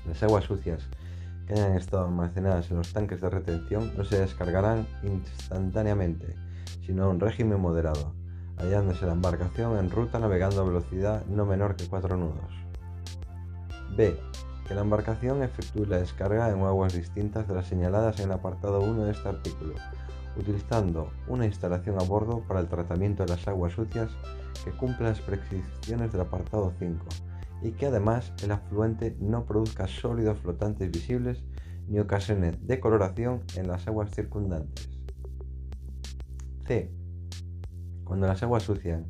Las 0.08 0.24
aguas 0.24 0.46
sucias 0.46 0.88
que 1.48 1.54
hayan 1.54 1.74
estado 1.74 2.06
almacenadas 2.06 2.72
en 2.72 2.78
los 2.78 2.94
tanques 2.94 3.20
de 3.20 3.30
retención 3.30 3.92
no 3.98 4.06
se 4.06 4.22
descargarán 4.22 4.88
instantáneamente, 5.04 6.34
sino 6.86 7.04
a 7.04 7.10
un 7.10 7.20
régimen 7.20 7.60
moderado, 7.60 8.14
hallándose 8.58 9.06
la 9.06 9.14
embarcación 9.14 9.78
en 9.78 9.90
ruta 9.90 10.20
navegando 10.20 10.62
a 10.62 10.66
velocidad 10.66 11.26
no 11.28 11.46
menor 11.46 11.76
que 11.76 11.88
4 11.88 12.18
nudos. 12.18 12.52
B. 13.96 14.20
Que 14.68 14.76
la 14.76 14.82
embarcación 14.82 15.44
efectúe 15.44 15.86
la 15.86 15.98
descarga 15.98 16.50
en 16.50 16.62
aguas 16.62 16.94
distintas 16.94 17.48
de 17.48 17.56
las 17.56 17.68
señaladas 17.68 18.20
en 18.20 18.26
el 18.26 18.34
apartado 18.34 18.82
1 18.82 19.06
de 19.06 19.12
este 19.12 19.30
artículo, 19.30 19.76
utilizando 20.36 21.10
una 21.28 21.46
instalación 21.46 22.00
a 22.00 22.04
bordo 22.04 22.44
para 22.48 22.60
el 22.60 22.68
tratamiento 22.68 23.24
de 23.24 23.30
las 23.30 23.48
aguas 23.48 23.74
sucias 23.74 24.12
que 24.66 24.72
cumpla 24.72 25.10
las 25.10 25.22
prescripciones 25.22 26.12
del 26.12 26.22
apartado 26.22 26.74
5 26.80 27.06
y 27.62 27.72
que 27.72 27.88
además 27.88 28.34
el 28.44 28.52
afluente 28.52 29.16
no 29.20 29.46
produzca 29.46 29.88
sólidos 29.88 30.40
flotantes 30.40 30.92
visibles 30.92 31.44
ni 31.88 32.00
ocasione 32.00 32.52
decoloración 32.62 33.44
en 33.56 33.68
las 33.68 33.88
aguas 33.88 34.12
circundantes. 34.12 34.90
C. 36.66 36.92
Cuando 38.08 38.26
las 38.26 38.42
aguas 38.42 38.64
sucias, 38.64 39.04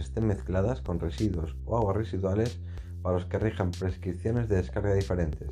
estén 0.00 0.26
mezcladas 0.26 0.80
con 0.80 0.98
residuos 0.98 1.56
o 1.64 1.78
aguas 1.78 1.96
residuales 1.96 2.60
para 3.02 3.14
los 3.14 3.26
que 3.26 3.38
rijan 3.38 3.70
prescripciones 3.70 4.48
de 4.48 4.56
descarga 4.56 4.94
diferentes, 4.94 5.48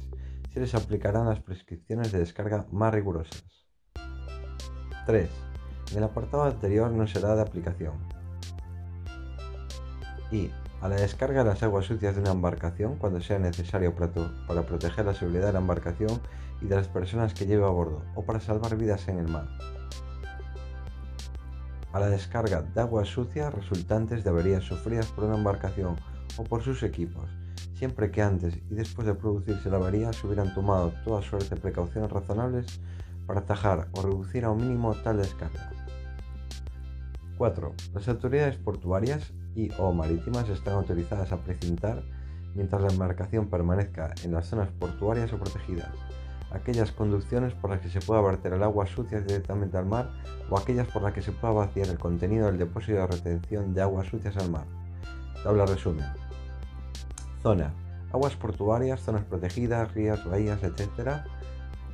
se 0.52 0.58
les 0.58 0.74
aplicarán 0.74 1.26
las 1.26 1.40
prescripciones 1.40 2.10
de 2.10 2.18
descarga 2.18 2.66
más 2.72 2.92
rigurosas. 2.92 3.44
3. 5.06 5.30
En 5.92 5.98
el 5.98 6.04
apartado 6.04 6.42
anterior 6.42 6.90
no 6.90 7.06
será 7.06 7.36
de 7.36 7.42
aplicación. 7.42 7.94
Y 10.32 10.50
a 10.80 10.88
la 10.88 10.96
descarga 10.96 11.44
de 11.44 11.50
las 11.50 11.62
aguas 11.62 11.86
sucias 11.86 12.16
de 12.16 12.22
una 12.22 12.32
embarcación 12.32 12.96
cuando 12.96 13.20
sea 13.20 13.38
necesario 13.38 13.94
para, 13.94 14.66
proteger 14.66 15.06
la 15.06 15.14
seguridad 15.14 15.46
de 15.46 15.52
la 15.52 15.60
embarcación 15.60 16.20
y 16.60 16.66
de 16.66 16.74
las 16.74 16.88
personas 16.88 17.34
que 17.34 17.46
lleva 17.46 17.68
a 17.68 17.70
bordo 17.70 18.02
o 18.16 18.24
para 18.24 18.40
salvar 18.40 18.76
vidas 18.76 19.06
en 19.06 19.18
el 19.18 19.28
mar. 19.28 19.46
A 21.92 22.00
la 22.00 22.08
descarga 22.08 22.62
de 22.62 22.80
aguas 22.80 23.08
sucias 23.08 23.52
resultantes 23.54 24.22
de 24.22 24.30
averías 24.30 24.64
sufridas 24.64 25.06
por 25.06 25.24
una 25.24 25.36
embarcación 25.36 25.96
o 26.36 26.44
por 26.44 26.62
sus 26.62 26.82
equipos, 26.82 27.30
siempre 27.74 28.10
que 28.10 28.20
antes 28.20 28.56
y 28.70 28.74
después 28.74 29.06
de 29.06 29.14
producirse 29.14 29.70
la 29.70 29.78
avería 29.78 30.12
se 30.12 30.26
hubieran 30.26 30.54
tomado 30.54 30.92
toda 31.04 31.22
suerte 31.22 31.54
de 31.54 31.60
precauciones 31.60 32.10
razonables 32.10 32.80
para 33.26 33.40
atajar 33.40 33.88
o 33.92 34.02
reducir 34.02 34.44
a 34.44 34.50
un 34.50 34.58
mínimo 34.58 34.94
tal 34.96 35.16
descarga. 35.16 35.70
4. 37.38 37.74
Las 37.94 38.08
autoridades 38.08 38.56
portuarias 38.56 39.32
y 39.54 39.70
o 39.78 39.92
marítimas 39.92 40.48
están 40.48 40.74
autorizadas 40.74 41.32
a 41.32 41.38
precintar 41.38 42.02
mientras 42.54 42.82
la 42.82 42.88
embarcación 42.88 43.48
permanezca 43.48 44.14
en 44.24 44.32
las 44.32 44.46
zonas 44.46 44.70
portuarias 44.72 45.32
o 45.32 45.38
protegidas, 45.38 45.90
aquellas 46.50 46.92
conducciones 46.92 47.54
por 47.54 47.70
las 47.70 47.80
que 47.80 47.90
se 47.90 48.00
pueda 48.00 48.20
verter 48.20 48.52
el 48.52 48.62
agua 48.62 48.86
sucia 48.86 49.20
directamente 49.20 49.76
al 49.76 49.86
mar 49.86 50.10
o 50.50 50.58
aquellas 50.58 50.88
por 50.88 51.02
las 51.02 51.12
que 51.12 51.22
se 51.22 51.32
pueda 51.32 51.52
vaciar 51.52 51.88
el 51.88 51.98
contenido 51.98 52.46
del 52.46 52.58
depósito 52.58 52.98
de 52.98 53.06
retención 53.06 53.74
de 53.74 53.82
aguas 53.82 54.08
sucias 54.08 54.36
al 54.36 54.50
mar. 54.50 54.64
Tabla 55.42 55.66
resumen. 55.66 56.06
Zona. 57.42 57.72
Aguas 58.12 58.36
portuarias, 58.36 59.00
zonas 59.00 59.24
protegidas, 59.24 59.92
rías, 59.92 60.24
bahías, 60.24 60.62
etc 60.62 61.22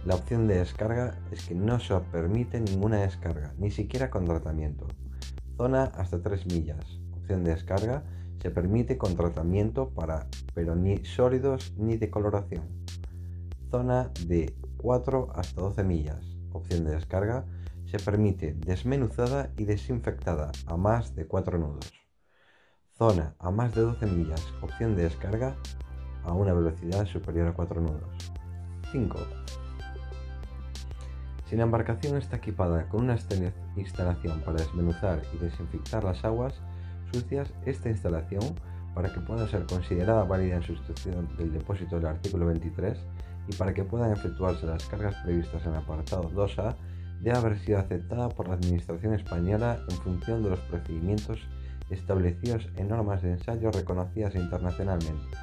la 0.05 0.17
opción 0.17 0.47
de 0.47 0.59
descarga 0.59 1.15
es 1.31 1.47
que 1.47 1.55
no 1.55 1.81
se 1.81 1.99
permite 2.13 2.61
ninguna 2.61 2.99
descarga, 2.99 3.55
ni 3.57 3.71
siquiera 3.71 4.11
con 4.11 4.27
tratamiento. 4.27 4.87
Zona 5.57 5.85
hasta 5.85 6.21
3 6.21 6.45
millas. 6.53 7.01
Opción 7.17 7.43
de 7.43 7.53
descarga 7.53 8.03
se 8.43 8.51
permite 8.51 8.99
con 8.99 9.17
tratamiento 9.17 9.89
para, 9.89 10.27
pero 10.53 10.77
ni 10.77 11.03
sólidos 11.07 11.73
ni 11.79 11.97
de 11.97 12.11
coloración. 12.11 12.65
Zona 13.75 14.13
de 14.29 14.55
4 14.77 15.33
hasta 15.35 15.61
12 15.61 15.83
millas. 15.83 16.25
Opción 16.53 16.85
de 16.85 16.93
descarga 16.93 17.45
se 17.87 17.99
permite 17.99 18.55
desmenuzada 18.55 19.51
y 19.57 19.65
desinfectada 19.65 20.53
a 20.67 20.77
más 20.77 21.17
de 21.17 21.27
4 21.27 21.59
nudos. 21.59 21.93
Zona 22.97 23.35
a 23.41 23.51
más 23.51 23.75
de 23.75 23.81
12 23.81 24.07
millas. 24.07 24.47
Opción 24.63 24.95
de 24.95 25.03
descarga 25.03 25.57
a 26.23 26.33
una 26.35 26.55
velocidad 26.55 27.05
superior 27.07 27.49
a 27.49 27.55
4 27.55 27.81
nudos. 27.81 28.33
5. 28.93 29.19
Si 31.47 31.57
la 31.57 31.65
embarcación 31.65 32.17
está 32.17 32.37
equipada 32.37 32.89
con 32.89 33.03
una 33.03 33.19
instalación 33.75 34.41
para 34.43 34.59
desmenuzar 34.59 35.21
y 35.35 35.39
desinfectar 35.39 36.05
las 36.05 36.25
aguas 36.25 36.63
sucias, 37.13 37.53
esta 37.67 37.89
instalación, 37.89 38.55
para 38.95 39.13
que 39.13 39.19
pueda 39.19 39.49
ser 39.49 39.67
considerada 39.67 40.23
válida 40.23 40.55
en 40.55 40.63
sustitución 40.63 41.37
del 41.37 41.53
depósito 41.53 41.97
del 41.97 42.07
artículo 42.07 42.47
23 42.47 42.97
y 43.49 43.55
para 43.55 43.75
que 43.75 43.85
puedan 43.85 44.13
efectuarse 44.13 44.67
las 44.67 44.85
cargas 44.87 45.15
previstas 45.25 45.65
en 45.65 45.73
el 45.73 45.79
apartado 45.79 46.31
2A, 46.31 46.77
debe 47.21 47.37
haber 47.37 47.59
sido 47.59 47.79
aceptada 47.79 48.29
por 48.29 48.49
la 48.49 48.55
Administración 48.55 49.15
española 49.15 49.79
en 49.89 49.97
función 49.97 50.43
de 50.43 50.51
los 50.51 50.61
procedimientos 50.61 51.41
establecidos 51.91 52.69
en 52.77 52.89
normas 52.89 53.23
de 53.23 53.33
ensayo 53.33 53.71
reconocidas 53.71 54.35
internacionalmente. 54.35 55.37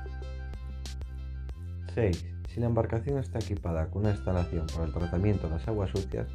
6. 1.93 2.25
Si 2.49 2.59
la 2.59 2.67
embarcación 2.67 3.17
está 3.19 3.39
equipada 3.39 3.87
con 3.87 4.01
una 4.01 4.11
instalación 4.11 4.67
para 4.67 4.85
el 4.85 4.93
tratamiento 4.93 5.47
de 5.47 5.55
las 5.55 5.67
aguas 5.67 5.89
sucias, 5.91 6.27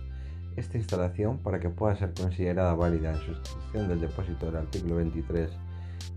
esta 0.56 0.78
instalación, 0.78 1.38
para 1.38 1.60
que 1.60 1.68
pueda 1.68 1.96
ser 1.96 2.14
considerada 2.14 2.74
válida 2.74 3.10
en 3.12 3.18
sustitución 3.18 3.88
del 3.88 4.00
depósito 4.00 4.46
del 4.46 4.56
artículo 4.56 4.96
23 4.96 5.50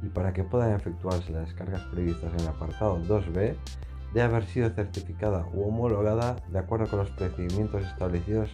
y 0.02 0.08
para 0.08 0.32
que 0.34 0.44
puedan 0.44 0.74
efectuarse 0.74 1.32
las 1.32 1.48
descargas 1.48 1.82
previstas 1.92 2.34
en 2.34 2.40
el 2.40 2.48
apartado 2.48 3.02
2b, 3.04 3.56
debe 4.14 4.26
haber 4.26 4.46
sido 4.46 4.70
certificada 4.70 5.46
u 5.54 5.68
homologada 5.68 6.38
de 6.50 6.60
acuerdo 6.60 6.88
con 6.88 7.00
los 7.00 7.10
procedimientos 7.12 7.84
establecidos 7.84 8.50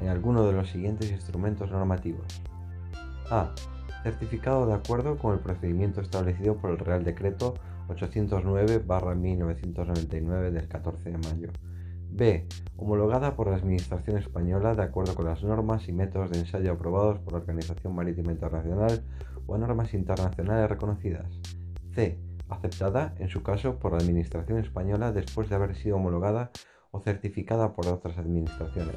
en 0.00 0.08
alguno 0.08 0.46
de 0.46 0.52
los 0.52 0.70
siguientes 0.70 1.10
instrumentos 1.10 1.70
normativos. 1.70 2.24
A. 3.30 3.52
Certificado 4.02 4.66
de 4.66 4.72
acuerdo 4.74 5.18
con 5.18 5.34
el 5.34 5.40
procedimiento 5.40 6.00
establecido 6.00 6.56
por 6.56 6.70
el 6.70 6.78
Real 6.78 7.04
Decreto 7.04 7.52
809-1999 7.88 10.50
del 10.50 10.68
14 10.68 11.10
de 11.10 11.18
mayo. 11.18 11.50
B. 12.10 12.46
Homologada 12.76 13.36
por 13.36 13.48
la 13.48 13.56
Administración 13.56 14.18
española 14.18 14.74
de 14.74 14.82
acuerdo 14.82 15.14
con 15.14 15.24
las 15.26 15.42
normas 15.42 15.88
y 15.88 15.92
métodos 15.92 16.30
de 16.30 16.38
ensayo 16.38 16.72
aprobados 16.72 17.18
por 17.18 17.32
la 17.32 17.40
Organización 17.40 17.94
Marítima 17.94 18.32
Internacional 18.32 19.02
o 19.46 19.58
normas 19.58 19.92
internacionales 19.94 20.68
reconocidas. 20.68 21.26
C. 21.94 22.18
Aceptada, 22.48 23.14
en 23.18 23.28
su 23.28 23.42
caso, 23.42 23.78
por 23.78 23.92
la 23.92 23.98
Administración 23.98 24.58
española 24.58 25.12
después 25.12 25.48
de 25.48 25.56
haber 25.56 25.74
sido 25.74 25.96
homologada 25.96 26.50
o 26.90 27.00
certificada 27.00 27.74
por 27.74 27.88
otras 27.88 28.18
administraciones. 28.18 28.96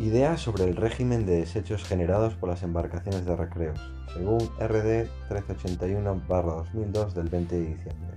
Idea 0.00 0.36
sobre 0.36 0.64
el 0.64 0.74
régimen 0.74 1.24
de 1.24 1.36
desechos 1.36 1.84
generados 1.84 2.34
por 2.34 2.48
las 2.48 2.64
embarcaciones 2.64 3.24
de 3.24 3.36
recreos, 3.36 3.80
según 4.12 4.40
RD 4.58 5.06
1381-2002 5.30 7.12
del 7.12 7.28
20 7.28 7.54
de 7.54 7.66
diciembre. 7.66 8.14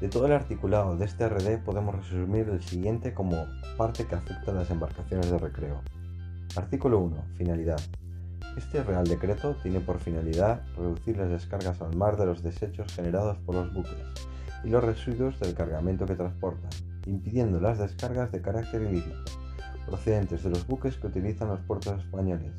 De 0.00 0.08
todo 0.08 0.26
el 0.26 0.32
articulado 0.32 0.96
de 0.96 1.04
este 1.04 1.28
RD 1.28 1.58
podemos 1.62 1.94
resumir 1.94 2.48
el 2.48 2.62
siguiente 2.62 3.12
como 3.12 3.44
parte 3.76 4.06
que 4.06 4.14
afecta 4.14 4.52
a 4.52 4.54
las 4.54 4.70
embarcaciones 4.70 5.30
de 5.30 5.38
recreo. 5.38 5.82
Artículo 6.56 6.98
1. 7.00 7.24
Finalidad. 7.36 7.80
Este 8.56 8.82
Real 8.82 9.06
Decreto 9.06 9.54
tiene 9.62 9.80
por 9.80 10.00
finalidad 10.00 10.62
reducir 10.76 11.16
las 11.16 11.30
descargas 11.30 11.80
al 11.80 11.96
mar 11.96 12.16
de 12.16 12.26
los 12.26 12.42
desechos 12.42 12.92
generados 12.92 13.38
por 13.38 13.54
los 13.54 13.72
buques 13.72 13.92
y 14.64 14.70
los 14.70 14.82
residuos 14.82 15.38
del 15.38 15.54
cargamento 15.54 16.06
que 16.06 16.16
transportan 16.16 16.70
impidiendo 17.06 17.60
las 17.60 17.78
descargas 17.78 18.32
de 18.32 18.42
carácter 18.42 18.82
ilícito 18.82 19.16
procedentes 19.88 20.42
de 20.42 20.50
los 20.50 20.66
buques 20.66 20.96
que 20.96 21.06
utilizan 21.06 21.48
los 21.48 21.60
puertos 21.60 21.98
españoles, 21.98 22.52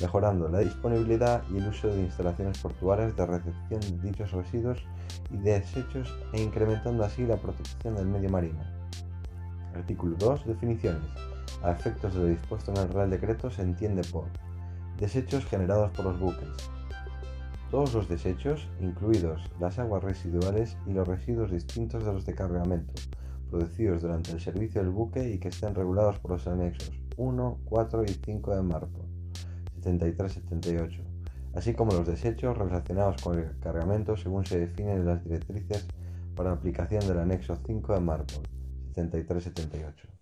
mejorando 0.00 0.48
la 0.48 0.58
disponibilidad 0.58 1.42
y 1.50 1.56
el 1.56 1.68
uso 1.68 1.88
de 1.88 2.02
instalaciones 2.02 2.58
portuarias 2.58 3.16
de 3.16 3.26
recepción 3.26 3.80
de 3.80 4.10
dichos 4.10 4.32
residuos 4.32 4.78
y 5.30 5.38
desechos 5.38 6.14
e 6.34 6.42
incrementando 6.42 7.02
así 7.02 7.24
la 7.24 7.36
protección 7.36 7.94
del 7.94 8.06
medio 8.06 8.28
marino. 8.28 8.62
Artículo 9.74 10.16
2. 10.18 10.46
Definiciones. 10.46 11.35
A 11.62 11.72
efectos 11.72 12.14
de 12.14 12.20
lo 12.20 12.26
dispuesto 12.26 12.72
en 12.72 12.78
el 12.78 12.88
Real 12.88 13.10
Decreto 13.10 13.50
se 13.50 13.62
entiende 13.62 14.02
por 14.04 14.24
desechos 14.98 15.44
generados 15.46 15.90
por 15.92 16.06
los 16.06 16.18
buques. 16.18 16.48
Todos 17.70 17.94
los 17.94 18.08
desechos, 18.08 18.68
incluidos 18.80 19.42
las 19.58 19.78
aguas 19.78 20.04
residuales 20.04 20.76
y 20.86 20.92
los 20.92 21.06
residuos 21.06 21.50
distintos 21.50 22.04
de 22.04 22.12
los 22.12 22.24
de 22.24 22.34
cargamento, 22.34 22.94
producidos 23.50 24.02
durante 24.02 24.32
el 24.32 24.40
servicio 24.40 24.80
del 24.80 24.90
buque 24.90 25.30
y 25.30 25.38
que 25.38 25.48
estén 25.48 25.74
regulados 25.74 26.18
por 26.18 26.32
los 26.32 26.46
anexos 26.46 26.92
1, 27.16 27.60
4 27.64 28.04
y 28.04 28.08
5 28.08 28.54
de 28.54 28.62
Marpo 28.62 29.04
73-78, 29.82 31.00
así 31.54 31.74
como 31.74 31.92
los 31.92 32.06
desechos 32.06 32.56
relacionados 32.56 33.22
con 33.22 33.38
el 33.38 33.58
cargamento 33.60 34.16
según 34.16 34.44
se 34.44 34.58
definen 34.60 34.98
en 34.98 35.06
las 35.06 35.24
directrices 35.24 35.86
para 36.34 36.52
aplicación 36.52 37.06
del 37.08 37.18
anexo 37.18 37.56
5 37.66 37.94
de 37.94 38.00
Marpol 38.00 38.42
73-78. 38.94 40.15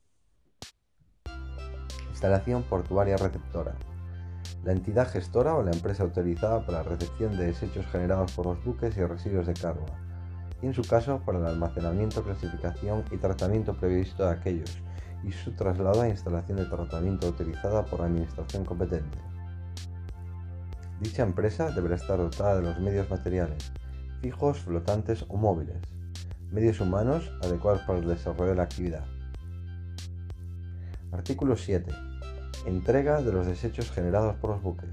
Instalación 2.25 2.63
portuaria 2.63 3.19
receptora. 3.19 3.75
La 4.65 4.73
entidad 4.73 5.11
gestora 5.11 5.57
o 5.57 5.63
la 5.63 5.73
empresa 5.73 6.05
autorizada 6.05 6.65
para 6.65 6.79
la 6.79 6.89
recepción 6.89 7.37
de 7.37 7.49
desechos 7.49 7.85
generados 7.93 8.33
por 8.33 8.47
los 8.47 8.65
buques 8.65 8.97
y 8.97 9.05
residuos 9.05 9.47
de 9.47 9.53
carga 9.53 9.85
y 10.63 10.67
en 10.67 10.73
su 10.73 10.85
caso 10.85 11.21
para 11.27 11.39
el 11.39 11.45
almacenamiento, 11.45 12.23
clasificación 12.23 13.05
y 13.11 13.19
tratamiento 13.19 13.75
previsto 13.75 14.25
de 14.25 14.33
aquellos 14.33 14.79
y 15.23 15.33
su 15.33 15.53
traslado 15.53 16.01
a 16.01 16.09
instalación 16.09 16.57
de 16.57 16.65
tratamiento 16.65 17.29
utilizada 17.29 17.85
por 17.85 18.01
la 18.01 18.07
administración 18.07 18.65
competente. 18.65 19.19
Dicha 21.01 21.25
empresa 21.25 21.73
deberá 21.73 21.97
estar 21.97 22.17
dotada 22.17 22.57
de 22.57 22.63
los 22.63 22.81
medios 22.81 23.11
materiales, 23.11 23.71
fijos, 24.23 24.61
flotantes 24.61 25.27
o 25.29 25.37
móviles, 25.37 25.77
medios 26.51 26.81
humanos 26.81 27.31
adecuados 27.43 27.83
para 27.83 27.99
el 27.99 28.09
desarrollo 28.09 28.53
de 28.53 28.57
la 28.57 28.63
actividad. 28.63 29.05
Artículo 31.13 31.55
7. 31.55 32.14
Entrega 32.67 33.21
de 33.21 33.31
los 33.31 33.47
desechos 33.47 33.91
generados 33.91 34.37
por 34.37 34.51
los 34.51 34.63
buques. 34.63 34.89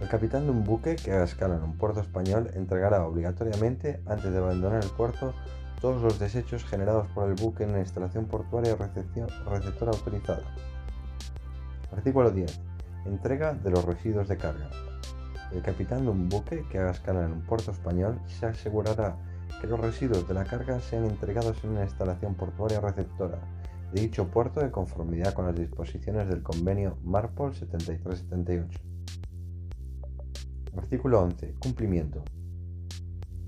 El 0.00 0.08
capitán 0.08 0.44
de 0.44 0.52
un 0.52 0.64
buque 0.64 0.94
que 0.96 1.12
haga 1.12 1.24
escala 1.24 1.56
en 1.56 1.62
un 1.62 1.76
puerto 1.76 2.00
español 2.00 2.50
entregará 2.54 3.04
obligatoriamente, 3.04 4.00
antes 4.06 4.30
de 4.30 4.38
abandonar 4.38 4.82
el 4.82 4.90
puerto, 4.90 5.34
todos 5.80 6.00
los 6.02 6.18
desechos 6.18 6.64
generados 6.64 7.08
por 7.08 7.28
el 7.28 7.34
buque 7.34 7.64
en 7.64 7.72
la 7.72 7.80
instalación 7.80 8.26
portuaria 8.26 8.76
receptora 8.76 9.90
autorizada. 9.90 10.54
Artículo 11.92 12.30
10. 12.30 12.60
Entrega 13.06 13.54
de 13.54 13.70
los 13.70 13.84
residuos 13.84 14.28
de 14.28 14.36
carga. 14.36 14.70
El 15.52 15.62
capitán 15.62 16.04
de 16.04 16.10
un 16.10 16.28
buque 16.28 16.64
que 16.70 16.78
haga 16.78 16.92
escala 16.92 17.24
en 17.24 17.32
un 17.32 17.42
puerto 17.42 17.72
español 17.72 18.20
se 18.26 18.46
asegurará 18.46 19.16
que 19.60 19.66
los 19.66 19.80
residuos 19.80 20.28
de 20.28 20.34
la 20.34 20.44
carga 20.44 20.80
sean 20.80 21.06
entregados 21.06 21.62
en 21.64 21.70
una 21.70 21.82
instalación 21.82 22.36
portuaria 22.36 22.80
receptora 22.80 23.40
de 23.92 24.00
dicho 24.00 24.28
puerto 24.28 24.60
de 24.60 24.70
conformidad 24.70 25.34
con 25.34 25.46
las 25.46 25.56
disposiciones 25.56 26.28
del 26.28 26.42
convenio 26.42 26.98
Marpol 27.02 27.54
7378. 27.54 28.80
Artículo 30.76 31.20
11. 31.20 31.54
Cumplimiento. 31.58 32.22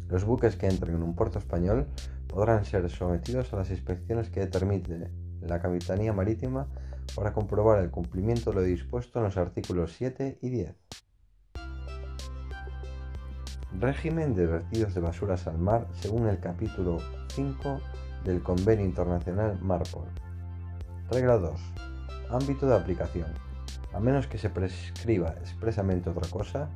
Los 0.08 0.24
buques 0.24 0.56
que 0.56 0.66
entren 0.66 0.96
en 0.96 1.02
un 1.02 1.14
puerto 1.14 1.38
español 1.38 1.86
podrán 2.26 2.64
ser 2.64 2.88
sometidos 2.90 3.52
a 3.52 3.56
las 3.56 3.70
inspecciones 3.70 4.30
que 4.30 4.40
determine 4.40 5.10
la 5.40 5.60
Capitanía 5.60 6.12
Marítima 6.12 6.66
para 7.14 7.32
comprobar 7.32 7.82
el 7.82 7.90
cumplimiento 7.90 8.50
de 8.50 8.56
lo 8.56 8.62
dispuesto 8.62 9.18
en 9.18 9.26
los 9.26 9.36
artículos 9.36 9.94
7 9.96 10.38
y 10.42 10.50
10. 10.50 10.74
Régimen 13.78 14.34
de 14.34 14.46
vertidos 14.46 14.94
de 14.94 15.00
basuras 15.00 15.46
al 15.46 15.58
mar 15.58 15.86
según 16.00 16.26
el 16.26 16.40
capítulo 16.40 16.98
5 17.28 17.78
del 18.24 18.42
Convenio 18.42 18.84
Internacional 18.84 19.58
Marpol. 19.62 20.08
Regla 21.12 21.36
2. 21.36 21.60
Ámbito 22.30 22.66
de 22.66 22.74
aplicación. 22.74 23.26
A 23.92 24.00
menos 24.00 24.26
que 24.26 24.38
se 24.38 24.48
prescriba 24.48 25.34
expresamente 25.42 26.08
otra 26.08 26.26
cosa, 26.30 26.70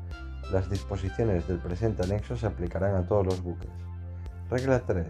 las 0.53 0.69
disposiciones 0.69 1.49
del 1.49 1.59
presente 1.59 2.03
anexo 2.03 2.37
se 2.37 2.47
aplicarán 2.47 2.97
a 2.97 3.07
todos 3.07 3.25
los 3.25 3.43
buques. 3.43 3.71
Regla 4.51 4.81
3. 4.81 5.07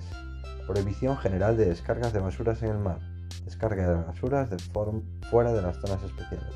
Prohibición 0.69 1.17
general 1.17 1.57
de 1.57 1.67
descargas 1.67 2.13
de 2.13 2.21
basuras 2.21 2.63
en 2.63 2.71
el 2.71 2.79
mar. 2.79 3.01
Descarga 3.45 3.89
de 3.89 4.05
basuras 4.05 4.49
de 4.49 4.59
fuera 5.29 5.53
de 5.53 5.63
las 5.63 5.77
zonas 5.79 6.05
especiales. 6.05 6.55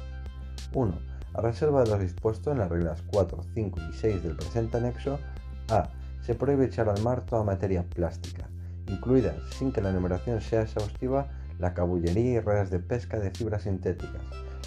1. 0.73 0.95
A 1.35 1.41
reserva 1.41 1.83
de 1.83 1.91
lo 1.91 1.99
dispuesto 1.99 2.53
en 2.53 2.59
las 2.59 2.69
reglas 2.69 3.03
4, 3.11 3.43
5 3.53 3.81
y 3.91 3.93
6 3.95 4.23
del 4.23 4.37
presente 4.37 4.77
anexo, 4.77 5.19
A. 5.71 5.89
Se 6.23 6.37
prohíbe 6.37 6.67
echar 6.67 6.89
al 6.89 7.03
mar 7.03 7.23
toda 7.23 7.43
materia 7.43 7.83
plástica, 7.83 8.49
incluidas, 8.87 9.35
sin 9.59 9.73
que 9.73 9.81
la 9.81 9.91
numeración 9.91 10.41
sea 10.41 10.63
exhaustiva, 10.63 11.27
la 11.61 11.75
cabullería 11.75 12.33
y 12.33 12.41
redes 12.41 12.71
de 12.71 12.81
pesca 12.81 13.19
de 13.19 13.31
fibras 13.31 13.63
sintéticas, 13.63 14.23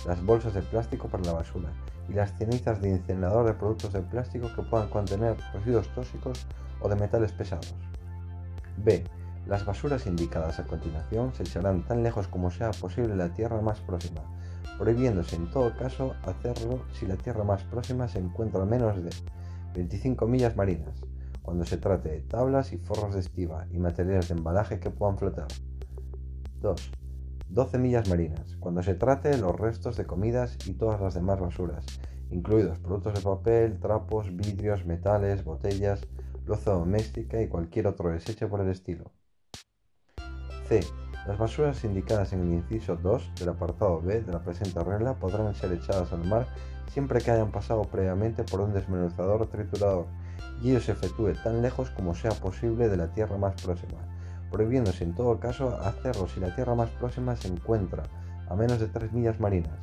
las 0.05 0.23
bolsas 0.23 0.53
de 0.53 0.61
plástico 0.61 1.07
para 1.07 1.23
la 1.23 1.33
basura, 1.33 1.71
y 2.07 2.13
las 2.13 2.37
cenizas 2.37 2.81
de 2.81 2.89
incinerador 2.89 3.45
de 3.45 3.53
productos 3.53 3.93
de 3.93 4.01
plástico 4.01 4.49
que 4.55 4.61
puedan 4.61 4.89
contener 4.89 5.37
residuos 5.53 5.87
tóxicos 5.95 6.45
o 6.81 6.89
de 6.89 6.95
metales 6.95 7.31
pesados. 7.31 7.73
B. 8.77 9.03
Las 9.47 9.65
basuras 9.65 10.05
indicadas 10.07 10.59
a 10.59 10.65
continuación 10.65 11.33
se 11.33 11.43
echarán 11.43 11.85
tan 11.85 12.03
lejos 12.03 12.27
como 12.27 12.49
sea 12.49 12.71
posible 12.71 13.15
la 13.15 13.33
tierra 13.33 13.61
más 13.61 13.79
próxima, 13.81 14.21
prohibiéndose 14.77 15.35
en 15.35 15.49
todo 15.51 15.75
caso 15.75 16.15
hacerlo 16.23 16.81
si 16.93 17.05
la 17.05 17.15
tierra 17.15 17.43
más 17.43 17.63
próxima 17.63 18.07
se 18.07 18.19
encuentra 18.19 18.61
a 18.61 18.65
menos 18.65 19.03
de 19.03 19.09
25 19.73 20.27
millas 20.27 20.55
marinas, 20.55 20.95
cuando 21.41 21.65
se 21.65 21.77
trate 21.77 22.09
de 22.09 22.21
tablas 22.21 22.71
y 22.71 22.77
forros 22.77 23.13
de 23.13 23.19
estiva 23.19 23.65
y 23.71 23.79
materiales 23.79 24.29
de 24.29 24.35
embalaje 24.35 24.79
que 24.79 24.89
puedan 24.89 25.17
flotar. 25.17 25.47
2. 26.63 26.91
12 27.49 27.77
millas 27.77 28.07
marinas, 28.07 28.55
cuando 28.61 28.81
se 28.81 28.95
trate 28.95 29.37
los 29.37 29.53
restos 29.59 29.97
de 29.97 30.05
comidas 30.05 30.57
y 30.65 30.73
todas 30.75 31.01
las 31.01 31.13
demás 31.13 31.41
basuras, 31.41 31.85
incluidos 32.31 32.79
productos 32.79 33.15
de 33.15 33.21
papel, 33.21 33.79
trapos, 33.81 34.33
vidrios, 34.33 34.85
metales, 34.85 35.43
botellas, 35.43 36.07
loza 36.45 36.71
doméstica 36.71 37.41
y 37.41 37.49
cualquier 37.49 37.87
otro 37.87 38.11
desecho 38.11 38.47
por 38.47 38.61
el 38.61 38.69
estilo. 38.69 39.11
C. 40.69 40.79
Las 41.27 41.37
basuras 41.37 41.83
indicadas 41.83 42.31
en 42.31 42.43
el 42.43 42.53
inciso 42.53 42.95
2 42.95 43.33
del 43.35 43.49
apartado 43.49 44.01
B 44.01 44.21
de 44.21 44.31
la 44.31 44.41
presente 44.41 44.81
regla 44.85 45.19
podrán 45.19 45.53
ser 45.55 45.73
echadas 45.73 46.13
al 46.13 46.25
mar 46.25 46.47
siempre 46.87 47.19
que 47.19 47.31
hayan 47.31 47.51
pasado 47.51 47.81
previamente 47.83 48.45
por 48.45 48.61
un 48.61 48.71
desmenuzador 48.71 49.47
triturador 49.47 50.05
y 50.61 50.69
ello 50.71 50.79
se 50.79 50.93
efectúe 50.93 51.33
tan 51.43 51.61
lejos 51.61 51.89
como 51.89 52.15
sea 52.15 52.31
posible 52.31 52.87
de 52.87 52.95
la 52.95 53.13
tierra 53.13 53.37
más 53.37 53.61
próxima, 53.61 54.12
prohibiéndose 54.53 55.03
en 55.03 55.15
todo 55.15 55.39
caso 55.39 55.75
hacerlo 55.81 56.27
si 56.27 56.39
la 56.39 56.55
tierra 56.55 56.75
más 56.75 56.89
próxima 56.91 57.35
se 57.35 57.47
encuentra 57.47 58.03
a 58.47 58.55
menos 58.55 58.79
de 58.79 58.87
3 58.87 59.11
millas 59.11 59.39
marinas. 59.39 59.79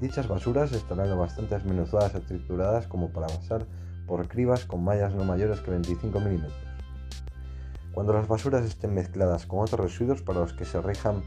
Dichas 0.00 0.26
basuras 0.26 0.72
estarán 0.72 1.08
lo 1.08 1.16
bastante 1.16 1.54
desmenuzadas 1.54 2.12
o 2.16 2.20
trituradas 2.20 2.88
como 2.88 3.10
para 3.10 3.28
pasar 3.28 3.64
por 4.08 4.26
cribas 4.26 4.64
con 4.64 4.82
mallas 4.82 5.14
no 5.14 5.24
mayores 5.24 5.60
que 5.60 5.70
25 5.70 6.18
milímetros. 6.18 6.52
Cuando 7.92 8.12
las 8.12 8.26
basuras 8.26 8.64
estén 8.64 8.92
mezcladas 8.92 9.46
con 9.46 9.60
otros 9.60 9.92
residuos 9.92 10.20
para 10.20 10.40
los 10.40 10.52
que 10.52 10.64
se 10.64 10.82
rijan 10.82 11.22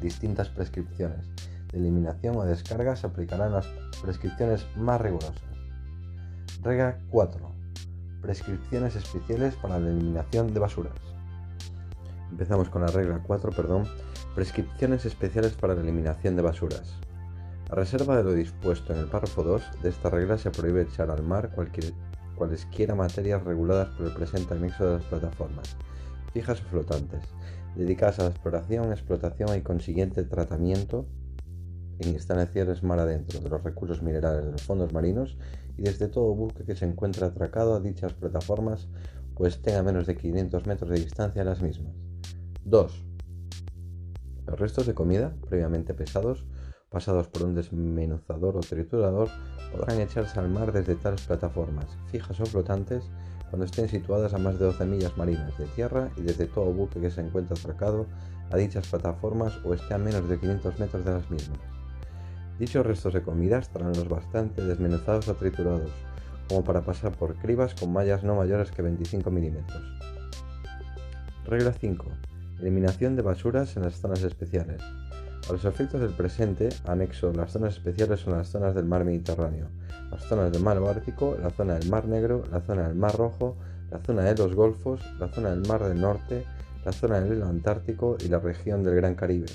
distintas 0.00 0.48
prescripciones 0.48 1.26
de 1.72 1.78
eliminación 1.78 2.36
o 2.36 2.44
descarga, 2.44 2.94
se 2.94 3.08
aplicarán 3.08 3.52
las 3.52 3.66
prescripciones 4.00 4.64
más 4.76 5.00
rigurosas. 5.00 5.42
Regla 6.62 7.00
4. 7.10 7.50
Prescripciones 8.22 8.94
especiales 8.94 9.56
para 9.56 9.80
la 9.80 9.88
eliminación 9.88 10.54
de 10.54 10.60
basuras. 10.60 11.09
Empezamos 12.30 12.70
con 12.70 12.82
la 12.82 12.88
regla 12.88 13.22
4, 13.26 13.50
perdón. 13.50 13.84
Prescripciones 14.34 15.04
especiales 15.04 15.52
para 15.52 15.74
la 15.74 15.82
eliminación 15.82 16.36
de 16.36 16.42
basuras. 16.42 16.94
A 17.70 17.74
reserva 17.74 18.16
de 18.16 18.24
lo 18.24 18.32
dispuesto 18.32 18.92
en 18.92 19.00
el 19.00 19.06
párrafo 19.06 19.42
2 19.42 19.82
de 19.82 19.88
esta 19.90 20.10
regla 20.10 20.38
se 20.38 20.50
prohíbe 20.50 20.82
echar 20.82 21.10
al 21.10 21.22
mar 21.22 21.50
cualquier, 21.54 21.92
cualesquiera 22.34 22.94
materias 22.94 23.44
reguladas 23.44 23.88
por 23.90 24.06
el 24.06 24.14
presente 24.14 24.54
anexo 24.54 24.86
de 24.86 24.92
las 24.94 25.04
plataformas, 25.04 25.76
fijas 26.32 26.60
o 26.60 26.64
flotantes, 26.64 27.22
dedicadas 27.76 28.18
a 28.18 28.24
la 28.24 28.30
exploración, 28.30 28.92
explotación 28.92 29.56
y 29.56 29.62
consiguiente 29.62 30.24
tratamiento 30.24 31.06
en 32.00 32.08
instalaciones 32.08 32.82
mar 32.82 32.98
adentro 32.98 33.40
de 33.40 33.50
los 33.50 33.62
recursos 33.62 34.02
minerales 34.02 34.46
de 34.46 34.52
los 34.52 34.62
fondos 34.62 34.92
marinos 34.92 35.36
y 35.76 35.82
desde 35.82 36.08
todo 36.08 36.34
buque 36.34 36.64
que 36.64 36.74
se 36.74 36.86
encuentre 36.86 37.26
atracado 37.26 37.74
a 37.74 37.80
dichas 37.80 38.14
plataformas 38.14 38.88
o 39.36 39.46
estén 39.46 39.76
a 39.76 39.82
menos 39.82 40.06
de 40.06 40.16
500 40.16 40.66
metros 40.66 40.90
de 40.90 41.00
distancia 41.00 41.42
a 41.42 41.44
las 41.44 41.62
mismas. 41.62 42.09
2. 42.64 43.04
Los 44.46 44.60
restos 44.60 44.86
de 44.86 44.94
comida, 44.94 45.34
previamente 45.48 45.94
pesados, 45.94 46.44
pasados 46.90 47.28
por 47.28 47.44
un 47.44 47.54
desmenuzador 47.54 48.56
o 48.56 48.60
triturador, 48.60 49.28
podrán 49.72 50.00
echarse 50.00 50.38
al 50.38 50.50
mar 50.50 50.72
desde 50.72 50.96
tales 50.96 51.22
plataformas, 51.22 51.86
fijas 52.10 52.40
o 52.40 52.46
flotantes, 52.46 53.10
cuando 53.48 53.64
estén 53.64 53.88
situadas 53.88 54.34
a 54.34 54.38
más 54.38 54.58
de 54.58 54.66
12 54.66 54.84
millas 54.84 55.16
marinas 55.16 55.56
de 55.58 55.66
tierra 55.66 56.10
y 56.16 56.22
desde 56.22 56.46
todo 56.46 56.72
buque 56.72 57.00
que 57.00 57.10
se 57.10 57.20
encuentre 57.20 57.58
atracado 57.58 58.06
a 58.50 58.56
dichas 58.56 58.86
plataformas 58.88 59.58
o 59.64 59.74
esté 59.74 59.94
a 59.94 59.98
menos 59.98 60.28
de 60.28 60.38
500 60.38 60.78
metros 60.78 61.04
de 61.04 61.12
las 61.12 61.30
mismas. 61.30 61.58
Dichos 62.58 62.84
restos 62.84 63.14
de 63.14 63.22
comida 63.22 63.58
estarán 63.58 63.92
los 63.92 64.08
bastante 64.08 64.62
desmenuzados 64.62 65.28
o 65.28 65.34
triturados, 65.34 65.90
como 66.48 66.62
para 66.62 66.82
pasar 66.82 67.12
por 67.12 67.36
cribas 67.36 67.74
con 67.74 67.92
mallas 67.92 68.22
no 68.22 68.34
mayores 68.34 68.70
que 68.70 68.82
25 68.82 69.30
milímetros. 69.30 69.82
Regla 71.46 71.72
5. 71.72 72.04
Eliminación 72.60 73.16
de 73.16 73.22
basuras 73.22 73.74
en 73.78 73.84
las 73.84 73.94
zonas 73.94 74.22
especiales. 74.22 74.82
A 75.48 75.52
los 75.52 75.64
efectos 75.64 76.02
del 76.02 76.10
presente, 76.10 76.68
anexo 76.84 77.32
las 77.32 77.52
zonas 77.52 77.74
especiales 77.74 78.20
son 78.20 78.34
las 78.34 78.48
zonas 78.48 78.74
del 78.74 78.84
mar 78.84 79.02
Mediterráneo, 79.02 79.68
las 80.10 80.22
zonas 80.24 80.52
del 80.52 80.62
mar 80.62 80.78
Báltico, 80.78 81.38
la 81.42 81.48
zona 81.48 81.78
del 81.78 81.88
mar 81.88 82.04
Negro, 82.06 82.44
la 82.52 82.60
zona 82.60 82.86
del 82.86 82.96
mar 82.96 83.16
Rojo, 83.16 83.56
la 83.90 83.98
zona 84.00 84.24
de 84.24 84.34
los 84.36 84.54
Golfos, 84.54 85.00
la 85.18 85.28
zona 85.28 85.50
del 85.50 85.66
mar 85.66 85.82
del 85.82 85.98
Norte, 85.98 86.44
la 86.84 86.92
zona 86.92 87.20
del 87.20 87.42
Antártico 87.42 88.18
y 88.22 88.28
la 88.28 88.38
región 88.38 88.84
del 88.84 88.96
Gran 88.96 89.14
Caribe, 89.14 89.46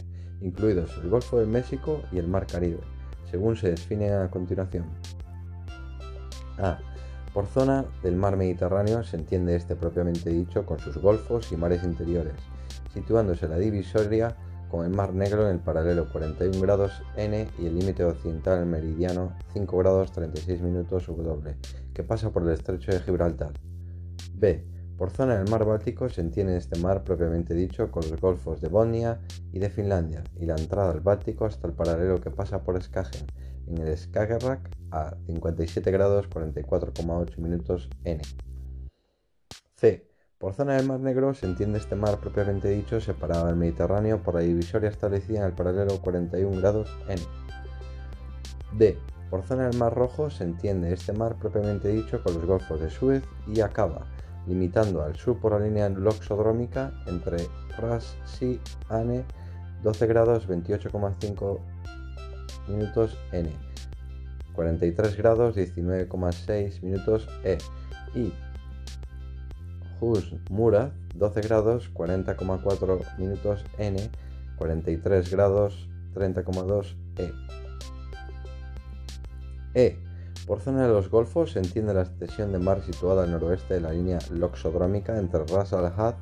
incluidos 0.41 0.91
el 1.03 1.10
Golfo 1.10 1.40
de 1.40 1.45
México 1.45 2.02
y 2.11 2.18
el 2.18 2.27
mar 2.27 2.48
Caribe, 2.48 2.82
según 3.30 3.56
se 3.56 3.69
definen 3.69 4.14
a 4.14 4.32
continuación. 4.32 4.86
A. 6.57 6.80
Por 7.36 7.45
zona 7.45 7.86
del 8.02 8.15
mar 8.15 8.36
Mediterráneo 8.36 9.03
se 9.03 9.18
entiende 9.18 9.56
este 9.56 9.76
propiamente 9.76 10.32
dicho 10.32 10.65
con 10.65 10.80
sus 10.80 10.98
golfos 10.98 11.52
y 11.52 11.57
mares 11.57 11.84
interiores, 11.84 12.34
situándose 12.95 13.47
la 13.47 13.57
divisoria 13.57 14.35
con 14.69 14.85
el 14.85 14.91
Mar 14.91 15.13
Negro 15.13 15.47
en 15.47 15.57
el 15.57 15.59
paralelo 15.59 16.07
41 16.11 16.59
grados 16.59 17.03
N 17.15 17.47
y 17.59 17.67
el 17.67 17.77
límite 17.77 18.03
occidental 18.03 18.65
meridiano 18.65 19.34
5 19.53 19.77
grados 19.77 20.11
36 20.11 20.61
minutos 20.61 21.05
W, 21.05 21.55
que 21.93 22.03
pasa 22.03 22.31
por 22.31 22.41
el 22.43 22.49
estrecho 22.49 22.91
de 22.91 22.99
Gibraltar. 23.01 23.53
B. 24.34 24.65
Por 24.97 25.11
zona 25.11 25.38
del 25.38 25.49
mar 25.49 25.65
Báltico 25.65 26.07
se 26.07 26.22
entiende 26.22 26.55
este 26.55 26.80
mar 26.80 27.03
propiamente 27.03 27.53
dicho 27.53 27.91
con 27.91 28.09
los 28.09 28.19
golfos 28.19 28.61
de 28.61 28.69
Bosnia 28.69 29.19
y 29.51 29.59
de 29.59 29.69
Finlandia 29.69 30.23
y 30.38 30.45
la 30.45 30.55
entrada 30.55 30.91
al 30.91 31.01
Báltico 31.01 31.45
hasta 31.45 31.67
el 31.67 31.73
paralelo 31.73 32.22
que 32.22 32.31
pasa 32.31 32.63
por 32.63 32.81
Skagen 32.81 33.27
en 33.67 33.77
el 33.80 33.97
Skagerrak 33.97 34.69
a 34.91 35.17
57 35.26 35.91
grados 35.91 36.30
44,8 36.30 37.38
minutos 37.39 37.89
N. 38.05 38.22
C. 39.76 40.15
Por 40.38 40.53
zona 40.53 40.76
del 40.76 40.86
Mar 40.86 40.99
Negro 40.99 41.34
se 41.34 41.45
entiende 41.45 41.78
este 41.78 41.95
mar 41.95 42.20
propiamente 42.20 42.68
dicho 42.68 42.99
separado 42.99 43.48
del 43.48 43.56
Mediterráneo 43.56 44.22
por 44.22 44.36
la 44.36 44.41
divisoria 44.41 44.90
establecida 44.90 45.40
en 45.40 45.45
el 45.45 45.53
paralelo 45.53 46.02
41 46.02 46.60
grados 46.60 46.90
N. 47.07 47.22
D. 48.78 48.99
Por 49.30 49.44
zona 49.44 49.70
del 49.70 49.78
Mar 49.78 49.95
Rojo 49.95 50.30
se 50.30 50.44
entiende 50.44 50.91
este 50.91 51.14
mar 51.14 51.36
propiamente 51.40 51.88
dicho 51.88 52.22
con 52.22 52.34
los 52.34 52.45
golfos 52.45 52.82
de 52.82 52.90
Suez 52.90 53.24
y 53.48 53.62
Aqaba, 53.62 54.07
limitando 54.45 55.03
al 55.03 55.16
sur 55.16 55.40
por 55.40 55.53
la 55.53 55.60
línea 55.60 55.88
loxodrómica 55.88 56.91
entre 57.07 57.38
Ras 57.78 58.18
Si 58.26 58.60
Ane 58.90 59.24
12 59.84 60.07
grados 60.07 60.49
28,5 60.49 61.60
minutos 62.68 63.18
N, 63.32 63.49
43 64.53 65.16
grados 65.16 65.56
19,6 65.56 66.82
minutos 66.82 67.30
E 67.45 67.57
y 68.14 68.34
Hus 69.99 70.35
Mura 70.49 70.91
12 71.15 71.41
grados 71.41 71.91
40,4 71.93 73.17
minutos 73.17 73.65
N, 73.77 74.09
43 74.57 75.31
grados 75.31 75.89
30,2 76.13 76.95
E. 77.17 77.31
E. 79.73 79.97
Por 80.47 80.61
zona 80.61 80.84
de 80.84 80.89
los 80.89 81.09
Golfos 81.09 81.53
se 81.53 81.59
entiende 81.59 81.93
la 81.93 82.03
extensión 82.03 82.51
de 82.51 82.59
mar 82.59 82.81
situada 82.84 83.23
al 83.23 83.31
noroeste 83.31 83.76
de 83.76 83.81
la 83.81 83.91
línea 83.91 84.19
loxodrómica 84.30 85.17
entre 85.17 85.43
Ras 85.45 85.73
Al 85.73 85.85
Had 85.85 86.15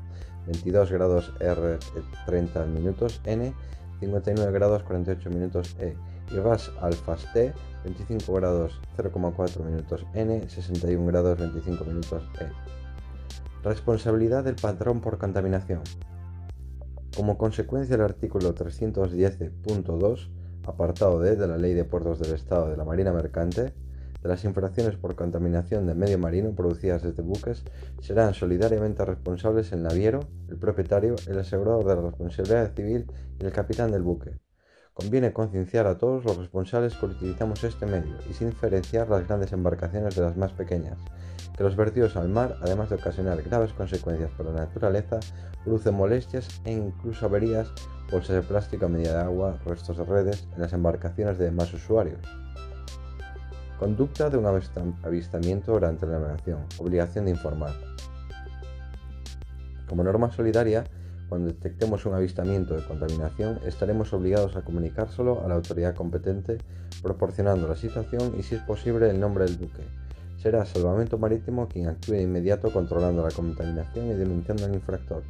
22 0.47 0.91
grados 0.91 1.33
R 1.39 1.77
30 2.25 2.65
minutos 2.65 3.21
N, 3.25 3.53
59 3.99 4.51
grados 4.51 4.83
48 4.83 5.29
minutos 5.29 5.75
E 5.79 5.95
y 6.31 6.35
Ras 6.37 6.71
Al 6.81 6.93
Fasté 6.93 7.53
25 7.83 8.33
grados 8.33 8.79
0,4 8.97 9.63
minutos 9.63 10.05
N, 10.13 10.49
61 10.49 11.05
grados 11.05 11.37
25 11.37 11.83
minutos 11.85 12.23
E. 12.39 12.82
Responsabilidad 13.63 14.43
del 14.43 14.55
patrón 14.55 14.99
por 14.99 15.17
contaminación. 15.17 15.79
Como 17.15 17.37
consecuencia 17.37 17.95
del 17.95 18.03
artículo 18.03 18.53
310.2, 18.53 20.29
apartado 20.67 21.21
D 21.21 21.37
de 21.37 21.47
la 21.47 21.57
Ley 21.57 21.73
de 21.73 21.85
Puertos 21.85 22.19
del 22.19 22.35
Estado 22.35 22.69
de 22.69 22.75
la 22.75 22.83
Marina 22.83 23.13
Mercante, 23.13 23.73
de 24.21 24.29
las 24.29 24.43
infracciones 24.43 24.97
por 24.97 25.15
contaminación 25.15 25.87
de 25.87 25.95
medio 25.95 26.19
marino 26.19 26.53
producidas 26.53 27.03
desde 27.03 27.23
buques 27.23 27.63
serán 28.01 28.33
solidariamente 28.33 29.05
responsables 29.05 29.71
el 29.71 29.83
naviero, 29.83 30.19
el 30.49 30.57
propietario, 30.57 31.15
el 31.27 31.39
asegurador 31.39 31.85
de 31.85 31.95
la 31.95 32.01
responsabilidad 32.01 32.73
civil 32.75 33.09
y 33.39 33.45
el 33.45 33.53
capitán 33.53 33.91
del 33.91 34.01
buque. 34.01 34.39
Conviene 34.93 35.31
concienciar 35.31 35.87
a 35.87 35.97
todos 35.97 36.25
los 36.25 36.35
responsables 36.35 36.95
que 36.95 37.05
utilizamos 37.05 37.63
este 37.63 37.85
medio 37.85 38.17
y 38.29 38.33
sin 38.33 38.49
diferenciar 38.49 39.09
las 39.09 39.25
grandes 39.25 39.53
embarcaciones 39.53 40.15
de 40.15 40.21
las 40.21 40.35
más 40.35 40.51
pequeñas, 40.51 40.97
que 41.55 41.63
los 41.63 41.75
vertidos 41.75 42.15
al 42.15 42.29
mar, 42.29 42.57
además 42.61 42.89
de 42.89 42.95
ocasionar 42.95 43.41
graves 43.43 43.73
consecuencias 43.73 44.31
para 44.31 44.51
la 44.51 44.61
naturaleza, 44.61 45.19
producen 45.63 45.95
molestias 45.95 46.61
e 46.65 46.71
incluso 46.71 47.25
averías, 47.25 47.71
bolsas 48.11 48.35
de 48.35 48.41
plástico 48.41 48.85
a 48.85 48.89
medida 48.89 49.17
de 49.17 49.23
agua, 49.23 49.57
restos 49.65 49.97
de 49.97 50.05
redes 50.05 50.47
en 50.55 50.61
las 50.61 50.73
embarcaciones 50.73 51.37
de 51.37 51.45
demás 51.45 51.73
usuarios. 51.73 52.19
Conducta 53.79 54.29
de 54.29 54.37
un 54.37 54.45
avistamiento 55.03 55.73
durante 55.73 56.05
la 56.05 56.19
navegación. 56.19 56.59
Obligación 56.77 57.25
de 57.25 57.31
informar. 57.31 57.73
Como 59.89 60.03
norma 60.03 60.31
solidaria, 60.31 60.85
cuando 61.27 61.47
detectemos 61.47 62.05
un 62.05 62.13
avistamiento 62.13 62.75
de 62.75 62.85
contaminación, 62.85 63.59
estaremos 63.65 64.13
obligados 64.13 64.55
a 64.55 64.61
comunicárselo 64.61 65.43
a 65.43 65.47
la 65.47 65.55
autoridad 65.55 65.95
competente, 65.95 66.59
proporcionando 67.01 67.67
la 67.67 67.75
situación 67.75 68.35
y, 68.37 68.43
si 68.43 68.55
es 68.55 68.61
posible, 68.61 69.09
el 69.09 69.19
nombre 69.19 69.45
del 69.45 69.57
buque. 69.57 69.83
Será 70.43 70.65
Salvamento 70.65 71.17
Marítimo 71.17 71.69
quien 71.69 71.87
actúe 71.87 72.15
de 72.15 72.23
inmediato 72.23 72.69
controlando 72.69 73.23
la 73.23 73.31
contaminación 73.31 74.07
y 74.07 74.13
denunciando 74.13 74.65
al 74.65 74.73
infractor. 74.73 75.23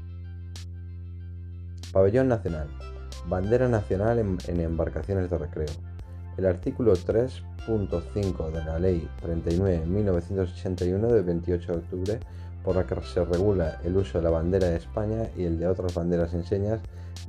Pabellón 1.91 2.30
Nacional. 2.30 2.68
Bandera 3.27 3.69
nacional 3.69 4.18
en, 4.18 4.60
embarcaciones 4.60 5.30
de 5.30 5.38
recreo. 5.38 5.69
El 6.35 6.48
artículo 6.48 6.94
3.5 6.94 8.52
de 8.52 8.65
la 8.65 8.80
Ley 8.80 9.07
39.1981 9.22 11.07
de 11.07 11.22
28 11.22 11.72
de 11.72 11.77
octubre 11.77 12.19
por 12.64 12.76
la 12.77 12.88
que 12.88 12.99
se 13.03 13.23
regula 13.23 13.80
el 13.84 13.95
uso 13.95 14.18
de 14.18 14.23
la 14.23 14.31
bandera 14.31 14.69
de 14.69 14.77
España 14.77 15.30
y 15.38 15.44
el 15.44 15.60
de 15.60 15.68
otras 15.68 15.94
banderas 15.94 16.34
enseñas, 16.34 16.80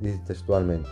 dice 0.01 0.19
textualmente, 0.25 0.89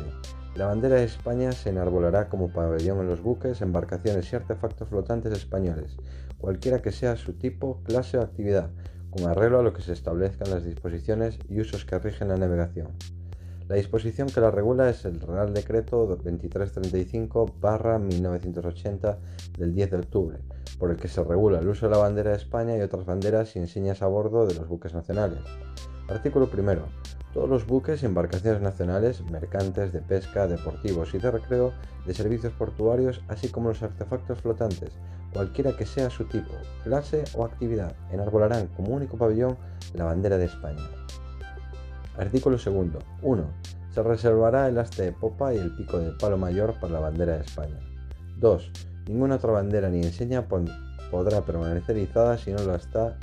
la 0.55 0.67
bandera 0.67 0.97
de 0.97 1.03
España 1.03 1.51
se 1.51 1.71
enarbolará 1.71 2.29
como 2.29 2.53
pabellón 2.53 2.99
en 2.99 3.07
los 3.07 3.21
buques, 3.21 3.61
embarcaciones 3.61 4.31
y 4.31 4.35
artefactos 4.35 4.87
flotantes 4.87 5.33
españoles, 5.33 5.97
cualquiera 6.37 6.79
que 6.79 6.91
sea 6.91 7.15
su 7.15 7.33
tipo, 7.33 7.81
clase 7.83 8.19
o 8.19 8.21
actividad, 8.21 8.69
con 9.09 9.27
arreglo 9.27 9.57
a 9.59 9.63
lo 9.63 9.73
que 9.73 9.81
se 9.81 9.93
establezcan 9.93 10.51
las 10.51 10.63
disposiciones 10.63 11.39
y 11.49 11.59
usos 11.59 11.85
que 11.85 11.97
rigen 11.97 12.27
la 12.27 12.37
navegación. 12.37 12.89
La 13.67 13.77
disposición 13.77 14.27
que 14.27 14.41
la 14.41 14.51
regula 14.51 14.89
es 14.89 15.05
el 15.05 15.21
Real 15.21 15.53
Decreto 15.53 16.19
2335-1980 16.19 19.17
del 19.57 19.73
10 19.73 19.89
de 19.89 19.97
octubre, 19.97 20.37
por 20.77 20.91
el 20.91 20.97
que 20.97 21.07
se 21.07 21.23
regula 21.23 21.57
el 21.59 21.69
uso 21.69 21.87
de 21.87 21.93
la 21.93 21.99
bandera 21.99 22.29
de 22.31 22.37
España 22.37 22.77
y 22.77 22.81
otras 22.81 23.05
banderas 23.05 23.55
y 23.55 23.59
enseñas 23.59 24.01
a 24.03 24.07
bordo 24.07 24.45
de 24.45 24.55
los 24.55 24.67
buques 24.67 24.93
nacionales. 24.93 25.39
Artículo 26.09 26.49
1. 26.51 27.22
Todos 27.33 27.49
los 27.49 27.65
buques 27.65 28.03
y 28.03 28.05
embarcaciones 28.05 28.61
nacionales, 28.61 29.23
mercantes, 29.31 29.91
de 29.91 30.01
pesca, 30.01 30.47
deportivos 30.47 31.13
y 31.15 31.17
de 31.17 31.31
recreo, 31.31 31.73
de 32.05 32.13
servicios 32.13 32.53
portuarios, 32.53 33.21
así 33.27 33.49
como 33.49 33.69
los 33.69 33.81
artefactos 33.81 34.39
flotantes, 34.41 34.91
cualquiera 35.33 35.75
que 35.75 35.87
sea 35.87 36.11
su 36.11 36.25
tipo, 36.25 36.53
clase 36.83 37.23
o 37.33 37.43
actividad, 37.43 37.95
enarbolarán 38.11 38.67
como 38.67 38.93
único 38.93 39.17
pabellón 39.17 39.57
la 39.95 40.05
bandera 40.05 40.37
de 40.37 40.45
España. 40.45 40.83
Artículo 42.17 42.57
2. 42.57 42.67
1. 43.23 43.43
Se 43.89 44.03
reservará 44.03 44.67
el 44.67 44.77
asta 44.77 45.01
de 45.01 45.11
popa 45.11 45.53
y 45.53 45.57
el 45.57 45.75
pico 45.75 45.97
de 45.97 46.11
palo 46.11 46.37
mayor 46.37 46.79
para 46.79 46.93
la 46.93 46.99
bandera 46.99 47.33
de 47.33 47.43
España. 47.43 47.79
2. 48.37 48.71
Ninguna 49.07 49.35
otra 49.35 49.51
bandera 49.51 49.89
ni 49.89 50.01
enseña 50.01 50.45
podrá 51.09 51.41
permanecer 51.41 51.97
izada 51.97 52.37
si 52.37 52.51
no 52.51 52.63
lo 52.63 52.75
está 52.75 53.17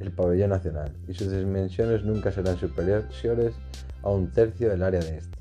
el 0.00 0.12
pabellón 0.12 0.50
nacional, 0.50 0.92
y 1.08 1.14
sus 1.14 1.30
dimensiones 1.30 2.04
nunca 2.04 2.30
serán 2.30 2.58
superiores 2.58 3.54
a 4.02 4.10
un 4.10 4.30
tercio 4.30 4.68
del 4.68 4.82
área 4.82 5.00
de 5.00 5.18
este. 5.18 5.38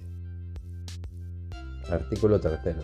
Artículo 1.91 2.39
3. 2.39 2.75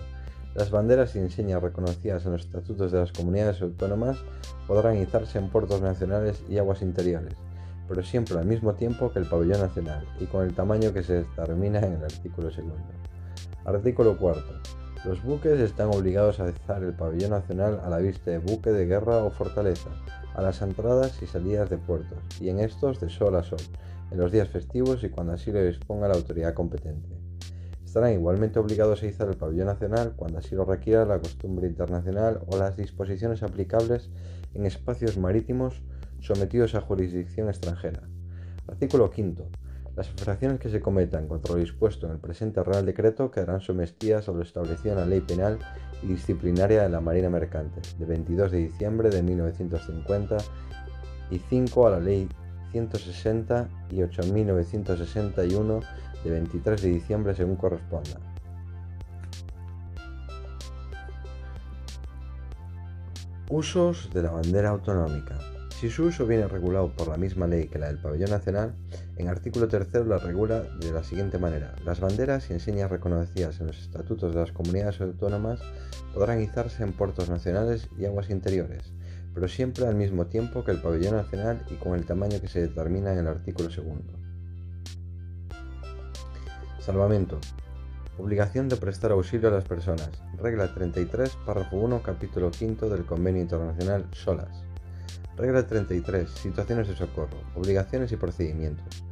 Las 0.56 0.70
banderas 0.70 1.16
y 1.16 1.20
enseñas 1.20 1.62
reconocidas 1.62 2.26
en 2.26 2.34
los 2.34 2.41
estatutos 2.41 2.91
de 2.91 3.00
las 3.00 3.12
comunidades 3.12 3.62
autónomas 3.62 4.18
podrán 4.68 4.98
izarse 4.98 5.40
en 5.40 5.50
puertos 5.50 5.82
nacionales 5.82 6.44
y 6.48 6.58
aguas 6.58 6.82
interiores, 6.82 7.34
pero 7.88 8.04
siempre 8.04 8.38
al 8.38 8.45
mismo 8.45 8.74
tiempo 8.74 9.12
que 9.12 9.20
el 9.20 9.26
pabellón 9.26 9.62
nacional 9.62 10.08
y 10.20 10.26
con 10.26 10.45
el 10.45 10.54
tamaño 10.54 10.94
que 10.94 11.04
se 11.04 11.24
determina 11.24 11.80
en 11.80 11.94
el 11.94 12.04
artículo 12.04 12.50
2. 12.50 12.60
Artículo 13.66 14.18
4. 14.18 14.44
Los 15.06 15.24
buques 15.24 15.60
están 15.60 15.90
obligados 15.90 16.40
a 16.40 16.50
izar 16.50 16.84
el 16.84 16.94
pabellón 16.94 17.32
nacional 17.32 17.82
a 17.84 17.90
la 17.90 17.98
vista 17.98 18.32
de 18.32 18.38
buque 18.38 18.72
de 18.72 18.86
guerra 18.86 19.18
o 19.18 19.32
fortaleza, 19.32 19.90
a 20.34 20.41
las 20.41 20.61
entradas 20.61 21.22
y 21.22 21.27
salidas 21.27 21.69
de 21.69 21.77
puertos, 21.77 22.19
y 22.39 22.49
en 22.49 22.60
estos 22.60 22.99
de 22.99 23.10
sol 23.10 23.35
a 23.35 23.43
sol, 23.43 23.60
en 24.11 24.18
los 24.18 24.31
días 24.31 24.49
festivos 24.49 25.03
y 25.03 25.10
cuando 25.10 25.34
así 25.34 25.51
lo 25.51 25.64
disponga 25.64 26.07
la 26.07 26.15
autoridad 26.15 26.53
competente. 26.53 27.10
Estarán 27.85 28.14
igualmente 28.14 28.57
obligados 28.57 29.03
a 29.03 29.05
izar 29.05 29.27
el 29.27 29.38
pabellón 29.38 29.68
nacional 29.68 30.14
cuando 30.15 30.39
así 30.39 30.55
lo 30.55 30.65
requiera 30.65 31.05
la 31.05 31.19
costumbre 31.19 31.68
internacional 31.68 32.41
o 32.47 32.57
las 32.57 32.76
disposiciones 32.76 33.43
aplicables 33.43 34.10
en 34.53 34.65
espacios 34.65 35.18
marítimos 35.18 35.84
sometidos 36.19 36.73
a 36.73 36.81
jurisdicción 36.81 37.49
extranjera. 37.49 38.01
Artículo 38.68 39.11
5. 39.14 39.47
Las 39.95 40.10
infracciones 40.10 40.60
que 40.60 40.70
se 40.70 40.82
cometan 40.82 41.28
contra 41.28 41.53
lo 41.53 41.60
dispuesto 41.60 42.07
en 42.07 42.14
el 42.14 42.18
presente 42.18 42.64
Real 42.64 42.84
Decreto 42.84 43.30
quedarán 43.30 43.61
sometidas 43.61 44.28
a 44.28 44.32
lo 44.32 44.41
establecido 44.41 44.94
en 44.94 44.99
la 45.02 45.06
Ley 45.06 45.22
Penal 45.22 45.60
y 46.02 46.07
Disciplinaria 46.07 46.82
de 46.82 46.90
la 46.90 46.99
Marina 46.99 47.30
Mercante, 47.30 47.80
de 47.99 48.06
22 48.06 48.52
de 48.52 48.57
diciembre 48.57 49.11
de 49.11 49.22
1950, 49.22 50.38
y 51.30 51.38
5 51.38 51.88
a 51.88 51.91
la 51.91 51.99
Ley 51.99 52.28
160 52.72 53.70
y 53.91 53.98
8.961 53.98 55.84
de 56.24 56.30
23 56.32 56.82
de 56.82 56.90
diciembre 56.90 57.36
según 57.36 57.56
corresponda. 57.56 58.20
Usos 63.49 64.10
de 64.11 64.24
la 64.24 64.32
bandera 64.32 64.70
autonómica. 64.70 65.52
Si 65.84 65.89
su 65.89 66.05
uso 66.05 66.26
viene 66.26 66.47
regulado 66.47 66.93
por 66.95 67.10
la 67.10 67.18
misma 67.18 67.45
ley 67.45 67.68
que 67.68 67.77
la 67.77 67.88
del 67.88 67.97
pabellón 67.97 68.30
nacional, 68.30 68.73
en 69.18 69.27
artículo 69.27 69.68
3 69.68 70.07
la 70.07 70.18
regula 70.18 70.61
de 70.61 70.93
la 70.93 71.03
siguiente 71.03 71.39
manera. 71.39 71.76
Las 71.84 71.99
banderas 71.99 72.49
y 72.49 72.53
enseñas 72.53 72.89
reconocidas 72.89 73.60
en 73.60 73.68
los 73.68 73.77
estatutos 73.81 74.34
de 74.34 74.39
las 74.39 74.53
comunidades 74.53 75.01
autónomas 75.01 75.60
podrán 76.14 76.41
izarse 76.41 76.84
en 76.84 76.93
puertos 76.93 77.30
nacionales 77.30 77.89
y 77.99 78.05
aguas 78.05 78.30
interiores, 78.30 78.93
pero 79.34 79.49
siempre 79.49 79.85
al 79.85 79.95
mismo 79.95 80.27
tiempo 80.27 80.64
que 80.64 80.72
el 80.72 80.81
pabellón 80.81 81.18
nacional 81.18 81.65
y 81.69 81.76
con 81.76 81.95
el 81.95 82.05
tamaño 82.05 82.39
que 82.39 82.47
se 82.47 82.61
determina 82.61 83.11
en 83.11 83.19
el 83.19 83.27
artículo 83.27 83.68
2. 83.68 83.77
Salvamento. 86.80 87.41
Obligación 88.18 88.69
de 88.69 88.77
prestar 88.77 89.11
auxilio 89.11 89.49
a 89.49 89.51
las 89.51 89.65
personas. 89.65 90.11
Regla 90.41 90.73
33, 90.73 91.39
párrafo 91.45 91.76
1, 91.76 92.01
capítulo 92.03 92.53
5 92.53 92.88
del 92.88 93.03
Convenio 93.03 93.41
Internacional 93.41 94.07
SOLAS. 94.14 94.73
Regla 95.35 95.65
33. 95.65 96.30
Situaciones 96.30 96.88
de 96.88 96.95
socorro. 96.95 97.41
Obligaciones 97.55 98.11
y 98.11 98.17
procedimientos. 98.17 99.03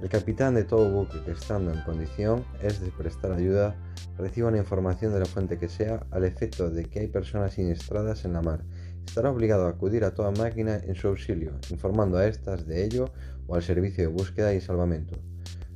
El 0.00 0.08
capitán 0.08 0.54
de 0.54 0.62
todo 0.62 0.90
buque 0.90 1.20
que 1.24 1.32
estando 1.32 1.72
en 1.72 1.82
condición 1.82 2.44
es 2.62 2.80
de 2.80 2.90
prestar 2.90 3.32
ayuda 3.32 3.74
reciba 4.16 4.48
una 4.48 4.58
información 4.58 5.12
de 5.12 5.20
la 5.20 5.26
fuente 5.26 5.58
que 5.58 5.68
sea 5.68 6.06
al 6.12 6.24
efecto 6.24 6.70
de 6.70 6.84
que 6.84 7.00
hay 7.00 7.08
personas 7.08 7.54
siniestradas 7.54 8.24
en 8.24 8.32
la 8.32 8.42
mar. 8.42 8.64
Estará 9.04 9.30
obligado 9.30 9.66
a 9.66 9.70
acudir 9.70 10.04
a 10.04 10.14
toda 10.14 10.30
máquina 10.30 10.76
en 10.76 10.94
su 10.94 11.08
auxilio, 11.08 11.58
informando 11.70 12.16
a 12.16 12.26
estas 12.26 12.66
de 12.66 12.84
ello 12.84 13.06
o 13.48 13.56
al 13.56 13.62
servicio 13.62 14.04
de 14.04 14.12
búsqueda 14.12 14.54
y 14.54 14.60
salvamento. 14.60 15.18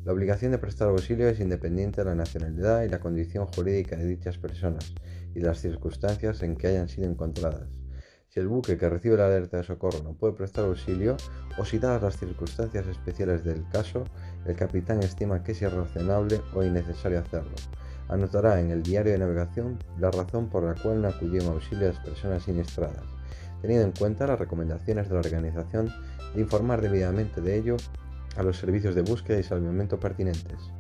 La 0.04 0.12
obligación 0.12 0.52
de 0.52 0.58
prestar 0.58 0.88
auxilio 0.88 1.28
es 1.28 1.40
independiente 1.40 2.00
de 2.00 2.04
la 2.04 2.14
nacionalidad 2.14 2.82
y 2.84 2.88
la 2.88 3.00
condición 3.00 3.46
jurídica 3.46 3.96
de 3.96 4.06
dichas 4.06 4.38
personas 4.38 4.94
y 5.34 5.40
de 5.40 5.46
las 5.46 5.60
circunstancias 5.60 6.42
en 6.42 6.56
que 6.56 6.68
hayan 6.68 6.88
sido 6.88 7.08
encontradas. 7.08 7.81
Si 8.32 8.40
el 8.40 8.48
buque 8.48 8.78
que 8.78 8.88
recibe 8.88 9.18
la 9.18 9.26
alerta 9.26 9.58
de 9.58 9.62
socorro 9.62 9.98
no 10.02 10.14
puede 10.14 10.32
prestar 10.32 10.64
auxilio, 10.64 11.18
o 11.58 11.66
si 11.66 11.78
dadas 11.78 12.00
las 12.00 12.16
circunstancias 12.16 12.86
especiales 12.86 13.44
del 13.44 13.68
caso, 13.68 14.04
el 14.46 14.56
capitán 14.56 15.02
estima 15.02 15.42
que 15.42 15.52
es 15.52 15.60
irrazonable 15.60 16.40
o 16.54 16.62
innecesario 16.62 17.18
hacerlo. 17.18 17.52
Anotará 18.08 18.58
en 18.58 18.70
el 18.70 18.82
diario 18.82 19.12
de 19.12 19.18
navegación 19.18 19.78
la 19.98 20.10
razón 20.10 20.48
por 20.48 20.62
la 20.64 20.74
cual 20.80 21.02
no 21.02 21.08
acudió 21.08 21.42
en 21.42 21.48
auxilio 21.48 21.90
a 21.90 21.92
las 21.92 22.02
personas 22.02 22.44
siniestradas, 22.44 23.04
teniendo 23.60 23.84
en 23.84 23.92
cuenta 23.92 24.26
las 24.26 24.38
recomendaciones 24.38 25.10
de 25.10 25.14
la 25.14 25.20
organización 25.20 25.92
de 26.34 26.40
informar 26.40 26.80
debidamente 26.80 27.42
de 27.42 27.58
ello 27.58 27.76
a 28.38 28.42
los 28.42 28.56
servicios 28.56 28.94
de 28.94 29.02
búsqueda 29.02 29.40
y 29.40 29.42
salvamento 29.42 30.00
pertinentes. 30.00 30.72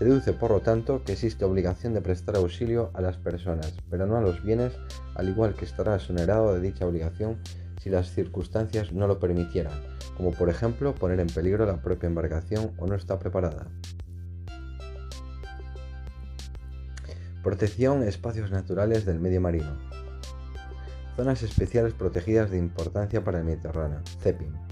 Se 0.00 0.06
deduce, 0.06 0.32
por 0.32 0.50
lo 0.50 0.60
tanto, 0.62 1.04
que 1.04 1.12
existe 1.12 1.44
obligación 1.44 1.92
de 1.92 2.00
prestar 2.00 2.34
auxilio 2.36 2.90
a 2.94 3.02
las 3.02 3.18
personas, 3.18 3.74
pero 3.90 4.06
no 4.06 4.16
a 4.16 4.22
los 4.22 4.42
bienes, 4.42 4.72
al 5.14 5.28
igual 5.28 5.52
que 5.52 5.66
estará 5.66 5.96
exonerado 5.96 6.54
de 6.54 6.60
dicha 6.62 6.86
obligación 6.86 7.36
si 7.82 7.90
las 7.90 8.10
circunstancias 8.10 8.94
no 8.94 9.06
lo 9.06 9.20
permitieran, 9.20 9.78
como 10.16 10.30
por 10.30 10.48
ejemplo 10.48 10.94
poner 10.94 11.20
en 11.20 11.26
peligro 11.26 11.66
la 11.66 11.82
propia 11.82 12.06
embarcación 12.06 12.72
o 12.78 12.86
no 12.86 12.94
está 12.94 13.18
preparada. 13.18 13.66
Protección 17.42 18.02
espacios 18.02 18.50
naturales 18.50 19.04
del 19.04 19.20
medio 19.20 19.42
marino. 19.42 19.76
Zonas 21.14 21.42
especiales 21.42 21.92
protegidas 21.92 22.50
de 22.50 22.56
importancia 22.56 23.22
para 23.22 23.40
el 23.40 23.44
Mediterráneo, 23.44 24.00
CEPIM. 24.22 24.69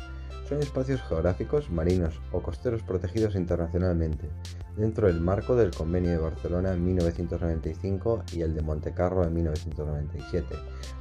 Son 0.49 0.61
espacios 0.61 1.03
geográficos, 1.03 1.71
marinos 1.71 2.23
o 2.33 2.41
costeros 2.41 2.83
protegidos 2.83 3.35
internacionalmente, 3.35 4.31
dentro 4.79 5.07
del 5.07 5.21
marco 5.21 5.55
del 5.55 5.73
Convenio 5.73 6.13
de 6.13 6.17
Barcelona 6.17 6.73
en 6.73 6.83
1995 6.87 8.25
y 8.33 8.41
el 8.41 8.55
de 8.55 8.63
Montecarlo 8.63 9.25
en 9.25 9.35
1997, 9.35 10.55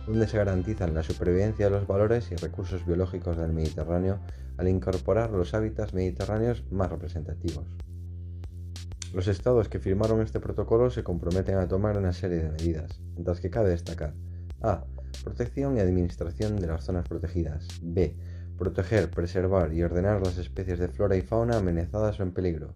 donde 0.05 0.27
se 0.27 0.37
garantizan 0.37 0.93
la 0.93 1.01
supervivencia 1.01 1.67
de 1.67 1.71
los 1.71 1.87
valores 1.87 2.29
y 2.29 2.35
recursos 2.35 2.85
biológicos 2.85 3.37
del 3.37 3.53
Mediterráneo 3.53 4.19
al 4.57 4.67
incorporar 4.67 5.31
los 5.31 5.53
hábitats 5.53 5.93
mediterráneos 5.93 6.65
más 6.69 6.89
representativos. 6.89 7.77
Los 9.13 9.29
estados 9.29 9.69
que 9.69 9.79
firmaron 9.79 10.19
este 10.21 10.41
protocolo 10.41 10.89
se 10.89 11.05
comprometen 11.05 11.55
a 11.55 11.69
tomar 11.69 11.97
una 11.97 12.11
serie 12.11 12.39
de 12.39 12.51
medidas, 12.51 12.99
entre 13.15 13.31
las 13.31 13.39
que 13.39 13.49
cabe 13.49 13.69
destacar 13.69 14.13
A. 14.61 14.83
Protección 15.23 15.77
y 15.77 15.79
administración 15.79 16.57
de 16.57 16.67
las 16.67 16.83
zonas 16.83 17.07
protegidas. 17.07 17.65
B. 17.81 18.13
Proteger, 18.57 19.09
preservar 19.11 19.71
y 19.73 19.83
ordenar 19.83 20.21
las 20.25 20.37
especies 20.37 20.79
de 20.79 20.87
flora 20.87 21.15
y 21.15 21.21
fauna 21.21 21.57
amenazadas 21.57 22.19
o 22.19 22.23
en 22.23 22.31
peligro. 22.31 22.75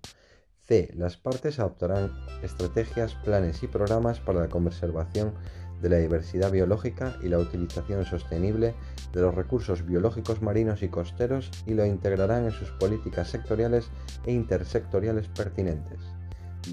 C. 0.64 0.92
Las 0.96 1.18
partes 1.18 1.60
adoptarán 1.60 2.12
estrategias, 2.44 3.16
planes 3.16 3.64
y 3.64 3.68
programas 3.68 4.20
para 4.20 4.42
la 4.42 4.48
conservación 4.50 5.34
de 5.82 5.90
la 5.90 5.98
diversidad 5.98 6.52
biológica 6.52 7.18
y 7.24 7.30
la 7.30 7.40
utilización 7.40 8.06
sostenible 8.06 8.76
de 9.12 9.22
los 9.22 9.34
recursos 9.34 9.84
biológicos 9.86 10.42
marinos 10.44 10.84
y 10.84 10.90
costeros 10.90 11.50
y 11.66 11.74
lo 11.74 11.84
integrarán 11.84 12.46
en 12.46 12.52
sus 12.52 12.70
políticas 12.72 13.30
sectoriales 13.30 13.90
e 14.26 14.34
intersectoriales 14.34 15.28
pertinentes. 15.30 16.00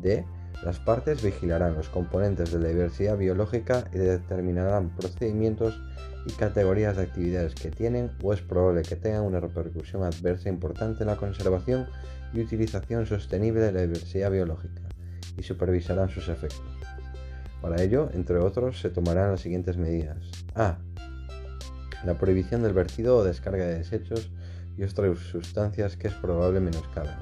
D. 0.03 0.27
Las 0.63 0.81
partes 0.81 1.23
vigilarán 1.23 1.75
los 1.75 1.89
componentes 1.89 2.53
de 2.53 2.59
la 2.59 2.69
diversidad 2.69 3.17
biológica 3.17 3.85
y 3.93 3.99
determinarán 3.99 4.91
procedimientos 4.91 5.81
y 6.29 6.33
categorías 6.33 6.97
de 6.97 7.05
actividades 7.05 7.55
que 7.55 7.71
tienen 7.71 8.11
o 8.23 8.35
es 8.35 8.43
probable 8.43 8.83
que 8.83 8.97
tengan 8.97 9.23
una 9.23 9.41
repercusión 9.41 10.03
adversa 10.03 10.51
importante 10.51 11.03
en 11.03 11.09
la 11.09 11.17
conservación 11.17 11.87
y 12.35 12.41
utilización 12.41 13.07
sostenible 13.07 13.63
de 13.63 13.73
la 13.73 13.81
diversidad 13.83 14.31
biológica 14.31 14.83
y 15.39 15.43
supervisarán 15.43 16.11
sus 16.11 16.29
efectos. 16.29 16.63
Para 17.63 17.83
ello, 17.83 18.11
entre 18.13 18.37
otros, 18.39 18.81
se 18.81 18.91
tomarán 18.91 19.33
las 19.33 19.41
siguientes 19.41 19.79
medidas. 19.79 20.19
A. 20.55 20.79
La 22.05 22.19
prohibición 22.19 22.63
del 22.63 22.75
vertido 22.75 23.17
o 23.17 23.25
descarga 23.25 23.65
de 23.65 23.79
desechos 23.79 24.31
y 24.77 24.85
otras 24.85 25.19
sustancias 25.19 25.97
que 25.97 26.09
es 26.09 26.15
probable 26.15 26.61
menoscaben, 26.61 27.17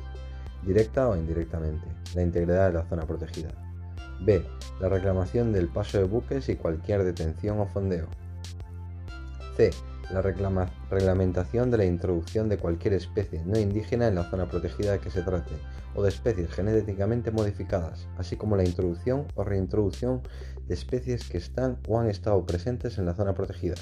directa 0.65 1.09
o 1.09 1.17
indirectamente, 1.17 1.87
la 2.15 2.23
integridad 2.23 2.69
de 2.69 2.75
la 2.75 2.85
zona 2.87 3.07
protegida. 3.07 3.51
B. 4.21 4.45
La 4.81 4.89
reclamación 4.89 5.53
del 5.53 5.69
paso 5.69 5.99
de 5.99 6.05
buques 6.05 6.49
y 6.49 6.57
cualquier 6.57 7.05
detención 7.05 7.61
o 7.61 7.67
fondeo. 7.67 8.09
C 9.57 9.71
la 10.13 10.23
reglamentación 10.23 11.71
de 11.71 11.79
la 11.79 11.85
introducción 11.85 12.49
de 12.49 12.59
cualquier 12.59 12.95
especie 12.95 13.43
no 13.45 13.59
indígena 13.59 14.07
en 14.07 14.15
la 14.15 14.31
zona 14.31 14.49
protegida 14.49 14.93
de 14.93 15.01
que 15.01 15.11
se 15.11 15.23
trate, 15.23 15.55
o 15.95 16.03
de 16.03 16.11
especies 16.11 16.49
genéticamente 16.51 17.33
modificadas, 17.33 18.07
así 18.17 18.37
como 18.37 18.57
la 18.57 18.65
introducción 18.65 19.27
o 19.35 19.43
reintroducción 19.43 20.23
de 20.69 20.75
especies 20.75 21.29
que 21.29 21.39
están 21.39 21.79
o 21.89 21.99
han 21.99 22.09
estado 22.09 22.45
presentes 22.47 22.99
en 22.99 23.07
la 23.07 23.15
zona 23.15 23.35
protegida. 23.35 23.75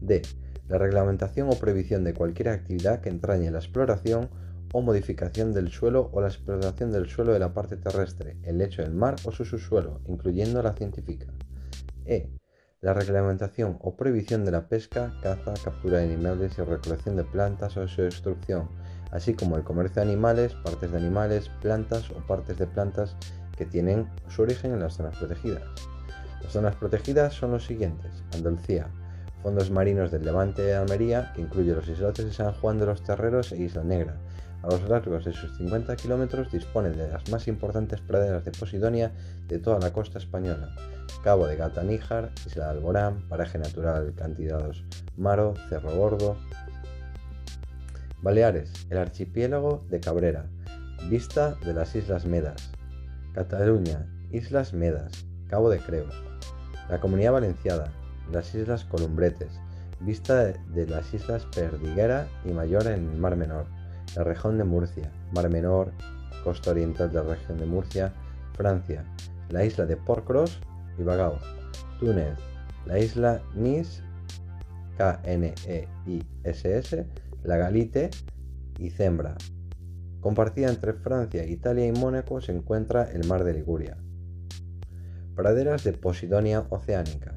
D. 0.00 0.22
La 0.68 0.78
reglamentación 0.78 1.48
o 1.48 1.58
prohibición 1.58 2.04
de 2.04 2.14
cualquier 2.14 2.50
actividad 2.50 3.00
que 3.00 3.08
entrañe 3.08 3.50
la 3.50 3.58
exploración 3.58 4.28
o 4.72 4.82
modificación 4.82 5.52
del 5.52 5.70
suelo 5.70 6.10
o 6.12 6.20
la 6.20 6.28
exploración 6.28 6.92
del 6.92 7.08
suelo 7.08 7.32
de 7.32 7.38
la 7.38 7.52
parte 7.52 7.76
terrestre, 7.76 8.36
el 8.42 8.58
lecho 8.58 8.82
del 8.82 8.94
mar 8.94 9.16
o 9.24 9.32
su 9.32 9.44
subsuelo, 9.44 10.00
incluyendo 10.06 10.62
la 10.62 10.74
científica. 10.74 11.26
E 12.04 12.30
la 12.86 12.94
reglamentación 12.94 13.78
o 13.80 13.96
prohibición 13.96 14.44
de 14.44 14.52
la 14.52 14.68
pesca, 14.68 15.12
caza, 15.20 15.54
captura 15.64 15.98
de 15.98 16.04
animales 16.04 16.56
y 16.56 16.62
recolección 16.62 17.16
de 17.16 17.24
plantas 17.24 17.76
o 17.76 17.88
su 17.88 18.02
destrucción, 18.02 18.68
así 19.10 19.34
como 19.34 19.56
el 19.56 19.64
comercio 19.64 19.96
de 19.96 20.12
animales, 20.12 20.54
partes 20.62 20.92
de 20.92 20.98
animales, 20.98 21.50
plantas 21.60 22.08
o 22.12 22.24
partes 22.28 22.58
de 22.58 22.68
plantas 22.68 23.16
que 23.58 23.66
tienen 23.66 24.08
su 24.28 24.42
origen 24.42 24.72
en 24.72 24.78
las 24.78 24.94
zonas 24.94 25.16
protegidas. 25.16 25.64
Las 26.40 26.52
zonas 26.52 26.76
protegidas 26.76 27.34
son 27.34 27.50
los 27.50 27.66
siguientes: 27.66 28.22
Andalucía, 28.32 28.86
fondos 29.42 29.68
marinos 29.72 30.12
del 30.12 30.24
Levante 30.24 30.62
de 30.62 30.76
Almería, 30.76 31.32
que 31.34 31.40
incluye 31.40 31.74
los 31.74 31.88
islotes 31.88 32.24
de 32.24 32.32
San 32.32 32.52
Juan 32.52 32.78
de 32.78 32.86
los 32.86 33.02
Terreros 33.02 33.50
e 33.50 33.56
Isla 33.56 33.82
Negra. 33.82 34.14
A 34.62 34.68
los 34.68 34.88
largos 34.88 35.24
de 35.24 35.32
sus 35.32 35.56
50 35.56 35.96
kilómetros 35.96 36.52
dispone 36.52 36.90
de 36.90 37.08
las 37.08 37.28
más 37.32 37.48
importantes 37.48 38.00
praderas 38.00 38.44
de 38.44 38.52
Posidonia 38.52 39.10
de 39.48 39.58
toda 39.58 39.80
la 39.80 39.92
costa 39.92 40.18
española. 40.18 40.72
Cabo 41.22 41.46
de 41.46 41.56
Gata 41.56 41.82
Níjar, 41.82 42.32
Isla 42.46 42.66
de 42.66 42.70
Alborán, 42.70 43.28
paraje 43.28 43.58
natural 43.58 44.14
Cantidados 44.14 44.84
Maro, 45.16 45.54
Cerro 45.68 45.90
Gordo. 45.96 46.36
Baleares, 48.22 48.72
el 48.90 48.98
archipiélago 48.98 49.84
de 49.88 50.00
Cabrera, 50.00 50.46
vista 51.08 51.54
de 51.64 51.74
las 51.74 51.94
Islas 51.94 52.26
Medas. 52.26 52.72
Cataluña, 53.34 54.06
Islas 54.30 54.72
Medas, 54.72 55.26
Cabo 55.48 55.70
de 55.70 55.78
Creus. 55.78 56.14
La 56.88 57.00
Comunidad 57.00 57.32
Valenciana, 57.32 57.92
las 58.32 58.54
Islas 58.54 58.84
Columbretes, 58.84 59.60
vista 60.00 60.44
de 60.44 60.86
las 60.86 61.12
Islas 61.14 61.46
Perdiguera 61.54 62.28
y 62.44 62.52
Mayor 62.52 62.86
en 62.86 63.10
el 63.10 63.18
Mar 63.18 63.36
Menor, 63.36 63.66
la 64.14 64.24
región 64.24 64.58
de 64.58 64.64
Murcia, 64.64 65.10
Mar 65.34 65.48
Menor, 65.50 65.92
costa 66.44 66.70
oriental 66.70 67.10
de 67.10 67.22
la 67.22 67.34
región 67.34 67.58
de 67.58 67.66
Murcia, 67.66 68.12
Francia, 68.54 69.04
la 69.50 69.64
isla 69.64 69.86
de 69.86 69.96
Porcros 69.96 70.60
y 70.98 71.02
Túnez, 72.00 72.38
la 72.86 72.98
isla 72.98 73.42
Nis, 73.54 74.02
K-N-E-I-S-S, 74.96 75.86
la 77.42 77.56
Galite 77.56 78.10
y 78.78 78.90
Zembra. 78.90 79.36
Compartida 80.20 80.68
entre 80.68 80.92
Francia, 80.94 81.46
Italia 81.46 81.86
y 81.86 81.92
Mónaco 81.92 82.40
se 82.40 82.52
encuentra 82.52 83.10
el 83.10 83.26
mar 83.26 83.44
de 83.44 83.54
Liguria. 83.54 83.96
Praderas 85.34 85.84
de 85.84 85.92
Posidonia 85.92 86.66
oceánica. 86.70 87.34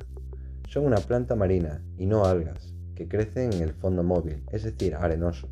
Son 0.67 0.85
una 0.85 0.97
planta 0.97 1.35
marina 1.35 1.83
y 1.97 2.05
no 2.05 2.25
algas, 2.25 2.73
que 2.95 3.07
crecen 3.07 3.53
en 3.53 3.61
el 3.61 3.73
fondo 3.73 4.03
móvil, 4.03 4.43
es 4.51 4.63
decir, 4.63 4.95
arenoso. 4.95 5.49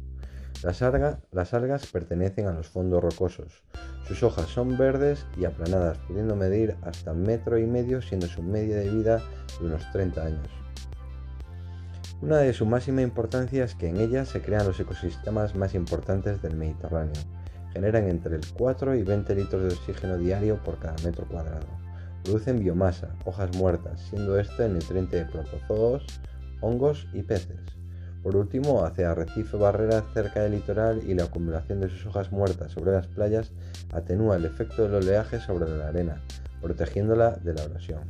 Las, 0.64 0.82
las, 1.32 1.54
algas 1.54 1.86
pertenecen 1.86 2.48
a 2.48 2.54
los 2.54 2.68
fondos 2.68 3.04
rocosos. 3.04 3.64
Sus 4.08 4.24
hojas 4.24 4.48
son 4.48 4.76
verdes 4.76 5.26
y 5.38 5.46
aplanadas, 5.46 6.00
pudiendo 6.08 6.36
medir 6.36 6.76
hasta 6.82 7.14
metro 7.14 7.60
y 7.60 7.68
medio, 7.68 8.02
siendo 8.02 8.26
su 8.28 8.42
media 8.42 8.78
de 8.78 8.90
vida 8.90 9.22
de 9.60 9.66
unos 9.68 9.92
30 9.92 10.26
años. 10.26 10.48
Una 12.20 12.38
de 12.38 12.54
su 12.54 12.66
máxima 12.66 13.04
importancia 13.04 13.64
es 13.64 13.76
que 13.76 13.90
en 13.90 13.98
ellas 13.98 14.30
se 14.30 14.42
crean 14.42 14.66
los 14.66 14.80
ecosistemas 14.80 15.54
más 15.56 15.76
importantes 15.76 16.42
del 16.42 16.56
Mediterráneo. 16.56 17.22
Generan 17.74 18.10
entre 18.10 18.36
el 18.36 18.42
4 18.58 18.96
y 18.96 19.04
20 19.04 19.36
litros 19.36 19.62
de 19.62 19.76
oxígeno 19.76 20.18
diario 20.18 20.64
por 20.64 20.80
cada 20.80 20.96
metro 21.04 21.28
cuadrado. 21.28 21.68
Producen 22.24 22.60
biomasa, 22.60 23.16
hojas 23.26 23.56
muertas, 23.56 24.02
siendo 24.10 24.40
este 24.40 24.66
el 24.66 24.74
nutriente 24.74 25.18
de 25.18 25.26
protozoos, 25.26 26.04
hongos 26.62 27.08
y 27.14 27.22
peces. 27.22 27.77
Por 28.28 28.36
último, 28.36 28.84
hacia 28.84 29.12
arrecife 29.12 29.56
barreras 29.56 30.04
cerca 30.14 30.42
del 30.42 30.52
litoral 30.52 31.02
y 31.08 31.14
la 31.14 31.24
acumulación 31.24 31.80
de 31.80 31.88
sus 31.88 32.08
hojas 32.08 32.30
muertas 32.30 32.74
sobre 32.74 32.92
las 32.92 33.08
playas 33.08 33.54
atenúa 33.94 34.36
el 34.36 34.44
efecto 34.44 34.84
del 34.84 34.96
oleaje 34.96 35.40
sobre 35.40 35.70
la 35.70 35.88
arena, 35.88 36.22
protegiéndola 36.62 37.38
de 37.38 37.54
la 37.54 37.64
erosión. 37.64 38.02